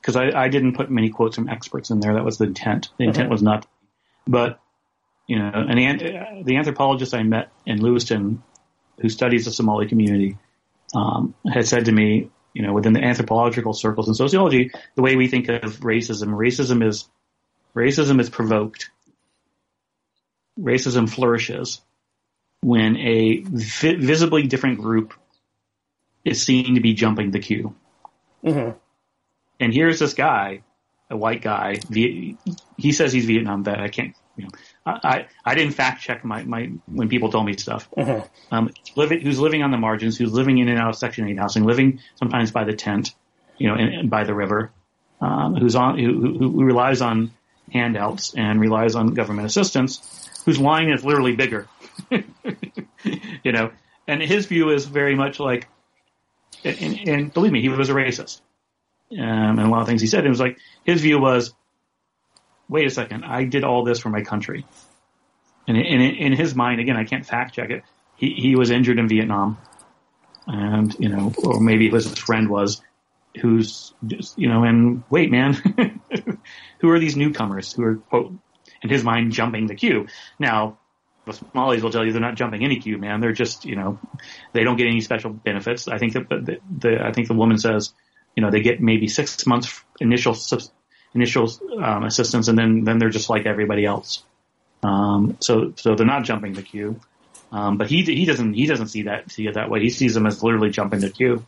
because 0.00 0.16
I, 0.16 0.30
I 0.30 0.48
didn't 0.48 0.74
put 0.74 0.90
many 0.90 1.10
quotes 1.10 1.36
from 1.36 1.48
experts 1.48 1.90
in 1.90 2.00
there. 2.00 2.14
That 2.14 2.24
was 2.24 2.38
the 2.38 2.44
intent. 2.44 2.90
The 2.98 3.04
intent 3.04 3.24
mm-hmm. 3.24 3.32
was 3.32 3.42
not, 3.42 3.66
but 4.26 4.60
you 5.26 5.38
know, 5.38 5.50
and 5.54 6.00
the, 6.00 6.42
the 6.44 6.56
anthropologist 6.56 7.14
I 7.14 7.22
met 7.22 7.52
in 7.66 7.82
Lewiston, 7.82 8.42
who 9.00 9.08
studies 9.08 9.44
the 9.44 9.50
Somali 9.50 9.86
community, 9.86 10.38
um, 10.94 11.34
had 11.50 11.66
said 11.66 11.84
to 11.84 11.92
me, 11.92 12.30
you 12.54 12.62
know, 12.62 12.72
within 12.72 12.94
the 12.94 13.02
anthropological 13.02 13.74
circles 13.74 14.08
and 14.08 14.16
sociology, 14.16 14.70
the 14.94 15.02
way 15.02 15.16
we 15.16 15.28
think 15.28 15.48
of 15.48 15.80
racism, 15.80 16.28
racism 16.28 16.86
is 16.86 17.08
racism 17.74 18.20
is 18.20 18.30
provoked. 18.30 18.90
Racism 20.58 21.08
flourishes 21.08 21.80
when 22.60 22.96
a 22.96 23.42
vi- 23.42 23.96
visibly 23.96 24.44
different 24.44 24.80
group 24.80 25.14
is 26.24 26.42
seen 26.42 26.74
to 26.74 26.80
be 26.80 26.94
jumping 26.94 27.30
the 27.30 27.38
queue. 27.38 27.74
Mm-hmm. 28.44 28.76
And 29.60 29.74
here's 29.74 29.98
this 29.98 30.14
guy, 30.14 30.62
a 31.10 31.16
white 31.16 31.42
guy. 31.42 31.76
He 31.90 32.92
says 32.92 33.12
he's 33.12 33.26
Vietnam 33.26 33.64
vet. 33.64 33.80
I 33.80 33.88
can't. 33.88 34.14
You 34.36 34.44
know, 34.44 34.50
I, 34.86 35.26
I 35.44 35.56
didn't 35.56 35.72
fact 35.72 36.00
check 36.00 36.24
my, 36.24 36.44
my 36.44 36.70
when 36.86 37.08
people 37.08 37.30
told 37.30 37.46
me 37.46 37.56
stuff. 37.56 37.88
Mm-hmm. 37.96 38.54
Um, 38.54 38.70
living, 38.94 39.20
who's 39.20 39.40
living 39.40 39.64
on 39.64 39.72
the 39.72 39.76
margins, 39.76 40.16
who's 40.16 40.32
living 40.32 40.58
in 40.58 40.68
and 40.68 40.78
out 40.78 40.90
of 40.90 40.96
Section 40.96 41.28
Eight 41.28 41.38
housing, 41.38 41.64
living 41.64 42.00
sometimes 42.14 42.52
by 42.52 42.62
the 42.62 42.72
tent, 42.72 43.14
you 43.56 43.68
know, 43.68 43.74
and, 43.74 43.92
and 43.92 44.10
by 44.10 44.22
the 44.22 44.34
river, 44.34 44.70
um, 45.20 45.56
who's 45.56 45.74
on 45.74 45.98
who, 45.98 46.20
who, 46.20 46.50
who 46.50 46.64
relies 46.64 47.00
on 47.00 47.32
handouts 47.72 48.34
and 48.34 48.60
relies 48.60 48.94
on 48.94 49.08
government 49.08 49.46
assistance, 49.46 50.40
whose 50.44 50.60
line 50.60 50.88
is 50.88 51.04
literally 51.04 51.34
bigger. 51.34 51.66
you 52.10 53.52
know, 53.52 53.72
and 54.06 54.22
his 54.22 54.46
view 54.46 54.70
is 54.70 54.86
very 54.86 55.16
much 55.16 55.40
like, 55.40 55.66
and, 56.64 57.08
and 57.08 57.34
believe 57.34 57.50
me, 57.50 57.60
he 57.60 57.68
was 57.68 57.90
a 57.90 57.92
racist 57.92 58.40
um, 59.12 59.58
and 59.58 59.60
a 59.60 59.68
lot 59.68 59.80
of 59.80 59.86
things 59.86 60.00
he 60.00 60.06
said. 60.06 60.24
It 60.24 60.28
was 60.28 60.40
like 60.40 60.58
his 60.84 61.00
view 61.00 61.18
was, 61.20 61.54
wait 62.68 62.86
a 62.86 62.90
second, 62.90 63.24
I 63.24 63.44
did 63.44 63.64
all 63.64 63.84
this 63.84 63.98
for 63.98 64.10
my 64.10 64.22
country, 64.22 64.66
and 65.66 65.76
in, 65.76 66.00
in 66.00 66.32
his 66.32 66.54
mind, 66.54 66.80
again, 66.80 66.96
I 66.96 67.04
can't 67.04 67.26
fact 67.26 67.54
check 67.54 67.70
it. 67.70 67.84
He 68.16 68.34
he 68.34 68.56
was 68.56 68.70
injured 68.70 68.98
in 68.98 69.08
Vietnam, 69.08 69.58
and 70.46 70.94
you 70.98 71.08
know, 71.08 71.32
or 71.44 71.60
maybe 71.60 71.88
his 71.90 72.16
friend 72.18 72.48
was, 72.48 72.82
who's 73.40 73.94
you 74.36 74.48
know, 74.48 74.64
and 74.64 75.02
wait, 75.10 75.30
man, 75.30 75.54
who 76.80 76.90
are 76.90 76.98
these 76.98 77.16
newcomers 77.16 77.72
who 77.72 77.84
are 77.84 77.96
quote 77.96 78.32
in 78.82 78.90
his 78.90 79.04
mind 79.04 79.32
jumping 79.32 79.66
the 79.66 79.74
queue? 79.74 80.06
Now, 80.38 80.78
the 81.28 81.32
Somalis 81.32 81.82
will 81.82 81.90
tell 81.90 82.04
you 82.04 82.12
they're 82.12 82.20
not 82.20 82.36
jumping 82.36 82.64
any 82.64 82.80
queue, 82.80 82.98
man. 82.98 83.20
They're 83.20 83.32
just, 83.32 83.64
you 83.64 83.76
know, 83.76 83.98
they 84.52 84.64
don't 84.64 84.76
get 84.76 84.86
any 84.86 85.00
special 85.00 85.30
benefits. 85.30 85.86
I 85.86 85.98
think 85.98 86.14
that 86.14 86.28
the, 86.28 86.58
the 86.78 87.04
I 87.04 87.12
think 87.12 87.28
the 87.28 87.34
woman 87.34 87.58
says 87.58 87.92
you 88.38 88.42
know, 88.42 88.52
they 88.52 88.60
get 88.60 88.80
maybe 88.80 89.08
six 89.08 89.44
months 89.48 89.82
initial 89.98 90.36
initial 91.12 91.50
um, 91.82 92.04
assistance, 92.04 92.46
and 92.46 92.56
then 92.56 92.84
then 92.84 93.00
they're 93.00 93.08
just 93.08 93.28
like 93.28 93.46
everybody 93.46 93.84
else. 93.84 94.22
Um, 94.80 95.36
so 95.40 95.72
so 95.74 95.96
they're 95.96 96.06
not 96.06 96.22
jumping 96.22 96.52
the 96.52 96.62
queue. 96.62 97.00
Um, 97.50 97.78
but 97.78 97.90
he 97.90 98.04
he 98.04 98.26
doesn't 98.26 98.54
he 98.54 98.66
doesn't 98.66 98.90
see 98.90 99.02
that 99.02 99.32
see 99.32 99.48
it 99.48 99.54
that 99.54 99.70
way. 99.70 99.80
He 99.80 99.90
sees 99.90 100.14
them 100.14 100.24
as 100.24 100.40
literally 100.40 100.70
jumping 100.70 101.00
the 101.00 101.10
queue. 101.10 101.44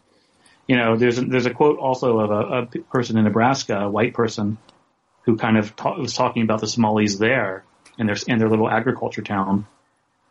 You 0.66 0.78
know, 0.78 0.97
there's 0.97 1.18
a, 1.18 1.24
there's 1.26 1.47
a 1.47 1.55
quote 1.55 1.78
also 1.78 2.18
of 2.18 2.30
a, 2.32 2.62
a 2.62 2.82
person 2.91 3.16
in 3.16 3.22
Nebraska, 3.22 3.82
a 3.82 3.88
white 3.88 4.12
person, 4.12 4.59
who 5.26 5.36
kind 5.36 5.59
of 5.59 5.76
ta- 5.76 5.97
was 5.97 6.14
talking 6.14 6.43
about 6.43 6.61
the 6.61 6.66
Somalis 6.66 7.18
there 7.18 7.62
in 7.99 8.09
their 8.09 8.16
in 8.26 8.41
their 8.41 8.49
little 8.49 8.68
agriculture 8.68 9.22
town, 9.22 9.68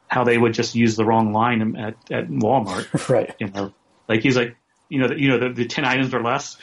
how 0.10 0.26
they 0.26 0.38
would 0.38 0.54
just 0.54 0.76
use 0.76 0.98
the 0.98 1.06
wrong 1.06 1.32
line 1.32 1.78
at 1.78 1.96
at 2.12 2.28
Walmart. 2.28 3.08
right. 3.16 3.34
You 3.40 3.48
know, 3.48 3.74
like 4.10 4.24
he's 4.24 4.36
like, 4.36 4.58
you 4.90 5.00
know, 5.00 5.08
the, 5.08 5.20
you 5.20 5.30
know, 5.30 5.40
the, 5.40 5.50
the 5.50 5.66
10 5.66 5.86
items 5.86 6.14
or 6.14 6.22
less. 6.22 6.58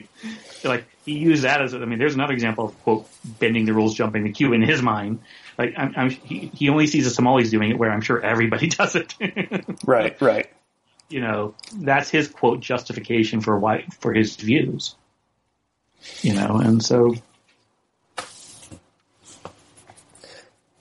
like 0.64 0.84
he 1.04 1.18
used 1.18 1.42
that 1.42 1.60
as, 1.60 1.74
I 1.74 1.78
mean, 1.78 1.98
there's 1.98 2.14
another 2.14 2.32
example 2.32 2.66
of 2.66 2.82
quote, 2.82 3.08
bending 3.24 3.64
the 3.64 3.72
rules, 3.72 3.94
jumping 3.94 4.24
the 4.24 4.32
queue 4.32 4.52
in 4.52 4.62
his 4.62 4.82
mind. 4.82 5.20
Like 5.58 5.74
I'm, 5.76 5.92
I'm, 5.96 6.10
he, 6.10 6.50
he 6.54 6.68
only 6.68 6.86
sees 6.86 7.04
the 7.04 7.10
Somalis 7.10 7.50
doing 7.50 7.70
it 7.70 7.78
where 7.78 7.90
I'm 7.90 8.00
sure 8.00 8.20
everybody 8.20 8.68
does 8.68 8.94
it. 8.94 9.14
right, 9.84 10.20
right. 10.20 10.48
You 11.08 11.20
know, 11.20 11.54
that's 11.74 12.08
his 12.08 12.28
quote 12.28 12.60
justification 12.60 13.40
for 13.40 13.58
why, 13.58 13.86
for 14.00 14.14
his 14.14 14.36
views. 14.36 14.94
You 16.22 16.34
know, 16.34 16.56
and 16.56 16.82
so. 16.82 17.14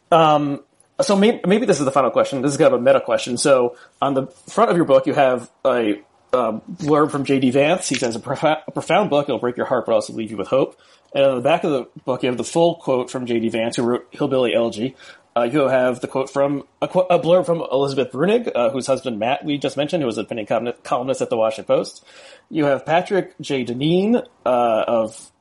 Um, 0.10 0.64
so 1.02 1.16
maybe, 1.16 1.42
maybe 1.46 1.66
this 1.66 1.80
is 1.80 1.86
the 1.86 1.92
final 1.92 2.12
question. 2.12 2.42
This 2.42 2.52
is 2.52 2.58
kind 2.58 2.74
of 2.74 2.80
a 2.80 2.84
meta 2.84 3.02
question. 3.02 3.38
So 3.38 3.76
on 4.02 4.14
the 4.14 4.28
front 4.28 4.72
of 4.72 4.78
your 4.78 4.86
book, 4.86 5.06
you 5.06 5.14
have 5.14 5.50
a 5.66 6.02
uh, 6.34 6.60
blurb 6.70 7.12
from 7.12 7.26
J.D. 7.26 7.52
Vance. 7.52 7.90
He 7.90 7.96
says, 7.96 8.16
a, 8.16 8.20
prof- 8.20 8.44
a, 8.44 8.72
profound 8.72 9.10
book. 9.10 9.28
It'll 9.28 9.40
break 9.40 9.58
your 9.58 9.66
heart, 9.66 9.86
but 9.86 9.94
also 9.94 10.14
leave 10.14 10.32
you 10.32 10.38
with 10.38 10.48
hope. 10.48 10.80
And 11.14 11.26
on 11.26 11.36
the 11.36 11.42
back 11.42 11.64
of 11.64 11.72
the 11.72 11.88
book, 12.06 12.24
you 12.24 12.30
have 12.30 12.38
the 12.38 12.44
full 12.44 12.76
quote 12.76 13.10
from 13.10 13.26
J.D. 13.26 13.50
Vance, 13.50 13.76
who 13.76 13.84
wrote 13.84 14.08
Hillbilly 14.12 14.54
Elegy. 14.54 14.96
Uh, 15.36 15.44
you 15.44 15.60
have 15.60 16.02
the 16.02 16.08
quote 16.08 16.30
from 16.30 16.64
a, 16.82 16.88
qu- 16.88 17.00
a 17.10 17.18
blurb 17.20 17.46
from 17.46 17.64
Elizabeth 17.72 18.12
Bruenig, 18.12 18.52
uh, 18.54 18.70
whose 18.70 18.88
husband 18.88 19.18
Matt 19.18 19.46
we 19.46 19.58
just 19.58 19.78
mentioned, 19.78 20.04
who 20.04 20.08
was 20.08 20.18
a 20.18 20.22
opinion 20.22 20.74
columnist 20.84 21.22
at 21.22 21.30
the 21.30 21.38
Washington 21.38 21.66
Post. 21.74 22.04
You 22.50 22.66
have 22.66 22.86
Patrick 22.86 23.34
J. 23.40 23.64
Deneen 23.64 24.26
uh, 24.46 24.84
of 24.88 25.32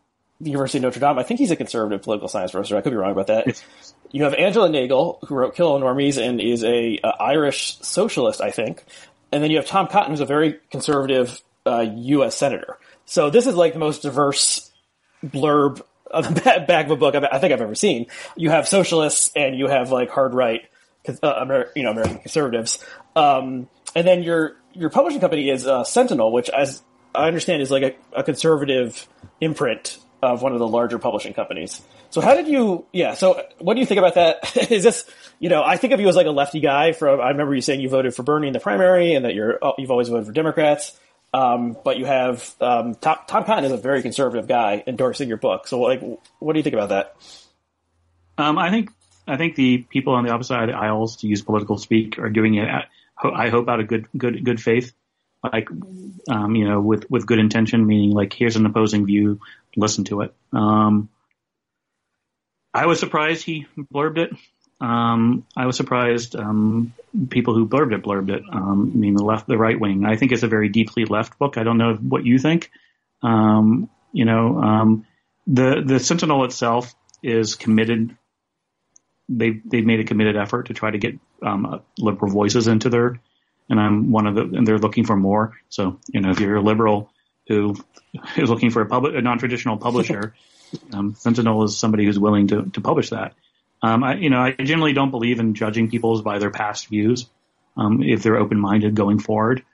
the 0.41 0.51
University 0.51 0.79
of 0.79 0.83
Notre 0.83 1.01
Dame. 1.01 1.19
I 1.19 1.23
think 1.23 1.39
he's 1.39 1.51
a 1.51 1.57
conservative 1.57 2.03
political 2.03 2.29
science 2.29 2.53
professor. 2.53 2.77
I 2.77 2.81
could 2.81 2.91
be 2.91 2.97
wrong 2.97 3.13
about 3.13 3.29
that. 3.29 3.63
You 4.13 4.25
have 4.25 4.35
Angela 4.35 4.69
Nagle, 4.69 5.21
who 5.29 5.37
wrote 5.37 5.55
Kill 5.55 5.69
All 5.69 5.81
Normies 5.81 6.21
and 6.21 6.41
is 6.41 6.65
a 6.65 6.99
uh, 6.99 7.13
Irish 7.21 7.79
socialist, 7.81 8.41
I 8.41 8.51
think. 8.51 8.85
And 9.33 9.43
then 9.43 9.51
you 9.51 9.59
have 9.59 9.67
Tom 9.67 9.87
Cotton, 9.87 10.11
who's 10.11 10.21
a 10.21 10.27
very 10.27 10.59
conservative 10.71 11.41
uh, 11.67 11.87
U.S. 11.97 12.37
senator. 12.37 12.79
So 13.05 13.31
this 13.31 13.47
is 13.47 13.55
like 13.55 13.73
the 13.73 13.79
most 13.79 14.03
diverse 14.03 14.71
blurb 15.25 15.83
of 16.11 16.35
the 16.35 16.65
back 16.67 16.87
of 16.87 16.91
a 16.91 16.97
book 16.97 17.15
I 17.15 17.39
think 17.39 17.53
I've 17.53 17.61
ever 17.61 17.75
seen. 17.75 18.07
You 18.37 18.51
have 18.51 18.67
socialists 18.67 19.31
and 19.37 19.57
you 19.57 19.69
have 19.69 19.91
like 19.91 20.11
hard 20.11 20.35
right, 20.35 20.63
uh, 21.23 21.65
you 21.75 21.83
know, 21.83 21.91
American 21.91 22.19
conservatives. 22.19 22.85
Um, 23.17 23.69
and 23.95 24.07
then 24.07 24.23
your 24.23 24.57
your 24.73 24.91
publishing 24.91 25.21
company 25.21 25.51
is 25.51 25.67
uh, 25.67 25.85
Sentinel, 25.85 26.33
which, 26.33 26.49
as 26.49 26.83
I 27.15 27.27
understand, 27.27 27.63
is 27.63 27.71
like 27.71 27.83
a, 27.83 28.21
a 28.21 28.23
conservative 28.23 29.09
imprint 29.41 29.99
of 30.23 30.43
one 30.43 30.53
of 30.53 30.59
the 30.59 30.69
larger 30.69 30.99
publishing 30.99 31.33
companies. 31.35 31.81
So 32.11 32.21
how 32.21 32.35
did 32.35 32.49
you? 32.49 32.87
Yeah. 32.93 33.15
So 33.15 33.43
what 33.59 33.75
do 33.75 33.81
you 33.81 33.87
think 33.87 33.99
about 33.99 34.15
that? 34.15 34.57
Is 34.71 34.83
this? 34.83 35.09
You 35.39 35.49
know, 35.49 35.63
I 35.63 35.77
think 35.77 35.93
of 35.93 36.01
you 36.01 36.09
as 36.09 36.17
like 36.17 36.27
a 36.27 36.31
lefty 36.31 36.61
guy. 36.61 36.93
From 36.93 37.21
I 37.21 37.31
remember 37.31 37.55
you 37.55 37.63
saying 37.63 37.81
you 37.81 37.89
voted 37.89 38.15
for 38.15 38.23
Bernie 38.23 38.47
in 38.47 38.53
the 38.53 38.61
primary, 38.61 39.15
and 39.15 39.25
that 39.25 39.35
you're 39.35 39.59
oh, 39.63 39.75
you've 39.79 39.91
always 39.91 40.09
voted 40.09 40.27
for 40.27 40.33
Democrats. 40.33 40.99
Um, 41.33 41.77
but 41.85 41.97
you 41.97 42.07
have 42.07 42.55
um, 42.61 42.97
Tom, 42.97 43.17
Tom 43.29 43.45
Cotton 43.45 43.65
is 43.65 43.73
a 43.73 43.77
very 43.77 44.03
conservative 44.03 44.49
guy 44.49 44.83
endorsing 44.87 45.29
your 45.29 45.37
book. 45.37 45.69
So 45.69 45.81
like, 45.81 46.03
what 46.41 46.55
do 46.55 46.59
you 46.59 46.63
think 46.65 46.75
about 46.75 46.89
that? 46.89 47.17
Um, 48.37 48.59
I 48.59 48.71
think 48.71 48.91
I 49.29 49.37
think 49.37 49.55
the 49.55 49.79
people 49.79 50.15
on 50.15 50.25
the 50.25 50.33
opposite 50.33 50.49
side 50.49 50.69
of 50.69 50.75
the 50.75 50.77
aisles, 50.77 51.19
to 51.19 51.29
use 51.29 51.43
political 51.43 51.79
speak, 51.79 52.19
are 52.19 52.31
doing 52.31 52.55
it. 52.55 52.69
At, 52.69 52.89
I 53.23 53.49
hope 53.49 53.69
out 53.69 53.81
of 53.81 53.87
good 53.87 54.09
good 54.17 54.45
good 54.45 54.61
faith, 54.61 54.93
like 55.45 55.69
um, 56.29 56.57
you 56.57 56.69
know, 56.69 56.81
with 56.81 57.09
with 57.11 57.27
good 57.27 57.39
intention, 57.39 57.87
meaning 57.87 58.11
like 58.11 58.33
here's 58.33 58.57
an 58.57 58.67
opposing 58.67 59.07
view, 59.07 59.41
listen 59.77 60.05
to 60.05 60.23
it. 60.23 60.35
Um, 60.53 61.09
I 62.73 62.87
was 62.87 63.01
surprised 63.01 63.45
he 63.45 63.67
blurbed 63.93 64.19
it. 64.19 64.31
Um, 64.81 65.47
I 65.57 65.67
was 65.67 65.77
surprised 65.77 66.37
um, 66.37 66.95
people 67.29 67.55
who 67.55 67.69
blurbed 67.69 67.93
it 67.93 68.03
blurbed 68.03 68.31
it. 68.31 68.43
Um, 68.51 68.93
I 68.95 68.97
mean, 68.97 69.15
the 69.15 69.25
left, 69.25 69.47
the 69.47 69.59
right 69.59 69.79
wing. 69.79 70.07
I 70.07 70.17
think 70.17 70.33
it's 70.33 70.43
a 70.43 70.49
very 70.49 70.69
deeply 70.69 71.05
left 71.05 71.39
book. 71.39 71.59
I 71.59 71.65
don't 71.65 71.79
know 71.79 71.95
what 71.95 72.25
you 72.25 72.39
think. 72.39 72.71
Um, 73.23 73.91
you 74.13 74.25
know, 74.25 74.59
um, 74.61 75.07
the 75.47 75.83
the 75.85 76.01
Sentinel 76.01 76.45
itself 76.45 76.95
is 77.23 77.57
committed. 77.57 78.17
They 79.29 79.61
they've 79.65 79.85
made 79.85 80.01
a 80.01 80.05
committed 80.05 80.37
effort 80.37 80.67
to 80.67 80.75
try 80.75 80.91
to 80.91 80.99
get 80.99 81.19
um, 81.43 81.83
liberal 81.99 82.33
voices 82.33 82.67
into 82.67 82.89
their, 82.89 83.21
and 83.69 83.79
I'm 83.79 84.11
one 84.11 84.27
of 84.27 84.35
the, 84.35 84.43
and 84.43 84.67
they're 84.67 84.79
looking 84.79 85.05
for 85.05 85.17
more. 85.17 85.59
So 85.69 85.99
you 86.09 86.21
know, 86.21 86.31
if 86.31 86.41
you're 86.41 86.57
a 86.57 86.63
liberal 86.63 87.11
who 87.51 87.77
is 88.37 88.49
looking 88.49 88.71
for 88.71 88.81
a 88.83 88.87
public, 88.87 89.15
a 89.15 89.21
non-traditional 89.21 89.77
publisher. 89.77 90.35
Um, 90.95 91.17
Sentinel 91.17 91.65
is 91.65 91.77
somebody 91.77 92.05
who's 92.05 92.17
willing 92.17 92.47
to, 92.49 92.71
to 92.75 92.81
publish 92.81 93.11
that. 93.11 93.35
Um, 93.83 94.05
I, 94.05 94.15
you 94.15 94.31
know, 94.31 94.39
I 94.39 94.53
generally 94.53 94.93
don't 94.93 95.11
believe 95.11 95.41
in 95.41 95.55
judging 95.55 95.91
people 95.91 96.23
by 96.23 96.39
their 96.39 96.53
past 96.53 96.87
views. 96.87 97.29
Um, 97.77 98.05
if 98.05 98.23
they're 98.23 98.37
open-minded 98.37 98.95
going 98.95 99.19
forward, 99.19 99.65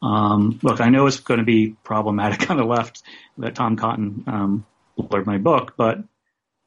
Um, 0.00 0.58
look, 0.62 0.80
I 0.80 0.88
know 0.90 1.06
it's 1.06 1.20
going 1.20 1.38
to 1.38 1.44
be 1.44 1.74
problematic 1.84 2.50
on 2.50 2.56
the 2.56 2.64
left 2.64 3.02
that 3.38 3.54
Tom 3.54 3.76
Cotton 3.76 4.24
um, 4.26 4.66
blurred 4.96 5.26
my 5.26 5.38
book, 5.38 5.74
but 5.76 5.98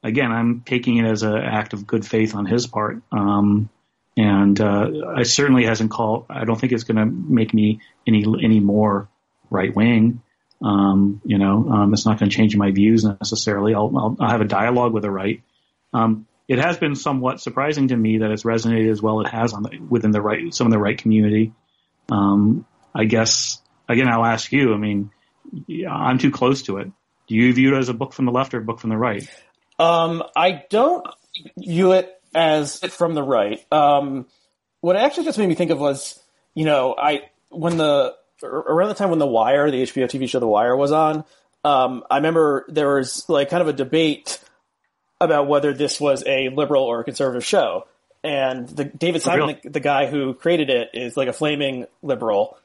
again, 0.02 0.32
I'm 0.32 0.60
taking 0.60 0.98
it 0.98 1.06
as 1.06 1.22
an 1.22 1.36
act 1.36 1.72
of 1.72 1.86
good 1.86 2.06
faith 2.06 2.34
on 2.34 2.46
his 2.46 2.66
part. 2.66 3.02
Um, 3.10 3.70
and 4.16 4.60
uh, 4.60 4.90
I 5.16 5.22
certainly 5.22 5.64
hasn't 5.64 5.90
called. 5.90 6.26
I 6.28 6.44
don't 6.44 6.60
think 6.60 6.72
it's 6.72 6.84
going 6.84 6.98
to 6.98 7.06
make 7.06 7.54
me 7.54 7.80
any 8.06 8.24
any 8.42 8.60
more 8.60 9.08
right 9.50 9.74
wing. 9.74 10.20
Um, 10.62 11.20
you 11.24 11.38
know, 11.38 11.68
um, 11.68 11.92
it's 11.92 12.06
not 12.06 12.18
going 12.18 12.30
to 12.30 12.36
change 12.36 12.56
my 12.56 12.70
views 12.70 13.04
necessarily. 13.04 13.74
I'll, 13.74 13.92
I'll, 13.96 14.16
I'll, 14.20 14.30
have 14.30 14.40
a 14.40 14.46
dialogue 14.46 14.92
with 14.92 15.02
the 15.02 15.10
right. 15.10 15.42
Um, 15.92 16.26
it 16.46 16.58
has 16.58 16.76
been 16.78 16.94
somewhat 16.94 17.40
surprising 17.40 17.88
to 17.88 17.96
me 17.96 18.18
that 18.18 18.30
it's 18.30 18.44
resonated 18.44 18.90
as 18.90 19.02
well 19.02 19.20
it 19.20 19.28
has 19.28 19.52
on 19.52 19.64
the, 19.64 19.78
within 19.78 20.12
the 20.12 20.20
right 20.20 20.54
some 20.54 20.66
of 20.66 20.70
the 20.70 20.78
right 20.78 20.96
community. 20.96 21.52
Um, 22.10 22.64
I 22.94 23.04
guess 23.04 23.60
again, 23.88 24.08
I'll 24.08 24.24
ask 24.24 24.52
you. 24.52 24.74
I 24.74 24.76
mean, 24.76 25.10
I'm 25.88 26.18
too 26.18 26.30
close 26.30 26.62
to 26.64 26.78
it. 26.78 26.90
Do 27.26 27.34
you 27.34 27.52
view 27.52 27.74
it 27.74 27.78
as 27.78 27.88
a 27.88 27.94
book 27.94 28.12
from 28.12 28.26
the 28.26 28.32
left 28.32 28.54
or 28.54 28.58
a 28.58 28.64
book 28.64 28.80
from 28.80 28.90
the 28.90 28.96
right? 28.96 29.28
Um, 29.78 30.22
I 30.36 30.64
don't 30.70 31.06
view 31.58 31.92
it 31.92 32.12
as 32.34 32.78
from 32.78 33.14
the 33.14 33.22
right. 33.22 33.64
Um, 33.72 34.26
what 34.80 34.96
actually 34.96 35.24
just 35.24 35.38
made 35.38 35.48
me 35.48 35.54
think 35.54 35.70
of 35.70 35.78
was, 35.78 36.20
you 36.54 36.64
know, 36.64 36.94
I 36.96 37.30
when 37.50 37.76
the 37.76 38.14
around 38.42 38.88
the 38.88 38.94
time 38.94 39.10
when 39.10 39.18
The 39.18 39.26
Wire, 39.26 39.70
the 39.70 39.82
HBO 39.82 40.04
TV 40.04 40.28
show 40.28 40.40
The 40.40 40.46
Wire, 40.46 40.76
was 40.76 40.92
on. 40.92 41.24
Um, 41.64 42.04
I 42.10 42.16
remember 42.16 42.64
there 42.68 42.96
was 42.96 43.28
like 43.28 43.50
kind 43.50 43.62
of 43.62 43.68
a 43.68 43.72
debate 43.72 44.40
about 45.20 45.46
whether 45.46 45.72
this 45.72 46.00
was 46.00 46.24
a 46.26 46.48
liberal 46.48 46.82
or 46.82 47.00
a 47.00 47.04
conservative 47.04 47.44
show. 47.44 47.86
And 48.24 48.68
the 48.68 48.84
David 48.84 49.22
Simon, 49.22 49.58
the, 49.62 49.70
the, 49.70 49.80
guy 49.80 50.06
who 50.06 50.34
created 50.34 50.70
it, 50.70 50.90
is 50.94 51.16
like 51.16 51.28
a 51.28 51.32
flaming 51.32 51.86
liberal. 52.02 52.56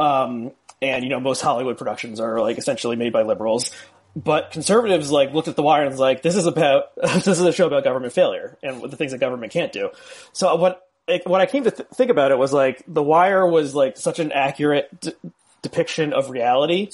Um, 0.00 0.52
and 0.80 1.04
you 1.04 1.10
know 1.10 1.20
most 1.20 1.40
Hollywood 1.40 1.78
productions 1.78 2.18
are 2.18 2.40
like 2.40 2.58
essentially 2.58 2.96
made 2.96 3.12
by 3.12 3.22
liberals 3.22 3.70
but 4.14 4.50
conservatives 4.50 5.10
like 5.10 5.32
looked 5.32 5.48
at 5.48 5.56
the 5.56 5.62
wire 5.62 5.82
and 5.82 5.90
was 5.90 6.00
like, 6.00 6.22
this 6.22 6.36
is 6.36 6.46
about 6.46 6.94
this 6.96 7.26
is 7.26 7.40
a 7.40 7.52
show 7.52 7.66
about 7.66 7.84
government 7.84 8.12
failure 8.12 8.58
and 8.62 8.82
the 8.82 8.96
things 8.96 9.12
that 9.12 9.18
government 9.18 9.52
can't 9.52 9.72
do. 9.72 9.90
So 10.32 10.54
what 10.56 10.86
what 11.24 11.40
I 11.40 11.46
came 11.46 11.64
to 11.64 11.70
th- 11.70 11.88
think 11.94 12.10
about 12.10 12.30
it 12.30 12.38
was 12.38 12.52
like 12.52 12.82
the 12.86 13.02
wire 13.02 13.46
was 13.46 13.74
like 13.74 13.96
such 13.96 14.18
an 14.18 14.32
accurate 14.32 15.00
d- 15.00 15.12
depiction 15.62 16.12
of 16.12 16.30
reality 16.30 16.90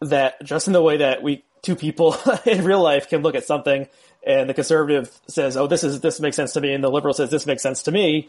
that 0.00 0.42
just 0.44 0.66
in 0.66 0.72
the 0.72 0.82
way 0.82 0.98
that 0.98 1.22
we 1.22 1.44
two 1.62 1.76
people 1.76 2.16
in 2.46 2.64
real 2.64 2.82
life 2.82 3.08
can 3.08 3.22
look 3.22 3.34
at 3.34 3.44
something 3.44 3.88
and 4.26 4.48
the 4.48 4.54
conservative 4.54 5.10
says, 5.28 5.56
"Oh, 5.56 5.66
this 5.66 5.84
is 5.84 6.00
this 6.00 6.20
makes 6.20 6.36
sense 6.36 6.52
to 6.54 6.60
me," 6.60 6.72
and 6.72 6.82
the 6.82 6.90
liberal 6.90 7.14
says, 7.14 7.30
"This 7.30 7.46
makes 7.46 7.62
sense 7.62 7.84
to 7.84 7.92
me." 7.92 8.28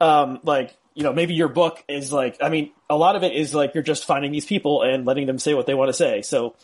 Um, 0.00 0.40
like 0.42 0.76
you 0.94 1.04
know, 1.04 1.12
maybe 1.12 1.34
your 1.34 1.48
book 1.48 1.84
is 1.88 2.12
like, 2.12 2.38
I 2.42 2.48
mean, 2.48 2.72
a 2.90 2.96
lot 2.96 3.14
of 3.14 3.22
it 3.22 3.32
is 3.32 3.54
like 3.54 3.72
you're 3.72 3.84
just 3.84 4.04
finding 4.04 4.32
these 4.32 4.46
people 4.46 4.82
and 4.82 5.06
letting 5.06 5.26
them 5.26 5.38
say 5.38 5.54
what 5.54 5.66
they 5.66 5.74
want 5.74 5.90
to 5.90 5.92
say. 5.92 6.22
So 6.22 6.56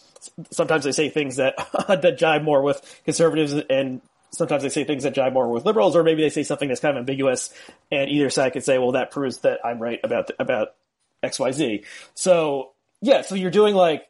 sometimes 0.50 0.82
they 0.82 0.90
say 0.90 1.08
things 1.08 1.36
that 1.36 1.54
that 1.88 2.18
jive 2.18 2.42
more 2.42 2.62
with 2.62 3.00
conservatives, 3.04 3.52
and 3.52 4.02
sometimes 4.34 4.62
they 4.62 4.68
say 4.68 4.84
things 4.84 5.04
that 5.04 5.14
jive 5.14 5.32
more 5.32 5.48
with 5.48 5.64
liberals, 5.64 5.96
or 5.96 6.02
maybe 6.02 6.22
they 6.22 6.30
say 6.30 6.42
something 6.42 6.68
that's 6.68 6.80
kind 6.80 6.96
of 6.96 7.00
ambiguous, 7.00 7.52
and 7.90 8.10
either 8.10 8.30
side 8.30 8.52
could 8.52 8.64
say, 8.64 8.78
"Well, 8.78 8.92
that 8.92 9.10
proves 9.10 9.38
that 9.38 9.60
I'm 9.64 9.78
right 9.78 10.00
about 10.02 10.28
the, 10.28 10.34
about 10.38 10.74
X, 11.22 11.38
Y, 11.38 11.52
Z." 11.52 11.84
So 12.14 12.72
yeah, 13.00 13.22
so 13.22 13.34
you're 13.34 13.50
doing 13.50 13.74
like 13.74 14.06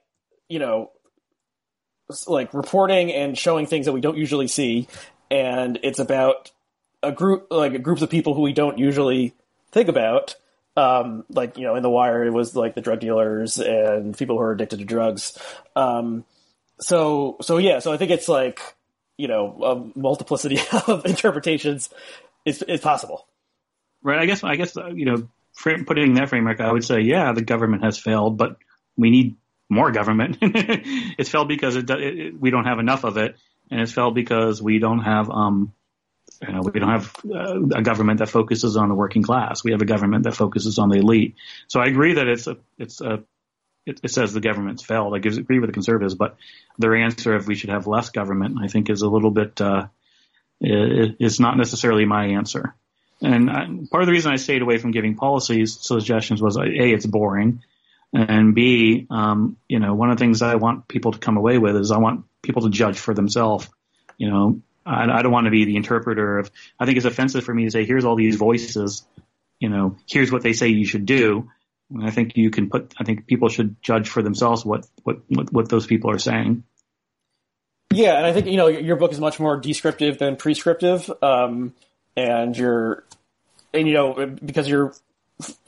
you 0.49 0.59
know 0.59 0.91
like 2.27 2.53
reporting 2.53 3.13
and 3.13 3.37
showing 3.37 3.67
things 3.67 3.87
that 3.87 3.93
we 3.93 4.01
don't 4.01 4.17
usually 4.17 4.49
see, 4.49 4.89
and 5.31 5.79
it's 5.83 5.99
about 5.99 6.51
a 7.03 7.13
group 7.13 7.49
like 7.51 7.83
groups 7.83 8.03
of 8.03 8.11
people 8.11 8.35
who 8.35 8.43
we 8.43 8.53
don't 8.53 8.79
usually 8.79 9.35
think 9.73 9.89
about 9.89 10.37
um, 10.77 11.25
like 11.29 11.57
you 11.57 11.65
know 11.65 11.77
in 11.77 11.83
the 11.83 11.91
wire 11.91 12.25
it 12.25 12.31
was 12.31 12.57
like 12.57 12.75
the 12.75 12.81
drug 12.81 13.01
dealers 13.01 13.59
and 13.59 14.17
people 14.17 14.37
who 14.37 14.43
are 14.43 14.53
addicted 14.53 14.79
to 14.79 14.85
drugs 14.85 15.39
um, 15.77 16.25
so 16.81 17.37
so 17.41 17.59
yeah 17.59 17.79
so 17.79 17.93
i 17.93 17.97
think 17.97 18.11
it's 18.11 18.29
like 18.29 18.61
you 19.17 19.29
know 19.29 19.93
a 19.95 19.99
multiplicity 19.99 20.59
of 20.87 21.05
interpretations 21.07 21.91
is 22.45 22.63
is 22.63 22.81
possible 22.81 23.27
right 24.03 24.19
i 24.19 24.27
guess 24.27 24.45
i 24.45 24.57
guess 24.57 24.77
uh, 24.77 24.89
you 24.89 25.05
know 25.05 25.29
putting 25.87 26.15
that 26.15 26.29
framework 26.29 26.61
i 26.61 26.71
would 26.71 26.85
say 26.85 27.01
yeah 27.01 27.33
the 27.33 27.43
government 27.43 27.85
has 27.85 27.99
failed 27.99 28.37
but 28.37 28.57
we 28.97 29.11
need 29.11 29.37
more 29.71 29.91
government 29.93 30.39
it's 30.43 31.31
failed 31.31 31.49
because 31.49 31.77
it, 31.77 31.89
it, 31.89 32.39
we 32.39 32.51
don't 32.51 32.65
have 32.65 32.79
enough 32.79 33.05
of 33.05 33.17
it 33.17 33.37
and 33.71 33.81
it's 33.81 33.93
failed 33.93 34.15
because 34.15 34.61
we 34.61 34.79
don't 34.79 35.01
have 35.01 35.31
um, 35.31 35.73
you 36.43 36.53
know, 36.53 36.61
we 36.63 36.81
don't 36.81 36.91
have 36.91 37.15
uh, 37.25 37.79
a 37.79 37.83
government 37.83 38.19
that 38.19 38.29
focuses 38.29 38.77
on 38.77 38.89
the 38.89 38.95
working 38.95 39.23
class. 39.23 39.63
We 39.65 39.73
have 39.73 39.83
a 39.83 39.87
government 39.87 40.25
that 40.25 40.35
focuses 40.35 40.79
on 40.79 40.89
the 40.89 40.97
elite. 40.97 41.37
So 41.69 41.81
I 41.81 41.87
agree 41.87 42.15
that 42.15 42.27
it's 42.27 42.47
a, 42.47 42.57
it's 42.79 43.01
a, 43.01 43.23
it, 43.87 44.01
it 44.03 44.11
says 44.11 44.33
the 44.33 44.41
government's 44.41 44.83
failed. 44.83 45.15
I 45.15 45.19
agree 45.19 45.59
with 45.59 45.69
the 45.69 45.75
conservatives, 45.75 46.15
but 46.15 46.37
their 46.79 46.97
answer 46.97 47.35
of 47.35 47.47
we 47.47 47.55
should 47.55 47.71
have 47.71 47.87
less 47.87 48.11
government, 48.11 48.59
I 48.63 48.69
think 48.69 48.91
is 48.91 49.03
a 49.03 49.09
little 49.09 49.31
bit, 49.31 49.61
uh, 49.61 49.87
is 50.61 51.41
not 51.41 51.57
necessarily 51.57 52.05
my 52.05 52.27
answer. 52.27 52.75
And 53.21 53.51
I, 53.51 53.67
part 53.91 54.03
of 54.03 54.07
the 54.07 54.13
reason 54.13 54.33
I 54.33 54.37
stayed 54.37 54.63
away 54.63 54.79
from 54.79 54.91
giving 54.91 55.15
policies 55.17 55.79
suggestions 55.81 56.43
was 56.43 56.57
a, 56.57 56.65
it's 56.65 57.07
boring, 57.07 57.63
and 58.13 58.55
b, 58.55 59.07
um, 59.11 59.57
you 59.69 59.81
know, 59.81 59.95
one 59.95 60.11
of 60.11 60.17
the 60.17 60.25
things 60.25 60.43
I 60.43 60.55
want 60.57 60.89
people 60.89 61.13
to 61.13 61.19
come 61.19 61.37
away 61.37 61.59
with 61.59 61.77
is 61.77 61.91
I 61.91 61.99
want 61.99 62.25
people 62.43 62.63
to 62.63 62.71
judge 62.71 62.99
for 62.99 63.15
themselves. 63.15 63.69
You 64.19 64.31
know, 64.31 64.61
I, 64.87 65.11
I 65.11 65.23
don't 65.23 65.33
want 65.33 65.47
to 65.47 65.51
be 65.51 65.65
the 65.65 65.77
interpreter 65.77 66.39
of. 66.39 66.51
I 66.79 66.87
think 66.87 66.97
it's 66.97 67.07
offensive 67.07 67.45
for 67.45 67.55
me 67.55 67.65
to 67.65 67.71
say, 67.71 67.85
"Here's 67.85 68.05
all 68.05 68.17
these 68.17 68.37
voices." 68.37 69.05
You 69.61 69.69
know, 69.69 69.97
here's 70.07 70.31
what 70.31 70.43
they 70.43 70.53
say 70.53 70.69
you 70.69 70.85
should 70.85 71.07
do. 71.07 71.51
I 72.03 72.11
think 72.11 72.37
you 72.37 72.51
can 72.51 72.71
put. 72.71 72.95
I 72.99 73.05
think 73.05 73.27
people 73.27 73.49
should 73.49 73.77
judge 73.83 74.09
for 74.09 74.23
themselves 74.23 74.65
what 74.65 74.87
what 75.03 75.19
what, 75.29 75.53
what 75.53 75.69
those 75.69 75.87
people 75.87 76.11
are 76.11 76.19
saying. 76.19 76.65
Yeah, 77.93 78.17
and 78.17 78.27
I 78.27 78.33
think 78.33 78.47
you 78.47 78.57
know 78.57 78.67
your 78.67 78.97
book 78.97 79.13
is 79.13 79.21
much 79.21 79.39
more 79.39 79.57
descriptive 79.57 80.19
than 80.19 80.37
prescriptive, 80.37 81.11
um, 81.23 81.75
and 82.17 82.57
you're, 82.57 83.05
and 83.73 83.87
you 83.87 83.95
know 83.95 84.27
because 84.45 84.69
you're 84.69 84.95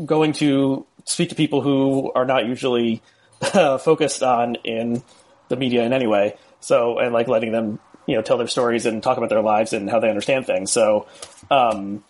going 0.05 0.33
to 0.35 0.87
speak 1.05 1.29
to 1.29 1.35
people 1.35 1.61
who 1.61 2.11
are 2.14 2.24
not 2.24 2.47
usually 2.47 3.03
uh, 3.41 3.79
focused 3.89 4.22
on 4.22 4.57
in 4.64 5.03
the 5.49 5.57
media 5.57 5.85
in 5.85 5.93
any 5.93 6.07
way. 6.07 6.37
So 6.61 6.99
and 6.99 7.12
like 7.12 7.29
letting 7.29 7.53
them 7.53 7.79
you 8.07 8.16
know 8.16 8.22
tell 8.22 8.39
their 8.39 8.49
stories 8.49 8.87
and 8.87 9.03
talk 9.03 9.18
about 9.18 9.29
their 9.29 9.43
lives 9.43 9.72
and 9.72 9.89
how 9.89 10.01
they 10.01 10.09
understand 10.09 10.47
things. 10.47 10.72
So, 10.72 11.07
um, 11.51 12.03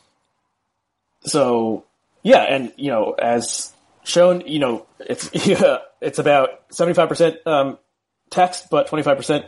so 1.22 1.84
yeah, 2.22 2.42
and 2.42 2.72
you 2.76 2.90
know 2.90 3.12
as 3.12 3.72
shown, 4.06 4.42
you 4.46 4.58
know 4.58 4.86
it's 5.00 5.30
yeah, 5.46 5.78
it's 6.00 6.18
about 6.18 6.50
seventy 6.70 6.94
five 6.94 7.08
percent 7.08 7.38
um, 7.46 7.78
text, 8.30 8.68
but 8.70 8.88
twenty 8.88 9.02
five 9.02 9.16
percent 9.16 9.46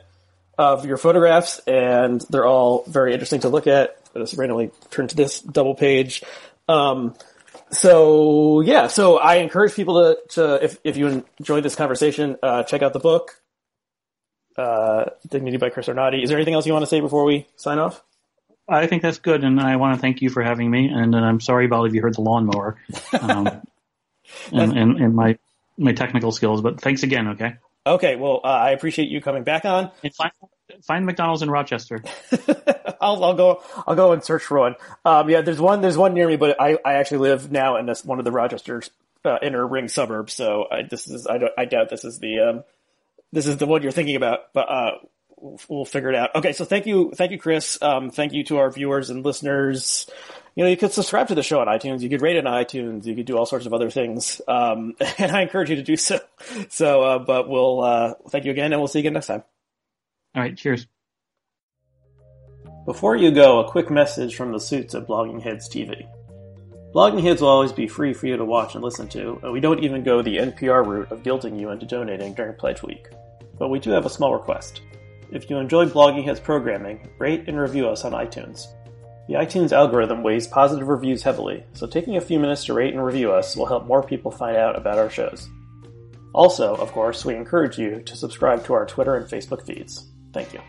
of 0.57 0.85
your 0.85 0.97
photographs, 0.97 1.61
and 1.67 2.21
they're 2.31 2.47
all 2.47 2.85
very 2.87 3.13
interesting 3.13 3.41
to 3.41 3.49
look 3.49 3.67
at. 3.67 3.97
I 4.15 4.19
just 4.19 4.37
randomly 4.37 4.71
turned 4.91 5.11
to 5.11 5.17
this 5.17 5.41
double 5.41 5.75
page. 5.75 6.25
Um, 6.69 7.15
so 7.71 8.61
yeah, 8.61 8.89
so 8.89 9.19
I 9.19 9.37
encourage 9.37 9.75
people 9.75 10.17
to, 10.17 10.35
to 10.35 10.65
if, 10.65 10.79
if 10.85 10.97
you 10.97 11.25
enjoyed 11.39 11.63
this 11.63 11.77
conversation, 11.77 12.37
uh, 12.43 12.63
check 12.65 12.83
out 12.83 12.93
the 12.93 12.99
book 12.99 13.41
uh, 14.59 15.05
Dignity 15.29 15.57
by 15.57 15.71
Chris 15.71 15.89
Arnade. 15.89 16.23
Is 16.23 16.29
there 16.29 16.39
anything 16.39 16.55
else 16.55 16.67
you 16.67 16.73
want 16.73 16.83
to 16.83 16.89
say 16.89 17.01
before 17.01 17.25
we 17.25 17.47
sign 17.57 17.79
off? 17.79 18.03
I 18.69 18.87
think 18.87 19.03
that's 19.03 19.19
good, 19.19 19.45
and 19.45 19.59
I 19.61 19.77
want 19.77 19.95
to 19.95 20.01
thank 20.01 20.21
you 20.21 20.29
for 20.29 20.43
having 20.43 20.71
me. 20.71 20.89
And, 20.89 21.15
and 21.15 21.25
I'm 21.25 21.41
sorry 21.41 21.65
about 21.65 21.85
if 21.85 21.95
you 21.95 22.03
heard 22.03 22.15
the 22.15 22.21
lawnmower 22.21 22.77
um, 23.19 23.63
and, 24.53 24.77
and, 24.77 25.01
and, 25.01 25.15
my 25.15 25.39
my 25.77 25.93
technical 25.93 26.33
skills, 26.33 26.61
but 26.61 26.81
thanks 26.81 27.03
again. 27.03 27.29
Okay. 27.29 27.55
Okay. 27.87 28.17
Well, 28.17 28.41
uh, 28.45 28.49
I 28.49 28.71
appreciate 28.71 29.09
you 29.09 29.21
coming 29.21 29.45
back 29.45 29.65
on. 29.65 29.91
Find, 30.17 30.33
find, 30.83 31.07
McDonald's 31.07 31.43
in 31.43 31.51
Rochester. 31.51 32.03
I'll, 33.01 33.25
I'll, 33.25 33.35
go. 33.35 33.63
I'll 33.87 33.95
go 33.95 34.13
and 34.13 34.23
search 34.23 34.43
for 34.43 34.59
one. 34.59 34.75
Um, 35.05 35.31
yeah, 35.31 35.41
there's 35.41 35.61
one. 35.61 35.81
There's 35.81 35.97
one 35.97 36.15
near 36.15 36.27
me, 36.27 36.37
but 36.37 36.61
I, 36.61 36.79
I 36.85 36.95
actually 36.95 37.19
live 37.19 37.51
now 37.51 37.77
in 37.77 37.87
this 37.87 38.05
one 38.05 38.19
of 38.19 38.25
the 38.25 38.33
Rochester 38.33 38.83
uh, 39.25 39.39
inner 39.43 39.67
ring 39.67 39.89
suburbs. 39.89 40.35
So 40.35 40.67
I, 40.71 40.83
this 40.83 41.07
is 41.09 41.27
I, 41.27 41.39
don't 41.39 41.53
I 41.57 41.65
doubt 41.65 41.89
this 41.89 42.05
is 42.05 42.19
the 42.19 42.41
um, 42.41 42.65
this 43.33 43.47
is 43.47 43.57
the 43.57 43.67
one 43.67 43.83
you're 43.83 43.93
thinking 43.93 44.17
about, 44.17 44.53
but 44.53 44.69
uh, 44.69 44.91
we'll, 45.69 45.85
figure 45.85 46.09
it 46.11 46.15
out. 46.15 46.35
Okay, 46.35 46.53
so 46.53 46.65
thank 46.65 46.87
you, 46.87 47.13
thank 47.15 47.33
you, 47.33 47.39
Chris. 47.39 47.81
Um, 47.83 48.11
thank 48.11 48.33
you 48.33 48.45
to 48.45 48.59
our 48.59 48.71
viewers 48.71 49.11
and 49.11 49.25
listeners. 49.25 50.09
You 50.55 50.65
know, 50.65 50.71
you 50.71 50.77
could 50.77 50.93
subscribe 50.93 51.29
to 51.29 51.35
the 51.35 51.43
show 51.43 51.61
on 51.61 51.67
iTunes. 51.69 52.01
You 52.01 52.09
could 52.09 52.23
rate 52.23 52.37
it 52.37 52.47
on 52.47 52.53
iTunes. 52.53 53.07
You 53.07 53.15
could 53.15 53.27
do 53.27 53.37
all 53.37 53.47
sorts 53.47 53.67
of 53.67 53.73
other 53.73 53.91
things, 53.91 54.41
um, 54.49 54.95
and 55.19 55.33
I 55.33 55.43
encourage 55.43 55.71
you 55.71 55.77
to 55.77 55.83
do 55.83 55.97
so. 55.97 56.19
So, 56.69 57.03
uh, 57.03 57.19
but 57.19 57.49
we'll 57.49 57.81
uh, 57.81 58.15
thank 58.31 58.45
you 58.45 58.51
again, 58.51 58.73
and 58.73 58.81
we'll 58.81 58.89
see 58.89 58.99
you 58.99 59.03
again 59.03 59.15
next 59.15 59.29
time. 59.29 59.45
All 60.35 60.43
right, 60.43 60.57
cheers. 60.57 60.87
Before 62.85 63.17
you 63.17 63.31
go, 63.31 63.61
a 63.61 63.71
quick 63.71 63.91
message 63.91 64.35
from 64.35 64.53
the 64.53 64.59
suits 64.59 64.95
at 64.95 65.07
Blogging 65.07 65.43
Heads 65.43 65.69
TV. 65.69 66.09
Blogging 66.95 67.23
Heads 67.23 67.43
will 67.43 67.51
always 67.51 67.71
be 67.71 67.87
free 67.87 68.15
for 68.15 68.27
you 68.27 68.39
to 68.39 68.45
watch 68.47 68.75
and 68.75 68.83
listen 68.83 69.09
to, 69.11 69.39
and 69.43 69.53
we 69.53 69.61
don't 69.61 69.85
even 69.85 70.03
go 70.03 70.23
the 70.23 70.39
NPR 70.39 70.87
route 70.87 71.13
of 71.13 71.23
guilting 71.23 71.61
you 71.61 71.69
into 71.69 71.85
donating 71.85 72.33
during 72.33 72.55
Pledge 72.55 72.83
Week. 72.83 73.09
But 73.59 73.69
we 73.69 73.79
do 73.79 73.91
have 73.91 74.07
a 74.07 74.11
small 74.11 74.33
request. 74.33 74.81
If 75.31 75.51
you 75.51 75.59
enjoy 75.59 75.87
Blogging 75.87 76.25
Heads 76.25 76.41
programming, 76.41 77.09
rate 77.19 77.45
and 77.49 77.61
review 77.61 77.89
us 77.89 78.05
on 78.05 78.13
iTunes. 78.13 78.67
The 79.29 79.35
iTunes 79.35 79.73
algorithm 79.73 80.23
weighs 80.23 80.47
positive 80.47 80.89
reviews 80.89 81.23
heavily, 81.23 81.65
so 81.75 81.87
taking 81.87 82.17
a 82.17 82.21
few 82.21 82.39
minutes 82.39 82.65
to 82.65 82.73
rate 82.73 82.95
and 82.95 83.05
review 83.05 83.31
us 83.33 83.55
will 83.55 83.67
help 83.67 83.87
more 83.87 84.03
people 84.03 84.31
find 84.31 84.57
out 84.57 84.77
about 84.77 84.99
our 84.99 85.11
shows. 85.11 85.51
Also, 86.33 86.75
of 86.77 86.93
course, 86.93 87.27
we 87.27 87.35
encourage 87.35 87.79
you 87.79 88.01
to 88.03 88.17
subscribe 88.17 88.65
to 88.65 88.73
our 88.73 88.87
Twitter 88.87 89.17
and 89.17 89.27
Facebook 89.27 89.67
feeds. 89.67 90.11
Thank 90.33 90.55
you. 90.55 90.61